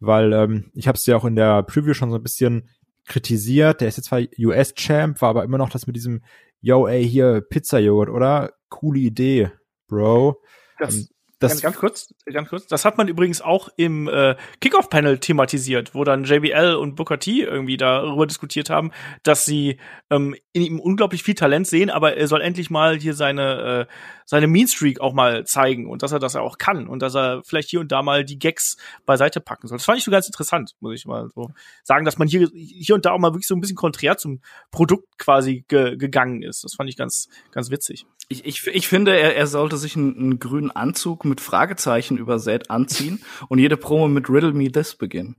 weil 0.00 0.32
ähm, 0.32 0.70
ich 0.74 0.88
habe 0.88 0.96
es 0.96 1.06
ja 1.06 1.16
auch 1.16 1.24
in 1.24 1.36
der 1.36 1.62
Preview 1.62 1.94
schon 1.94 2.10
so 2.10 2.16
ein 2.16 2.22
bisschen 2.22 2.68
kritisiert. 3.06 3.80
Der 3.80 3.88
ist 3.88 3.96
jetzt 3.96 4.06
zwar 4.06 4.20
US-Champ, 4.38 5.20
war 5.20 5.30
aber 5.30 5.44
immer 5.44 5.58
noch 5.58 5.70
das 5.70 5.86
mit 5.86 5.96
diesem 5.96 6.22
Yo, 6.60 6.86
ey, 6.86 7.06
hier 7.06 7.42
Pizza-Joghurt, 7.42 8.08
oder? 8.08 8.54
Coole 8.70 9.00
Idee, 9.00 9.50
Bro. 9.86 10.40
Das, 10.78 10.94
Ähm, 10.94 11.08
das 11.44 11.62
ganz, 11.62 11.62
ganz 11.62 11.76
kurz, 11.78 12.14
ganz 12.32 12.48
kurz. 12.48 12.66
Das 12.66 12.84
hat 12.84 12.98
man 12.98 13.08
übrigens 13.08 13.40
auch 13.40 13.68
im 13.76 14.08
äh, 14.08 14.36
Kickoff-Panel 14.60 15.18
thematisiert, 15.18 15.94
wo 15.94 16.04
dann 16.04 16.24
JBL 16.24 16.74
und 16.74 16.96
Booker 16.96 17.18
T 17.18 17.42
irgendwie 17.42 17.76
darüber 17.76 18.26
diskutiert 18.26 18.70
haben, 18.70 18.90
dass 19.22 19.44
sie 19.44 19.78
ähm, 20.10 20.34
in 20.52 20.62
ihm 20.62 20.80
unglaublich 20.80 21.22
viel 21.22 21.34
Talent 21.34 21.66
sehen, 21.66 21.90
aber 21.90 22.16
er 22.16 22.28
soll 22.28 22.40
endlich 22.40 22.70
mal 22.70 22.98
hier 22.98 23.14
seine 23.14 23.86
äh, 23.88 23.92
seine 24.26 24.46
Mean 24.46 24.68
Streak 24.68 25.00
auch 25.00 25.12
mal 25.12 25.44
zeigen 25.44 25.88
und 25.88 26.02
dass 26.02 26.12
er 26.12 26.18
das 26.18 26.36
auch 26.36 26.58
kann 26.58 26.88
und 26.88 27.00
dass 27.00 27.14
er 27.14 27.42
vielleicht 27.44 27.70
hier 27.70 27.80
und 27.80 27.92
da 27.92 28.02
mal 28.02 28.24
die 28.24 28.38
Gags 28.38 28.76
beiseite 29.04 29.40
packen 29.40 29.68
soll. 29.68 29.78
Das 29.78 29.84
fand 29.84 29.98
ich 29.98 30.04
so 30.04 30.10
ganz 30.10 30.26
interessant, 30.26 30.72
muss 30.80 30.94
ich 30.94 31.06
mal 31.06 31.28
so 31.34 31.50
sagen, 31.82 32.04
dass 32.04 32.18
man 32.18 32.28
hier 32.28 32.48
hier 32.54 32.94
und 32.94 33.04
da 33.04 33.12
auch 33.12 33.18
mal 33.18 33.32
wirklich 33.32 33.46
so 33.46 33.54
ein 33.54 33.60
bisschen 33.60 33.76
konträr 33.76 34.16
zum 34.16 34.40
Produkt 34.70 35.18
quasi 35.18 35.64
ge 35.68 35.96
gegangen 35.96 36.42
ist. 36.42 36.64
Das 36.64 36.74
fand 36.74 36.88
ich 36.88 36.96
ganz 36.96 37.28
ganz 37.50 37.70
witzig. 37.70 38.06
Ich, 38.28 38.46
ich, 38.46 38.66
ich 38.66 38.88
finde, 38.88 39.16
er, 39.16 39.36
er 39.36 39.46
sollte 39.46 39.76
sich 39.76 39.96
einen, 39.96 40.16
einen 40.16 40.38
grünen 40.38 40.70
Anzug 40.70 41.26
mit 41.26 41.33
Fragezeichen 41.40 42.16
übersät 42.18 42.70
anziehen 42.70 43.22
und 43.48 43.58
jede 43.58 43.76
Promo 43.76 44.08
mit 44.08 44.28
Riddle 44.28 44.52
Me 44.52 44.70
This 44.70 44.96
beginnen. 44.96 45.36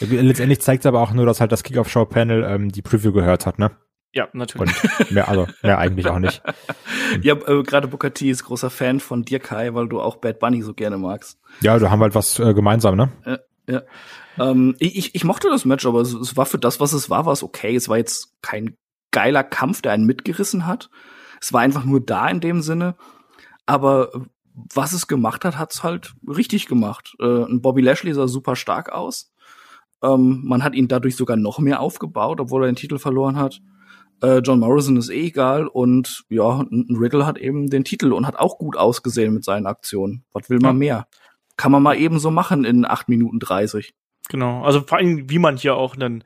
letztendlich 0.00 0.60
zeigt 0.60 0.82
es 0.84 0.86
aber 0.86 1.00
auch 1.00 1.12
nur, 1.12 1.26
dass 1.26 1.40
halt 1.40 1.52
das 1.52 1.62
Kickoff-Show-Panel 1.62 2.44
ähm, 2.44 2.68
die 2.70 2.82
Preview 2.82 3.12
gehört 3.12 3.46
hat, 3.46 3.58
ne? 3.58 3.70
Ja, 4.12 4.28
natürlich. 4.32 4.72
Und 4.98 5.10
mehr, 5.12 5.28
also 5.28 5.46
mehr 5.62 5.78
eigentlich 5.78 6.06
auch 6.08 6.18
nicht. 6.18 6.42
Ja, 7.22 7.34
äh, 7.34 7.64
gerade 7.64 7.88
Booker 7.88 8.14
T 8.14 8.30
ist 8.30 8.44
großer 8.44 8.70
Fan 8.70 9.00
von 9.00 9.24
dir, 9.24 9.40
Kai, 9.40 9.74
weil 9.74 9.88
du 9.88 10.00
auch 10.00 10.16
Bad 10.16 10.38
Bunny 10.38 10.62
so 10.62 10.74
gerne 10.74 10.96
magst. 10.96 11.40
Ja, 11.60 11.76
da 11.76 11.90
haben 11.90 11.98
wir 11.98 12.04
halt 12.04 12.14
was 12.14 12.38
äh, 12.38 12.54
gemeinsam, 12.54 12.94
ne? 12.96 13.08
Ja. 13.68 13.82
Ähm, 14.38 14.76
ich, 14.78 14.96
ich- 14.96 15.14
ich 15.16 15.24
mochte 15.24 15.48
das 15.48 15.64
Match, 15.64 15.84
aber 15.86 16.00
es, 16.02 16.12
es 16.14 16.36
war 16.36 16.46
für 16.46 16.58
das, 16.58 16.78
was 16.78 16.92
es 16.92 17.10
war, 17.10 17.26
war 17.26 17.32
es 17.32 17.42
okay. 17.42 17.74
Es 17.74 17.88
war 17.88 17.96
jetzt 17.96 18.32
kein 18.42 18.76
geiler 19.10 19.42
Kampf, 19.42 19.82
der 19.82 19.90
einen 19.90 20.06
mitgerissen 20.06 20.68
hat. 20.68 20.88
Es 21.40 21.52
war 21.52 21.62
einfach 21.62 21.84
nur 21.84 22.00
da 22.00 22.28
in 22.28 22.40
dem 22.40 22.62
Sinne. 22.62 22.94
Aber 23.66 24.14
äh, 24.14 24.18
was 24.74 24.92
es 24.92 25.06
gemacht 25.06 25.44
hat, 25.44 25.58
hat's 25.58 25.82
halt 25.82 26.14
richtig 26.26 26.66
gemacht. 26.66 27.14
Äh, 27.20 27.44
ein 27.44 27.60
Bobby 27.60 27.80
Lashley 27.82 28.14
sah 28.14 28.28
super 28.28 28.56
stark 28.56 28.90
aus. 28.92 29.32
Ähm, 30.02 30.42
man 30.44 30.64
hat 30.64 30.74
ihn 30.74 30.88
dadurch 30.88 31.16
sogar 31.16 31.36
noch 31.36 31.58
mehr 31.58 31.80
aufgebaut, 31.80 32.40
obwohl 32.40 32.64
er 32.64 32.70
den 32.72 32.76
Titel 32.76 32.98
verloren 32.98 33.36
hat. 33.36 33.60
Äh, 34.22 34.38
John 34.38 34.60
Morrison 34.60 34.96
ist 34.96 35.08
eh 35.10 35.26
egal 35.26 35.66
und 35.66 36.24
ja, 36.28 36.60
ein 36.60 36.96
Riddle 36.98 37.26
hat 37.26 37.38
eben 37.38 37.68
den 37.68 37.84
Titel 37.84 38.12
und 38.12 38.26
hat 38.26 38.36
auch 38.36 38.58
gut 38.58 38.76
ausgesehen 38.76 39.32
mit 39.34 39.44
seinen 39.44 39.66
Aktionen. 39.66 40.24
Was 40.32 40.50
will 40.50 40.58
man 40.58 40.76
Ja. 40.76 40.78
mehr? 40.78 41.06
Kann 41.56 41.72
man 41.72 41.82
mal 41.82 41.96
eben 41.98 42.18
so 42.18 42.30
machen 42.30 42.64
in 42.64 42.84
8 42.86 43.08
Minuten 43.08 43.38
30. 43.38 43.94
Genau, 44.28 44.62
also 44.62 44.80
vor 44.82 44.98
allem, 44.98 45.28
wie 45.28 45.38
man 45.38 45.56
hier 45.56 45.74
auch 45.76 45.94
einen 45.96 46.24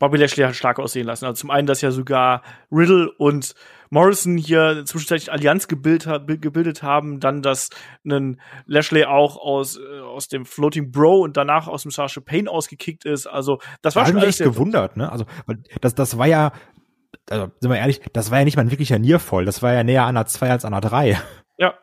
Bobby 0.00 0.16
Lashley 0.16 0.44
hat 0.44 0.56
stark 0.56 0.80
aussehen 0.80 1.06
lassen. 1.06 1.26
Also 1.26 1.38
zum 1.42 1.50
einen, 1.50 1.66
dass 1.66 1.82
ja 1.82 1.90
sogar 1.90 2.42
Riddle 2.72 3.12
und 3.18 3.54
Morrison 3.90 4.38
hier 4.38 4.84
zwischenzeitlich 4.86 5.30
Allianz 5.30 5.68
gebildet, 5.68 6.26
gebildet 6.40 6.82
haben, 6.82 7.20
dann, 7.20 7.42
dass 7.42 7.68
ein 8.04 8.40
Lashley 8.66 9.04
auch 9.04 9.36
aus, 9.36 9.78
äh, 9.78 10.00
aus 10.00 10.28
dem 10.28 10.46
Floating 10.46 10.90
Bro 10.90 11.20
und 11.20 11.36
danach 11.36 11.68
aus 11.68 11.82
dem 11.82 11.90
Sasha 11.90 12.20
Payne 12.20 12.50
ausgekickt 12.50 13.04
ist. 13.04 13.26
Also 13.26 13.58
das 13.82 13.94
war 13.94 14.06
war 14.06 14.12
schon 14.12 14.22
echt 14.22 14.38
gewundert, 14.38 14.96
ne? 14.96 15.12
Also, 15.12 15.26
das, 15.82 15.94
das 15.94 16.16
war 16.16 16.26
ja, 16.26 16.52
also, 17.28 17.50
sind 17.60 17.70
wir 17.70 17.78
ehrlich, 17.78 18.00
das 18.14 18.30
war 18.30 18.38
ja 18.38 18.44
nicht 18.44 18.56
mal 18.56 18.62
ein 18.62 18.70
wirklicher 18.70 18.98
Niervoll. 18.98 19.44
Das 19.44 19.62
war 19.62 19.74
ja 19.74 19.84
näher 19.84 20.04
an 20.04 20.16
einer 20.16 20.26
2 20.26 20.50
als 20.50 20.64
an 20.64 20.72
einer 20.72 20.80
3. 20.80 21.20
Ja, 21.58 21.74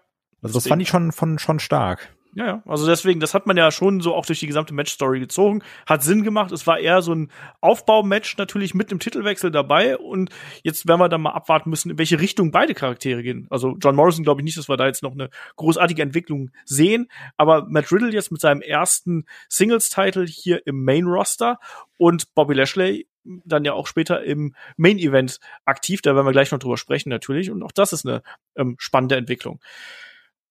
Also, 0.41 0.55
das 0.55 0.67
fand 0.67 0.81
ich 0.81 0.87
schon, 0.87 1.11
von, 1.11 1.37
schon 1.37 1.59
stark. 1.59 2.16
Ja, 2.37 2.45
ja, 2.45 2.63
also 2.67 2.85
deswegen, 2.85 3.19
das 3.19 3.33
hat 3.33 3.47
man 3.47 3.57
ja 3.57 3.71
schon 3.71 3.99
so 3.99 4.13
auch 4.13 4.23
durch 4.23 4.39
die 4.39 4.45
gesamte 4.45 4.71
Match-Story 4.71 5.19
gezogen. 5.19 5.63
Hat 5.87 6.03
Sinn 6.03 6.21
gemacht. 6.21 6.51
Es 6.51 6.67
war 6.67 6.77
eher 6.77 7.01
so 7.01 7.11
ein 7.11 7.31
Aufbaumatch 7.61 8.37
natürlich 8.37 8.75
mit 8.75 8.91
dem 8.91 8.99
Titelwechsel 8.99 9.49
dabei. 9.49 9.97
Und 9.97 10.29
jetzt 10.61 10.87
werden 10.87 10.99
wir 10.99 11.09
dann 11.09 11.21
mal 11.21 11.31
abwarten 11.31 11.71
müssen, 11.71 11.89
in 11.89 11.97
welche 11.97 12.19
Richtung 12.19 12.51
beide 12.51 12.75
Charaktere 12.75 13.23
gehen. 13.23 13.47
Also 13.49 13.75
John 13.81 13.95
Morrison 13.95 14.23
glaube 14.23 14.41
ich 14.41 14.45
nicht, 14.45 14.55
dass 14.55 14.69
wir 14.69 14.77
da 14.77 14.85
jetzt 14.85 15.01
noch 15.01 15.13
eine 15.13 15.31
großartige 15.55 16.03
Entwicklung 16.03 16.51
sehen. 16.63 17.09
Aber 17.37 17.65
Matt 17.67 17.91
Riddle 17.91 18.13
jetzt 18.13 18.31
mit 18.31 18.39
seinem 18.39 18.61
ersten 18.61 19.25
Singles-Title 19.49 20.27
hier 20.27 20.61
im 20.67 20.83
Main-Roster 20.83 21.57
und 21.97 22.35
Bobby 22.35 22.53
Lashley 22.53 23.07
dann 23.23 23.65
ja 23.65 23.73
auch 23.73 23.87
später 23.87 24.23
im 24.23 24.53
Main-Event 24.77 25.39
aktiv. 25.65 26.03
Da 26.03 26.13
werden 26.13 26.27
wir 26.27 26.33
gleich 26.33 26.51
noch 26.51 26.59
drüber 26.59 26.77
sprechen 26.77 27.09
natürlich. 27.09 27.49
Und 27.49 27.63
auch 27.63 27.71
das 27.71 27.93
ist 27.93 28.05
eine 28.05 28.21
ähm, 28.55 28.75
spannende 28.77 29.15
Entwicklung. 29.15 29.59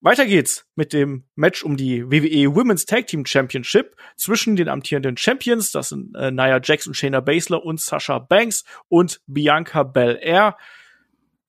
Weiter 0.01 0.26
geht's 0.26 0.66
mit 0.74 0.92
dem 0.92 1.24
Match 1.34 1.62
um 1.62 1.76
die 1.76 2.05
WWE 2.11 2.55
Women's 2.55 2.84
Tag 2.84 3.07
Team 3.07 3.24
Championship 3.24 3.97
zwischen 4.16 4.55
den 4.55 4.68
amtierenden 4.68 5.16
Champions, 5.16 5.72
das 5.72 5.88
sind 5.88 6.14
äh, 6.14 6.30
Nia 6.30 6.61
Jax 6.62 6.86
und 6.86 6.94
Shayna 6.94 7.20
Baszler 7.20 7.64
und 7.64 7.80
Sasha 7.80 8.18
Banks 8.18 8.64
und 8.88 9.20
Bianca 9.26 9.82
Belair. 9.82 10.57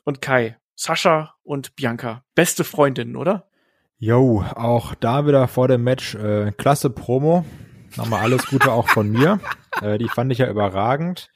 Und 0.03 0.21
Kai, 0.21 0.57
Sasha 0.75 1.35
und 1.43 1.75
Bianca, 1.75 2.23
beste 2.33 2.63
Freundinnen, 2.63 3.17
oder? 3.17 3.49
Jo, 3.99 4.45
auch 4.55 4.95
da 4.95 5.27
wieder 5.27 5.47
vor 5.47 5.67
dem 5.67 5.83
Match 5.83 6.15
äh, 6.15 6.51
klasse 6.51 6.89
Promo. 6.89 7.45
Nochmal 7.95 8.21
alles 8.21 8.45
Gute 8.47 8.71
auch 8.71 8.87
von 8.87 9.09
mir. 9.09 9.39
Äh, 9.79 9.99
die 9.99 10.09
fand 10.09 10.31
ich 10.31 10.39
ja 10.39 10.49
überragend. 10.49 11.29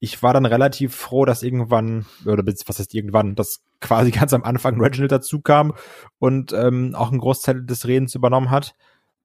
Ich 0.00 0.20
war 0.20 0.34
dann 0.34 0.44
relativ 0.44 0.92
froh, 0.92 1.24
dass 1.24 1.44
irgendwann, 1.44 2.04
oder 2.24 2.44
was 2.44 2.80
heißt 2.80 2.92
irgendwann, 2.94 3.36
dass 3.36 3.62
quasi 3.80 4.10
ganz 4.12 4.32
am 4.32 4.44
Anfang 4.44 4.80
Reginald 4.80 5.12
dazu 5.12 5.40
kam 5.40 5.74
und 6.18 6.52
ähm, 6.52 6.94
auch 6.94 7.10
einen 7.10 7.20
Großteil 7.20 7.64
des 7.64 7.86
Redens 7.86 8.14
übernommen 8.14 8.50
hat, 8.50 8.74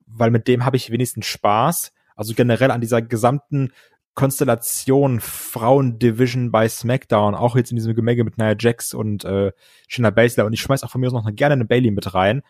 weil 0.06 0.32
mit 0.32 0.48
dem 0.48 0.66
habe 0.66 0.78
ich 0.78 0.92
wenigstens 0.92 1.26
Spaß. 1.28 1.94
Also 2.16 2.34
generell 2.34 2.72
an 2.72 2.82
dieser 2.82 3.02
gesamten 3.02 3.72
Konstellation 4.14 5.20
Frauen-Division 5.22 6.52
bei 6.52 6.68
SmackDown, 6.68 7.34
auch 7.34 7.56
jetzt 7.56 7.72
in 7.72 7.78
diesem 7.78 7.96
Gemenge 7.96 8.24
mit 8.24 8.38
Nia 8.38 8.56
Jax 8.60 8.94
und 8.94 9.24
äh, 9.24 9.52
Shayna 9.88 10.10
Baszler 10.10 10.46
und 10.46 10.54
ich 10.54 10.62
schmeiß 10.62 10.84
auch 10.84 10.92
von 10.92 11.00
mir 11.00 11.08
aus 11.08 11.14
noch 11.14 11.26
gerne 11.34 11.54
eine 11.54 11.66
Bailey 11.66 11.92
mit 11.92 12.14
rein, 12.14 12.42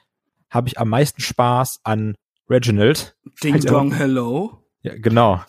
habe 0.49 0.67
ich 0.67 0.79
am 0.79 0.89
meisten 0.89 1.21
Spaß 1.21 1.81
an 1.83 2.15
Reginald. 2.49 3.15
Ding 3.43 3.53
Halt 3.53 3.69
Dong 3.69 3.93
Hello. 3.93 4.63
Ja, 4.81 4.93
genau. 4.97 5.41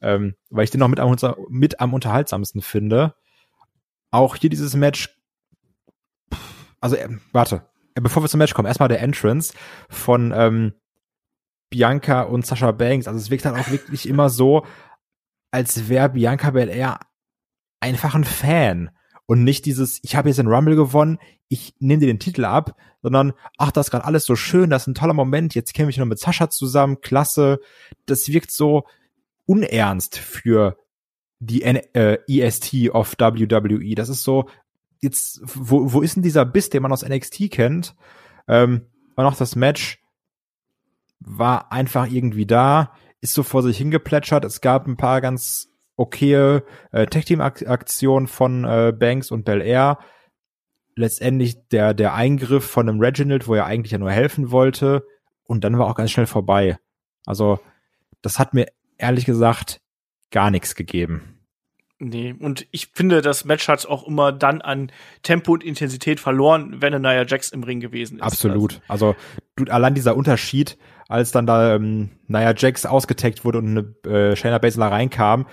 Ähm, 0.00 0.34
weil 0.50 0.64
ich 0.64 0.70
den 0.70 0.80
noch 0.80 0.88
mit 0.88 1.00
am, 1.00 1.16
mit 1.48 1.80
am 1.80 1.94
unterhaltsamsten 1.94 2.60
finde. 2.60 3.14
Auch 4.10 4.36
hier 4.36 4.50
dieses 4.50 4.74
Match. 4.74 5.15
Also, 6.80 6.96
ähm, 6.96 7.20
warte. 7.32 7.66
Äh, 7.94 8.00
Bevor 8.00 8.22
wir 8.22 8.28
zum 8.28 8.38
Match 8.38 8.54
kommen, 8.54 8.68
erstmal 8.68 8.88
der 8.88 9.00
Entrance 9.00 9.54
von 9.88 10.32
ähm, 10.34 10.74
Bianca 11.70 12.22
und 12.22 12.46
Sasha 12.46 12.72
Banks. 12.72 13.08
Also 13.08 13.18
es 13.18 13.30
wirkt 13.30 13.44
halt 13.44 13.58
auch 13.58 13.70
wirklich 13.70 14.08
immer 14.08 14.28
so, 14.28 14.64
als 15.50 15.88
wäre 15.88 16.10
Bianca 16.10 16.50
Belair 16.50 17.00
einfach 17.80 18.14
ein 18.14 18.24
Fan. 18.24 18.90
Und 19.26 19.42
nicht 19.42 19.66
dieses, 19.66 19.98
ich 20.04 20.14
habe 20.14 20.28
jetzt 20.28 20.38
den 20.38 20.46
Rumble 20.46 20.76
gewonnen, 20.76 21.18
ich 21.48 21.74
nehme 21.80 22.00
dir 22.00 22.06
den 22.06 22.20
Titel 22.20 22.44
ab, 22.44 22.76
sondern, 23.02 23.32
ach, 23.58 23.72
das 23.72 23.86
ist 23.86 23.90
gerade 23.90 24.04
alles 24.04 24.24
so 24.24 24.36
schön, 24.36 24.70
das 24.70 24.82
ist 24.82 24.88
ein 24.88 24.94
toller 24.94 25.14
Moment, 25.14 25.54
jetzt 25.54 25.74
käme 25.74 25.90
ich 25.90 25.96
noch 25.96 26.06
mit 26.06 26.18
Sascha 26.18 26.48
zusammen, 26.48 27.00
klasse. 27.00 27.60
Das 28.06 28.28
wirkt 28.28 28.52
so 28.52 28.84
unernst 29.46 30.18
für 30.18 30.76
die 31.40 31.62
N 31.62 31.76
äh, 31.94 32.18
EST 32.28 32.90
of 32.90 33.14
WWE. 33.18 33.94
Das 33.94 34.08
ist 34.08 34.22
so, 34.22 34.48
jetzt, 35.00 35.40
wo, 35.44 35.92
wo 35.92 36.02
ist 36.02 36.16
denn 36.16 36.22
dieser 36.22 36.44
Biss, 36.44 36.70
den 36.70 36.82
man 36.82 36.92
aus 36.92 37.06
NXT 37.06 37.50
kennt? 37.50 37.94
Ähm, 38.48 38.86
und 39.16 39.24
auch 39.24 39.36
das 39.36 39.56
Match 39.56 40.02
war 41.20 41.72
einfach 41.72 42.10
irgendwie 42.10 42.46
da, 42.46 42.92
ist 43.20 43.34
so 43.34 43.42
vor 43.42 43.62
sich 43.62 43.78
hingeplätschert. 43.78 44.44
Es 44.44 44.60
gab 44.60 44.86
ein 44.86 44.96
paar 44.96 45.20
ganz 45.20 45.68
okaye 45.96 46.62
äh, 46.92 47.06
Tag-Team-Aktionen 47.06 48.26
von 48.26 48.64
äh, 48.64 48.92
Banks 48.96 49.30
und 49.30 49.44
Belair. 49.44 49.98
Letztendlich 50.94 51.68
der, 51.68 51.94
der 51.94 52.14
Eingriff 52.14 52.64
von 52.64 52.88
einem 52.88 53.00
Reginald, 53.00 53.48
wo 53.48 53.54
er 53.54 53.66
eigentlich 53.66 53.92
ja 53.92 53.98
nur 53.98 54.10
helfen 54.10 54.50
wollte. 54.50 55.06
Und 55.44 55.64
dann 55.64 55.78
war 55.78 55.86
auch 55.86 55.94
ganz 55.94 56.10
schnell 56.10 56.26
vorbei. 56.26 56.78
Also, 57.24 57.58
das 58.22 58.38
hat 58.38 58.54
mir 58.54 58.66
ehrlich 58.98 59.24
gesagt 59.24 59.80
gar 60.30 60.50
nichts 60.50 60.74
gegeben. 60.74 61.35
Nee, 61.98 62.34
und 62.38 62.66
ich 62.72 62.88
finde, 62.92 63.22
das 63.22 63.46
Match 63.46 63.68
hat 63.68 63.86
auch 63.86 64.06
immer 64.06 64.30
dann 64.30 64.60
an 64.60 64.92
Tempo 65.22 65.52
und 65.52 65.64
Intensität 65.64 66.20
verloren, 66.20 66.76
wenn 66.80 66.92
eine 66.92 67.00
Nia 67.00 67.24
Jax 67.26 67.50
im 67.50 67.62
Ring 67.62 67.80
gewesen 67.80 68.18
ist. 68.18 68.22
Absolut. 68.22 68.82
Also, 68.86 69.16
du, 69.56 69.64
allein 69.72 69.94
dieser 69.94 70.14
Unterschied, 70.14 70.76
als 71.08 71.32
dann 71.32 71.46
da 71.46 71.74
ähm, 71.74 72.10
Nia 72.26 72.54
Jax 72.54 72.84
ausgetaggt 72.84 73.46
wurde 73.46 73.58
und 73.58 73.96
eine 74.04 74.12
äh, 74.12 74.36
Shayna 74.36 74.58
Baszler 74.58 74.88
reinkam, 74.88 75.46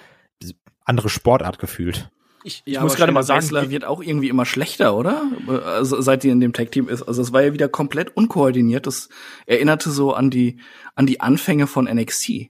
andere 0.83 1.07
Sportart 1.07 1.59
gefühlt. 1.59 2.09
Ich, 2.43 2.61
ich 2.65 2.73
Ja, 2.73 2.81
muss 2.81 2.91
aber 2.91 2.99
gerade 2.99 3.11
mal 3.13 3.23
sagen, 3.23 3.39
Baszler 3.39 3.69
wird 3.69 3.85
auch 3.85 4.01
irgendwie 4.01 4.27
immer 4.27 4.45
schlechter, 4.45 4.97
oder? 4.97 5.23
Also, 5.47 6.01
seit 6.01 6.23
die 6.23 6.29
in 6.29 6.41
dem 6.41 6.51
Tag-Team 6.51 6.89
ist. 6.89 7.03
Also 7.03 7.21
es 7.21 7.31
war 7.31 7.41
ja 7.41 7.53
wieder 7.53 7.69
komplett 7.69 8.17
unkoordiniert. 8.17 8.85
Das 8.85 9.07
erinnerte 9.45 9.91
so 9.91 10.13
an 10.13 10.29
die, 10.29 10.59
an 10.95 11.05
die 11.05 11.21
Anfänge 11.21 11.67
von 11.67 11.85
NXT. 11.85 12.47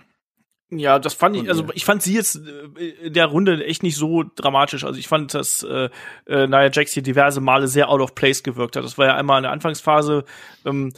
Ja, 0.80 0.99
das 0.99 1.13
fand 1.13 1.36
ich, 1.36 1.49
also 1.49 1.65
ich 1.74 1.86
fand 1.86 2.01
sie 2.01 2.13
jetzt 2.13 2.41
äh, 2.78 2.86
in 3.05 3.13
der 3.13 3.28
Runde 3.28 3.65
echt 3.65 3.84
nicht 3.84 3.95
so 3.95 4.24
dramatisch. 4.36 4.84
Also 4.84 4.99
ich 4.99 5.07
fand, 5.07 5.34
dass 5.34 5.63
äh, 5.63 5.89
äh, 6.28 6.47
Nia 6.47 6.69
Jax 6.71 6.91
hier 6.91 7.03
diverse 7.03 7.41
Male 7.41 7.67
sehr 7.67 7.89
out 7.89 8.01
of 8.01 8.15
place 8.15 8.43
gewirkt 8.43 8.76
hat. 8.76 8.84
Das 8.84 8.97
war 8.97 9.07
ja 9.07 9.15
einmal 9.15 9.38
in 9.38 9.43
der 9.43 9.51
Anfangsphase, 9.51 10.26
ähm, 10.65 10.93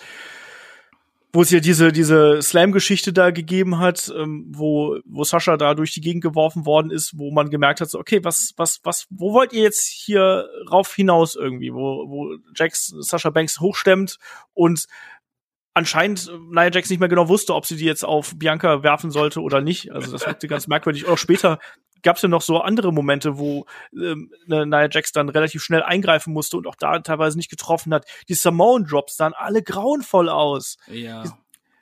wo 1.34 1.42
es 1.42 1.52
ja 1.52 1.60
diese 1.60 1.92
diese 1.92 2.42
Slam-Geschichte 2.42 3.12
da 3.12 3.32
gegeben 3.32 3.80
hat, 3.80 4.12
ähm, 4.18 4.46
wo 4.50 5.00
wo 5.06 5.24
Sascha 5.24 5.58
da 5.58 5.74
durch 5.74 5.94
die 5.94 6.02
Gegend 6.02 6.24
geworfen 6.24 6.66
worden 6.66 6.92
ist, 6.92 7.18
wo 7.18 7.32
man 7.32 7.50
gemerkt 7.50 7.82
hat, 7.82 7.90
so 7.90 8.00
okay, 8.00 8.24
was 8.24 8.54
was 8.56 8.80
was, 8.84 9.08
wo 9.10 9.34
wollt 9.34 9.52
ihr 9.52 9.64
jetzt 9.64 9.86
hier 9.86 10.48
rauf 10.72 10.96
hinaus 10.96 11.36
irgendwie, 11.36 11.74
wo 11.74 12.10
wo 12.10 12.36
Jax 12.56 12.94
Sascha 13.00 13.32
Banks 13.32 13.60
hochstemmt 13.60 14.18
und 14.54 14.86
anscheinend 15.76 16.28
äh, 16.28 16.38
Nia 16.50 16.72
Jax 16.72 16.90
nicht 16.90 17.00
mehr 17.00 17.10
genau 17.10 17.30
wusste, 17.30 17.54
ob 17.54 17.68
sie 17.68 17.76
die 17.76 17.86
jetzt 17.86 18.04
auf 18.04 18.36
Bianca 18.36 18.82
werfen 18.82 19.12
sollte 19.12 19.42
oder 19.42 19.62
nicht. 19.62 19.92
Also 19.92 20.12
das 20.12 20.26
wirkte 20.26 20.48
ganz 20.48 20.68
merkwürdig. 20.68 21.08
Auch 21.08 21.20
später 21.20 21.60
gab 22.02 22.16
es 22.16 22.24
ja 22.24 22.30
noch 22.30 22.42
so 22.42 22.60
andere 22.62 22.92
Momente, 22.92 23.38
wo 23.38 23.66
ähm, 23.94 24.32
ne, 24.48 24.66
Nia 24.66 24.90
Jax 24.90 25.12
dann 25.12 25.30
relativ 25.30 25.62
schnell 25.62 25.84
eingreifen 25.84 26.34
musste 26.34 26.58
und 26.58 26.66
auch 26.66 26.76
da 26.76 27.00
teilweise 27.00 27.38
nicht 27.38 27.50
getroffen 27.50 27.94
hat. 27.94 28.06
Die 28.30 28.34
Samoan 28.34 28.86
Drops 28.86 29.18
sahen 29.18 29.34
alle 29.36 29.62
grauenvoll 29.62 30.30
aus. 30.30 30.78
Ja. 30.88 31.24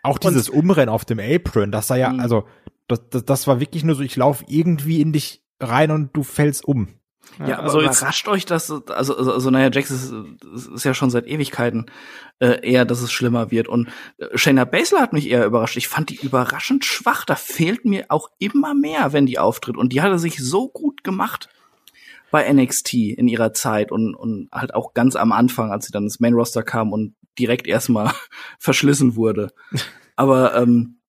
Auch 0.02 0.18
dieses 0.18 0.50
Umrennen 0.50 0.90
auf 0.90 1.06
dem 1.06 1.20
Apron, 1.20 1.72
das 1.72 1.88
sah 1.88 1.96
ja, 1.96 2.10
Mhm. 2.10 2.20
also, 2.20 2.48
das, 2.88 3.02
das, 3.10 3.24
das 3.24 3.48
war 3.48 3.62
wirklich 3.62 3.86
nur 3.86 3.96
so, 3.96 4.04
ich 4.04 4.18
laufe 4.18 4.44
irgendwie 4.48 5.00
in 5.00 5.14
dich 5.14 5.42
rein 5.62 5.92
und 5.92 6.16
du 6.16 6.24
fällst 6.24 6.66
um. 6.66 6.90
Ja, 7.40 7.58
aber 7.58 7.64
also 7.64 7.82
jetzt, 7.82 8.02
überrascht 8.02 8.28
euch 8.28 8.46
das, 8.46 8.70
also, 8.70 8.84
also, 9.18 9.34
also 9.34 9.50
naja, 9.50 9.70
Jax 9.72 9.90
ist, 9.90 10.14
ist 10.76 10.84
ja 10.84 10.94
schon 10.94 11.10
seit 11.10 11.26
Ewigkeiten 11.26 11.88
äh, 12.40 12.60
eher, 12.62 12.86
dass 12.86 13.02
es 13.02 13.12
schlimmer 13.12 13.50
wird. 13.52 13.68
Und 13.68 13.90
äh, 14.18 14.38
Shayna 14.38 14.66
Baszler 14.66 15.02
hat 15.02 15.14
mich 15.14 15.30
eher 15.30 15.46
überrascht. 15.46 15.78
Ich 15.78 15.88
fand 15.88 16.10
die 16.10 16.18
überraschend 16.18 16.86
schwach. 16.86 17.26
Da 17.26 17.36
fehlt 17.36 17.86
mir 17.86 18.06
auch 18.10 18.30
immer 18.40 18.74
mehr, 18.76 19.14
wenn 19.14 19.26
die 19.26 19.40
auftritt. 19.40 19.78
Und 19.78 19.94
die 19.94 20.02
hatte 20.02 20.20
sich 20.20 20.38
so 20.38 20.70
gut 20.70 21.04
gemacht 21.04 21.50
bei 22.32 22.52
NXT 22.52 22.94
in 22.94 23.28
ihrer 23.28 23.54
Zeit 23.54 23.92
und, 23.92 24.16
und 24.16 24.50
halt 24.52 24.74
auch 24.74 24.94
ganz 24.94 25.16
am 25.16 25.32
Anfang, 25.32 25.72
als 25.72 25.86
sie 25.86 25.92
dann 25.92 26.04
ins 26.04 26.20
Main 26.20 26.34
Roster 26.34 26.64
kam 26.64 26.92
und 26.92 27.16
direkt 27.38 27.68
erstmal 27.68 28.12
verschlissen 28.60 29.16
wurde. 29.16 29.54
Aber 30.16 30.56
ähm, 30.56 31.00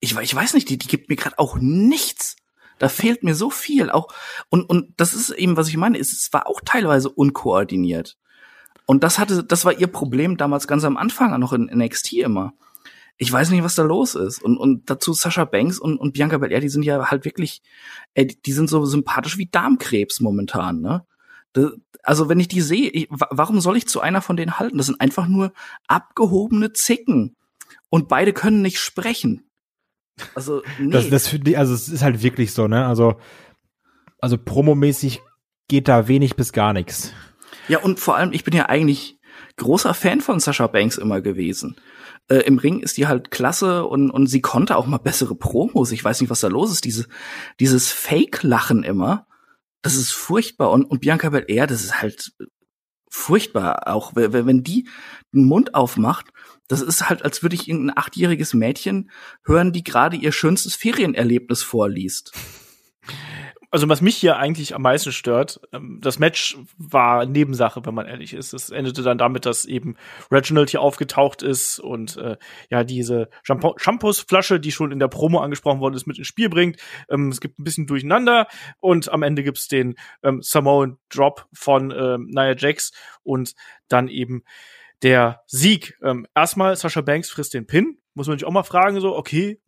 ich, 0.00 0.16
ich 0.16 0.34
weiß 0.34 0.54
nicht, 0.54 0.68
die, 0.68 0.78
die 0.78 0.88
gibt 0.88 1.08
mir 1.08 1.16
gerade 1.16 1.38
auch 1.38 1.56
nichts. 1.60 2.36
Da 2.78 2.88
fehlt 2.88 3.22
mir 3.24 3.34
so 3.34 3.50
viel. 3.50 3.90
Auch 3.90 4.08
und 4.50 4.68
und 4.68 4.94
das 4.96 5.14
ist 5.14 5.30
eben, 5.30 5.56
was 5.56 5.68
ich 5.68 5.76
meine. 5.76 5.98
Es, 5.98 6.12
es 6.12 6.32
war 6.32 6.46
auch 6.46 6.60
teilweise 6.64 7.08
unkoordiniert. 7.10 8.16
Und 8.86 9.04
das 9.04 9.18
hatte, 9.18 9.44
das 9.44 9.64
war 9.64 9.72
ihr 9.78 9.86
Problem 9.88 10.36
damals 10.36 10.66
ganz 10.66 10.84
am 10.84 10.96
Anfang 10.96 11.38
noch 11.40 11.52
in 11.52 11.64
NXT 11.66 12.14
immer. 12.14 12.54
Ich 13.20 13.30
weiß 13.32 13.50
nicht, 13.50 13.64
was 13.64 13.74
da 13.74 13.82
los 13.82 14.14
ist. 14.14 14.42
Und 14.42 14.56
und 14.56 14.88
dazu 14.90 15.12
Sascha 15.12 15.44
Banks 15.44 15.78
und 15.78 15.98
und 15.98 16.12
Bianca 16.14 16.38
Belair, 16.38 16.60
die 16.60 16.68
sind 16.68 16.84
ja 16.84 17.10
halt 17.10 17.24
wirklich, 17.24 17.62
äh, 18.14 18.26
die- 18.26 18.40
die 18.40 18.52
sind 18.52 18.70
so 18.70 18.84
sympathisch 18.86 19.36
wie 19.38 19.46
Darmkrebs 19.50 20.20
momentan, 20.20 20.80
ne? 20.80 21.04
Das, 21.52 21.72
also 22.04 22.28
wenn 22.28 22.38
ich 22.40 22.48
die 22.48 22.60
sehe, 22.60 22.88
ich, 22.90 23.08
wa- 23.10 23.28
warum 23.30 23.60
soll 23.60 23.76
ich 23.76 23.88
zu 23.88 24.00
einer 24.00 24.22
von 24.22 24.36
denen 24.36 24.58
halten? 24.58 24.78
Das 24.78 24.86
sind 24.86 25.00
einfach 25.00 25.26
nur 25.26 25.52
abgehobene 25.88 26.72
Zicken. 26.72 27.34
Und 27.90 28.08
beide 28.08 28.32
können 28.32 28.62
nicht 28.62 28.78
sprechen. 28.80 29.47
Also, 30.34 30.62
nee. 30.78 30.90
Das, 30.90 31.08
das 31.10 31.32
ich, 31.32 31.58
also 31.58 31.74
es 31.74 31.88
ist 31.88 32.02
halt 32.02 32.22
wirklich 32.22 32.52
so, 32.52 32.68
ne? 32.68 32.86
Also, 32.86 33.16
also 34.20 34.36
promomäßig 34.38 35.20
geht 35.68 35.88
da 35.88 36.08
wenig 36.08 36.36
bis 36.36 36.52
gar 36.52 36.72
nichts. 36.72 37.12
Ja, 37.68 37.80
und 37.80 38.00
vor 38.00 38.16
allem, 38.16 38.32
ich 38.32 38.44
bin 38.44 38.54
ja 38.54 38.66
eigentlich 38.66 39.18
großer 39.56 39.94
Fan 39.94 40.20
von 40.20 40.40
Sasha 40.40 40.66
Banks 40.66 40.96
immer 40.96 41.20
gewesen. 41.20 41.76
Äh, 42.28 42.38
Im 42.38 42.58
Ring 42.58 42.80
ist 42.80 42.96
die 42.96 43.06
halt 43.06 43.30
klasse 43.30 43.84
und, 43.84 44.10
und 44.10 44.26
sie 44.26 44.40
konnte 44.40 44.76
auch 44.76 44.86
mal 44.86 44.98
bessere 44.98 45.34
Promos. 45.34 45.92
Ich 45.92 46.02
weiß 46.02 46.20
nicht, 46.20 46.30
was 46.30 46.40
da 46.40 46.48
los 46.48 46.72
ist. 46.72 46.84
Diese, 46.84 47.06
dieses 47.60 47.90
Fake-Lachen 47.90 48.82
immer, 48.82 49.26
das 49.82 49.96
ist 49.96 50.12
furchtbar. 50.12 50.70
Und, 50.70 50.84
und 50.84 51.00
Bianca 51.00 51.28
Belair, 51.28 51.66
das 51.66 51.82
ist 51.82 52.00
halt 52.00 52.32
furchtbar. 53.10 53.88
Auch 53.88 54.12
wenn, 54.14 54.46
wenn 54.46 54.62
die 54.62 54.88
den 55.34 55.44
Mund 55.44 55.74
aufmacht, 55.74 56.28
das 56.68 56.82
ist 56.82 57.08
halt, 57.08 57.24
als 57.24 57.42
würde 57.42 57.56
ich 57.56 57.68
irgendein 57.68 57.96
achtjähriges 57.96 58.54
Mädchen 58.54 59.10
hören, 59.44 59.72
die 59.72 59.82
gerade 59.82 60.16
ihr 60.16 60.32
schönstes 60.32 60.74
Ferienerlebnis 60.74 61.62
vorliest. 61.62 62.32
also 63.70 63.88
was 63.88 64.00
mich 64.00 64.16
hier 64.16 64.38
eigentlich 64.38 64.74
am 64.74 64.82
meisten 64.82 65.12
stört, 65.12 65.60
ähm, 65.72 65.98
das 66.00 66.18
Match 66.18 66.56
war 66.78 67.26
Nebensache, 67.26 67.84
wenn 67.84 67.94
man 67.94 68.06
ehrlich 68.06 68.32
ist. 68.32 68.52
Es 68.54 68.70
endete 68.70 69.02
dann 69.02 69.18
damit, 69.18 69.44
dass 69.44 69.64
eben 69.64 69.96
Reginald 70.30 70.70
hier 70.70 70.80
aufgetaucht 70.80 71.42
ist 71.42 71.78
und 71.78 72.16
äh, 72.16 72.36
ja 72.70 72.84
diese 72.84 73.28
Shampoo- 73.42 73.78
Shampoosflasche, 73.78 74.60
die 74.60 74.72
schon 74.72 74.92
in 74.92 74.98
der 74.98 75.08
Promo 75.08 75.40
angesprochen 75.40 75.80
worden 75.80 75.94
ist, 75.94 76.06
mit 76.06 76.18
ins 76.18 76.26
Spiel 76.26 76.48
bringt. 76.48 76.78
Ähm, 77.10 77.28
es 77.28 77.40
gibt 77.40 77.58
ein 77.58 77.64
bisschen 77.64 77.86
Durcheinander 77.86 78.46
und 78.80 79.10
am 79.10 79.22
Ende 79.22 79.42
gibt's 79.42 79.68
den 79.68 79.96
ähm, 80.22 80.40
Samoan 80.42 80.98
Drop 81.10 81.46
von 81.52 81.90
ähm, 81.90 82.26
Nia 82.30 82.56
Jax 82.56 82.92
und 83.22 83.54
dann 83.88 84.08
eben 84.08 84.44
der 85.02 85.40
Sieg. 85.46 85.96
Ähm, 86.02 86.26
erstmal, 86.34 86.76
Sascha 86.76 87.00
Banks 87.00 87.30
frisst 87.30 87.54
den 87.54 87.66
Pin. 87.66 87.98
Muss 88.14 88.26
man 88.26 88.38
sich 88.38 88.46
auch 88.46 88.52
mal 88.52 88.62
fragen, 88.64 89.00
so, 89.00 89.16
okay, 89.16 89.60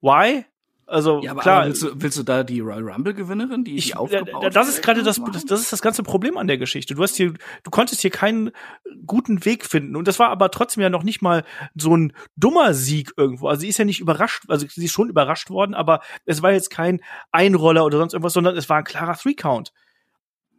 why? 0.00 0.44
Also 0.86 1.20
Ja, 1.22 1.32
aber, 1.32 1.42
klar, 1.42 1.56
aber 1.58 1.66
willst, 1.66 1.82
du, 1.82 1.90
willst 1.96 2.16
du 2.18 2.22
da 2.22 2.42
die 2.42 2.60
Royal 2.60 2.82
Rumble 2.82 3.12
Gewinnerin, 3.12 3.62
die 3.62 3.76
ich, 3.76 3.94
aufgebaut 3.94 4.42
da- 4.42 4.48
das 4.48 4.70
ist 4.70 4.82
gerade 4.82 5.02
das, 5.02 5.20
das, 5.32 5.44
das 5.44 5.60
ist 5.60 5.70
das 5.70 5.82
ganze 5.82 6.02
Problem 6.02 6.38
an 6.38 6.46
der 6.46 6.56
Geschichte. 6.56 6.94
Du 6.94 7.02
hast 7.02 7.14
hier, 7.16 7.34
du 7.62 7.70
konntest 7.70 8.00
hier 8.00 8.10
keinen 8.10 8.52
guten 9.04 9.44
Weg 9.44 9.66
finden 9.66 9.96
und 9.96 10.08
das 10.08 10.18
war 10.18 10.30
aber 10.30 10.50
trotzdem 10.50 10.82
ja 10.82 10.88
noch 10.88 11.02
nicht 11.02 11.20
mal 11.20 11.44
so 11.74 11.94
ein 11.94 12.14
dummer 12.36 12.72
Sieg 12.72 13.12
irgendwo. 13.18 13.48
Also 13.48 13.60
sie 13.60 13.68
ist 13.68 13.76
ja 13.76 13.84
nicht 13.84 14.00
überrascht, 14.00 14.44
also 14.48 14.66
sie 14.66 14.86
ist 14.86 14.92
schon 14.92 15.10
überrascht 15.10 15.50
worden, 15.50 15.74
aber 15.74 16.00
es 16.24 16.40
war 16.40 16.52
jetzt 16.52 16.70
kein 16.70 17.02
Einroller 17.32 17.84
oder 17.84 17.98
sonst 17.98 18.14
irgendwas, 18.14 18.32
sondern 18.32 18.56
es 18.56 18.70
war 18.70 18.78
ein 18.78 18.84
klarer 18.84 19.14
Three 19.18 19.34
Count 19.34 19.72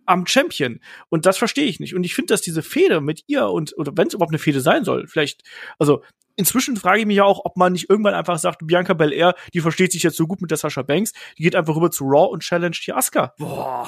am 0.10 0.26
Champion 0.26 0.80
und 1.10 1.26
das 1.26 1.38
verstehe 1.38 1.66
ich 1.66 1.80
nicht 1.80 1.95
und 1.95 2.03
ich 2.03 2.16
finde, 2.16 2.34
dass 2.34 2.41
diese 2.41 2.62
Fehde 2.64 2.99
mit 3.01 3.24
ihr 3.28 3.47
und 3.47 3.78
oder 3.78 3.91
wenn 3.95 4.07
es 4.07 4.14
überhaupt 4.14 4.32
eine 4.32 4.39
Fehde 4.39 4.62
sein 4.62 4.84
soll, 4.84 5.07
vielleicht 5.07 5.43
also 5.78 6.03
Inzwischen 6.36 6.78
frage 6.78 7.01
ich 7.01 7.05
mich 7.05 7.18
ja 7.18 7.26
auch, 7.26 7.41
ob 7.43 7.57
man 7.57 7.74
nicht 7.74 7.89
irgendwann 7.89 8.14
einfach 8.14 8.39
sagt, 8.39 8.66
Bianca 8.66 8.93
Belair, 8.93 9.36
die 9.53 9.60
versteht 9.60 9.91
sich 9.91 10.03
jetzt 10.03 10.16
so 10.16 10.26
gut 10.26 10.39
mit 10.41 10.49
der 10.49 10.57
Sascha 10.57 10.84
Banks, 10.84 11.12
die 11.38 11.43
geht 11.43 11.53
einfach 11.53 11.76
rüber 11.76 11.91
zu 11.91 12.05
Raw 12.05 12.32
und 12.32 12.43
challenged 12.43 12.82
hier 12.82 12.95
Asuka. 12.95 13.34
Boah. 13.38 13.86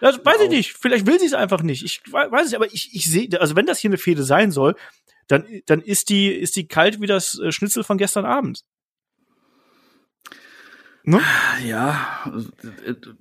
Das 0.00 0.24
weiß 0.24 0.36
ich 0.36 0.42
Wow. 0.42 0.50
nicht. 0.50 0.72
Vielleicht 0.74 1.04
will 1.08 1.18
sie 1.18 1.26
es 1.26 1.34
einfach 1.34 1.62
nicht. 1.64 1.82
Ich 1.84 2.00
we- 2.06 2.30
weiß 2.30 2.42
es, 2.44 2.50
nicht, 2.52 2.56
aber 2.56 2.72
ich, 2.72 2.94
ich 2.94 3.06
sehe, 3.10 3.28
also 3.40 3.56
wenn 3.56 3.66
das 3.66 3.80
hier 3.80 3.90
eine 3.90 3.98
Fehde 3.98 4.22
sein 4.22 4.52
soll, 4.52 4.76
dann, 5.26 5.44
dann 5.66 5.80
ist 5.80 6.10
die, 6.10 6.28
ist 6.28 6.54
die 6.54 6.68
kalt 6.68 7.00
wie 7.00 7.08
das 7.08 7.40
äh, 7.40 7.50
Schnitzel 7.50 7.82
von 7.82 7.98
gestern 7.98 8.24
Abend. 8.24 8.60
Ne? 11.06 11.20
Ja, 11.66 12.32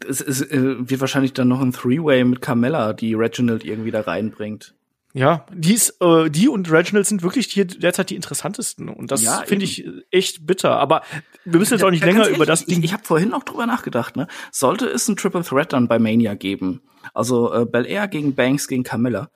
es, 0.07 0.21
es 0.21 0.41
äh, 0.41 0.89
wird 0.89 1.01
wahrscheinlich 1.01 1.33
dann 1.33 1.49
noch 1.49 1.59
ein 1.59 1.73
Three-Way 1.73 2.23
mit 2.23 2.41
Carmella, 2.41 2.93
die 2.93 3.13
Reginald 3.13 3.65
irgendwie 3.65 3.91
da 3.91 4.01
reinbringt. 4.01 4.73
Ja, 5.15 5.45
die, 5.53 5.73
ist, 5.73 6.01
äh, 6.01 6.29
die 6.29 6.47
und 6.47 6.71
Reginald 6.71 7.05
sind 7.05 7.21
wirklich 7.21 7.47
hier 7.47 7.65
derzeit 7.65 8.09
die 8.09 8.15
interessantesten. 8.15 8.89
Und 8.89 9.11
das 9.11 9.21
Ja, 9.21 9.43
finde 9.45 9.65
ich 9.65 9.85
echt 10.09 10.47
bitter. 10.47 10.77
Aber 10.79 11.03
wir 11.45 11.59
müssen 11.59 11.73
jetzt 11.73 11.83
auch 11.83 11.91
nicht 11.91 12.01
Ja, 12.01 12.07
länger 12.07 12.21
ehrlich, 12.21 12.37
über 12.37 12.45
das 12.47 12.65
Ding. 12.65 12.79
Ich, 12.79 12.85
ich 12.85 12.93
habe 12.93 13.03
vorhin 13.03 13.29
noch 13.29 13.43
drüber 13.43 13.67
nachgedacht, 13.67 14.15
ne? 14.15 14.27
Sollte 14.51 14.87
es 14.87 15.07
ein 15.07 15.15
Triple 15.15 15.43
Threat 15.43 15.73
dann 15.73 15.87
bei 15.87 15.99
Mania 15.99 16.33
geben? 16.33 16.81
Also 17.13 17.53
äh, 17.53 17.65
Belair 17.65 18.07
gegen 18.07 18.33
Banks 18.33 18.67
gegen 18.67 18.83
Carmella. 18.83 19.29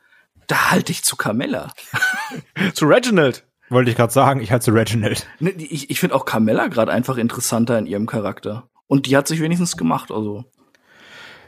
Da 0.47 0.71
halte 0.71 0.93
ich 0.93 1.03
zu 1.03 1.15
Carmella. 1.15 1.71
zu 2.73 2.85
Reginald. 2.85 3.46
Wollte 3.69 3.91
ich 3.91 3.97
gerade 3.97 4.13
sagen, 4.13 4.39
ich 4.39 4.51
halte 4.51 4.73
Reginald. 4.73 5.27
Ne, 5.39 5.51
ich 5.51 5.89
ich 5.89 5.99
finde 5.99 6.15
auch 6.15 6.25
Carmella 6.25 6.67
gerade 6.67 6.91
einfach 6.91 7.17
interessanter 7.17 7.77
in 7.77 7.85
ihrem 7.85 8.05
Charakter. 8.05 8.69
Und 8.87 9.05
die 9.05 9.17
hat 9.17 9.27
sich 9.27 9.41
wenigstens 9.41 9.75
gemacht, 9.75 10.11
also. 10.11 10.45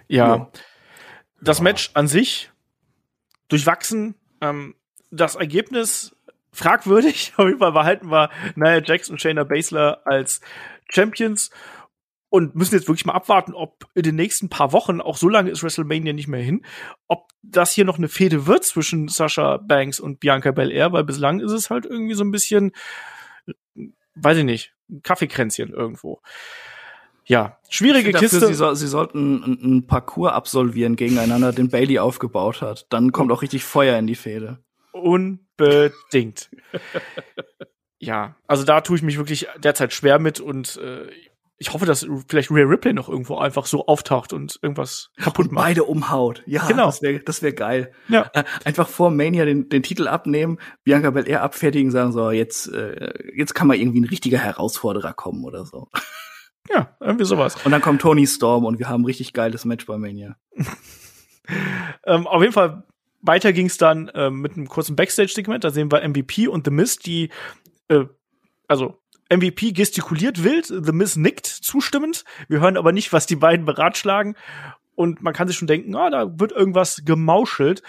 Ja. 0.07 0.35
Ja. 0.35 0.51
Das 1.41 1.61
Match 1.61 1.91
an 1.93 2.07
sich 2.07 2.51
durchwachsen. 3.47 4.15
Ähm, 4.41 4.75
das 5.11 5.35
Ergebnis 5.35 6.15
fragwürdig. 6.51 7.33
Auf 7.37 7.45
jeden 7.45 7.59
Fall 7.59 7.71
behalten 7.71 8.11
wir 8.11 8.29
Nia 8.55 8.81
Jax 8.83 9.09
und 9.09 9.21
Shayna 9.21 9.43
Baszler 9.43 10.01
als 10.05 10.41
Champions 10.89 11.51
und 12.29 12.55
müssen 12.55 12.75
jetzt 12.75 12.87
wirklich 12.87 13.05
mal 13.05 13.13
abwarten, 13.13 13.53
ob 13.53 13.85
in 13.95 14.03
den 14.03 14.15
nächsten 14.15 14.49
paar 14.49 14.71
Wochen, 14.71 15.01
auch 15.01 15.17
so 15.17 15.27
lange 15.27 15.49
ist 15.49 15.63
WrestleMania 15.63 16.13
nicht 16.13 16.27
mehr 16.27 16.41
hin, 16.41 16.63
ob 17.07 17.29
das 17.41 17.73
hier 17.73 17.85
noch 17.85 17.97
eine 17.97 18.07
Fehde 18.07 18.45
wird 18.45 18.63
zwischen 18.63 19.07
Sasha 19.07 19.57
Banks 19.57 19.99
und 19.99 20.19
Bianca 20.19 20.51
Belair, 20.51 20.91
weil 20.91 21.03
bislang 21.03 21.39
ist 21.39 21.51
es 21.51 21.69
halt 21.69 21.85
irgendwie 21.85 22.13
so 22.13 22.23
ein 22.23 22.31
bisschen, 22.31 22.71
weiß 24.15 24.37
ich 24.37 24.43
nicht, 24.43 24.73
ein 24.89 25.01
Kaffeekränzchen 25.01 25.73
irgendwo. 25.73 26.21
Ja, 27.25 27.59
schwierige 27.69 28.11
Dafür, 28.11 28.27
Kiste. 28.27 28.47
sie, 28.47 28.53
soll, 28.55 28.75
sie 28.75 28.87
sollten 28.87 29.43
einen, 29.43 29.63
einen 29.63 29.87
Parcours 29.87 30.33
absolvieren 30.33 30.95
gegeneinander, 30.95 31.51
den 31.51 31.69
Bailey 31.69 31.99
aufgebaut 31.99 32.61
hat. 32.61 32.87
Dann 32.89 33.11
kommt 33.11 33.31
auch 33.31 33.43
richtig 33.43 33.63
Feuer 33.63 33.99
in 33.99 34.07
die 34.07 34.15
Fehde. 34.15 34.63
Unbedingt. 34.93 36.49
ja, 37.99 38.35
also 38.47 38.63
da 38.63 38.81
tue 38.81 38.97
ich 38.97 39.03
mich 39.03 39.17
wirklich 39.17 39.47
derzeit 39.57 39.93
schwer 39.93 40.17
mit 40.17 40.39
und 40.39 40.77
äh, 40.77 41.07
ich 41.61 41.73
hoffe, 41.73 41.85
dass 41.85 42.07
vielleicht 42.27 42.49
Rhea 42.51 42.65
Ripley 42.65 42.93
noch 42.93 43.09
irgendwo 43.09 43.37
einfach 43.37 43.65
so 43.65 43.85
auftaucht 43.85 44.31
und 44.33 44.57
irgendwas 44.61 45.11
kaputt 45.17 45.47
Und 45.47 45.51
macht. 45.53 45.65
beide 45.65 45.83
umhaut. 45.83 46.41
Ja, 46.45 46.65
Genau. 46.67 46.85
das 46.87 47.01
wäre 47.01 47.19
das 47.19 47.41
wär 47.43 47.51
geil. 47.53 47.91
Ja. 48.07 48.31
Äh, 48.33 48.43
einfach 48.63 48.87
vor 48.87 49.11
Mania 49.11 49.45
den, 49.45 49.67
den 49.69 49.83
Titel 49.83 50.07
abnehmen, 50.07 50.57
Bianca 50.83 51.09
Belair 51.11 51.43
abfertigen, 51.43 51.91
sagen 51.91 52.13
so, 52.13 52.31
jetzt, 52.31 52.67
äh, 52.71 53.13
jetzt 53.35 53.53
kann 53.53 53.67
mal 53.67 53.75
irgendwie 53.77 53.99
ein 54.01 54.05
richtiger 54.05 54.37
Herausforderer 54.39 55.13
kommen 55.13 55.43
oder 55.43 55.65
so. 55.65 55.89
Ja, 56.71 56.95
irgendwie 56.99 57.25
sowas. 57.25 57.55
Und 57.65 57.71
dann 57.71 57.81
kommt 57.81 58.01
Tony 58.01 58.25
Storm 58.27 58.63
und 58.65 58.79
wir 58.79 58.87
haben 58.89 59.01
ein 59.01 59.05
richtig 59.05 59.33
geiles 59.33 59.65
Match 59.65 59.85
bei 59.85 59.97
Mania. 59.97 60.35
Ähm, 62.05 62.27
auf 62.27 62.41
jeden 62.41 62.53
Fall 62.53 62.83
weiter 63.21 63.53
ging 63.53 63.65
es 63.65 63.77
dann 63.77 64.11
ähm, 64.13 64.39
mit 64.41 64.53
einem 64.55 64.67
kurzen 64.67 64.95
Backstage-Segment. 64.95 65.63
Da 65.63 65.71
sehen 65.71 65.91
wir 65.91 66.07
MVP 66.07 66.47
und 66.47 66.65
The 66.65 66.71
Miz, 66.71 66.97
die 66.97 67.29
äh, 67.87 68.05
also 68.67 68.98
MVP 69.29 69.73
gestikuliert 69.73 70.43
wild, 70.43 70.65
The 70.67 70.91
Miz 70.91 71.15
nickt 71.15 71.45
zustimmend. 71.45 72.23
Wir 72.47 72.59
hören 72.59 72.77
aber 72.77 72.91
nicht, 72.91 73.13
was 73.13 73.25
die 73.25 73.35
beiden 73.35 73.65
beratschlagen. 73.65 74.35
Und 74.95 75.21
man 75.21 75.33
kann 75.33 75.47
sich 75.47 75.57
schon 75.57 75.67
denken, 75.67 75.95
ah, 75.95 76.09
da 76.09 76.39
wird 76.39 76.51
irgendwas 76.51 77.03
gemauschelt. 77.05 77.83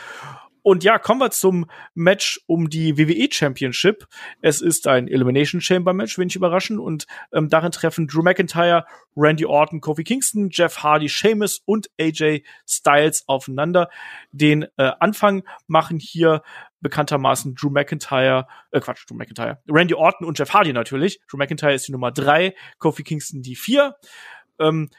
Und 0.62 0.84
ja, 0.84 0.99
kommen 0.99 1.20
wir 1.20 1.30
zum 1.30 1.66
Match 1.95 2.41
um 2.47 2.68
die 2.68 2.99
WWE 2.99 3.28
Championship. 3.32 4.07
Es 4.43 4.61
ist 4.61 4.86
ein 4.86 5.09
Elimination 5.09 5.61
Chamber 5.61 5.95
Match, 5.95 6.18
wenig 6.18 6.36
überraschend. 6.36 6.78
Und 6.78 7.07
ähm, 7.32 7.49
darin 7.49 7.72
treffen 7.72 8.07
Drew 8.07 8.22
McIntyre, 8.22 8.84
Randy 9.16 9.47
Orton, 9.47 9.80
Kofi 9.80 10.05
Kingston, 10.05 10.51
Jeff 10.53 10.82
Hardy, 10.82 11.09
Sheamus 11.09 11.62
und 11.64 11.88
AJ 11.99 12.43
Styles 12.66 13.24
aufeinander. 13.26 13.88
Den 14.32 14.66
äh, 14.76 14.93
Anfang 15.01 15.45
machen 15.66 15.99
hier 15.99 16.43
bekanntermaßen 16.81 17.55
Drew 17.55 17.70
McIntyre, 17.70 18.47
äh 18.70 18.81
Quatsch, 18.81 19.05
Drew 19.09 19.14
McIntyre, 19.14 19.59
Randy 19.68 19.95
Orton 19.95 20.26
und 20.26 20.39
Jeff 20.39 20.53
Hardy 20.53 20.72
natürlich. 20.72 21.20
Drew 21.28 21.37
McIntyre 21.37 21.74
ist 21.74 21.87
die 21.87 21.93
Nummer 21.93 22.11
drei, 22.11 22.55
Kofi 22.78 23.03
Kingston 23.03 23.43
die 23.43 23.57
vier. 23.57 23.97
Ähm, 24.59 24.91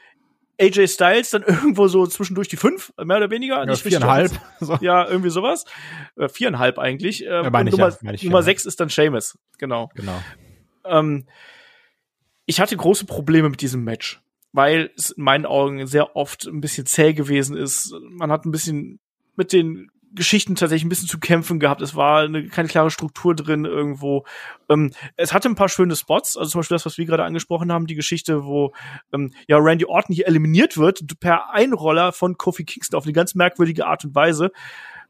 AJ 0.60 0.88
Styles 0.88 1.30
dann 1.30 1.42
irgendwo 1.46 1.88
so 1.88 2.06
zwischendurch 2.06 2.48
die 2.48 2.56
fünf, 2.56 2.92
mehr 3.02 3.16
oder 3.16 3.30
weniger. 3.30 3.66
Ja, 3.66 3.74
viereinhalb. 3.74 4.32
So. 4.60 4.78
Ja, 4.80 5.08
irgendwie 5.08 5.30
sowas. 5.30 5.64
Äh, 6.16 6.28
viereinhalb 6.28 6.78
eigentlich. 6.78 7.24
Ähm, 7.24 7.30
Ja, 7.30 7.50
meine 7.50 7.62
und 7.62 7.66
ich 7.68 7.72
Nummer, 7.72 7.90
ja, 7.90 7.98
meine 8.02 8.14
ich 8.14 8.22
Nummer 8.22 8.38
ja. 8.38 8.42
sechs 8.42 8.64
ist 8.64 8.78
dann 8.78 8.88
Seamus. 8.88 9.36
Genau. 9.58 9.90
Genau. 9.94 10.22
Ähm, 10.84 11.26
ich 12.46 12.60
hatte 12.60 12.76
große 12.76 13.06
Probleme 13.06 13.48
mit 13.48 13.60
diesem 13.60 13.82
Match, 13.82 14.20
weil 14.52 14.90
es 14.96 15.10
in 15.10 15.24
meinen 15.24 15.46
Augen 15.46 15.86
sehr 15.86 16.14
oft 16.14 16.46
ein 16.46 16.60
bisschen 16.60 16.86
zäh 16.86 17.12
gewesen 17.12 17.56
ist. 17.56 17.92
Man 18.10 18.30
hat 18.30 18.44
ein 18.44 18.52
bisschen 18.52 19.00
mit 19.34 19.52
den 19.52 19.90
Geschichten 20.14 20.54
tatsächlich 20.54 20.84
ein 20.84 20.88
bisschen 20.88 21.08
zu 21.08 21.18
kämpfen 21.18 21.58
gehabt. 21.58 21.80
Es 21.80 21.94
war 21.94 22.22
eine, 22.22 22.46
keine 22.48 22.68
klare 22.68 22.90
Struktur 22.90 23.34
drin 23.34 23.64
irgendwo. 23.64 24.24
Ähm, 24.68 24.92
es 25.16 25.32
hatte 25.32 25.48
ein 25.48 25.54
paar 25.54 25.68
schöne 25.68 25.96
Spots, 25.96 26.36
also 26.36 26.50
zum 26.50 26.60
Beispiel 26.60 26.74
das, 26.74 26.86
was 26.86 26.98
wir 26.98 27.06
gerade 27.06 27.24
angesprochen 27.24 27.72
haben, 27.72 27.86
die 27.86 27.94
Geschichte, 27.94 28.44
wo 28.44 28.72
ähm, 29.12 29.32
ja 29.48 29.58
Randy 29.58 29.86
Orton 29.86 30.14
hier 30.14 30.26
eliminiert 30.26 30.76
wird 30.76 31.02
per 31.20 31.50
Einroller 31.50 32.12
von 32.12 32.36
Kofi 32.36 32.64
Kingston 32.64 32.96
auf 32.96 33.04
eine 33.04 33.12
ganz 33.12 33.34
merkwürdige 33.34 33.86
Art 33.86 34.04
und 34.04 34.14
Weise. 34.14 34.50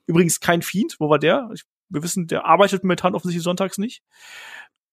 Übrigens 0.07 0.40
kein 0.40 0.62
Fiend, 0.62 0.96
wo 0.98 1.09
war 1.09 1.18
der? 1.18 1.50
Ich, 1.55 1.62
wir 1.88 2.03
wissen, 2.03 2.26
der 2.26 2.46
arbeitet 2.46 2.84
momentan 2.84 3.14
offensichtlich 3.14 3.44
sonntags 3.44 3.78
nicht. 3.78 4.03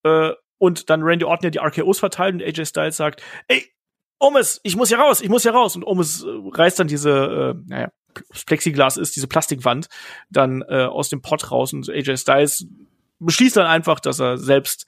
Äh, 0.04 0.32
und 0.58 0.90
dann 0.90 1.04
Randy 1.04 1.26
Orton 1.26 1.46
ja 1.46 1.50
die 1.50 1.60
RKOs 1.60 2.00
verteilt 2.00 2.36
und 2.36 2.44
AJ 2.44 2.66
Styles 2.66 2.98
sagt, 2.98 3.24
ey, 3.48 3.66
Omis, 4.20 4.60
ich 4.64 4.76
muss 4.76 4.90
hier 4.90 5.00
raus, 5.00 5.22
ich 5.22 5.30
muss 5.30 5.44
hier 5.44 5.54
raus. 5.54 5.76
Und 5.76 5.86
Omis 5.86 6.24
äh, 6.24 6.28
reißt 6.28 6.80
dann 6.80 6.88
diese, 6.88 7.56
äh, 7.56 7.64
naja, 7.68 7.90
Plexiglas 8.46 8.98
ist, 8.98 9.16
diese 9.16 9.28
Plastikwand, 9.28 9.88
dann 10.30 10.64
äh, 10.68 10.84
aus 10.86 11.10
dem 11.10 11.22
Pott 11.22 11.52
raus 11.52 11.74
und 11.74 11.90
AJ 11.90 12.18
Styles 12.18 12.68
beschließt 13.20 13.58
dann 13.58 13.68
einfach, 13.68 14.00
dass 14.00 14.20
er 14.20 14.38
selbst 14.38 14.86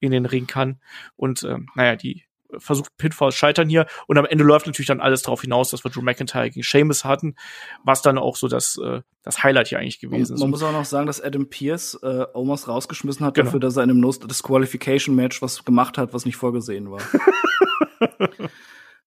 in 0.00 0.10
den 0.10 0.26
Ring 0.26 0.46
kann. 0.46 0.80
Und 1.16 1.42
ähm, 1.44 1.68
naja, 1.74 1.96
die 1.96 2.24
versucht 2.58 2.96
Pitfalls 2.96 3.34
scheitern 3.34 3.68
hier. 3.68 3.86
Und 4.06 4.18
am 4.18 4.26
Ende 4.26 4.44
läuft 4.44 4.66
natürlich 4.66 4.86
dann 4.86 5.00
alles 5.00 5.22
darauf 5.22 5.40
hinaus, 5.42 5.70
dass 5.70 5.84
wir 5.84 5.90
Drew 5.90 6.02
McIntyre 6.02 6.50
gegen 6.50 6.62
Sheamus 6.62 7.04
hatten, 7.04 7.34
was 7.82 8.02
dann 8.02 8.18
auch 8.18 8.36
so 8.36 8.48
das, 8.48 8.78
äh, 8.78 9.00
das 9.22 9.42
Highlight 9.42 9.68
hier 9.68 9.78
eigentlich 9.78 9.98
gewesen 10.00 10.34
ist. 10.34 10.40
man 10.40 10.50
muss 10.50 10.62
auch 10.62 10.72
noch 10.72 10.84
sagen, 10.84 11.06
dass 11.06 11.20
Adam 11.20 11.48
Pierce 11.48 11.98
äh, 12.02 12.26
Omos 12.34 12.68
rausgeschmissen 12.68 13.24
hat 13.26 13.34
Genau. 13.34 13.46
dafür, 13.46 13.60
dass 13.60 13.76
er 13.76 13.84
in 13.84 13.90
einem 13.90 14.00
No 14.00 14.12
Disqualification 14.12 15.14
Match 15.16 15.42
was 15.42 15.64
gemacht 15.64 15.98
hat, 15.98 16.12
was 16.14 16.24
nicht 16.24 16.36
vorgesehen 16.36 16.90
war. 16.90 17.00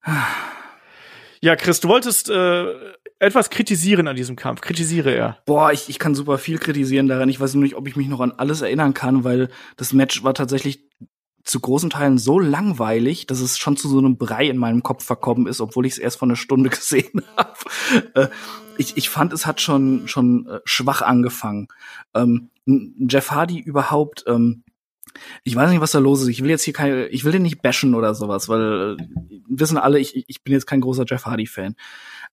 ja, 1.42 1.56
Chris, 1.56 1.80
du 1.80 1.88
wolltest 1.88 2.30
äh, 2.30 2.74
etwas 3.20 3.50
kritisieren 3.50 4.08
an 4.08 4.16
diesem 4.16 4.36
Kampf. 4.36 4.62
Kritisiere 4.62 5.12
er. 5.14 5.38
Boah, 5.46 5.72
ich, 5.72 5.90
ich 5.90 6.00
kann 6.00 6.16
super 6.16 6.38
viel 6.38 6.60
kritisieren 6.60 7.08
daran. 7.08 7.30
Ich 7.30 7.40
weiß 7.40 7.54
nur 7.56 7.64
nicht, 7.64 7.76
ob 7.76 7.88
ich 7.88 7.96
mich 7.96 8.08
noch 8.08 8.20
an 8.20 8.32
alles 8.32 8.62
erinnern 8.62 8.94
kann, 8.94 9.24
weil 9.24 9.50
das 9.76 9.94
Match 9.94 10.24
war 10.24 10.34
tatsächlich 10.34 10.88
zu 11.44 11.60
großen 11.60 11.90
Teilen 11.90 12.18
so 12.18 12.40
langweilig, 12.40 13.26
dass 13.26 13.40
es 13.40 13.58
schon 13.58 13.78
zu 13.78 13.88
so 13.88 14.00
einem 14.00 14.18
Brei 14.18 14.48
in 14.48 14.58
meinem 14.58 14.84
Kopf 14.84 15.04
verkommen 15.06 15.48
ist, 15.48 15.62
obwohl 15.62 15.86
ich 15.86 15.94
es 15.94 16.00
erst 16.00 16.20
vor 16.20 16.28
einer 16.28 16.36
Stunde 16.36 16.70
gesehen 16.72 17.24
habe. 17.36 17.54
Äh, 18.14 18.28
ich, 18.78 18.98
ich 18.98 19.10
fand, 19.10 19.34
es 19.34 19.46
hat 19.46 19.62
schon 19.62 20.08
schon 20.08 20.48
äh, 20.48 20.60
schwach 20.66 21.02
angefangen. 21.02 21.68
Ähm, 22.14 22.50
Jeff 22.66 23.32
Hardy 23.32 23.60
überhaupt. 23.60 24.26
Ähm, 24.28 24.64
ich 25.44 25.56
weiß 25.56 25.70
nicht, 25.70 25.82
was 25.82 25.92
da 25.92 26.00
los 26.00 26.22
ist. 26.22 26.28
Ich 26.28 26.44
will 26.44 26.50
jetzt 26.50 26.64
hier 26.64 26.74
keine, 26.74 27.08
ich 27.08 27.24
will 27.24 27.32
den 27.32 27.44
nicht 27.44 27.62
bashen 27.62 27.96
oder 27.96 28.16
sowas, 28.16 28.50
weil 28.50 28.98
äh, 29.00 29.40
wissen 29.48 29.78
alle, 29.78 30.00
ich, 30.00 30.26
ich 30.28 30.44
bin 30.44 30.54
jetzt 30.54 30.68
kein 30.68 30.82
großer 30.82 31.06
Jeff 31.08 31.26
Hardy 31.26 31.48
Fan. 31.48 31.76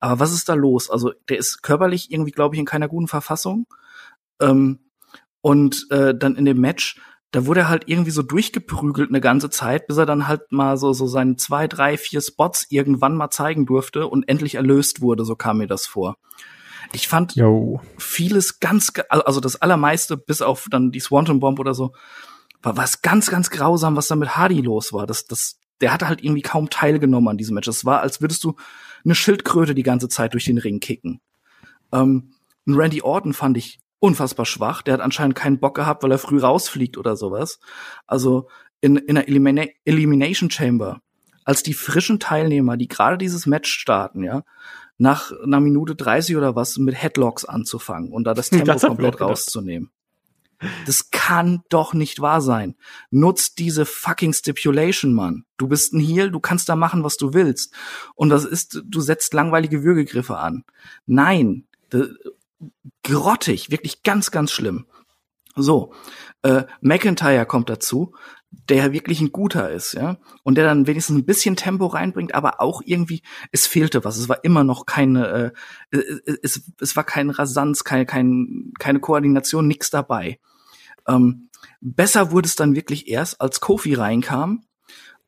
Aber 0.00 0.20
was 0.20 0.32
ist 0.32 0.48
da 0.48 0.54
los? 0.54 0.90
Also 0.90 1.12
der 1.28 1.38
ist 1.38 1.62
körperlich 1.62 2.10
irgendwie, 2.10 2.32
glaube 2.32 2.54
ich, 2.54 2.58
in 2.60 2.66
keiner 2.66 2.88
guten 2.88 3.08
Verfassung. 3.08 3.66
Ähm, 4.40 4.80
Und 5.40 5.86
äh, 5.90 6.14
dann 6.16 6.36
in 6.36 6.46
dem 6.46 6.58
Match, 6.58 6.98
da 7.30 7.44
wurde 7.44 7.60
er 7.60 7.68
halt 7.68 7.84
irgendwie 7.86 8.12
so 8.12 8.22
durchgeprügelt 8.22 9.10
eine 9.10 9.20
ganze 9.20 9.50
Zeit, 9.50 9.86
bis 9.86 9.98
er 9.98 10.06
dann 10.06 10.26
halt 10.26 10.52
mal 10.52 10.78
so, 10.78 10.94
so 10.94 11.06
seine 11.06 11.36
zwei, 11.36 11.68
drei, 11.68 11.98
vier 11.98 12.22
Spots 12.22 12.66
irgendwann 12.70 13.14
mal 13.14 13.28
zeigen 13.28 13.66
durfte 13.66 14.06
und 14.06 14.26
endlich 14.26 14.54
erlöst 14.54 15.02
wurde, 15.02 15.26
so 15.26 15.36
kam 15.36 15.58
mir 15.58 15.66
das 15.66 15.86
vor. 15.86 16.16
Ich 16.94 17.08
fand 17.08 17.34
Yo. 17.34 17.82
vieles 17.98 18.58
ganz, 18.60 18.90
also 19.10 19.40
das 19.40 19.60
allermeiste, 19.60 20.16
bis 20.16 20.40
auf 20.40 20.66
dann 20.70 20.92
die 20.92 21.00
Swanton 21.00 21.40
Bomb 21.40 21.58
oder 21.58 21.74
so, 21.74 21.92
war 22.64 22.76
was 22.76 23.02
ganz, 23.02 23.30
ganz 23.30 23.50
grausam, 23.50 23.96
was 23.96 24.08
da 24.08 24.16
mit 24.16 24.36
Hardy 24.36 24.60
los 24.60 24.92
war. 24.92 25.06
Das, 25.06 25.26
das, 25.26 25.58
der 25.80 25.92
hatte 25.92 26.08
halt 26.08 26.22
irgendwie 26.22 26.42
kaum 26.42 26.70
teilgenommen 26.70 27.28
an 27.28 27.38
diesem 27.38 27.54
Match. 27.54 27.68
Es 27.68 27.84
war, 27.84 28.00
als 28.00 28.20
würdest 28.20 28.42
du 28.44 28.56
eine 29.04 29.14
Schildkröte 29.14 29.74
die 29.74 29.82
ganze 29.82 30.08
Zeit 30.08 30.32
durch 30.32 30.46
den 30.46 30.58
Ring 30.58 30.80
kicken. 30.80 31.20
Ähm, 31.92 32.34
Randy 32.66 33.02
Orton 33.02 33.34
fand 33.34 33.56
ich 33.56 33.80
unfassbar 33.98 34.46
schwach. 34.46 34.82
Der 34.82 34.94
hat 34.94 35.00
anscheinend 35.00 35.36
keinen 35.36 35.60
Bock 35.60 35.74
gehabt, 35.74 36.02
weil 36.02 36.12
er 36.12 36.18
früh 36.18 36.38
rausfliegt 36.40 36.96
oder 36.96 37.16
sowas. 37.16 37.58
Also 38.06 38.48
in, 38.80 38.96
in 38.96 39.14
der 39.14 39.28
Elimina 39.28 39.64
Elimination 39.84 40.50
Chamber, 40.50 41.00
als 41.44 41.62
die 41.62 41.74
frischen 41.74 42.20
Teilnehmer, 42.20 42.76
die 42.76 42.88
gerade 42.88 43.18
dieses 43.18 43.46
Match 43.46 43.70
starten, 43.70 44.22
ja, 44.22 44.42
nach 44.98 45.32
einer 45.42 45.60
Minute 45.60 45.94
30 45.94 46.36
oder 46.36 46.54
was 46.54 46.76
mit 46.78 46.94
Headlocks 46.94 47.44
anzufangen 47.44 48.12
und 48.12 48.24
da 48.24 48.34
das 48.34 48.50
Tempo 48.50 48.66
Das 48.66 48.82
komplett 48.82 49.20
rauszunehmen. 49.20 49.90
Das 50.86 51.10
kann 51.10 51.62
doch 51.68 51.94
nicht 51.94 52.20
wahr 52.20 52.40
sein. 52.40 52.74
Nutz 53.10 53.54
diese 53.54 53.86
fucking 53.86 54.32
Stipulation, 54.32 55.14
Mann. 55.14 55.44
Du 55.56 55.68
bist 55.68 55.92
ein 55.92 56.00
Heel, 56.00 56.30
du 56.30 56.40
kannst 56.40 56.68
da 56.68 56.76
machen, 56.76 57.04
was 57.04 57.16
du 57.16 57.34
willst. 57.34 57.74
Und 58.14 58.30
das 58.30 58.44
ist, 58.44 58.82
du 58.84 59.00
setzt 59.00 59.34
langweilige 59.34 59.82
Würgegriffe 59.82 60.36
an. 60.38 60.64
Nein, 61.06 61.66
grottig, 63.02 63.70
wirklich 63.70 64.02
ganz, 64.02 64.30
ganz 64.30 64.52
schlimm. 64.52 64.86
So, 65.56 65.94
äh, 66.42 66.64
McIntyre 66.80 67.46
kommt 67.46 67.70
dazu, 67.70 68.14
der 68.68 68.92
wirklich 68.92 69.20
ein 69.20 69.32
guter 69.32 69.70
ist, 69.70 69.94
ja, 69.94 70.18
und 70.42 70.56
der 70.56 70.64
dann 70.64 70.86
wenigstens 70.86 71.16
ein 71.16 71.26
bisschen 71.26 71.56
Tempo 71.56 71.86
reinbringt, 71.86 72.34
aber 72.34 72.60
auch 72.60 72.82
irgendwie, 72.84 73.22
es 73.52 73.66
fehlte 73.66 74.04
was. 74.04 74.16
Es 74.18 74.28
war 74.28 74.44
immer 74.44 74.64
noch 74.64 74.86
keine, 74.86 75.52
äh, 75.92 75.98
äh, 75.98 76.36
es, 76.42 76.70
es 76.80 76.96
war 76.96 77.04
kein 77.04 77.30
Rasanz, 77.30 77.84
keine, 77.84 78.06
kein, 78.06 78.72
keine 78.78 79.00
Koordination, 79.00 79.66
nix 79.66 79.90
dabei. 79.90 80.38
Ähm, 81.06 81.50
besser 81.80 82.30
wurde 82.30 82.46
es 82.46 82.56
dann 82.56 82.74
wirklich 82.74 83.08
erst, 83.08 83.40
als 83.40 83.60
Kofi 83.60 83.94
reinkam 83.94 84.64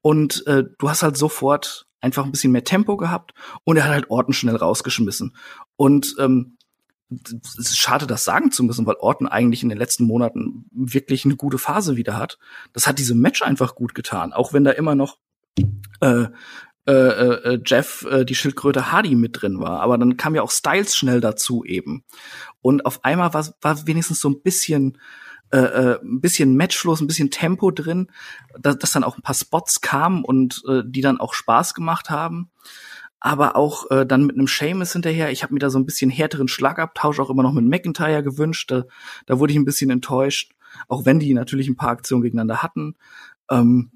und 0.01 0.47
äh, 0.47 0.65
du 0.79 0.89
hast 0.89 1.03
halt 1.03 1.17
sofort 1.17 1.87
einfach 2.01 2.25
ein 2.25 2.31
bisschen 2.31 2.53
mehr 2.53 2.65
Tempo 2.65 2.97
gehabt 2.97 3.35
und 3.65 3.77
er 3.77 3.85
hat 3.85 3.93
halt 3.93 4.11
Orton 4.11 4.33
schnell 4.33 4.57
rausgeschmissen. 4.57 5.35
Und 5.77 6.15
ähm, 6.19 6.57
es 7.11 7.57
ist 7.57 7.79
schade, 7.79 8.07
das 8.07 8.25
sagen 8.25 8.51
zu 8.51 8.65
müssen, 8.65 8.87
weil 8.87 8.97
Orton 8.97 9.29
eigentlich 9.29 9.63
in 9.63 9.69
den 9.69 9.79
letzten 9.79 10.05
Monaten 10.05 10.67
wirklich 10.73 11.25
eine 11.25 11.37
gute 11.37 11.59
Phase 11.59 11.97
wieder 11.97 12.17
hat. 12.17 12.39
Das 12.73 12.87
hat 12.87 12.99
diesem 12.99 13.21
Match 13.21 13.43
einfach 13.43 13.75
gut 13.75 13.95
getan, 13.95 14.33
auch 14.33 14.53
wenn 14.53 14.65
da 14.65 14.73
immer 14.73 14.95
noch 14.95 15.19
äh, 16.01 16.27
äh, 16.87 16.93
äh, 16.93 17.61
Jeff 17.65 18.07
äh, 18.11 18.25
die 18.25 18.35
Schildkröte 18.35 18.93
Hardy 18.93 19.15
mit 19.15 19.41
drin 19.41 19.61
war. 19.61 19.81
Aber 19.81 19.99
dann 19.99 20.17
kam 20.17 20.35
ja 20.35 20.43
auch 20.43 20.51
Styles 20.51 20.97
schnell 20.97 21.21
dazu 21.21 21.65
eben. 21.65 22.05
Und 22.61 22.87
auf 22.87 23.05
einmal 23.05 23.35
war, 23.35 23.47
war 23.61 23.87
wenigstens 23.87 24.21
so 24.21 24.29
ein 24.29 24.43
bisschen 24.43 24.99
äh, 25.51 25.59
äh, 25.59 26.01
ein 26.03 26.21
bisschen 26.21 26.57
Matchfluss, 26.57 27.01
ein 27.01 27.07
bisschen 27.07 27.31
Tempo 27.31 27.71
drin, 27.71 28.09
dass, 28.59 28.79
dass 28.79 28.93
dann 28.93 29.05
auch 29.05 29.17
ein 29.17 29.23
paar 29.23 29.35
Spots 29.35 29.81
kamen 29.81 30.25
und 30.25 30.63
äh, 30.69 30.83
die 30.85 31.03
dann 31.03 31.21
auch 31.21 31.35
Spaß 31.35 31.75
gemacht 31.75 32.11
haben. 32.11 32.51
Aber 33.27 33.57
auch 33.57 33.91
äh, 33.91 34.07
dann 34.07 34.25
mit 34.25 34.37
einem 34.37 34.47
Seamus 34.47 34.93
hinterher. 34.93 35.33
Ich 35.33 35.43
habe 35.43 35.53
mir 35.53 35.59
da 35.59 35.69
so 35.69 35.81
ein 35.81 35.85
bisschen 35.85 36.11
härteren 36.11 36.47
Schlagabtausch 36.47 37.19
auch 37.19 37.29
immer 37.29 37.43
noch 37.43 37.53
mit 37.53 37.65
McIntyre 37.65 38.23
gewünscht. 38.23 38.71
Da, 38.71 38.85
da 39.27 39.41
wurde 39.41 39.53
ich 39.53 39.59
ein 39.59 39.65
bisschen 39.65 39.91
enttäuscht, 39.91 40.53
auch 40.87 41.07
wenn 41.07 41.19
die 41.19 41.35
natürlich 41.35 41.67
ein 41.67 41.75
paar 41.75 41.89
Aktionen 41.89 42.23
gegeneinander 42.23 42.63
hatten. 42.63 42.95
Ähm, 43.51 43.91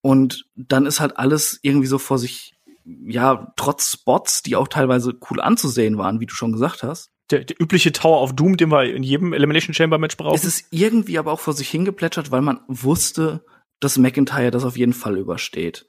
und 0.00 0.46
dann 0.56 0.86
ist 0.86 0.98
halt 0.98 1.18
alles 1.18 1.60
irgendwie 1.62 1.86
so 1.86 1.98
vor 1.98 2.18
sich, 2.18 2.56
ja, 2.84 3.52
trotz 3.54 3.92
Spots, 3.92 4.42
die 4.42 4.56
auch 4.56 4.66
teilweise 4.66 5.14
cool 5.30 5.40
anzusehen 5.40 5.96
waren, 5.96 6.18
wie 6.18 6.26
du 6.26 6.34
schon 6.34 6.50
gesagt 6.50 6.82
hast. 6.82 7.12
Der, 7.30 7.44
der 7.44 7.62
übliche 7.62 7.92
Tower 7.92 8.22
of 8.22 8.34
Doom, 8.34 8.56
den 8.56 8.72
wir 8.72 8.92
in 8.92 9.04
jedem 9.04 9.32
Elimination 9.32 9.72
Chamber 9.72 9.98
Match 9.98 10.16
brauchen. 10.16 10.34
Es 10.34 10.44
ist 10.44 10.66
irgendwie 10.70 11.18
aber 11.20 11.30
auch 11.30 11.38
vor 11.38 11.54
sich 11.54 11.70
hingeplätschert, 11.70 12.32
weil 12.32 12.42
man 12.42 12.58
wusste, 12.66 13.44
dass 13.78 13.98
McIntyre 13.98 14.50
das 14.50 14.64
auf 14.64 14.76
jeden 14.76 14.94
Fall 14.94 15.16
übersteht. 15.16 15.86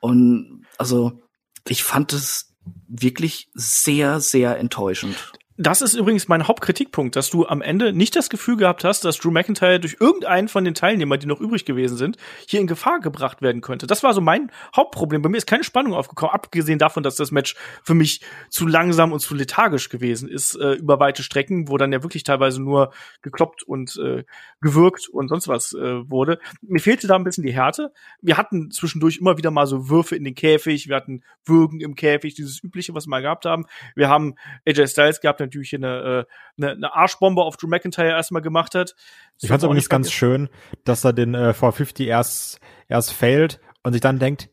Und 0.00 0.66
also, 0.76 1.20
ich 1.70 1.82
fand 1.82 2.12
es 2.12 2.54
wirklich 2.88 3.48
sehr, 3.54 4.20
sehr 4.20 4.58
enttäuschend. 4.58 5.32
Das 5.58 5.80
ist 5.80 5.94
übrigens 5.94 6.28
mein 6.28 6.46
Hauptkritikpunkt, 6.46 7.16
dass 7.16 7.30
du 7.30 7.46
am 7.46 7.62
Ende 7.62 7.94
nicht 7.94 8.14
das 8.14 8.28
Gefühl 8.28 8.58
gehabt 8.58 8.84
hast, 8.84 9.06
dass 9.06 9.16
Drew 9.16 9.30
McIntyre 9.30 9.80
durch 9.80 9.96
irgendeinen 9.98 10.48
von 10.48 10.64
den 10.64 10.74
Teilnehmern, 10.74 11.18
die 11.18 11.26
noch 11.26 11.40
übrig 11.40 11.64
gewesen 11.64 11.96
sind, 11.96 12.18
hier 12.46 12.60
in 12.60 12.66
Gefahr 12.66 13.00
gebracht 13.00 13.40
werden 13.40 13.62
könnte. 13.62 13.86
Das 13.86 14.02
war 14.02 14.12
so 14.12 14.20
mein 14.20 14.52
Hauptproblem. 14.74 15.22
Bei 15.22 15.30
mir 15.30 15.38
ist 15.38 15.46
keine 15.46 15.64
Spannung 15.64 15.94
aufgekommen, 15.94 16.34
abgesehen 16.34 16.78
davon, 16.78 17.02
dass 17.02 17.16
das 17.16 17.30
Match 17.30 17.56
für 17.82 17.94
mich 17.94 18.20
zu 18.50 18.66
langsam 18.66 19.12
und 19.12 19.20
zu 19.20 19.34
lethargisch 19.34 19.88
gewesen 19.88 20.28
ist 20.28 20.56
äh, 20.56 20.72
über 20.74 21.00
weite 21.00 21.22
Strecken, 21.22 21.68
wo 21.68 21.78
dann 21.78 21.90
ja 21.90 22.02
wirklich 22.02 22.22
teilweise 22.22 22.62
nur 22.62 22.92
gekloppt 23.22 23.62
und 23.62 23.96
äh, 23.96 24.24
gewürgt 24.60 25.08
und 25.08 25.28
sonst 25.28 25.48
was 25.48 25.72
äh, 25.72 26.10
wurde. 26.10 26.38
Mir 26.60 26.80
fehlte 26.80 27.06
da 27.06 27.14
ein 27.14 27.24
bisschen 27.24 27.44
die 27.44 27.54
Härte. 27.54 27.94
Wir 28.20 28.36
hatten 28.36 28.70
zwischendurch 28.70 29.16
immer 29.18 29.38
wieder 29.38 29.50
mal 29.50 29.66
so 29.66 29.88
Würfe 29.88 30.16
in 30.16 30.24
den 30.24 30.34
Käfig, 30.34 30.88
wir 30.88 30.96
hatten 30.96 31.22
Würgen 31.46 31.80
im 31.80 31.94
Käfig, 31.94 32.34
dieses 32.34 32.62
übliche, 32.62 32.94
was 32.94 33.06
wir 33.06 33.10
mal 33.10 33.22
gehabt 33.22 33.46
haben. 33.46 33.64
Wir 33.94 34.10
haben 34.10 34.34
AJ 34.66 34.88
Styles 34.88 35.20
gehabt, 35.22 35.40
natürlich 35.46 35.70
hier 35.70 35.78
eine, 35.78 36.26
äh, 36.58 36.62
eine, 36.62 36.72
eine 36.72 36.94
Arschbombe 36.94 37.42
auf 37.42 37.56
Drew 37.56 37.68
McIntyre 37.68 38.10
erstmal 38.10 38.42
gemacht 38.42 38.74
hat. 38.74 38.94
Ich 39.40 39.48
fand 39.48 39.58
es 39.58 39.64
übrigens 39.64 39.84
nicht 39.84 39.90
ganz 39.90 40.12
schön, 40.12 40.48
dass 40.84 41.04
er 41.04 41.12
den 41.12 41.34
äh, 41.34 41.52
450 41.52 42.06
erst, 42.06 42.60
erst 42.88 43.12
failt 43.12 43.60
und 43.82 43.92
sich 43.92 44.00
dann 44.00 44.18
denkt, 44.18 44.48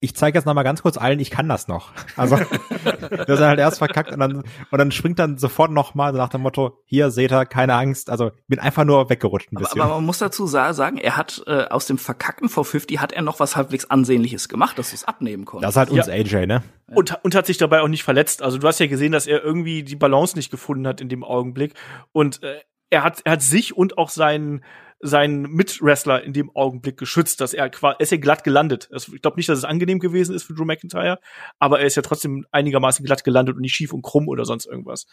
ich 0.00 0.14
zeige 0.14 0.36
jetzt 0.36 0.44
noch 0.44 0.52
mal 0.54 0.62
ganz 0.62 0.82
kurz 0.82 0.98
allen, 0.98 1.18
ich 1.20 1.30
kann 1.30 1.48
das 1.48 1.68
noch. 1.68 1.92
Also, 2.16 2.36
dass 3.26 3.40
er 3.40 3.48
halt 3.48 3.58
erst 3.58 3.78
verkackt 3.78 4.12
und 4.12 4.20
dann, 4.20 4.36
und 4.36 4.44
dann 4.78 4.90
springt 4.92 5.18
dann 5.18 5.38
sofort 5.38 5.70
noch 5.70 5.94
mal 5.94 6.12
so 6.12 6.18
nach 6.18 6.28
dem 6.28 6.42
Motto, 6.42 6.78
hier 6.84 7.10
seht 7.10 7.32
ihr, 7.32 7.46
keine 7.46 7.74
Angst. 7.74 8.10
Also, 8.10 8.30
bin 8.46 8.58
einfach 8.58 8.84
nur 8.84 9.08
weggerutscht 9.08 9.52
ein 9.52 9.56
Aber, 9.56 9.64
bisschen. 9.64 9.80
aber 9.80 9.94
man 9.94 10.04
muss 10.04 10.18
dazu 10.18 10.46
sa- 10.46 10.74
sagen, 10.74 10.98
er 10.98 11.16
hat 11.16 11.42
äh, 11.46 11.64
aus 11.64 11.86
dem 11.86 11.98
verkackten 11.98 12.48
V50 12.48 12.98
hat 12.98 13.12
er 13.12 13.22
noch 13.22 13.40
was 13.40 13.56
halbwegs 13.56 13.86
Ansehnliches 13.90 14.48
gemacht, 14.48 14.78
dass 14.78 14.90
du 14.90 14.96
es 14.96 15.04
abnehmen 15.04 15.44
konntest. 15.44 15.76
das 15.76 15.82
ist 15.88 15.90
halt 15.90 15.98
uns 15.98 16.08
AJ, 16.08 16.46
ne? 16.46 16.62
Und, 16.94 17.18
und 17.24 17.34
hat 17.34 17.46
sich 17.46 17.56
dabei 17.58 17.80
auch 17.80 17.88
nicht 17.88 18.04
verletzt. 18.04 18.42
Also 18.42 18.58
du 18.58 18.66
hast 18.68 18.78
ja 18.78 18.86
gesehen, 18.86 19.12
dass 19.12 19.26
er 19.26 19.42
irgendwie 19.42 19.82
die 19.82 19.96
Balance 19.96 20.36
nicht 20.36 20.50
gefunden 20.50 20.86
hat 20.86 21.00
in 21.00 21.08
dem 21.08 21.24
Augenblick. 21.24 21.74
Und 22.12 22.42
äh, 22.42 22.60
er 22.90 23.02
hat, 23.02 23.22
er 23.24 23.32
hat 23.32 23.42
sich 23.42 23.76
und 23.76 23.98
auch 23.98 24.10
seinen 24.10 24.62
seinen 25.00 25.42
Mitwrestler 25.42 26.22
in 26.22 26.32
dem 26.32 26.54
Augenblick 26.54 26.96
geschützt, 26.96 27.40
dass 27.40 27.52
er 27.52 27.68
quasi, 27.68 27.96
ist 27.98 28.12
ja 28.12 28.18
glatt 28.18 28.44
gelandet. 28.44 28.88
Also 28.90 29.14
ich 29.14 29.22
glaube 29.22 29.36
nicht, 29.36 29.48
dass 29.48 29.58
es 29.58 29.64
angenehm 29.64 29.98
gewesen 29.98 30.34
ist 30.34 30.44
für 30.44 30.54
Drew 30.54 30.64
McIntyre, 30.64 31.18
aber 31.58 31.80
er 31.80 31.86
ist 31.86 31.96
ja 31.96 32.02
trotzdem 32.02 32.46
einigermaßen 32.50 33.04
glatt 33.04 33.24
gelandet 33.24 33.56
und 33.56 33.60
nicht 33.60 33.74
schief 33.74 33.92
und 33.92 34.02
krumm 34.02 34.28
oder 34.28 34.44
sonst 34.44 34.66
irgendwas. 34.66 35.06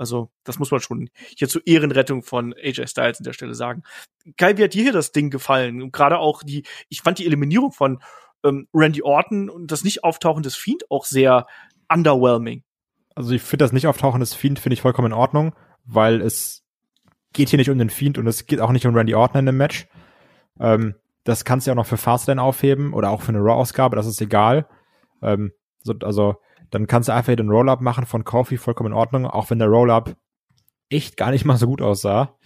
Also, 0.00 0.30
das 0.44 0.58
muss 0.58 0.70
man 0.70 0.80
schon 0.80 1.10
hier 1.36 1.46
zur 1.48 1.60
Ehrenrettung 1.66 2.22
von 2.22 2.54
AJ 2.54 2.86
Styles 2.86 3.18
an 3.18 3.24
der 3.24 3.34
Stelle 3.34 3.54
sagen. 3.54 3.82
Geil, 4.38 4.56
wie 4.56 4.64
hat 4.64 4.72
dir 4.72 4.82
hier 4.82 4.94
das 4.94 5.12
Ding 5.12 5.28
gefallen? 5.28 5.82
Und 5.82 5.92
gerade 5.92 6.18
auch 6.18 6.42
die, 6.42 6.64
ich 6.88 7.02
fand 7.02 7.18
die 7.18 7.26
Eliminierung 7.26 7.70
von 7.70 8.02
ähm, 8.42 8.66
Randy 8.72 9.02
Orton 9.02 9.50
und 9.50 9.70
das 9.70 9.84
Nicht-Auftauchen 9.84 10.42
des 10.42 10.56
Fiend 10.56 10.90
auch 10.90 11.04
sehr 11.04 11.46
underwhelming. 11.92 12.62
Also, 13.14 13.32
ich 13.32 13.42
finde 13.42 13.64
das 13.64 13.72
nicht 13.72 13.86
auftauchen 13.86 14.20
des 14.20 14.32
Fiend 14.32 14.58
finde 14.58 14.72
ich 14.72 14.80
vollkommen 14.80 15.12
in 15.12 15.18
Ordnung, 15.18 15.54
weil 15.84 16.22
es 16.22 16.64
geht 17.32 17.48
hier 17.48 17.58
nicht 17.58 17.70
um 17.70 17.78
den 17.78 17.90
Fiend 17.90 18.18
und 18.18 18.26
es 18.26 18.46
geht 18.46 18.60
auch 18.60 18.72
nicht 18.72 18.86
um 18.86 18.94
Randy 18.94 19.14
Orton 19.14 19.40
in 19.40 19.46
dem 19.46 19.56
Match. 19.56 19.86
Ähm, 20.58 20.94
das 21.24 21.44
kannst 21.44 21.66
du 21.66 21.70
ja 21.70 21.72
auch 21.74 21.76
noch 21.76 21.86
für 21.86 21.96
Fastlane 21.96 22.42
aufheben 22.42 22.92
oder 22.92 23.10
auch 23.10 23.22
für 23.22 23.30
eine 23.30 23.40
Raw-Ausgabe, 23.40 23.96
das 23.96 24.06
ist 24.06 24.20
egal. 24.20 24.66
Ähm, 25.22 25.52
so, 25.82 25.94
also, 26.02 26.36
dann 26.70 26.86
kannst 26.86 27.08
du 27.08 27.12
einfach 27.12 27.26
hier 27.26 27.36
den 27.36 27.50
Roll-Up 27.50 27.80
machen 27.80 28.06
von 28.06 28.24
Kofi, 28.24 28.56
vollkommen 28.56 28.92
in 28.92 28.98
Ordnung, 28.98 29.26
auch 29.26 29.50
wenn 29.50 29.58
der 29.58 29.68
Roll-Up 29.68 30.16
echt 30.88 31.16
gar 31.16 31.30
nicht 31.30 31.44
mal 31.44 31.56
so 31.56 31.66
gut 31.66 31.82
aussah. 31.82 32.36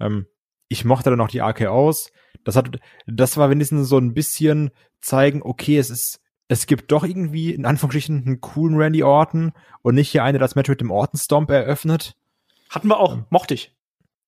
Ähm, 0.00 0.26
ich 0.68 0.84
mochte 0.84 1.10
dann 1.10 1.18
noch 1.18 1.28
die 1.28 1.40
RKOs. 1.40 2.12
Das 2.44 2.56
hat, 2.56 2.78
das 3.06 3.36
war 3.36 3.50
wenigstens 3.50 3.88
so 3.88 3.98
ein 3.98 4.14
bisschen 4.14 4.70
zeigen, 5.00 5.42
okay, 5.42 5.78
es 5.78 5.90
ist, 5.90 6.20
es 6.48 6.66
gibt 6.66 6.90
doch 6.92 7.04
irgendwie 7.04 7.54
in 7.54 7.66
Anführungsstrichen 7.66 8.24
einen 8.26 8.40
coolen 8.40 8.76
Randy 8.76 9.02
Orton 9.02 9.52
und 9.82 9.94
nicht 9.94 10.10
hier 10.10 10.24
eine, 10.24 10.38
das 10.38 10.54
Match 10.54 10.68
mit 10.68 10.80
dem 10.80 10.90
Orton 10.90 11.18
Stomp 11.18 11.50
eröffnet. 11.50 12.16
Hatten 12.70 12.88
wir 12.88 12.98
auch, 12.98 13.14
Ähm. 13.14 13.26
mochte 13.30 13.54
ich. 13.54 13.74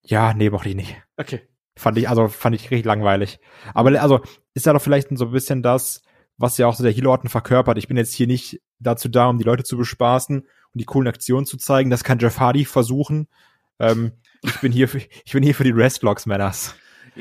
Ja, 0.04 0.34
nee, 0.34 0.50
mochte 0.50 0.68
ich 0.68 0.74
nicht. 0.74 0.96
Okay. 1.16 1.42
Fand 1.76 1.98
ich, 1.98 2.08
also 2.08 2.28
fand 2.28 2.54
ich 2.54 2.70
richtig 2.70 2.84
langweilig. 2.84 3.40
Aber 3.72 4.00
also 4.00 4.20
ist 4.52 4.66
ja 4.66 4.72
doch 4.72 4.82
vielleicht 4.82 5.08
so 5.16 5.26
ein 5.26 5.32
bisschen 5.32 5.62
das, 5.62 6.02
was 6.36 6.58
ja 6.58 6.66
auch 6.66 6.74
so 6.74 6.82
der 6.82 6.92
Heel 6.92 7.06
Orton 7.06 7.30
verkörpert. 7.30 7.78
Ich 7.78 7.88
bin 7.88 7.96
jetzt 7.96 8.14
hier 8.14 8.26
nicht 8.26 8.60
dazu 8.78 9.08
da, 9.08 9.26
um 9.26 9.38
die 9.38 9.44
Leute 9.44 9.64
zu 9.64 9.76
bespaßen 9.76 10.40
und 10.40 10.48
die 10.74 10.84
coolen 10.84 11.08
Aktionen 11.08 11.46
zu 11.46 11.56
zeigen. 11.56 11.90
Das 11.90 12.04
kann 12.04 12.18
Jeff 12.18 12.38
Hardy 12.38 12.64
versuchen. 12.64 13.28
Ähm, 13.80 14.12
ich 14.42 14.60
bin 14.60 14.72
hier 14.72 14.88
für, 14.88 14.98
ich 14.98 15.32
bin 15.32 15.42
hier 15.42 15.54
für 15.54 15.64
die 15.64 15.70
Restlocks, 15.70 16.26
Männers. 16.26 16.74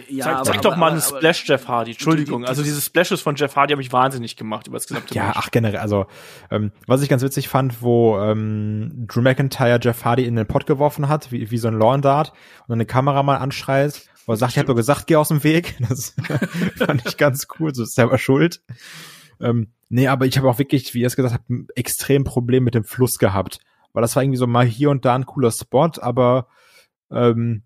Ja, 0.10 0.26
zeig, 0.26 0.36
aber, 0.36 0.44
zeig 0.46 0.62
doch 0.62 0.76
mal 0.76 0.92
einen 0.92 1.02
Splash 1.02 1.48
Jeff 1.48 1.68
Hardy. 1.68 1.92
Entschuldigung, 1.92 2.42
die, 2.42 2.46
die, 2.46 2.50
also 2.50 2.64
diese 2.64 2.82
Splashes 2.82 3.22
von 3.22 3.36
Jeff 3.36 3.56
Hardy 3.56 3.74
habe 3.74 3.82
ich 3.82 3.92
wahnsinnig 3.92 4.36
gemacht 4.36 4.68
über 4.68 4.78
das 4.78 4.88
gesamte 4.88 5.14
Ja, 5.14 5.28
Match. 5.28 5.38
ach 5.40 5.52
generell, 5.52 5.80
also 5.80 6.08
ähm, 6.50 6.72
was 6.88 7.02
ich 7.04 7.10
ganz 7.10 7.22
witzig 7.22 7.48
fand, 7.48 7.82
wo 7.82 8.20
ähm, 8.20 9.06
Drew 9.08 9.22
McIntyre 9.22 9.80
Jeff 9.82 10.04
Hardy 10.04 10.26
in 10.26 10.36
den 10.36 10.48
Pott 10.48 10.66
geworfen 10.66 11.10
hat, 11.10 11.32
wie, 11.32 11.52
wie 11.52 11.58
so 11.58 11.68
ein 11.68 11.78
Lawn 11.78 12.02
Dart 12.02 12.30
und 12.32 12.70
dann 12.70 12.78
eine 12.78 12.86
Kamera 12.86 13.22
mal 13.22 13.38
anschreit, 13.38 14.02
wo 14.26 14.34
er 14.34 14.38
sagt, 14.38 14.54
ich 14.54 14.58
habe 14.58 14.68
doch 14.68 14.76
gesagt, 14.76 15.08
geh 15.08 15.16
aus 15.16 15.28
dem 15.28 15.44
Weg. 15.44 15.76
Das 15.88 16.16
fand 16.78 17.06
ich 17.06 17.18
ganz 17.18 17.48
cool, 17.60 17.74
so 17.76 17.84
ist 17.84 17.94
selber 17.96 18.18
schuld. 18.18 18.62
Ähm, 19.40 19.74
nee, 19.90 20.08
aber 20.08 20.26
ich 20.26 20.38
habe 20.38 20.50
auch 20.50 20.58
wirklich, 20.58 20.94
wie 20.94 21.02
ihr 21.02 21.08
es 21.08 21.16
gesagt 21.16 21.36
habt, 21.36 21.50
ein 21.50 21.68
extrem 21.76 22.24
Problem 22.24 22.64
mit 22.64 22.74
dem 22.74 22.84
Fluss 22.84 23.18
gehabt. 23.20 23.60
Weil 23.92 24.02
das 24.02 24.16
war 24.16 24.24
irgendwie 24.24 24.38
so 24.38 24.48
mal 24.48 24.66
hier 24.66 24.90
und 24.90 25.06
da 25.06 25.14
ein 25.14 25.26
cooler 25.28 25.52
Spot, 25.52 25.92
aber 26.02 26.48
ähm, 27.12 27.64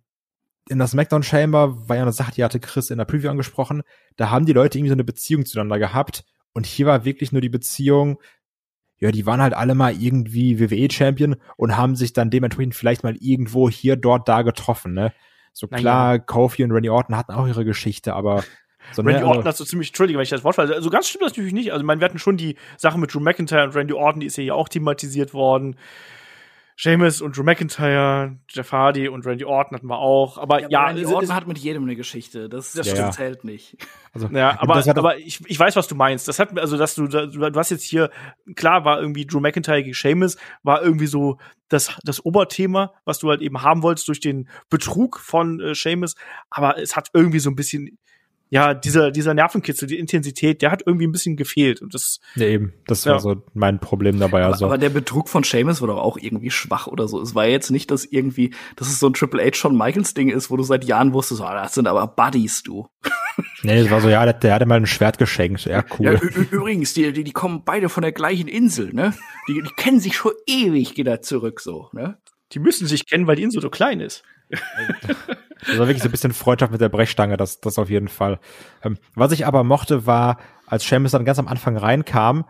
in 0.70 0.78
der 0.78 0.88
SmackDown 0.88 1.24
Chamber 1.24 1.88
war 1.88 1.95
ja 1.95 2.01
eine 2.01 2.11
Sache, 2.11 2.32
die 2.32 2.43
hatte 2.43 2.59
Chris 2.59 2.89
in 2.89 2.97
der 2.97 3.05
Preview 3.05 3.30
angesprochen, 3.30 3.84
da 4.15 4.30
haben 4.30 4.45
die 4.45 4.53
Leute 4.53 4.78
irgendwie 4.78 4.89
so 4.89 4.95
eine 4.95 5.03
Beziehung 5.03 5.45
zueinander 5.45 5.80
gehabt 5.80 6.24
und 6.53 6.65
hier 6.65 6.86
war 6.86 7.05
wirklich 7.05 7.32
nur 7.32 7.41
die 7.41 7.49
Beziehung, 7.49 8.20
ja, 8.99 9.11
die 9.11 9.26
waren 9.26 9.41
halt 9.41 9.53
alle 9.53 9.76
mal 9.76 9.93
irgendwie 9.93 10.59
WWE-Champion 10.59 11.36
und 11.55 11.78
haben 11.78 11.95
sich 11.95 12.13
dann 12.13 12.30
dementsprechend 12.30 12.76
vielleicht 12.76 13.03
mal 13.03 13.15
irgendwo 13.20 13.70
hier, 13.70 13.95
dort, 13.95 14.28
da 14.28 14.41
getroffen, 14.41 14.93
ne? 14.93 15.13
So 15.53 15.68
klar, 15.68 16.15
ja. 16.15 16.20
Kofi 16.20 16.63
und 16.63 16.72
Randy 16.72 16.89
Orton 16.89 17.15
hatten 17.15 17.32
auch 17.32 17.47
ihre 17.47 17.65
Geschichte, 17.65 18.13
aber 18.13 18.43
so, 18.93 19.01
Randy 19.01 19.20
ne, 19.20 19.26
Orton 19.26 19.38
also, 19.38 19.49
hast 19.49 19.59
du 19.59 19.65
ziemlich, 19.65 19.89
entschuldige, 19.89 20.18
wenn 20.18 20.24
ich 20.24 20.30
das 20.30 20.43
Wort 20.43 20.55
falle. 20.55 20.74
Also 20.74 20.89
ganz 20.89 21.09
stimmt 21.09 21.24
das 21.24 21.32
natürlich 21.32 21.53
nicht. 21.53 21.72
Also, 21.72 21.82
ich 21.82 21.86
meine, 21.86 22.01
wir 22.01 22.05
hatten 22.05 22.20
schon 22.20 22.38
die 22.38 22.55
Sache 22.78 22.97
mit 22.97 23.13
Drew 23.13 23.20
McIntyre 23.20 23.63
und 23.65 23.76
Randy 23.76 23.93
Orton, 23.93 24.22
die 24.22 24.28
ist 24.28 24.38
ja 24.38 24.43
hier 24.43 24.55
auch 24.55 24.70
thematisiert 24.70 25.34
worden. 25.34 25.76
Sheamus 26.80 27.21
und 27.21 27.36
Drew 27.36 27.41
McIntyre, 27.41 28.38
Jeff 28.49 28.71
Hardy 28.71 29.09
und 29.09 29.25
Randy 29.25 29.43
Orton 29.43 29.75
hatten 29.75 29.88
wir 29.88 29.97
auch. 29.97 30.38
Aber 30.38 30.61
ja, 30.61 30.67
ja 30.69 30.86
Randy 30.86 31.07
Orton 31.07 31.23
ist, 31.23 31.34
hat 31.34 31.47
mit 31.47 31.57
jedem 31.57 31.84
eine 31.84 31.95
Geschichte. 31.95 32.49
Das, 32.49 32.73
das 32.73 32.86
ja, 32.86 33.09
zählt 33.09 33.43
nicht. 33.43 33.78
Also, 34.13 34.28
ja, 34.28 34.61
aber, 34.61 34.75
aber 34.88 35.17
ich, 35.17 35.41
ich 35.47 35.59
weiß, 35.59 35.75
was 35.75 35.88
du 35.88 35.95
meinst. 35.95 36.28
Das 36.28 36.38
hat 36.38 36.57
also, 36.59 36.78
dass 36.78 36.93
du, 36.93 37.07
du 37.07 37.51
hast 37.55 37.71
jetzt 37.71 37.84
hier, 37.84 38.11
klar 38.55 38.86
war 38.86 39.01
irgendwie 39.01 39.25
Drew 39.25 39.39
McIntyre 39.39 39.82
gegen 39.82 39.95
Sheamus, 39.95 40.38
war 40.61 40.84
irgendwie 40.84 41.07
so 41.07 41.39
das, 41.67 41.97
das 42.03 42.23
Oberthema, 42.23 42.93
was 43.05 43.17
du 43.17 43.30
halt 43.30 43.41
eben 43.41 43.63
haben 43.63 43.82
wolltest 43.82 44.07
durch 44.07 44.19
den 44.19 44.47
Betrug 44.69 45.19
von 45.19 45.59
äh, 45.59 45.73
Sheamus. 45.73 46.13
Aber 46.51 46.78
es 46.78 46.95
hat 46.95 47.09
irgendwie 47.11 47.39
so 47.39 47.49
ein 47.49 47.55
bisschen, 47.55 47.97
ja, 48.50 48.74
dieser, 48.74 49.12
dieser 49.12 49.34
Nervenkitzel, 49.34 49.88
die 49.88 50.00
Intensität, 50.00 50.62
der 50.62 50.72
hat 50.72 50.84
irgendwie 50.86 51.06
ein 51.06 51.12
bisschen 51.12 51.36
gefehlt. 51.36 51.82
Und 51.82 51.93
das, 51.93 52.20
ja, 52.36 52.48
eben, 52.48 52.74
das 52.86 53.06
war 53.06 53.20
so 53.20 53.43
mein 53.54 53.80
Problem 53.80 54.20
dabei. 54.20 54.43
Aber, 54.43 54.54
also. 54.54 54.66
aber 54.66 54.78
der 54.78 54.89
Betrug 54.89 55.28
von 55.28 55.43
Seamus 55.43 55.82
war 55.82 55.88
doch 55.88 55.98
auch 55.98 56.18
irgendwie 56.18 56.50
schwach 56.50 56.88
oder 56.88 57.08
so. 57.08 57.22
Es 57.22 57.36
war 57.36 57.45
jetzt 57.45 57.72
nicht, 57.72 57.91
dass 57.91 58.06
irgendwie, 58.06 58.54
dass 58.78 58.88
es 58.88 59.00
so 59.00 59.08
ein 59.08 59.14
Triple 59.14 59.43
H 59.43 59.56
schon 59.56 59.78
Michaels 59.78 60.14
Ding 60.14 60.30
ist, 60.30 60.50
wo 60.50 60.56
du 60.56 60.64
seit 60.64 60.86
Jahren 60.86 61.14
wusstest, 61.14 61.41
oh, 61.41 61.50
das 61.50 61.74
sind 61.74 61.88
aber 61.88 62.08
Buddies, 62.08 62.64
du. 62.64 62.88
Nee, 63.62 63.80
es 63.80 63.91
war 63.91 64.02
so, 64.02 64.10
ja, 64.10 64.24
der, 64.24 64.34
der 64.34 64.54
hatte 64.56 64.66
mal 64.66 64.76
ein 64.76 64.88
Schwert 64.88 65.18
geschenkt. 65.18 65.66
Ja, 65.66 65.84
cool. 65.98 66.06
Ja, 66.06 66.14
übrigens, 66.52 66.93
die, 66.93 67.12
die, 67.12 67.24
die 67.24 67.32
kommen 67.32 67.64
beide 67.66 67.89
von 67.89 68.02
der 68.02 68.12
gleichen 68.12 68.48
Insel, 68.48 68.93
ne? 68.93 69.14
Die, 69.48 69.62
die 69.62 69.72
kennen 69.76 70.00
sich 70.00 70.16
schon 70.16 70.32
ewig, 70.48 70.95
geht 70.95 71.06
da 71.06 71.22
zurück, 71.22 71.60
so, 71.60 71.89
ne? 71.91 72.18
Die 72.54 72.60
müssen 72.60 72.88
sich 72.88 73.08
kennen, 73.08 73.28
weil 73.28 73.36
die 73.36 73.43
Insel 73.43 73.62
so 73.62 73.70
klein 73.70 74.00
ist. 74.00 74.24
Das 75.66 75.78
war 75.78 75.88
wirklich 75.88 76.03
so 76.03 76.10
ein 76.10 76.12
bisschen 76.12 76.34
Freundschaft 76.34 76.72
mit 76.72 76.82
der 76.82 76.89
Brechstange, 76.89 77.38
das, 77.38 77.60
das 77.60 77.80
auf 77.80 77.89
jeden 77.89 78.08
Fall. 78.08 78.39
Ähm, 78.84 78.97
was 79.16 79.32
ich 79.32 79.45
aber 79.45 79.64
mochte, 79.64 80.05
war, 80.05 80.38
als 80.66 80.84
Sheamus 80.84 81.12
dann 81.12 81.26
ganz 81.26 81.39
am 81.39 81.47
Anfang 81.47 81.78
reinkam, 81.78 82.45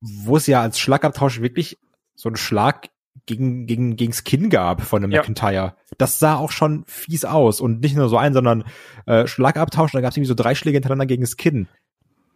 wo 0.00 0.36
es 0.36 0.46
ja 0.46 0.60
als 0.60 0.78
Schlagabtausch 0.78 1.40
wirklich 1.40 1.78
so 2.14 2.28
einen 2.28 2.36
Schlag 2.36 2.88
gegen, 3.26 3.66
gegen, 3.66 3.96
gegens 3.96 4.24
Kinn 4.24 4.50
gab 4.50 4.82
von 4.82 5.02
einem 5.02 5.12
ja. 5.12 5.20
McIntyre. 5.20 5.76
Das 5.98 6.18
sah 6.18 6.36
auch 6.36 6.50
schon 6.50 6.84
fies 6.86 7.24
aus. 7.24 7.60
Und 7.60 7.80
nicht 7.80 7.96
nur 7.96 8.08
so 8.08 8.16
ein, 8.16 8.32
sondern 8.32 8.64
äh, 9.06 9.26
Schlagabtausch, 9.26 9.92
da 9.92 10.00
gab 10.00 10.10
es 10.10 10.16
irgendwie 10.16 10.28
so 10.28 10.34
drei 10.34 10.54
Schläge 10.54 10.76
hintereinander 10.76 11.06
gegen 11.06 11.22
das 11.22 11.36
Kinn. 11.36 11.68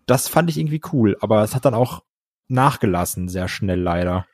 Das 0.07 0.29
fand 0.29 0.51
ich 0.51 0.59
irgendwie 0.59 0.83
cool, 0.93 1.17
aber 1.21 1.43
es 1.43 1.55
hat 1.55 1.65
dann 1.65 1.75
auch 1.75 2.03
nachgelassen, 2.49 3.29
sehr 3.29 3.49
schnell 3.49 3.81
leider 3.81 4.27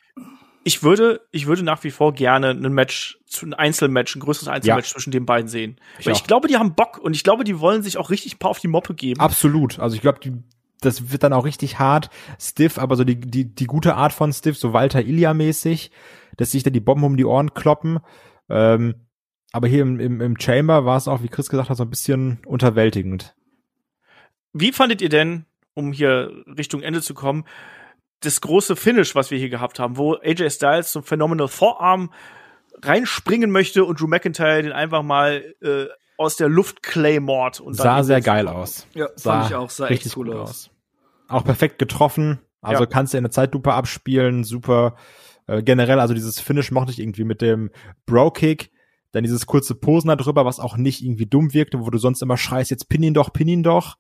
ich 0.63 0.83
würde, 0.83 1.27
ich 1.31 1.47
würde 1.47 1.63
nach 1.63 1.83
wie 1.85 1.91
vor 1.91 2.13
gerne 2.13 2.51
ein 2.51 2.73
Match, 2.73 3.19
ein 3.43 3.55
Einzelmatch, 3.55 4.15
ein 4.17 4.21
größeres 4.21 4.49
Einzelmatch 4.49 4.89
ja. 4.89 4.93
zwischen 4.93 5.11
den 5.11 5.25
beiden 5.25 5.49
sehen. 5.49 5.77
Ich 5.99 6.07
Weil 6.07 6.13
ich 6.15 6.25
glaube, 6.25 6.49
die 6.49 6.57
haben 6.57 6.75
Bock 6.75 6.99
und 6.99 7.17
ich 7.17 7.25
glaube, 7.25 7.45
die 7.45 7.61
wollen 7.61 7.83
sich 7.83 7.97
auch 7.97 8.11
richtig 8.11 8.35
ein 8.35 8.39
paar 8.39 8.51
auf 8.51 8.61
die 8.61 8.69
Moppe 8.69 8.95
geben. 8.95 9.21
Absolut. 9.21 9.79
Also 9.79 9.97
ich 9.97 10.03
glaube, 10.03 10.21
das 10.81 11.13
wird 11.13 11.23
dann 11.23 11.33
auch 11.33 11.45
richtig 11.45 11.79
hart, 11.79 12.11
stiff, 12.39 12.79
aber 12.79 12.97
so 12.97 13.05
die, 13.05 13.19
die, 13.19 13.55
die 13.55 13.67
gute 13.67 13.95
Art 13.95 14.13
von 14.13 14.33
stiff, 14.33 14.59
so 14.59 14.73
Walter 14.73 15.01
Ilya 15.01 15.35
mäßig, 15.35 15.91
dass 16.37 16.51
sich 16.51 16.63
dann 16.63 16.73
die 16.73 16.81
Bomben 16.81 17.05
um 17.05 17.17
die 17.17 17.25
Ohren 17.25 17.55
kloppen. 17.55 18.01
Ähm, 18.49 18.95
aber 19.53 19.67
hier 19.67 19.83
im, 19.83 19.99
im, 19.99 20.21
im 20.21 20.39
Chamber 20.39 20.85
war 20.85 20.97
es 20.97 21.09
auch, 21.09 21.23
wie 21.23 21.29
Chris 21.29 21.49
gesagt 21.49 21.71
hat, 21.71 21.77
so 21.77 21.85
ein 21.85 21.91
bisschen 21.91 22.39
unterwältigend. 22.47 23.35
Wie 24.53 24.73
fandet 24.73 25.01
ihr 25.01 25.09
denn, 25.09 25.47
um 25.75 25.93
hier 25.93 26.31
Richtung 26.47 26.83
Ende 26.83 27.03
zu 27.03 27.15
kommen, 27.15 27.45
das 28.21 28.41
große 28.41 28.77
Finish, 28.77 29.15
was 29.15 29.31
wir 29.31 29.39
hier 29.39 29.49
gehabt 29.49 29.79
haben, 29.79 29.97
wo 29.97 30.15
AJ 30.15 30.51
Styles 30.51 30.93
zum 30.93 31.03
Phenomenal 31.03 31.49
Vorarm 31.49 32.13
reinspringen 32.83 33.51
möchte 33.51 33.85
und 33.85 34.01
Drew 34.01 34.07
McIntyre 34.07 34.63
den 34.63 34.73
einfach 34.73 35.03
mal 35.03 35.55
äh, 35.63 35.87
aus 36.17 36.37
der 36.37 36.49
Luft 36.49 36.83
claymort. 36.83 37.61
Und 37.61 37.75
sah 37.75 38.03
sehr 38.03 38.21
geil 38.21 38.49
aus. 38.49 38.87
Ja, 38.95 39.09
sah 39.17 39.41
fand 39.41 39.51
ich 39.51 39.57
auch, 39.57 39.71
sah 39.71 39.87
richtig 39.87 40.17
cool 40.17 40.33
aus. 40.35 40.51
aus. 40.51 40.71
Auch 41.29 41.45
perfekt 41.45 41.79
getroffen. 41.79 42.41
Also 42.61 42.85
ja. 42.85 42.87
kannst 42.87 43.15
du 43.15 43.19
in 43.19 43.25
der 43.25 43.31
Zeitlupe 43.31 43.73
abspielen, 43.73 44.45
super. 44.45 44.97
Äh, 45.47 45.63
generell, 45.63 45.99
also 45.99 46.13
dieses 46.13 46.41
Finish 46.41 46.71
mochte 46.71 46.93
ich 46.93 47.01
irgendwie 47.01 47.25
mit 47.25 47.41
dem 47.41 47.71
Bro-Kick, 48.05 48.71
dann 49.13 49.23
dieses 49.25 49.47
kurze 49.47 49.75
Posen 49.75 50.09
da 50.09 50.17
drüber, 50.17 50.45
was 50.45 50.61
auch 50.61 50.77
nicht 50.77 51.03
irgendwie 51.03 51.27
dumm 51.27 51.55
wirkte, 51.55 51.81
wo 51.81 51.91
du 51.91 51.99
sonst 51.99 52.23
immer 52.23 52.37
schreist, 52.37 52.71
jetzt 52.71 52.89
pin 52.89 53.03
ihn 53.03 53.15
doch, 53.15 53.33
pin 53.33 53.49
ihn 53.49 53.63
doch. 53.63 53.97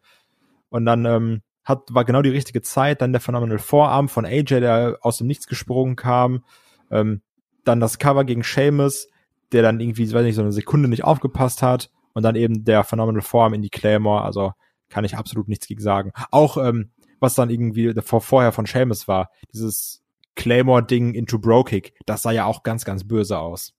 Und 0.69 0.85
dann 0.85 1.05
ähm, 1.07 1.43
hat, 1.65 1.83
war 1.91 2.05
genau 2.05 2.23
die 2.23 2.31
richtige 2.31 2.63
Zeit. 2.63 3.01
Dann 3.01 3.13
der 3.13 3.21
Phenomenal 3.21 3.59
Vorarm 3.59 4.09
von 4.09 4.25
AJ, 4.25 4.61
der 4.61 4.99
aus 5.03 5.19
dem 5.19 5.27
Nichts 5.27 5.47
gesprungen 5.47 5.97
kam. 5.97 6.45
Ähm, 6.91 7.23
dann 7.65 7.81
das 7.81 7.99
Cover 7.99 8.25
gegen 8.25 8.43
Seamus, 8.43 9.09
der 9.53 9.63
dann 9.63 9.81
irgendwie, 9.81 10.13
weiß 10.13 10.25
nicht, 10.25 10.35
so 10.35 10.43
eine 10.43 10.53
Sekunde 10.53 10.89
nicht 10.89 11.05
aufgepasst 11.05 11.63
hat. 11.63 11.91
Und 12.13 12.23
dann 12.23 12.37
eben 12.37 12.65
der 12.65 12.85
Phenomenal 12.85 13.23
Vorarm 13.23 13.55
in 13.55 13.63
die 13.63 13.71
Claymore. 13.71 14.23
Also 14.23 14.53
kann 14.89 15.05
ich 15.05 15.17
absolut 15.17 15.49
nichts 15.49 15.67
gegen 15.67 15.81
sagen. 15.81 16.13
Auch 16.31 16.57
ähm, 16.57 16.91
was 17.21 17.35
dann 17.35 17.51
irgendwie 17.51 17.93
vor, 18.03 18.21
vorher 18.21 18.53
von 18.53 18.67
Seamus 18.67 19.07
war, 19.07 19.31
dieses 19.53 20.03
Claymore-Ding 20.37 21.15
into 21.15 21.39
Bro-Kick, 21.39 21.95
das 22.07 22.23
sah 22.23 22.31
ja 22.31 22.47
auch 22.47 22.63
ganz, 22.63 22.85
ganz 22.85 23.07
böse 23.07 23.39
aus. 23.39 23.75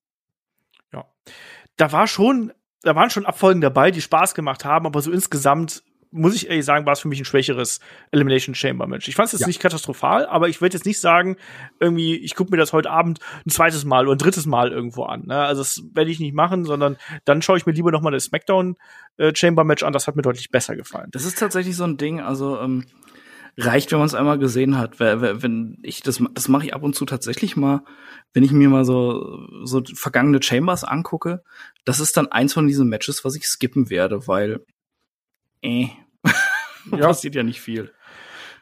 Ja. 0.93 1.05
Da 1.75 1.91
war 1.91 2.07
schon, 2.07 2.53
da 2.83 2.95
waren 2.95 3.09
schon 3.09 3.25
Abfolgen 3.25 3.61
dabei, 3.61 3.91
die 3.91 4.01
Spaß 4.01 4.35
gemacht 4.35 4.63
haben, 4.63 4.85
aber 4.85 5.01
so 5.01 5.11
insgesamt 5.11 5.83
muss 6.11 6.35
ich 6.35 6.49
ehrlich 6.49 6.65
sagen, 6.65 6.85
war 6.85 6.93
es 6.93 6.99
für 6.99 7.07
mich 7.07 7.19
ein 7.19 7.25
schwächeres 7.25 7.79
Elimination 8.11 8.53
Chamber 8.53 8.85
Match. 8.85 9.07
Ich 9.07 9.15
fand 9.15 9.27
es 9.27 9.31
jetzt 9.33 9.41
ja. 9.41 9.47
nicht 9.47 9.61
katastrophal, 9.61 10.25
aber 10.25 10.49
ich 10.49 10.61
würde 10.61 10.75
jetzt 10.75 10.85
nicht 10.85 10.99
sagen, 10.99 11.37
irgendwie, 11.79 12.15
ich 12.17 12.35
gucke 12.35 12.51
mir 12.51 12.57
das 12.57 12.73
heute 12.73 12.91
Abend 12.91 13.19
ein 13.45 13.49
zweites 13.49 13.85
Mal 13.85 14.05
oder 14.07 14.15
ein 14.15 14.19
drittes 14.19 14.45
Mal 14.45 14.71
irgendwo 14.71 15.03
an. 15.03 15.25
Ne? 15.27 15.37
Also 15.37 15.61
das 15.61 15.81
werde 15.93 16.11
ich 16.11 16.19
nicht 16.19 16.35
machen, 16.35 16.65
sondern 16.65 16.97
dann 17.23 17.41
schaue 17.41 17.57
ich 17.57 17.65
mir 17.65 17.71
lieber 17.71 17.91
noch 17.91 18.01
mal 18.01 18.11
das 18.11 18.25
SmackDown 18.25 18.75
äh, 19.17 19.33
Chamber 19.33 19.63
Match 19.63 19.83
an. 19.83 19.93
Das 19.93 20.07
hat 20.07 20.15
mir 20.15 20.21
deutlich 20.21 20.49
besser 20.51 20.75
gefallen. 20.75 21.09
Das 21.11 21.25
ist 21.25 21.39
tatsächlich 21.39 21.75
so 21.75 21.85
ein 21.85 21.97
Ding. 21.97 22.19
Also 22.19 22.59
ähm, 22.59 22.85
reicht, 23.57 23.91
wenn 23.91 23.99
man 23.99 24.07
es 24.07 24.15
einmal 24.15 24.37
gesehen 24.37 24.77
hat. 24.77 24.99
Wenn 24.99 25.77
ich 25.83 26.01
das, 26.01 26.21
das 26.33 26.47
mache 26.47 26.65
ich 26.65 26.73
ab 26.73 26.83
und 26.83 26.95
zu 26.95 27.05
tatsächlich 27.05 27.55
mal, 27.55 27.83
wenn 28.33 28.43
ich 28.43 28.51
mir 28.51 28.69
mal 28.69 28.85
so 28.85 29.47
so 29.63 29.81
vergangene 29.93 30.41
Chambers 30.41 30.83
angucke. 30.83 31.43
Das 31.85 31.99
ist 31.99 32.17
dann 32.17 32.27
eins 32.27 32.53
von 32.53 32.67
diesen 32.67 32.89
Matches, 32.89 33.25
was 33.25 33.35
ich 33.35 33.45
skippen 33.45 33.89
werde, 33.89 34.27
weil 34.27 34.61
äh, 35.61 35.87
ja. 36.91 37.07
passiert 37.07 37.35
ja 37.35 37.43
nicht 37.43 37.61
viel. 37.61 37.91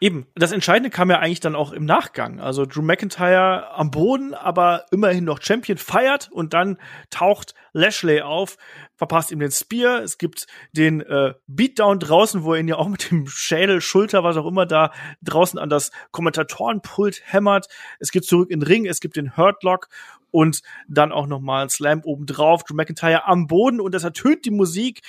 Eben, 0.02 0.28
das 0.34 0.54
Entscheidende 0.54 0.90
kam 0.90 1.10
ja 1.10 1.20
eigentlich 1.20 1.42
dann 1.42 1.56
auch 1.56 1.74
im 1.74 1.84
Nachgang. 1.84 2.40
Also 2.40 2.66
Drew 2.66 2.82
McIntyre 2.82 3.72
am 3.72 3.92
Boden, 3.92 4.34
aber 4.34 4.86
immerhin 4.92 5.26
noch 5.26 5.42
Champion 5.42 5.78
feiert 5.78 6.30
und 6.32 6.54
dann 6.54 6.78
taucht 7.10 7.54
Lashley 7.74 8.22
auf, 8.22 8.58
verpasst 8.96 9.30
ihm 9.32 9.40
den 9.40 9.52
Spear. 9.52 10.02
Es 10.02 10.18
gibt 10.18 10.48
den 10.72 11.02
äh, 11.02 11.34
Beatdown 11.48 12.00
draußen, 12.00 12.44
wo 12.44 12.54
er 12.54 12.62
ihn 12.62 12.70
ja 12.70 12.78
auch 12.78 12.88
mit 12.88 13.12
dem 13.12 13.28
Schädel, 13.28 13.82
Schulter, 13.82 14.24
was 14.24 14.38
auch 14.38 14.48
immer 14.48 14.66
da 14.66 14.94
draußen 15.22 15.60
an 15.60 15.70
das 15.70 15.92
Kommentatorenpult 16.12 17.22
hämmert. 17.26 17.68
Es 18.00 18.12
geht 18.12 18.24
zurück 18.24 18.52
in 18.52 18.62
den 18.62 18.68
Ring, 18.68 18.86
es 18.86 19.02
gibt 19.02 19.18
den 19.18 19.36
Hurtlock 19.36 19.90
und 20.32 20.62
dann 20.88 21.12
auch 21.12 21.28
noch 21.28 21.42
mal 21.42 21.64
ein 21.64 21.70
Slam 21.70 22.04
oben 22.06 22.26
drauf. 22.26 22.64
Drew 22.64 22.76
McIntyre 22.76 23.28
am 23.28 23.48
Boden 23.48 23.82
und 23.82 23.94
das 23.94 24.06
ertönt 24.06 24.46
die 24.46 24.52
Musik. 24.52 25.02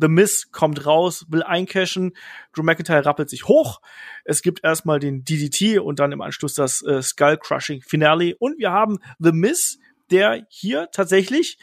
The 0.00 0.08
Miz 0.08 0.50
kommt 0.50 0.86
raus, 0.86 1.26
will 1.28 1.42
eincashen. 1.42 2.12
Drew 2.52 2.62
McIntyre 2.62 3.04
rappelt 3.04 3.28
sich 3.28 3.46
hoch. 3.46 3.80
Es 4.24 4.42
gibt 4.42 4.64
erstmal 4.64 4.98
den 4.98 5.24
DDT 5.24 5.78
und 5.78 5.98
dann 5.98 6.12
im 6.12 6.20
Anschluss 6.20 6.54
das 6.54 6.82
äh, 6.82 7.02
Skull 7.02 7.36
Crushing 7.36 7.82
Finale. 7.82 8.34
Und 8.38 8.58
wir 8.58 8.70
haben 8.70 8.98
The 9.18 9.32
Miz, 9.32 9.78
der 10.10 10.46
hier 10.48 10.88
tatsächlich 10.92 11.58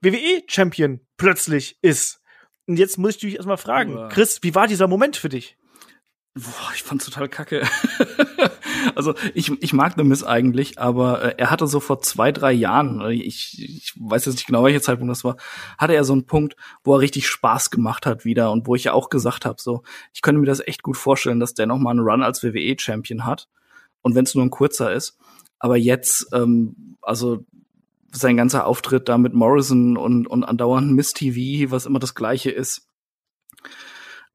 WWE 0.00 0.42
Champion 0.46 1.00
plötzlich 1.16 1.78
ist. 1.82 2.20
Und 2.66 2.78
jetzt 2.78 2.98
muss 2.98 3.16
ich 3.16 3.20
dich 3.20 3.36
erstmal 3.36 3.56
fragen, 3.56 4.08
Chris, 4.08 4.42
wie 4.42 4.54
war 4.54 4.66
dieser 4.66 4.88
Moment 4.88 5.16
für 5.16 5.28
dich? 5.28 5.56
Boah, 6.34 6.72
ich 6.74 6.82
fand's 6.82 7.04
total 7.04 7.28
kacke. 7.28 7.62
Also 8.94 9.14
ich, 9.34 9.50
ich 9.62 9.72
mag 9.72 9.94
The 9.96 10.04
Miss 10.04 10.24
eigentlich, 10.24 10.78
aber 10.78 11.22
äh, 11.22 11.34
er 11.38 11.50
hatte 11.50 11.66
so 11.66 11.80
vor 11.80 12.00
zwei, 12.00 12.32
drei 12.32 12.52
Jahren, 12.52 13.00
ich, 13.10 13.58
ich 13.58 13.94
weiß 13.98 14.26
jetzt 14.26 14.34
nicht 14.34 14.46
genau, 14.46 14.64
welcher 14.64 14.82
Zeitpunkt 14.82 15.10
das 15.10 15.24
war, 15.24 15.36
hatte 15.78 15.94
er 15.94 16.04
so 16.04 16.12
einen 16.12 16.26
Punkt, 16.26 16.56
wo 16.84 16.94
er 16.94 17.00
richtig 17.00 17.28
Spaß 17.28 17.70
gemacht 17.70 18.06
hat 18.06 18.24
wieder 18.24 18.50
und 18.50 18.66
wo 18.66 18.74
ich 18.74 18.84
ja 18.84 18.92
auch 18.92 19.10
gesagt 19.10 19.44
habe, 19.44 19.60
so, 19.60 19.82
ich 20.12 20.22
könnte 20.22 20.40
mir 20.40 20.46
das 20.46 20.60
echt 20.60 20.82
gut 20.82 20.96
vorstellen, 20.96 21.40
dass 21.40 21.54
der 21.54 21.66
noch 21.66 21.78
mal 21.78 21.90
einen 21.90 22.00
Run 22.00 22.22
als 22.22 22.42
WWE-Champion 22.42 23.24
hat. 23.24 23.48
Und 24.02 24.14
wenn 24.14 24.24
es 24.24 24.34
nur 24.34 24.44
ein 24.44 24.50
kurzer 24.50 24.92
ist. 24.92 25.16
Aber 25.58 25.76
jetzt, 25.76 26.28
ähm, 26.32 26.96
also 27.02 27.44
sein 28.10 28.36
ganzer 28.36 28.66
Auftritt 28.66 29.08
da 29.08 29.16
mit 29.16 29.32
Morrison 29.32 29.96
und, 29.96 30.26
und 30.26 30.44
andauernd 30.44 30.92
Miss 30.92 31.12
TV, 31.12 31.70
was 31.70 31.86
immer 31.86 31.98
das 31.98 32.14
gleiche 32.14 32.50
ist, 32.50 32.88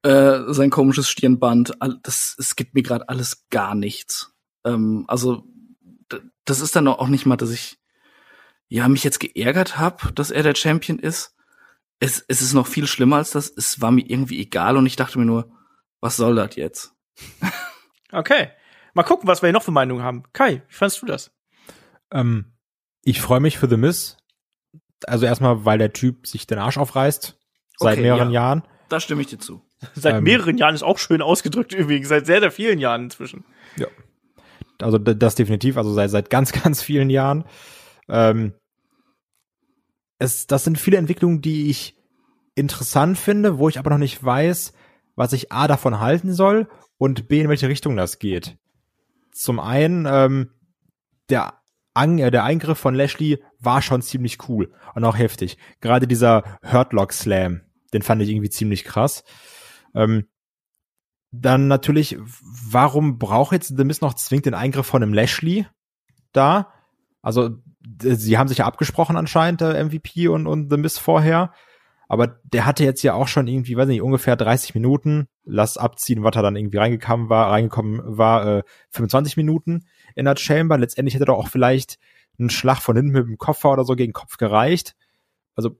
äh, 0.02 0.40
sein 0.48 0.70
komisches 0.70 1.08
Stirnband, 1.08 1.74
das, 2.02 2.36
es 2.38 2.56
gibt 2.56 2.74
mir 2.74 2.82
gerade 2.82 3.08
alles 3.08 3.48
gar 3.50 3.74
nichts. 3.74 4.32
Ähm, 4.64 5.04
also 5.08 5.44
das 6.44 6.60
ist 6.60 6.74
dann 6.74 6.88
auch 6.88 7.08
nicht 7.08 7.26
mal, 7.26 7.36
dass 7.36 7.50
ich 7.50 7.78
ja 8.68 8.88
mich 8.88 9.04
jetzt 9.04 9.20
geärgert 9.20 9.78
habe, 9.78 10.12
dass 10.12 10.30
er 10.30 10.42
der 10.42 10.54
Champion 10.54 10.98
ist. 10.98 11.34
Es, 12.00 12.24
es 12.28 12.42
ist 12.42 12.52
noch 12.52 12.66
viel 12.66 12.86
schlimmer 12.86 13.16
als 13.16 13.32
das. 13.32 13.52
Es 13.54 13.80
war 13.80 13.90
mir 13.90 14.08
irgendwie 14.08 14.40
egal 14.40 14.76
und 14.76 14.86
ich 14.86 14.96
dachte 14.96 15.18
mir 15.18 15.24
nur, 15.24 15.52
was 16.00 16.16
soll 16.16 16.36
das 16.36 16.56
jetzt? 16.56 16.92
okay. 18.12 18.50
Mal 18.94 19.02
gucken, 19.02 19.28
was 19.28 19.42
wir 19.42 19.48
hier 19.48 19.52
noch 19.52 19.62
für 19.62 19.72
Meinungen 19.72 20.02
haben. 20.02 20.24
Kai, 20.32 20.62
wie 20.68 20.74
fandest 20.74 21.02
du 21.02 21.06
das? 21.06 21.30
Ähm, 22.10 22.52
ich 23.02 23.20
freue 23.20 23.40
mich 23.40 23.58
für 23.58 23.68
The 23.68 23.76
Miss. 23.76 24.16
Also 25.06 25.26
erstmal, 25.26 25.64
weil 25.64 25.78
der 25.78 25.92
Typ 25.92 26.26
sich 26.26 26.46
den 26.46 26.58
Arsch 26.58 26.78
aufreißt. 26.78 27.38
Seit 27.78 27.92
okay, 27.92 28.02
mehreren 28.02 28.30
ja. 28.30 28.42
Jahren. 28.42 28.62
Da 28.88 29.00
stimme 29.00 29.20
ich 29.20 29.28
dir 29.28 29.38
zu. 29.38 29.62
Seit 29.94 30.16
ähm, 30.16 30.24
mehreren 30.24 30.58
Jahren 30.58 30.74
ist 30.74 30.82
auch 30.82 30.98
schön 30.98 31.22
ausgedrückt 31.22 31.72
übrigens. 31.72 32.08
Seit 32.08 32.26
sehr, 32.26 32.40
sehr 32.40 32.50
vielen 32.50 32.78
Jahren 32.78 33.04
inzwischen. 33.04 33.44
Ja. 33.76 33.86
Also 34.80 34.98
das 34.98 35.34
definitiv. 35.34 35.76
Also 35.76 35.92
seit, 35.92 36.10
seit 36.10 36.30
ganz, 36.30 36.52
ganz 36.64 36.82
vielen 36.82 37.10
Jahren. 37.10 37.44
Ähm, 38.08 38.54
es, 40.18 40.46
das 40.46 40.64
sind 40.64 40.78
viele 40.78 40.96
Entwicklungen, 40.96 41.40
die 41.40 41.70
ich 41.70 41.96
interessant 42.54 43.18
finde, 43.18 43.58
wo 43.58 43.68
ich 43.68 43.78
aber 43.78 43.90
noch 43.90 43.98
nicht 43.98 44.22
weiß, 44.22 44.72
was 45.14 45.32
ich 45.32 45.52
A 45.52 45.68
davon 45.68 46.00
halten 46.00 46.32
soll 46.32 46.68
und 46.96 47.28
B 47.28 47.40
in 47.40 47.48
welche 47.48 47.68
Richtung 47.68 47.96
das 47.96 48.18
geht. 48.18 48.56
Zum 49.32 49.60
einen, 49.60 50.06
ähm, 50.06 50.50
der, 51.28 51.54
An 51.94 52.18
äh, 52.18 52.30
der 52.30 52.44
Eingriff 52.44 52.78
von 52.78 52.94
Lashley 52.94 53.42
war 53.60 53.82
schon 53.82 54.02
ziemlich 54.02 54.48
cool 54.48 54.72
und 54.94 55.04
auch 55.04 55.16
heftig. 55.16 55.58
Gerade 55.80 56.08
dieser 56.08 56.58
Hurtlock 56.62 57.12
Slam, 57.12 57.62
den 57.92 58.02
fand 58.02 58.22
ich 58.22 58.28
irgendwie 58.28 58.50
ziemlich 58.50 58.84
krass. 58.84 59.22
Ähm, 59.94 60.26
dann 61.30 61.68
natürlich, 61.68 62.18
warum 62.70 63.18
braucht 63.18 63.52
jetzt 63.52 63.76
The 63.76 63.84
Miz 63.84 64.00
noch 64.00 64.14
zwingend 64.14 64.46
den 64.46 64.54
Eingriff 64.54 64.86
von 64.86 65.02
einem 65.02 65.12
Lashley 65.12 65.66
da? 66.32 66.72
Also, 67.22 67.50
sie 68.00 68.38
haben 68.38 68.48
sich 68.48 68.58
ja 68.58 68.66
abgesprochen 68.66 69.16
anscheinend, 69.16 69.60
der 69.60 69.84
MVP 69.84 70.28
und, 70.28 70.46
und 70.46 70.70
The 70.70 70.78
Miz 70.78 70.98
vorher. 70.98 71.52
Aber 72.08 72.38
der 72.44 72.64
hatte 72.64 72.84
jetzt 72.84 73.02
ja 73.02 73.12
auch 73.12 73.28
schon 73.28 73.46
irgendwie, 73.46 73.76
weiß 73.76 73.86
nicht, 73.86 74.00
ungefähr 74.00 74.34
30 74.34 74.74
Minuten. 74.74 75.28
Lass 75.44 75.76
abziehen, 75.76 76.22
was 76.22 76.34
er 76.36 76.42
dann 76.42 76.56
irgendwie 76.56 76.78
reingekommen 76.78 77.28
war, 77.28 77.50
reingekommen 77.50 78.00
war, 78.04 78.58
äh, 78.58 78.62
25 78.90 79.36
Minuten 79.36 79.84
in 80.14 80.24
der 80.24 80.36
Chamber. 80.36 80.78
Letztendlich 80.78 81.14
hätte 81.14 81.26
doch 81.26 81.36
auch 81.36 81.48
vielleicht 81.48 81.98
ein 82.38 82.48
Schlag 82.48 82.78
von 82.80 82.96
hinten 82.96 83.12
mit 83.12 83.26
dem 83.26 83.36
Koffer 83.36 83.72
oder 83.72 83.84
so 83.84 83.94
gegen 83.94 84.14
Kopf 84.14 84.38
gereicht. 84.38 84.96
Also 85.54 85.76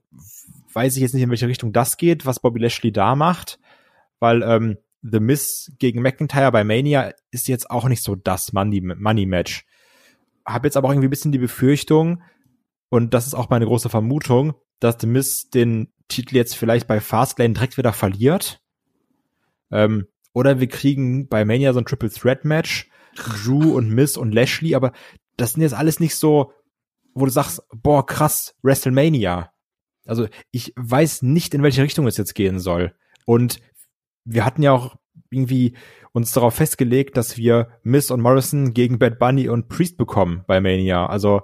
weiß 0.73 0.95
ich 0.95 1.01
jetzt 1.01 1.13
nicht, 1.13 1.23
in 1.23 1.29
welche 1.31 1.47
Richtung 1.47 1.73
das 1.73 1.97
geht, 1.97 2.25
was 2.25 2.41
Bobby 2.41 2.59
Lashley 2.59 2.91
da 2.91 3.15
macht, 3.15 3.59
weil 4.19 4.43
ähm, 4.43 4.77
The 5.01 5.19
Miss 5.19 5.71
gegen 5.79 6.01
McIntyre 6.01 6.51
bei 6.51 6.63
Mania 6.63 7.13
ist 7.31 7.47
jetzt 7.47 7.69
auch 7.69 7.87
nicht 7.87 8.03
so 8.03 8.15
das 8.15 8.53
Money-Match. 8.53 8.99
Money 8.99 9.63
Hab 10.45 10.65
jetzt 10.65 10.77
aber 10.77 10.87
auch 10.87 10.91
irgendwie 10.91 11.07
ein 11.07 11.11
bisschen 11.11 11.31
die 11.31 11.37
Befürchtung, 11.37 12.21
und 12.89 13.13
das 13.13 13.27
ist 13.27 13.35
auch 13.35 13.49
meine 13.49 13.65
große 13.65 13.89
Vermutung, 13.89 14.55
dass 14.79 14.97
The 14.99 15.07
Miss 15.07 15.49
den 15.49 15.93
Titel 16.07 16.35
jetzt 16.35 16.55
vielleicht 16.55 16.87
bei 16.87 16.99
Fastlane 16.99 17.53
direkt 17.53 17.77
wieder 17.77 17.93
verliert. 17.93 18.61
Ähm, 19.71 20.07
oder 20.33 20.59
wir 20.59 20.67
kriegen 20.67 21.27
bei 21.27 21.45
Mania 21.45 21.73
so 21.73 21.79
ein 21.79 21.85
Triple 21.85 22.09
Threat 22.09 22.45
Match, 22.45 22.89
Drew 23.15 23.75
und 23.75 23.89
Miss 23.89 24.17
und 24.17 24.31
Lashley, 24.33 24.75
aber 24.75 24.91
das 25.37 25.53
sind 25.53 25.61
jetzt 25.61 25.73
alles 25.73 25.99
nicht 25.99 26.15
so, 26.15 26.51
wo 27.13 27.25
du 27.25 27.31
sagst, 27.31 27.61
boah, 27.73 28.05
krass, 28.05 28.55
WrestleMania. 28.63 29.51
Also 30.05 30.27
ich 30.51 30.73
weiß 30.75 31.21
nicht, 31.21 31.53
in 31.53 31.63
welche 31.63 31.83
Richtung 31.83 32.07
es 32.07 32.17
jetzt 32.17 32.33
gehen 32.33 32.59
soll. 32.59 32.95
Und 33.25 33.59
wir 34.25 34.45
hatten 34.45 34.61
ja 34.61 34.71
auch 34.71 34.95
irgendwie 35.29 35.73
uns 36.11 36.31
darauf 36.31 36.55
festgelegt, 36.55 37.17
dass 37.17 37.37
wir 37.37 37.69
Miss 37.83 38.11
und 38.11 38.21
Morrison 38.21 38.73
gegen 38.73 38.99
Bad 38.99 39.19
Bunny 39.19 39.49
und 39.49 39.67
Priest 39.67 39.97
bekommen 39.97 40.43
bei 40.47 40.59
Mania. 40.59 41.05
Also 41.05 41.41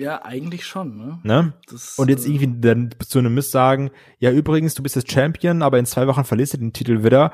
ja, 0.00 0.24
eigentlich 0.24 0.64
schon, 0.64 0.96
ne? 0.96 1.18
ne? 1.24 1.52
Das, 1.68 1.98
und 1.98 2.08
jetzt 2.08 2.24
äh, 2.26 2.30
irgendwie 2.30 2.60
dann 2.60 2.88
zu 3.06 3.18
einem 3.18 3.34
Miss 3.34 3.50
sagen, 3.50 3.90
ja 4.18 4.30
übrigens, 4.30 4.72
du 4.74 4.82
bist 4.82 4.96
jetzt 4.96 5.12
Champion, 5.12 5.60
aber 5.60 5.78
in 5.78 5.84
zwei 5.84 6.06
Wochen 6.06 6.24
verlierst 6.24 6.54
du 6.54 6.58
den 6.58 6.72
Titel 6.72 7.04
wieder. 7.04 7.32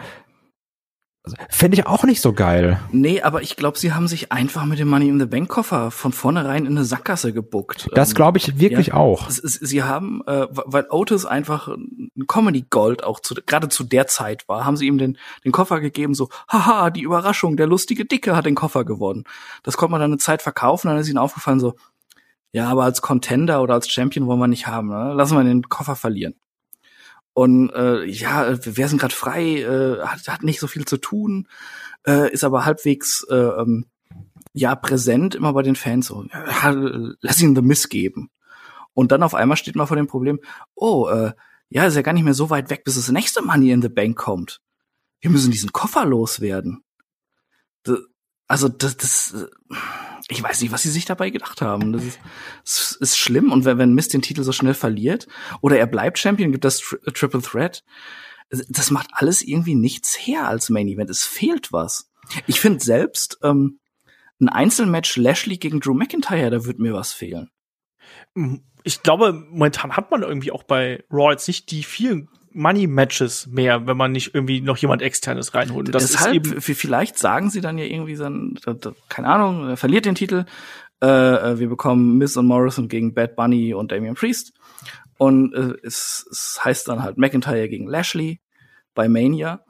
Also, 1.26 1.36
Fände 1.50 1.76
ich 1.76 1.86
auch 1.86 2.04
nicht 2.04 2.20
so 2.20 2.32
geil. 2.32 2.78
Nee, 2.92 3.20
aber 3.20 3.42
ich 3.42 3.56
glaube, 3.56 3.78
sie 3.78 3.92
haben 3.92 4.06
sich 4.06 4.30
einfach 4.30 4.64
mit 4.64 4.78
dem 4.78 4.86
Money 4.86 5.08
in 5.08 5.18
the 5.18 5.26
Bank 5.26 5.48
Koffer 5.48 5.90
von 5.90 6.12
vornherein 6.12 6.66
in 6.66 6.76
eine 6.76 6.84
Sackgasse 6.84 7.32
gebuckt. 7.32 7.88
Das 7.94 8.14
glaube 8.14 8.38
ich 8.38 8.60
wirklich 8.60 8.88
ja, 8.88 8.94
auch. 8.94 9.28
Sie 9.28 9.82
haben, 9.82 10.22
äh, 10.26 10.46
weil 10.50 10.86
Otis 10.88 11.26
einfach 11.26 11.66
ein 11.66 12.26
Comedy 12.28 12.64
Gold 12.70 13.02
auch 13.02 13.18
zu, 13.18 13.34
gerade 13.34 13.68
zu 13.68 13.82
der 13.82 14.06
Zeit 14.06 14.48
war, 14.48 14.64
haben 14.64 14.76
sie 14.76 14.86
ihm 14.86 14.98
den, 14.98 15.18
den 15.44 15.50
Koffer 15.50 15.80
gegeben, 15.80 16.14
so, 16.14 16.28
haha, 16.48 16.90
die 16.90 17.02
Überraschung, 17.02 17.56
der 17.56 17.66
lustige 17.66 18.04
Dicke 18.04 18.36
hat 18.36 18.46
den 18.46 18.54
Koffer 18.54 18.84
gewonnen. 18.84 19.24
Das 19.64 19.76
konnte 19.76 19.90
man 19.90 20.00
dann 20.00 20.12
eine 20.12 20.18
Zeit 20.18 20.42
verkaufen, 20.42 20.86
dann 20.86 20.98
ist 20.98 21.08
ihnen 21.08 21.18
aufgefallen, 21.18 21.58
so, 21.58 21.74
ja, 22.52 22.68
aber 22.68 22.84
als 22.84 23.02
Contender 23.02 23.62
oder 23.62 23.74
als 23.74 23.90
Champion 23.90 24.28
wollen 24.28 24.38
wir 24.38 24.46
nicht 24.46 24.68
haben, 24.68 24.88
ne? 24.88 25.12
lassen 25.12 25.36
wir 25.36 25.42
den 25.42 25.68
Koffer 25.68 25.96
verlieren. 25.96 26.36
Und 27.36 27.68
äh, 27.74 28.02
ja, 28.06 28.56
wir 28.64 28.88
sind 28.88 28.98
gerade 28.98 29.14
frei, 29.14 29.60
äh, 29.60 30.00
hat, 30.00 30.26
hat 30.26 30.42
nicht 30.42 30.58
so 30.58 30.66
viel 30.66 30.86
zu 30.86 30.96
tun, 30.96 31.48
äh, 32.06 32.32
ist 32.32 32.44
aber 32.44 32.64
halbwegs 32.64 33.26
äh, 33.28 33.34
ähm, 33.34 33.84
ja 34.54 34.74
präsent 34.74 35.34
immer 35.34 35.52
bei 35.52 35.60
den 35.60 35.76
Fans. 35.76 36.06
So, 36.06 36.24
ja, 36.24 36.70
lass 37.20 37.42
ihn 37.42 37.54
The 37.54 37.60
Miss 37.60 37.90
geben. 37.90 38.30
Und 38.94 39.12
dann 39.12 39.22
auf 39.22 39.34
einmal 39.34 39.58
steht 39.58 39.76
man 39.76 39.86
vor 39.86 39.98
dem 39.98 40.06
Problem, 40.06 40.40
oh, 40.74 41.08
äh, 41.08 41.34
ja, 41.68 41.84
ist 41.84 41.94
ja 41.94 42.00
gar 42.00 42.14
nicht 42.14 42.24
mehr 42.24 42.32
so 42.32 42.48
weit 42.48 42.70
weg, 42.70 42.84
bis 42.84 42.94
das 42.94 43.10
nächste 43.10 43.42
Money 43.42 43.70
in 43.70 43.82
the 43.82 43.90
Bank 43.90 44.16
kommt. 44.16 44.62
Wir 45.20 45.28
müssen 45.28 45.50
diesen 45.50 45.72
Koffer 45.72 46.06
loswerden. 46.06 46.84
Also 48.48 48.70
das, 48.70 48.96
das, 48.96 49.46
ich 50.28 50.42
weiß 50.42 50.60
nicht, 50.60 50.72
was 50.72 50.82
sie 50.82 50.90
sich 50.90 51.04
dabei 51.04 51.30
gedacht 51.30 51.62
haben. 51.62 51.92
Das 51.92 52.04
ist, 52.04 52.18
das 52.64 52.92
ist 52.92 53.16
schlimm. 53.16 53.52
Und 53.52 53.64
wenn, 53.64 53.78
wenn 53.78 53.94
Mist 53.94 54.12
den 54.12 54.22
Titel 54.22 54.42
so 54.42 54.52
schnell 54.52 54.74
verliert 54.74 55.28
oder 55.60 55.78
er 55.78 55.86
bleibt 55.86 56.18
Champion, 56.18 56.52
gibt 56.52 56.64
das 56.64 56.80
Tri 56.80 56.98
Triple 57.12 57.42
Threat. 57.42 57.84
Das 58.68 58.90
macht 58.90 59.08
alles 59.12 59.42
irgendwie 59.42 59.74
nichts 59.74 60.16
her 60.16 60.48
als 60.48 60.70
Main 60.70 60.88
Event. 60.88 61.10
Es 61.10 61.24
fehlt 61.24 61.72
was. 61.72 62.10
Ich 62.46 62.60
finde 62.60 62.84
selbst 62.84 63.38
ähm, 63.42 63.80
ein 64.40 64.48
Einzelmatch 64.48 65.16
Lashley 65.16 65.58
gegen 65.58 65.80
Drew 65.80 65.94
McIntyre, 65.94 66.50
da 66.50 66.64
wird 66.64 66.78
mir 66.78 66.92
was 66.92 67.12
fehlen. 67.12 67.50
Ich 68.84 69.02
glaube, 69.02 69.32
momentan 69.32 69.96
hat 69.96 70.10
man 70.10 70.22
irgendwie 70.22 70.52
auch 70.52 70.62
bei 70.62 71.04
Raw 71.10 71.32
jetzt 71.32 71.48
nicht 71.48 71.70
die 71.70 71.82
vielen 71.82 72.28
Money-Matches 72.56 73.48
mehr, 73.48 73.86
wenn 73.86 73.96
man 73.96 74.12
nicht 74.12 74.34
irgendwie 74.34 74.60
noch 74.60 74.76
jemand 74.78 75.02
externes 75.02 75.54
reinholt. 75.54 75.94
Das 75.94 76.10
Deshalb, 76.10 76.46
ist 76.46 76.52
eben 76.52 76.60
vielleicht 76.60 77.18
sagen 77.18 77.50
sie 77.50 77.60
dann 77.60 77.78
ja 77.78 77.84
irgendwie 77.84 78.16
dann, 78.16 78.58
keine 79.08 79.28
Ahnung, 79.28 79.68
er 79.68 79.76
verliert 79.76 80.06
den 80.06 80.14
Titel. 80.14 80.44
Äh, 81.02 81.06
äh, 81.06 81.58
wir 81.58 81.68
bekommen 81.68 82.18
Miss 82.18 82.36
und 82.36 82.46
Morrison 82.46 82.88
gegen 82.88 83.14
Bad 83.14 83.36
Bunny 83.36 83.74
und 83.74 83.92
Damian 83.92 84.14
Priest. 84.14 84.54
Und 85.18 85.54
äh, 85.54 85.74
es, 85.82 86.26
es 86.30 86.60
heißt 86.64 86.88
dann 86.88 87.02
halt 87.02 87.18
McIntyre 87.18 87.68
gegen 87.68 87.86
Lashley 87.86 88.40
bei 88.94 89.08
Mania. 89.08 89.60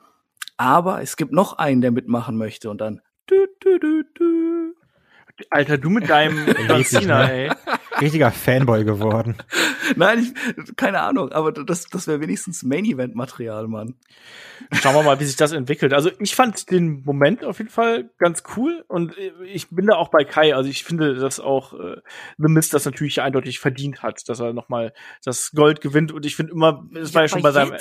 Aber 0.57 1.03
es 1.03 1.17
gibt 1.17 1.33
noch 1.33 1.59
einen, 1.59 1.81
der 1.81 1.91
mitmachen 1.91 2.37
möchte 2.37 2.71
und 2.71 2.81
dann 2.81 3.01
du, 3.27 3.47
du, 3.61 3.79
du, 3.79 4.03
du. 4.15 4.75
Alter, 5.51 5.77
du 5.77 5.91
mit 5.91 6.09
deinem 6.09 6.47
John 6.69 6.85
Cena, 6.85 7.29
ey. 7.29 7.51
Richtiger 8.01 8.31
Fanboy 8.31 8.85
geworden. 8.85 9.37
Nein, 9.97 10.21
ich, 10.21 10.77
keine 10.77 11.01
Ahnung, 11.01 11.33
aber 11.33 11.53
das, 11.53 11.87
das 11.87 12.07
wäre 12.07 12.21
wenigstens 12.21 12.63
Main-Event-Material, 12.63 13.69
Mann. 13.69 13.95
Schauen 14.73 14.95
wir 14.95 15.03
mal, 15.03 15.21
wie 15.21 15.25
sich 15.25 15.37
das 15.37 15.53
entwickelt. 15.53 15.93
Also 15.93 16.11
ich 16.19 16.35
fand 16.35 16.71
den 16.71 17.03
Moment 17.05 17.45
auf 17.45 17.59
jeden 17.59 17.71
Fall 17.71 18.11
ganz 18.19 18.43
cool 18.57 18.85
und 18.89 19.15
ich 19.45 19.71
bin 19.71 19.87
da 19.87 19.97
auch 19.97 20.09
bei 20.09 20.25
Kai. 20.25 20.55
Also 20.55 20.69
ich 20.69 20.85
finde, 20.85 21.15
dass 21.15 21.41
auch 21.41 21.75
äh, 21.75 21.97
The 22.39 22.49
Mist 22.49 22.75
das 22.75 22.85
natürlich 22.85 23.21
eindeutig 23.21 23.61
verdient 23.61 24.03
hat, 24.03 24.29
dass 24.29 24.41
er 24.41 24.53
nochmal 24.53 24.93
das 25.25 25.53
Gold 25.53 25.81
gewinnt 25.81 26.13
und 26.13 26.27
ich 26.27 26.37
finde 26.37 26.53
immer, 26.53 26.87
es 26.95 27.11
ja, 27.11 27.15
war 27.15 27.23
ja 27.23 27.29
schon 27.29 27.43
bei 27.43 27.53
seinem. 27.53 27.73
Äh, 27.75 27.79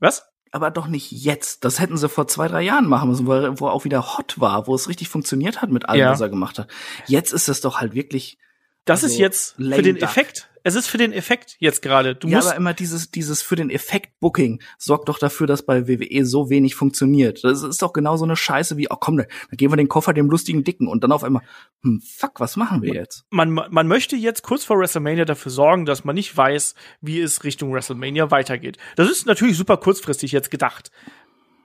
was? 0.00 0.28
aber 0.50 0.70
doch 0.70 0.86
nicht 0.86 1.12
jetzt. 1.12 1.64
Das 1.64 1.80
hätten 1.80 1.96
sie 1.96 2.08
vor 2.08 2.26
zwei, 2.26 2.48
drei 2.48 2.62
Jahren 2.62 2.88
machen 2.88 3.10
müssen, 3.10 3.26
wo 3.26 3.32
er, 3.34 3.60
wo 3.60 3.66
er 3.66 3.72
auch 3.72 3.84
wieder 3.84 4.16
hot 4.16 4.40
war, 4.40 4.66
wo 4.66 4.74
es 4.74 4.88
richtig 4.88 5.08
funktioniert 5.08 5.62
hat 5.62 5.70
mit 5.70 5.88
allem, 5.88 6.00
ja. 6.00 6.10
was 6.10 6.20
er 6.20 6.28
gemacht 6.28 6.58
hat. 6.58 6.68
Jetzt 7.06 7.32
ist 7.32 7.48
es 7.48 7.60
doch 7.60 7.80
halt 7.80 7.94
wirklich 7.94 8.38
Das 8.84 9.02
Also, 9.02 9.14
ist 9.14 9.18
jetzt 9.18 9.56
für 9.56 9.82
den 9.82 9.96
duck. 9.96 10.08
Effekt. 10.08 10.48
Es 10.64 10.74
ist 10.74 10.88
für 10.88 10.98
den 10.98 11.12
Effekt 11.12 11.56
jetzt 11.60 11.80
gerade. 11.80 12.14
Du 12.14 12.28
ja, 12.28 12.36
musst 12.36 12.48
aber 12.48 12.56
immer 12.56 12.74
dieses, 12.74 13.10
dieses 13.10 13.40
für 13.40 13.56
den 13.56 13.70
Effekt-Booking 13.70 14.60
sorgt 14.76 15.08
doch 15.08 15.18
dafür, 15.18 15.46
dass 15.46 15.64
bei 15.64 15.88
WWE 15.88 16.26
so 16.26 16.50
wenig 16.50 16.74
funktioniert. 16.74 17.42
Das 17.42 17.62
ist 17.62 17.80
doch 17.80 17.92
genau 17.92 18.16
so 18.18 18.24
eine 18.24 18.36
Scheiße 18.36 18.76
wie, 18.76 18.88
oh 18.90 18.96
komm, 18.96 19.16
dann 19.16 19.26
geben 19.52 19.72
wir 19.72 19.76
den 19.78 19.88
Koffer 19.88 20.12
dem 20.12 20.28
lustigen 20.28 20.64
Dicken 20.64 20.86
und 20.86 21.04
dann 21.04 21.12
auf 21.12 21.24
einmal, 21.24 21.42
hm, 21.82 22.02
fuck, 22.02 22.40
was 22.40 22.56
machen 22.56 22.82
wir 22.82 22.92
jetzt? 22.92 23.24
man, 23.30 23.52
man 23.52 23.86
möchte 23.88 24.16
jetzt 24.16 24.42
kurz 24.42 24.64
vor 24.64 24.78
WrestleMania 24.78 25.24
dafür 25.24 25.52
sorgen, 25.52 25.86
dass 25.86 26.04
man 26.04 26.14
nicht 26.14 26.36
weiß, 26.36 26.74
wie 27.00 27.20
es 27.20 27.44
Richtung 27.44 27.72
WrestleMania 27.72 28.30
weitergeht. 28.30 28.76
Das 28.96 29.10
ist 29.10 29.26
natürlich 29.26 29.56
super 29.56 29.78
kurzfristig 29.78 30.32
jetzt 30.32 30.50
gedacht. 30.50 30.90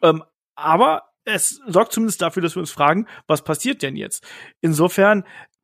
Ähm, 0.01 0.23
aber 0.55 1.09
es 1.25 1.61
sorgt 1.67 1.93
zumindest 1.93 2.21
dafür, 2.21 2.43
dass 2.43 2.55
wir 2.55 2.59
uns 2.61 2.71
fragen, 2.71 3.07
was 3.27 3.43
passiert 3.43 3.81
denn 3.81 3.95
jetzt? 3.95 4.25
Insofern 4.61 5.23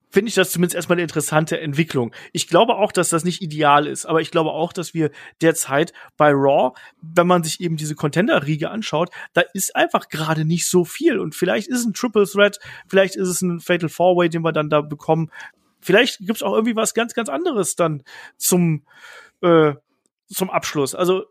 finde 0.10 0.30
ich 0.30 0.36
das 0.36 0.52
zumindest 0.52 0.76
erstmal 0.76 0.96
eine 0.96 1.04
interessante 1.04 1.60
Entwicklung. 1.60 2.14
Ich 2.34 2.48
glaube 2.48 2.76
auch, 2.76 2.92
dass 2.92 3.10
das 3.10 3.24
nicht 3.24 3.42
ideal 3.42 3.88
ist, 3.88 4.06
aber 4.06 4.22
ich 4.22 4.32
glaube 4.32 4.52
auch, 4.52 4.74
dass 4.74 4.94
wir 4.94 5.12
derzeit 5.42 5.94
bei 6.18 6.32
Raw, 6.32 6.72
wenn 7.02 7.28
man 7.28 7.44
sich 7.44 7.60
eben 7.62 7.78
diese 7.78 7.96
Contender-Riege 7.96 8.70
anschaut, 8.70 9.10
da 9.34 9.42
ist 9.54 9.76
einfach 9.76 10.10
gerade 10.10 10.46
nicht 10.46 10.68
so 10.68 10.84
viel. 10.84 11.20
Und 11.20 11.36
vielleicht 11.36 11.68
ist 11.68 11.80
es 11.80 11.86
ein 11.86 11.94
Triple 11.94 12.26
Threat, 12.26 12.60
vielleicht 12.88 13.16
ist 13.16 13.28
es 13.28 13.42
ein 13.42 13.60
Fatal 13.60 13.90
Four-Way, 13.90 14.30
den 14.30 14.44
wir 14.44 14.52
dann 14.52 14.70
da 14.70 14.82
bekommen. 14.82 15.32
Vielleicht 15.80 16.20
gibt's 16.20 16.44
auch 16.44 16.54
irgendwie 16.54 16.76
was 16.76 16.94
ganz, 16.94 17.14
ganz 17.14 17.30
anderes 17.30 17.76
dann 17.76 18.04
zum, 18.38 18.84
äh, 19.42 19.74
zum 20.28 20.50
Abschluss. 20.50 20.96
Also 20.96 21.26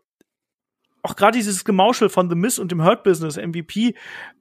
auch 1.01 1.15
gerade 1.15 1.37
dieses 1.37 1.65
Gemauschel 1.65 2.09
von 2.09 2.29
The 2.29 2.35
Miz 2.35 2.59
und 2.59 2.71
dem 2.71 2.83
Hurt 2.83 3.03
Business 3.03 3.37
MVP, 3.37 3.95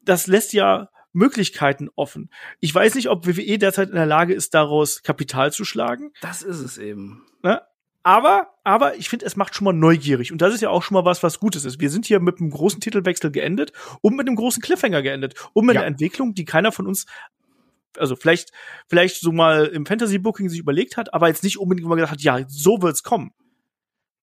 das 0.04 0.26
lässt 0.26 0.52
ja 0.52 0.88
Möglichkeiten 1.12 1.88
offen. 1.96 2.30
Ich 2.60 2.74
weiß 2.74 2.94
nicht, 2.94 3.08
ob 3.08 3.26
WWE 3.26 3.58
derzeit 3.58 3.88
in 3.88 3.94
der 3.94 4.06
Lage 4.06 4.34
ist, 4.34 4.54
daraus 4.54 5.02
Kapital 5.02 5.52
zu 5.52 5.64
schlagen. 5.64 6.12
Das 6.20 6.42
ist 6.42 6.60
es 6.60 6.78
eben. 6.78 7.24
Ne? 7.42 7.60
Aber, 8.02 8.54
aber 8.64 8.96
ich 8.96 9.08
finde, 9.08 9.26
es 9.26 9.36
macht 9.36 9.54
schon 9.54 9.64
mal 9.64 9.72
neugierig. 9.72 10.32
Und 10.32 10.40
das 10.40 10.54
ist 10.54 10.60
ja 10.60 10.70
auch 10.70 10.82
schon 10.82 10.94
mal 10.94 11.04
was, 11.04 11.22
was 11.22 11.40
Gutes 11.40 11.64
ist. 11.64 11.80
Wir 11.80 11.90
sind 11.90 12.06
hier 12.06 12.20
mit 12.20 12.40
einem 12.40 12.50
großen 12.50 12.80
Titelwechsel 12.80 13.30
geendet 13.30 13.72
und 14.00 14.16
mit 14.16 14.26
einem 14.26 14.36
großen 14.36 14.62
Cliffhanger 14.62 15.02
geendet. 15.02 15.34
Und 15.52 15.66
mit 15.66 15.74
Ja. 15.74 15.80
einer 15.82 15.88
Entwicklung, 15.88 16.34
die 16.34 16.44
keiner 16.44 16.72
von 16.72 16.86
uns, 16.86 17.06
also 17.96 18.14
vielleicht, 18.16 18.52
vielleicht 18.86 19.20
so 19.20 19.32
mal 19.32 19.66
im 19.66 19.84
Fantasy-Booking 19.84 20.48
sich 20.48 20.60
überlegt 20.60 20.96
hat, 20.96 21.12
aber 21.12 21.28
jetzt 21.28 21.42
nicht 21.42 21.58
unbedingt 21.58 21.88
mal 21.88 21.96
gedacht 21.96 22.12
hat, 22.12 22.20
ja, 22.22 22.44
so 22.48 22.80
wird's 22.80 23.02
kommen. 23.02 23.32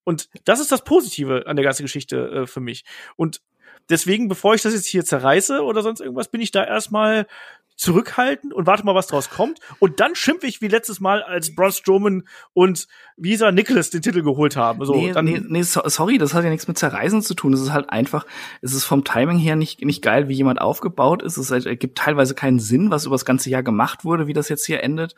Und 0.03 0.29
das 0.45 0.59
ist 0.59 0.71
das 0.71 0.83
Positive 0.83 1.45
an 1.47 1.55
der 1.55 1.65
ganzen 1.65 1.81
Geschichte 1.83 2.17
äh, 2.29 2.47
für 2.47 2.61
mich. 2.61 2.86
Und 3.17 3.41
deswegen, 3.89 4.27
bevor 4.27 4.55
ich 4.55 4.61
das 4.61 4.73
jetzt 4.73 4.88
hier 4.88 5.05
zerreiße 5.05 5.61
oder 5.61 5.81
sonst 5.81 5.99
irgendwas, 5.99 6.29
bin 6.29 6.41
ich 6.41 6.51
da 6.51 6.63
erstmal 6.63 7.27
zurückhaltend 7.75 8.53
und 8.53 8.67
warte 8.67 8.86
mal, 8.86 8.95
was 8.95 9.07
draus 9.07 9.29
kommt. 9.29 9.59
Und 9.79 9.99
dann 9.99 10.15
schimpfe 10.15 10.47
ich 10.47 10.61
wie 10.61 10.69
letztes 10.69 11.01
Mal, 11.01 11.21
als 11.21 11.53
Braun 11.53 11.71
Strowman 11.71 12.23
und 12.53 12.88
Visa 13.17 13.51
Nicholas 13.51 13.89
den 13.89 14.01
Titel 14.01 14.21
geholt 14.21 14.55
haben. 14.55 14.86
So, 14.86 14.95
nee, 14.95 15.11
dann, 15.11 15.25
nee, 15.25 15.41
nee, 15.45 15.61
so, 15.61 15.81
sorry, 15.86 16.17
das 16.17 16.33
hat 16.33 16.45
ja 16.45 16.49
nichts 16.49 16.67
mit 16.67 16.77
Zerreißen 16.77 17.21
zu 17.21 17.33
tun. 17.33 17.53
Es 17.53 17.61
ist 17.61 17.73
halt 17.73 17.89
einfach, 17.89 18.25
es 18.61 18.73
ist 18.73 18.86
vom 18.86 19.03
Timing 19.03 19.38
her 19.38 19.57
nicht, 19.57 19.83
nicht 19.83 20.01
geil, 20.01 20.29
wie 20.29 20.36
jemand 20.36 20.61
aufgebaut 20.61 21.21
ist. 21.21 21.38
Es 21.38 21.51
ergibt 21.51 21.97
teilweise 21.97 22.33
keinen 22.33 22.59
Sinn, 22.59 22.91
was 22.91 23.05
über 23.05 23.15
das 23.15 23.25
ganze 23.25 23.49
Jahr 23.49 23.63
gemacht 23.63 24.05
wurde, 24.05 24.27
wie 24.27 24.33
das 24.33 24.47
jetzt 24.47 24.65
hier 24.65 24.81
endet. 24.81 25.15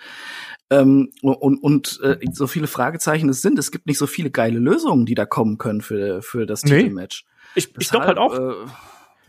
Ähm, 0.69 1.11
und 1.21 1.63
und 1.63 1.99
äh, 2.01 2.17
so 2.33 2.47
viele 2.47 2.67
Fragezeichen 2.67 3.29
es 3.29 3.41
sind. 3.41 3.57
Es 3.57 3.71
gibt 3.71 3.85
nicht 3.85 3.97
so 3.99 4.07
viele 4.07 4.31
geile 4.31 4.59
Lösungen, 4.59 5.05
die 5.05 5.15
da 5.15 5.25
kommen 5.25 5.57
können 5.57 5.81
für, 5.81 6.21
für 6.21 6.45
das 6.45 6.63
Nee. 6.63 6.81
Titelmatch. 6.81 7.23
Ich, 7.57 7.75
ich 7.77 7.89
glaube 7.89 8.07
halt 8.07 8.17
auch, 8.17 8.37
äh, 8.37 8.69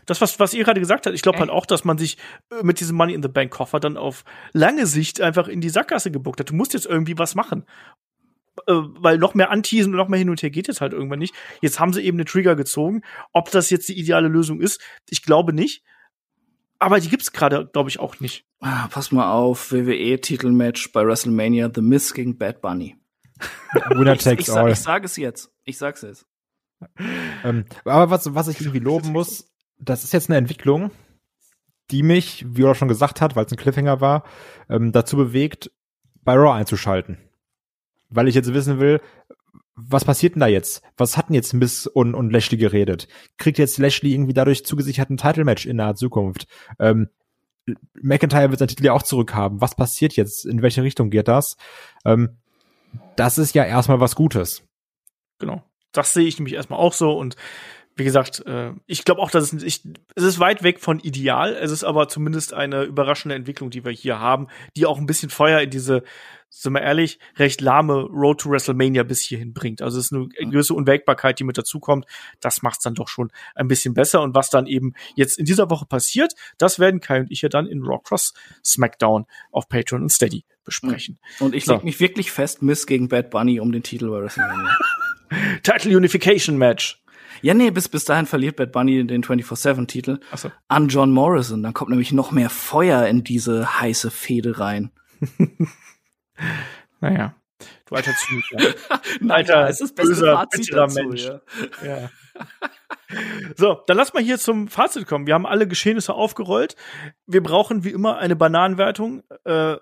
das, 0.05 0.21
was, 0.21 0.39
was 0.39 0.53
ihr 0.53 0.63
gerade 0.63 0.79
gesagt 0.79 1.05
habt, 1.05 1.15
ich 1.15 1.21
glaube 1.21 1.39
halt 1.39 1.49
auch, 1.49 1.65
dass 1.65 1.83
man 1.83 1.97
sich 1.97 2.17
äh, 2.51 2.63
mit 2.63 2.79
diesem 2.79 2.97
Money 2.97 3.13
in 3.13 3.21
the 3.21 3.29
Bank 3.29 3.51
Koffer 3.51 3.79
dann 3.79 3.97
auf 3.97 4.23
lange 4.53 4.85
Sicht 4.85 5.21
einfach 5.21 5.47
in 5.47 5.61
die 5.61 5.69
Sackgasse 5.69 6.11
gebuckt 6.11 6.39
hat. 6.39 6.49
Du 6.49 6.55
musst 6.55 6.73
jetzt 6.73 6.85
irgendwie 6.85 7.17
was 7.17 7.35
machen. 7.35 7.65
Äh, 8.67 8.73
weil 8.73 9.17
noch 9.17 9.35
mehr 9.35 9.51
anteasen 9.51 9.93
und 9.93 9.97
noch 9.97 10.07
mehr 10.07 10.19
hin 10.19 10.29
und 10.29 10.41
her 10.41 10.49
geht 10.49 10.67
jetzt 10.67 10.81
halt 10.81 10.93
irgendwann 10.93 11.19
nicht. 11.19 11.35
Jetzt 11.61 11.79
haben 11.79 11.93
sie 11.93 12.01
eben 12.01 12.17
den 12.17 12.25
Trigger 12.25 12.55
gezogen. 12.55 13.01
Ob 13.33 13.51
das 13.51 13.69
jetzt 13.69 13.87
die 13.89 13.99
ideale 13.99 14.27
Lösung 14.27 14.61
ist, 14.61 14.81
ich 15.09 15.21
glaube 15.23 15.53
nicht. 15.53 15.83
Aber 16.79 16.99
die 16.99 17.09
gibt's 17.09 17.31
gerade, 17.33 17.69
glaube 17.71 17.89
ich, 17.89 17.99
auch 17.99 18.19
nicht. 18.19 18.45
Ah, 18.61 18.87
pass 18.87 19.11
mal 19.11 19.31
auf, 19.31 19.71
WWE-Titelmatch 19.71 20.91
bei 20.93 21.05
WrestleMania, 21.05 21.69
The 21.73 21.81
Miz 21.81 22.13
gegen 22.13 22.37
Bad 22.37 22.61
Bunny. 22.61 22.95
Winner 23.89 24.13
Ich, 24.13 24.19
ich, 24.19 24.23
takes 24.23 24.45
sag, 24.45 24.63
all. 24.63 24.71
ich 24.71 24.79
sage 24.79 25.05
es 25.05 25.17
jetzt. 25.17 25.51
Ich 25.65 25.77
sag's 25.77 26.01
jetzt. 26.01 26.25
Ähm, 27.43 27.65
aber 27.85 28.09
was, 28.09 28.33
was 28.35 28.49
ich 28.49 28.59
irgendwie 28.59 28.79
loben 28.79 29.13
muss, 29.13 29.49
das 29.79 30.03
ist 30.03 30.11
jetzt 30.11 30.29
eine 30.29 30.37
Entwicklung, 30.37 30.91
die 31.91 32.03
mich, 32.03 32.45
wie 32.49 32.63
Ola 32.63 32.75
schon 32.75 32.89
gesagt 32.89 33.21
hat, 33.21 33.35
weil 33.35 33.45
es 33.45 33.51
ein 33.51 33.57
Cliffhanger 33.57 34.01
war, 34.01 34.23
ähm, 34.69 34.91
dazu 34.91 35.15
bewegt, 35.15 35.71
bei 36.23 36.33
Raw 36.33 36.51
einzuschalten. 36.51 37.17
Weil 38.09 38.27
ich 38.27 38.35
jetzt 38.35 38.53
wissen 38.53 38.79
will, 38.79 38.99
was 39.75 40.03
passiert 40.03 40.35
denn 40.35 40.41
da 40.41 40.47
jetzt? 40.47 40.81
Was 40.97 41.15
hatten 41.15 41.33
jetzt 41.33 41.53
Miss 41.53 41.87
und, 41.87 42.13
und 42.13 42.31
Lashley 42.31 42.57
geredet? 42.57 43.07
Kriegt 43.37 43.57
jetzt 43.57 43.77
Lashley 43.77 44.13
irgendwie 44.13 44.33
dadurch 44.33 44.65
zugesichert 44.65 45.09
ein 45.09 45.17
Title-Match 45.17 45.65
in 45.65 45.77
naher 45.77 45.95
Zukunft? 45.95 46.47
Ähm, 46.79 47.09
McIntyre 47.93 48.49
wird 48.49 48.59
seinen 48.59 48.67
Titel 48.67 48.85
ja 48.85 48.93
auch 48.93 49.03
zurückhaben. 49.03 49.61
Was 49.61 49.75
passiert 49.75 50.15
jetzt? 50.15 50.45
In 50.45 50.61
welche 50.61 50.83
Richtung 50.83 51.09
geht 51.09 51.27
das? 51.27 51.55
Ähm, 52.03 52.39
das 53.15 53.37
ist 53.37 53.55
ja 53.55 53.63
erstmal 53.63 53.99
was 53.99 54.15
Gutes. 54.15 54.63
Genau. 55.37 55.63
Das 55.91 56.13
sehe 56.13 56.27
ich 56.27 56.37
nämlich 56.37 56.55
erstmal 56.55 56.79
auch 56.79 56.93
so 56.93 57.11
und 57.17 57.35
wie 57.99 58.05
gesagt, 58.05 58.43
äh, 58.45 58.71
ich 58.87 59.03
glaube 59.03 59.21
auch, 59.21 59.29
dass 59.29 59.51
es, 59.51 59.61
ich, 59.61 59.83
es 60.15 60.23
ist 60.23 60.39
weit 60.39 60.63
weg 60.63 60.79
von 60.79 60.99
ideal. 60.99 61.53
Es 61.53 61.69
ist 61.69 61.83
aber 61.83 62.07
zumindest 62.07 62.53
eine 62.53 62.83
überraschende 62.83 63.35
Entwicklung, 63.35 63.69
die 63.69 63.83
wir 63.83 63.91
hier 63.91 64.19
haben, 64.19 64.47
die 64.77 64.85
auch 64.85 64.97
ein 64.97 65.05
bisschen 65.05 65.29
Feuer 65.29 65.59
in 65.59 65.69
diese, 65.69 66.03
sind 66.49 66.73
wir 66.73 66.81
ehrlich, 66.81 67.19
recht 67.35 67.59
lahme 67.59 68.03
Road 68.03 68.39
to 68.39 68.49
WrestleMania 68.49 69.03
bis 69.03 69.21
hierhin 69.21 69.53
bringt. 69.53 69.81
Also 69.81 69.99
es 69.99 70.05
ist 70.05 70.13
eine 70.13 70.29
gewisse 70.29 70.73
Unwägbarkeit, 70.73 71.39
die 71.39 71.43
mit 71.43 71.57
dazukommt. 71.57 72.05
Das 72.39 72.61
macht 72.61 72.77
es 72.77 72.83
dann 72.83 72.95
doch 72.95 73.09
schon 73.09 73.31
ein 73.53 73.67
bisschen 73.67 73.93
besser. 73.93 74.21
Und 74.21 74.33
was 74.33 74.49
dann 74.49 74.65
eben 74.65 74.93
jetzt 75.15 75.37
in 75.37 75.43
dieser 75.45 75.69
Woche 75.69 75.85
passiert, 75.85 76.33
das 76.57 76.79
werden 76.79 77.01
Kai 77.01 77.19
und 77.19 77.31
ich 77.31 77.41
ja 77.41 77.49
dann 77.49 77.67
in 77.67 77.83
Raw 77.83 77.99
Cross 78.01 78.33
SmackDown 78.65 79.25
auf 79.51 79.67
Patreon 79.67 80.03
und 80.03 80.09
Steady 80.09 80.45
besprechen. 80.63 81.19
Und 81.39 81.53
ich 81.53 81.65
So. 81.65 81.73
leg 81.73 81.83
mich 81.83 81.99
wirklich 81.99 82.31
fest, 82.31 82.61
Miss 82.61 82.87
gegen 82.87 83.09
Bad 83.09 83.29
Bunny 83.29 83.59
um 83.59 83.73
den 83.73 83.83
Titel 83.83 84.09
bei 84.09 84.21
WrestleMania. 84.21 84.77
Title 85.63 85.95
Unification 85.95 86.57
Match. 86.57 87.01
ja, 87.41 87.53
nee, 87.53 87.71
bis, 87.71 87.87
bis 87.89 88.05
dahin 88.05 88.25
verliert 88.25 88.55
Bad 88.55 88.71
Bunny 88.71 89.05
den 89.05 89.23
24-7-Titel 89.23 90.19
Achso. 90.31 90.51
an 90.67 90.87
John 90.87 91.11
Morrison. 91.11 91.63
Dann 91.63 91.73
kommt 91.73 91.89
nämlich 91.89 92.11
noch 92.11 92.31
mehr 92.31 92.49
Feuer 92.49 93.05
in 93.07 93.23
diese 93.23 93.79
heiße 93.81 94.11
Fehde 94.11 94.59
rein. 94.59 94.91
Naja. 97.01 97.35
Du 97.85 97.95
alter 97.95 98.13
Zyniker. 98.13 98.75
Alter, 99.33 99.67
es 99.67 99.81
ist 99.81 99.95
böser, 99.95 100.45
bitterer 100.51 100.87
Mensch. 100.91 101.25
Ja. 101.25 101.41
Ja. 101.83 102.09
So, 103.57 103.81
dann 103.87 103.97
lass 103.97 104.13
mal 104.13 104.23
hier 104.23 104.37
zum 104.37 104.67
Fazit 104.67 105.07
kommen. 105.07 105.27
Wir 105.27 105.33
haben 105.33 105.45
alle 105.45 105.67
Geschehnisse 105.67 106.13
aufgerollt. 106.13 106.75
Wir 107.25 107.41
brauchen 107.43 107.83
wie 107.83 107.89
immer 107.89 108.17
eine 108.17 108.35
Bananenwertung. 108.35 109.23
Äh, 109.43 109.77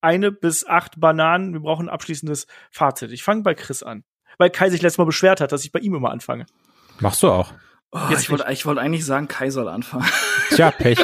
eine 0.00 0.32
bis 0.32 0.66
acht 0.66 0.98
Bananen. 1.00 1.52
Wir 1.52 1.60
brauchen 1.60 1.86
ein 1.86 1.94
abschließendes 1.94 2.46
Fazit. 2.70 3.12
Ich 3.12 3.22
fange 3.22 3.42
bei 3.42 3.54
Chris 3.54 3.82
an. 3.82 4.04
Weil 4.38 4.50
Kai 4.50 4.70
sich 4.70 4.82
letztes 4.82 4.98
Mal 4.98 5.04
beschwert 5.04 5.40
hat, 5.40 5.52
dass 5.52 5.64
ich 5.64 5.72
bei 5.72 5.80
ihm 5.80 5.94
immer 5.94 6.10
anfange. 6.10 6.46
Machst 7.00 7.22
du 7.22 7.30
auch. 7.30 7.52
Oh, 7.92 7.98
Jetzt 8.10 8.22
ich 8.22 8.30
wollte 8.30 8.50
ich 8.50 8.64
wollte 8.64 8.80
eigentlich 8.80 9.04
sagen, 9.04 9.28
Kai 9.28 9.50
soll 9.50 9.68
anfangen. 9.68 10.06
Tja, 10.50 10.70
Pech. 10.70 10.98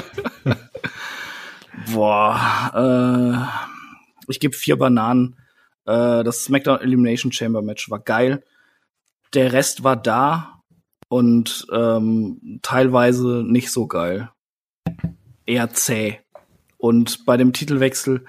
Boah, 1.93 2.73
äh, 2.75 4.31
ich 4.31 4.41
gebe 4.41 4.57
vier 4.57 4.79
Bananen. 4.79 5.37
Äh, 5.85 6.25
das 6.25 6.45
SmackDown 6.45 6.81
Elimination 6.81 7.33
Chamber 7.33 7.63
Match 7.63 7.91
war 7.91 7.99
geil. 7.99 8.43
Der 9.35 9.53
Rest 9.53 9.85
war 9.85 9.97
da 9.97 10.63
und 11.09 11.67
ähm, 11.73 12.61
teilweise 12.63 13.43
nicht 13.47 13.71
so 13.71 13.87
geil. 13.87 14.31
Eher 15.47 15.71
zäh. 15.71 16.21
Und 16.77 17.27
bei 17.27 17.37
dem 17.37 17.53
Titelwechsel, 17.53 18.25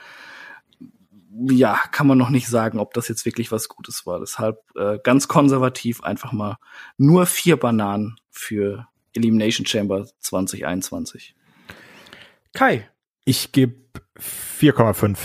ja, 1.47 1.79
kann 1.91 2.07
man 2.07 2.17
noch 2.17 2.29
nicht 2.29 2.47
sagen, 2.47 2.79
ob 2.79 2.93
das 2.93 3.07
jetzt 3.07 3.25
wirklich 3.25 3.51
was 3.51 3.69
Gutes 3.69 4.05
war. 4.05 4.19
Deshalb 4.19 4.59
äh, 4.75 4.99
ganz 5.03 5.27
konservativ 5.27 6.01
einfach 6.03 6.31
mal 6.31 6.57
nur 6.97 7.25
vier 7.25 7.57
Bananen 7.57 8.17
für 8.29 8.87
Elimination 9.13 9.65
Chamber 9.65 10.07
2021. 10.19 11.35
Kai. 12.53 12.89
Ich 13.25 13.51
gebe 13.51 13.75
4,5. 14.19 15.17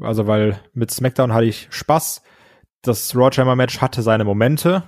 Also, 0.00 0.26
weil 0.26 0.60
mit 0.72 0.90
SmackDown 0.90 1.32
hatte 1.32 1.46
ich 1.46 1.68
Spaß. 1.70 2.22
Das 2.82 3.14
Raw 3.14 3.30
Chamber 3.32 3.56
Match 3.56 3.80
hatte 3.80 4.02
seine 4.02 4.24
Momente. 4.24 4.84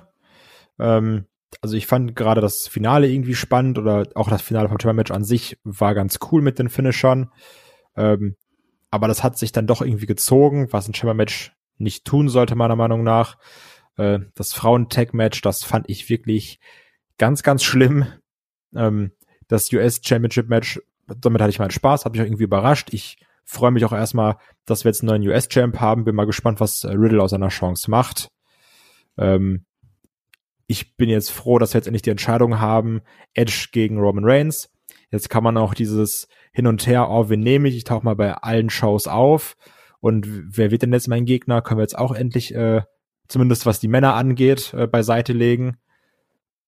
Ähm, 0.78 1.26
also 1.60 1.76
ich 1.76 1.86
fand 1.86 2.14
gerade 2.14 2.40
das 2.40 2.68
Finale 2.68 3.08
irgendwie 3.08 3.34
spannend 3.34 3.78
oder 3.78 4.06
auch 4.14 4.28
das 4.30 4.42
Finale 4.42 4.68
vom 4.68 4.78
Chamber 4.78 4.94
Match 4.94 5.10
an 5.10 5.24
sich 5.24 5.58
war 5.64 5.94
ganz 5.94 6.18
cool 6.30 6.42
mit 6.42 6.58
den 6.58 6.68
Finishern. 6.68 7.30
Ähm, 7.96 8.36
aber 8.90 9.08
das 9.08 9.22
hat 9.22 9.38
sich 9.38 9.52
dann 9.52 9.66
doch 9.66 9.82
irgendwie 9.82 10.06
gezogen, 10.06 10.68
was 10.72 10.88
ein 10.88 10.94
Chamber 10.94 11.14
Match 11.14 11.52
nicht 11.78 12.04
tun 12.04 12.28
sollte, 12.28 12.54
meiner 12.54 12.76
Meinung 12.76 13.02
nach. 13.02 13.38
Äh, 13.96 14.20
das 14.34 14.52
Frauen-Tag-Match, 14.52 15.42
das 15.42 15.64
fand 15.64 15.88
ich 15.88 16.08
wirklich 16.08 16.60
ganz, 17.18 17.42
ganz 17.42 17.62
schlimm. 17.62 18.06
Ähm, 18.74 19.12
das 19.48 19.72
US 19.72 20.00
Championship 20.04 20.48
Match, 20.48 20.80
damit 21.06 21.40
hatte 21.40 21.50
ich 21.50 21.58
meinen 21.58 21.70
Spaß, 21.70 22.04
hat 22.04 22.12
mich 22.12 22.20
auch 22.20 22.26
irgendwie 22.26 22.44
überrascht. 22.44 22.92
Ich 22.92 23.18
freue 23.44 23.70
mich 23.70 23.84
auch 23.84 23.92
erstmal, 23.92 24.36
dass 24.64 24.84
wir 24.84 24.90
jetzt 24.90 25.02
einen 25.02 25.08
neuen 25.08 25.28
US-Champ 25.28 25.80
haben. 25.80 26.04
Bin 26.04 26.14
mal 26.14 26.26
gespannt, 26.26 26.60
was 26.60 26.84
äh, 26.84 26.92
Riddle 26.92 27.22
aus 27.22 27.30
seiner 27.30 27.48
Chance 27.48 27.90
macht. 27.90 28.28
Ähm, 29.18 29.64
ich 30.66 30.96
bin 30.96 31.08
jetzt 31.08 31.32
froh, 31.32 31.58
dass 31.58 31.74
wir 31.74 31.78
jetzt 31.78 31.88
endlich 31.88 32.02
die 32.02 32.10
Entscheidung 32.10 32.60
haben, 32.60 33.00
Edge 33.34 33.68
gegen 33.72 33.98
Roman 33.98 34.24
Reigns. 34.24 34.70
Jetzt 35.10 35.28
kann 35.28 35.42
man 35.42 35.56
auch 35.56 35.74
dieses 35.74 36.28
Hin 36.52 36.66
und 36.66 36.86
Her, 36.86 37.08
oh, 37.10 37.28
wen 37.28 37.40
nehme 37.40 37.68
ich? 37.68 37.76
Ich 37.76 37.84
tauche 37.84 38.04
mal 38.04 38.16
bei 38.16 38.34
allen 38.34 38.70
Shows 38.70 39.06
auf. 39.06 39.56
Und 40.00 40.26
wer 40.28 40.70
wird 40.70 40.82
denn 40.82 40.92
jetzt 40.92 41.08
mein 41.08 41.24
Gegner? 41.24 41.62
Können 41.62 41.78
wir 41.78 41.84
jetzt 41.84 41.98
auch 41.98 42.12
endlich, 42.12 42.54
äh, 42.54 42.82
zumindest 43.28 43.66
was 43.66 43.80
die 43.80 43.88
Männer 43.88 44.14
angeht, 44.14 44.74
äh, 44.74 44.86
beiseite 44.86 45.32
legen. 45.32 45.76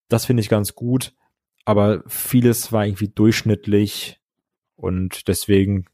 Das 0.08 0.26
finde 0.26 0.42
ich 0.42 0.48
ganz 0.48 0.74
gut. 0.74 1.14
Aber 1.64 2.02
vieles 2.06 2.72
war 2.72 2.84
irgendwie 2.84 3.08
durchschnittlich. 3.08 4.20
Und 4.76 5.28
deswegen 5.28 5.86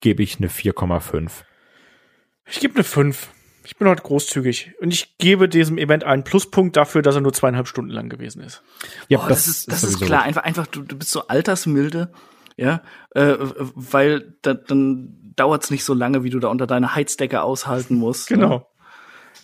gebe 0.00 0.22
ich 0.22 0.38
eine 0.38 0.48
4,5. 0.48 1.44
Ich 2.46 2.60
gebe 2.60 2.74
eine 2.74 2.84
5. 2.84 3.30
Ich 3.64 3.76
bin 3.76 3.88
heute 3.88 4.02
großzügig. 4.02 4.74
Und 4.80 4.92
ich 4.92 5.16
gebe 5.16 5.48
diesem 5.48 5.78
Event 5.78 6.04
einen 6.04 6.24
Pluspunkt 6.24 6.76
dafür, 6.76 7.02
dass 7.02 7.14
er 7.14 7.22
nur 7.22 7.32
zweieinhalb 7.32 7.66
Stunden 7.66 7.90
lang 7.90 8.10
gewesen 8.10 8.42
ist. 8.42 8.62
Ja, 9.08 9.18
oh, 9.24 9.28
das, 9.28 9.46
das, 9.46 9.46
ist, 9.46 9.72
das 9.72 9.82
ist, 9.82 9.90
ist 9.94 10.00
klar. 10.02 10.22
Einfach, 10.22 10.44
einfach, 10.44 10.66
du, 10.66 10.82
du 10.82 10.96
bist 10.96 11.10
so 11.10 11.26
altersmilde, 11.26 12.12
ja, 12.56 12.82
äh, 13.10 13.36
weil 13.38 14.36
da, 14.42 14.54
dann 14.54 15.32
dauert's 15.36 15.70
nicht 15.70 15.84
so 15.84 15.94
lange, 15.94 16.24
wie 16.24 16.30
du 16.30 16.38
da 16.38 16.48
unter 16.48 16.66
deiner 16.66 16.94
Heizdecke 16.94 17.42
aushalten 17.42 17.96
musst. 17.96 18.28
Genau. 18.28 18.58
Ne? 18.58 18.66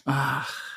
Ach. 0.06 0.70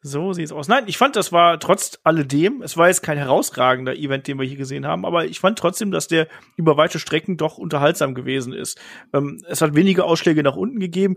So 0.00 0.32
sieht's 0.32 0.52
aus. 0.52 0.68
Nein, 0.68 0.84
ich 0.86 0.96
fand, 0.96 1.16
das 1.16 1.32
war 1.32 1.58
trotz 1.58 1.98
alledem, 2.04 2.62
es 2.62 2.76
war 2.76 2.86
jetzt 2.86 3.02
kein 3.02 3.18
herausragender 3.18 3.96
Event, 3.96 4.28
den 4.28 4.38
wir 4.38 4.46
hier 4.46 4.56
gesehen 4.56 4.86
haben, 4.86 5.04
aber 5.04 5.24
ich 5.24 5.40
fand 5.40 5.58
trotzdem, 5.58 5.90
dass 5.90 6.06
der 6.06 6.28
über 6.56 6.76
weite 6.76 7.00
Strecken 7.00 7.36
doch 7.36 7.58
unterhaltsam 7.58 8.14
gewesen 8.14 8.52
ist. 8.52 8.80
Ähm, 9.12 9.42
es 9.48 9.60
hat 9.60 9.74
wenige 9.74 10.04
Ausschläge 10.04 10.44
nach 10.44 10.54
unten 10.54 10.78
gegeben 10.78 11.16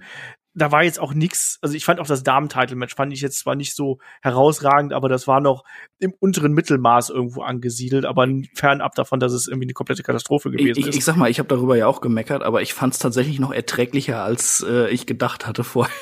da 0.54 0.72
war 0.72 0.84
jetzt 0.84 1.00
auch 1.00 1.14
nix, 1.14 1.58
also 1.62 1.76
ich 1.76 1.86
fand 1.86 2.00
auch 2.00 2.08
das 2.08 2.24
Damen-Title-Match 2.24 2.96
fand 2.96 3.14
ich 3.14 3.22
jetzt 3.22 3.40
zwar 3.40 3.56
nicht 3.56 3.76
so 3.76 4.00
herausragend, 4.22 4.92
aber 4.92 5.08
das 5.08 5.28
war 5.28 5.40
noch 5.40 5.64
im 6.00 6.14
unteren 6.20 6.52
Mittelmaß 6.54 7.10
irgendwo 7.10 7.42
angesiedelt, 7.42 8.06
aber 8.06 8.28
fernab 8.54 8.96
davon, 8.96 9.20
dass 9.20 9.32
es 9.32 9.48
irgendwie 9.48 9.68
eine 9.68 9.74
komplette 9.74 10.04
Katastrophe 10.04 10.52
gewesen 10.52 10.72
ich, 10.72 10.78
ich, 10.78 10.88
ist. 10.88 10.96
Ich 10.98 11.06
sag 11.06 11.16
mal, 11.16 11.30
ich 11.30 11.40
habe 11.40 11.48
darüber 11.48 11.78
ja 11.78 11.88
auch 11.88 12.02
gemeckert, 12.02 12.44
aber 12.44 12.62
ich 12.62 12.74
fand 12.74 12.94
es 12.94 13.00
tatsächlich 13.00 13.40
noch 13.40 13.54
erträglicher, 13.54 14.24
als 14.24 14.66
äh, 14.68 14.90
ich 14.90 15.06
gedacht 15.06 15.48
hatte 15.48 15.64
vorher. 15.64 15.94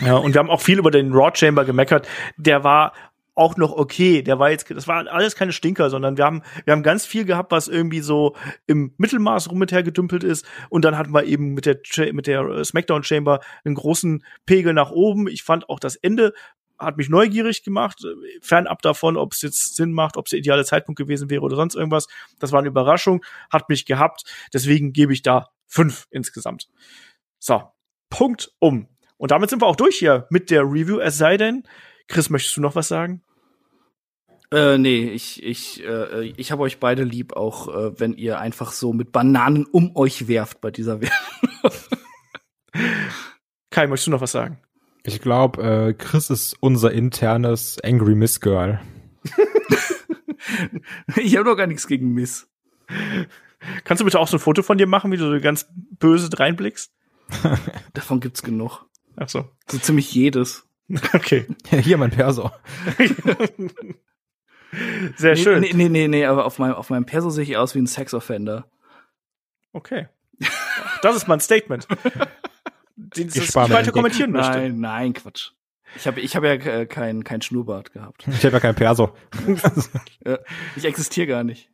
Ja, 0.00 0.16
und 0.16 0.34
wir 0.34 0.40
haben 0.40 0.50
auch 0.50 0.60
viel 0.60 0.78
über 0.78 0.90
den 0.90 1.12
Raw 1.12 1.30
Chamber 1.34 1.64
gemeckert. 1.64 2.06
Der 2.36 2.64
war 2.64 2.92
auch 3.36 3.56
noch 3.56 3.72
okay. 3.72 4.22
Der 4.22 4.38
war 4.38 4.50
jetzt, 4.50 4.68
das 4.70 4.88
war 4.88 5.06
alles 5.06 5.36
keine 5.36 5.52
Stinker, 5.52 5.90
sondern 5.90 6.16
wir 6.16 6.24
haben, 6.24 6.42
wir 6.64 6.72
haben 6.72 6.82
ganz 6.82 7.06
viel 7.06 7.24
gehabt, 7.24 7.52
was 7.52 7.68
irgendwie 7.68 8.00
so 8.00 8.34
im 8.66 8.94
Mittelmaß 8.96 9.50
rum 9.50 9.58
mit 9.58 9.70
hergedümpelt 9.70 10.24
ist. 10.24 10.46
Und 10.70 10.84
dann 10.84 10.98
hatten 10.98 11.12
wir 11.12 11.24
eben 11.24 11.54
mit 11.54 11.66
der, 11.66 11.78
mit 12.12 12.26
der 12.26 12.40
äh, 12.40 12.64
Smackdown 12.64 13.04
Chamber 13.04 13.40
einen 13.64 13.74
großen 13.74 14.24
Pegel 14.46 14.72
nach 14.72 14.90
oben. 14.90 15.28
Ich 15.28 15.44
fand 15.44 15.68
auch 15.68 15.78
das 15.78 15.96
Ende 15.96 16.32
hat 16.78 16.98
mich 16.98 17.08
neugierig 17.08 17.62
gemacht, 17.62 18.04
fernab 18.42 18.82
davon, 18.82 19.16
ob 19.16 19.32
es 19.32 19.40
jetzt 19.40 19.76
Sinn 19.76 19.92
macht, 19.92 20.18
ob 20.18 20.26
es 20.26 20.30
der 20.30 20.40
ideale 20.40 20.64
Zeitpunkt 20.64 20.98
gewesen 20.98 21.30
wäre 21.30 21.40
oder 21.40 21.56
sonst 21.56 21.74
irgendwas. 21.74 22.06
Das 22.38 22.52
war 22.52 22.58
eine 22.58 22.68
Überraschung, 22.68 23.24
hat 23.50 23.70
mich 23.70 23.86
gehabt. 23.86 24.24
Deswegen 24.52 24.92
gebe 24.92 25.14
ich 25.14 25.22
da 25.22 25.48
fünf 25.66 26.06
insgesamt. 26.10 26.68
So, 27.38 27.62
Punkt 28.10 28.52
um. 28.58 28.88
Und 29.16 29.30
damit 29.30 29.48
sind 29.48 29.62
wir 29.62 29.66
auch 29.66 29.76
durch 29.76 29.96
hier 29.96 30.26
mit 30.28 30.50
der 30.50 30.64
Review. 30.64 30.98
Es 30.98 31.16
sei 31.16 31.38
denn, 31.38 31.62
Chris, 32.08 32.28
möchtest 32.28 32.56
du 32.56 32.60
noch 32.60 32.74
was 32.74 32.88
sagen? 32.88 33.22
Äh, 34.52 34.78
nee, 34.78 35.10
ich, 35.10 35.42
ich, 35.42 35.84
äh, 35.84 36.26
ich 36.36 36.52
habe 36.52 36.62
euch 36.62 36.78
beide 36.78 37.02
lieb, 37.02 37.34
auch 37.34 37.68
äh, 37.68 37.98
wenn 37.98 38.14
ihr 38.14 38.38
einfach 38.38 38.72
so 38.72 38.92
mit 38.92 39.12
Bananen 39.12 39.66
um 39.66 39.96
euch 39.96 40.28
werft 40.28 40.60
bei 40.60 40.70
dieser 40.70 41.00
Werbung. 41.00 41.78
Kai, 43.70 43.86
möchtest 43.86 44.06
du 44.06 44.10
noch 44.12 44.20
was 44.20 44.32
sagen? 44.32 44.58
Ich 45.02 45.20
glaube, 45.20 45.62
äh, 45.62 45.92
Chris 45.94 46.30
ist 46.30 46.56
unser 46.60 46.92
internes 46.92 47.78
Angry 47.82 48.14
Miss 48.14 48.40
Girl. 48.40 48.80
ich 51.16 51.36
habe 51.36 51.44
doch 51.48 51.56
gar 51.56 51.66
nichts 51.66 51.86
gegen 51.86 52.12
Miss. 52.12 52.48
Kannst 53.84 54.00
du 54.00 54.04
bitte 54.04 54.18
auch 54.18 54.28
so 54.28 54.36
ein 54.36 54.40
Foto 54.40 54.62
von 54.62 54.78
dir 54.78 54.86
machen, 54.86 55.10
wie 55.12 55.16
du 55.16 55.30
so 55.30 55.40
ganz 55.40 55.66
böse 55.98 56.28
reinblickst? 56.36 56.92
Davon 57.94 58.20
gibt's 58.20 58.42
genug. 58.42 58.84
Ach 59.16 59.28
so. 59.28 59.50
So 59.68 59.78
ziemlich 59.78 60.12
jedes. 60.12 60.64
Okay. 61.14 61.46
Ja, 61.70 61.78
hier 61.78 61.98
mein 61.98 62.10
Perso. 62.10 62.50
Sehr 65.16 65.34
nee, 65.34 65.42
schön. 65.42 65.60
Nee, 65.60 65.72
nee, 65.72 65.88
nee, 65.88 66.08
nee, 66.08 66.26
aber 66.26 66.44
auf 66.44 66.58
meinem, 66.58 66.74
auf 66.74 66.90
meinem 66.90 67.06
Perso 67.06 67.30
sehe 67.30 67.44
ich 67.44 67.56
aus 67.56 67.74
wie 67.74 67.80
ein 67.80 67.86
Sexoffender. 67.86 68.68
Okay. 69.72 70.08
Das 71.02 71.16
ist 71.16 71.28
mein 71.28 71.40
Statement. 71.40 71.86
Den 72.96 73.28
ich, 73.28 73.36
ich 73.36 73.54
weiter 73.54 73.92
kommentieren 73.92 74.32
möchte. 74.32 74.52
Nein, 74.52 74.80
nein, 74.80 75.12
Quatsch. 75.12 75.52
Ich 75.96 76.06
habe 76.06 76.20
ich 76.20 76.36
hab 76.36 76.44
ja 76.44 76.52
äh, 76.52 76.86
kein, 76.86 77.24
kein 77.24 77.40
Schnurrbart 77.42 77.92
gehabt. 77.92 78.26
Ich 78.28 78.44
habe 78.44 78.54
ja 78.54 78.60
kein 78.60 78.74
Perso. 78.74 79.16
ich 80.76 80.84
existiere 80.84 81.26
gar 81.26 81.44
nicht. 81.44 81.70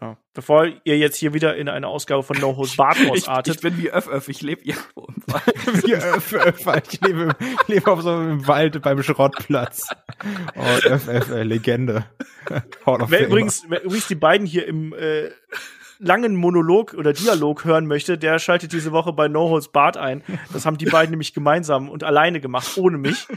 So. 0.00 0.16
Bevor 0.32 0.68
ihr 0.84 0.96
jetzt 0.96 1.16
hier 1.16 1.34
wieder 1.34 1.56
in 1.56 1.68
eine 1.68 1.86
Ausgabe 1.86 2.22
von 2.22 2.38
No 2.40 2.56
Host 2.56 2.78
Bart 2.78 2.96
ausartet. 3.10 3.56
Ich, 3.56 3.56
ich 3.56 3.62
bin 3.62 3.82
wie 3.82 3.90
Öff 3.90 4.08
Öff, 4.08 4.28
ich 4.28 4.40
lebe 4.40 4.62
irgendwo 4.62 5.06
im 5.06 5.22
Wald. 5.26 5.84
wie 5.86 5.94
Öff 5.94 6.32
Öff, 6.32 6.66
ich 6.90 7.00
lebe, 7.02 7.36
lebe 7.66 7.90
auf 7.90 8.00
so 8.00 8.10
einem 8.10 8.46
Wald 8.46 8.80
beim 8.80 9.02
Schrottplatz. 9.02 9.88
Oh, 10.56 10.88
Öff 10.88 11.08
Öff, 11.08 11.30
äh, 11.30 11.42
Legende. 11.42 12.06
Wer 12.86 13.26
übrigens, 13.26 13.64
wer 13.68 13.84
übrigens 13.84 14.08
die 14.08 14.16
beiden 14.16 14.46
hier 14.46 14.66
im 14.66 14.92
äh, 14.94 15.30
langen 16.02 16.34
Monolog 16.34 16.94
oder 16.94 17.12
Dialog 17.12 17.64
hören 17.64 17.86
möchte, 17.86 18.18
der 18.18 18.38
schaltet 18.38 18.72
diese 18.72 18.92
Woche 18.92 19.12
bei 19.12 19.28
No 19.28 19.48
Holds 19.48 19.68
Bart 19.68 19.96
ein. 19.96 20.22
Das 20.52 20.66
haben 20.66 20.76
die 20.76 20.86
beiden 20.86 21.10
nämlich 21.10 21.32
gemeinsam 21.32 21.88
und 21.88 22.02
alleine 22.02 22.40
gemacht, 22.40 22.76
ohne 22.76 22.98
mich. 22.98 23.28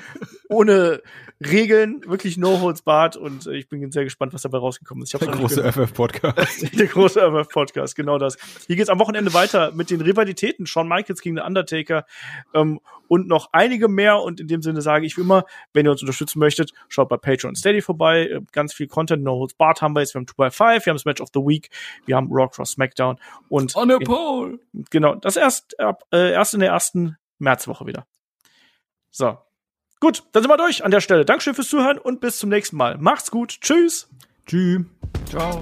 Ohne 0.49 1.01
Regeln, 1.39 2.01
wirklich 2.07 2.38
No 2.38 2.61
Holds 2.61 2.82
Bart 2.82 3.18
und 3.18 3.45
äh, 3.45 3.55
ich 3.55 3.70
bin 3.70 3.91
sehr 3.91 4.03
gespannt, 4.03 4.34
was 4.34 4.41
dabei 4.41 4.57
rausgekommen 4.57 5.03
ist. 5.03 5.13
Der 5.20 5.28
große 5.28 5.72
FF-Podcast. 5.72 6.80
Der 6.80 6.88
große 6.88 7.20
FF-Podcast, 7.20 7.95
genau 7.95 8.18
das. 8.18 8.38
Hier 8.68 8.76
geht's 8.76 8.89
am 8.89 8.99
Wochenende 8.99 9.34
weiter 9.34 9.72
mit 9.74 9.89
den 9.89 10.01
Rivalitäten. 10.01 10.66
Shawn 10.66 10.88
Michaels 10.88 11.22
gegen 11.22 11.36
den 11.36 11.45
Undertaker 11.45 12.05
ähm, 12.53 12.80
und 13.07 13.27
noch 13.27 13.49
einige 13.51 13.87
mehr. 13.87 14.21
Und 14.21 14.39
in 14.39 14.47
dem 14.47 14.61
Sinne 14.61 14.81
sage 14.81 15.05
ich 15.05 15.17
wie 15.17 15.21
immer, 15.21 15.45
wenn 15.73 15.85
ihr 15.85 15.91
uns 15.91 16.01
unterstützen 16.01 16.39
möchtet, 16.39 16.73
schaut 16.89 17.09
bei 17.09 17.17
Patreon 17.17 17.49
und 17.49 17.55
Steady 17.55 17.81
vorbei. 17.81 18.27
Äh, 18.27 18.41
ganz 18.51 18.73
viel 18.73 18.87
Content. 18.87 19.23
No 19.23 19.39
Holds 19.39 19.53
Bart 19.53 19.81
haben 19.81 19.95
wir 19.95 20.01
jetzt. 20.01 20.13
Wir 20.13 20.19
haben 20.19 20.27
2x5, 20.27 20.85
wir 20.85 20.91
haben 20.91 20.95
das 20.97 21.05
Match 21.05 21.21
of 21.21 21.29
the 21.33 21.39
Week, 21.41 21.69
wir 22.05 22.15
haben 22.15 22.27
Raw 22.31 22.47
Cross 22.47 22.71
SmackDown 22.71 23.17
und 23.49 23.75
On 23.75 23.91
a 23.91 23.99
pole. 23.99 24.59
Genau, 24.89 25.15
das 25.15 25.35
erst, 25.35 25.75
äh, 25.79 26.31
erst 26.31 26.53
in 26.53 26.59
der 26.59 26.69
ersten 26.69 27.17
Märzwoche 27.39 27.85
wieder. 27.85 28.05
So, 29.11 29.37
Gut, 29.99 30.23
dann 30.33 30.43
sind 30.43 30.51
wir 30.51 30.57
durch 30.57 30.83
an 30.83 30.91
der 30.91 31.01
Stelle. 31.01 31.25
Dankeschön 31.25 31.55
fürs 31.55 31.69
Zuhören 31.69 31.97
und 31.97 32.19
bis 32.19 32.37
zum 32.37 32.49
nächsten 32.49 32.75
Mal. 32.75 32.97
Macht's 32.97 33.31
gut. 33.31 33.59
Tschüss. 33.61 34.07
Tschüss. 34.45 34.81
Ciao. 35.29 35.61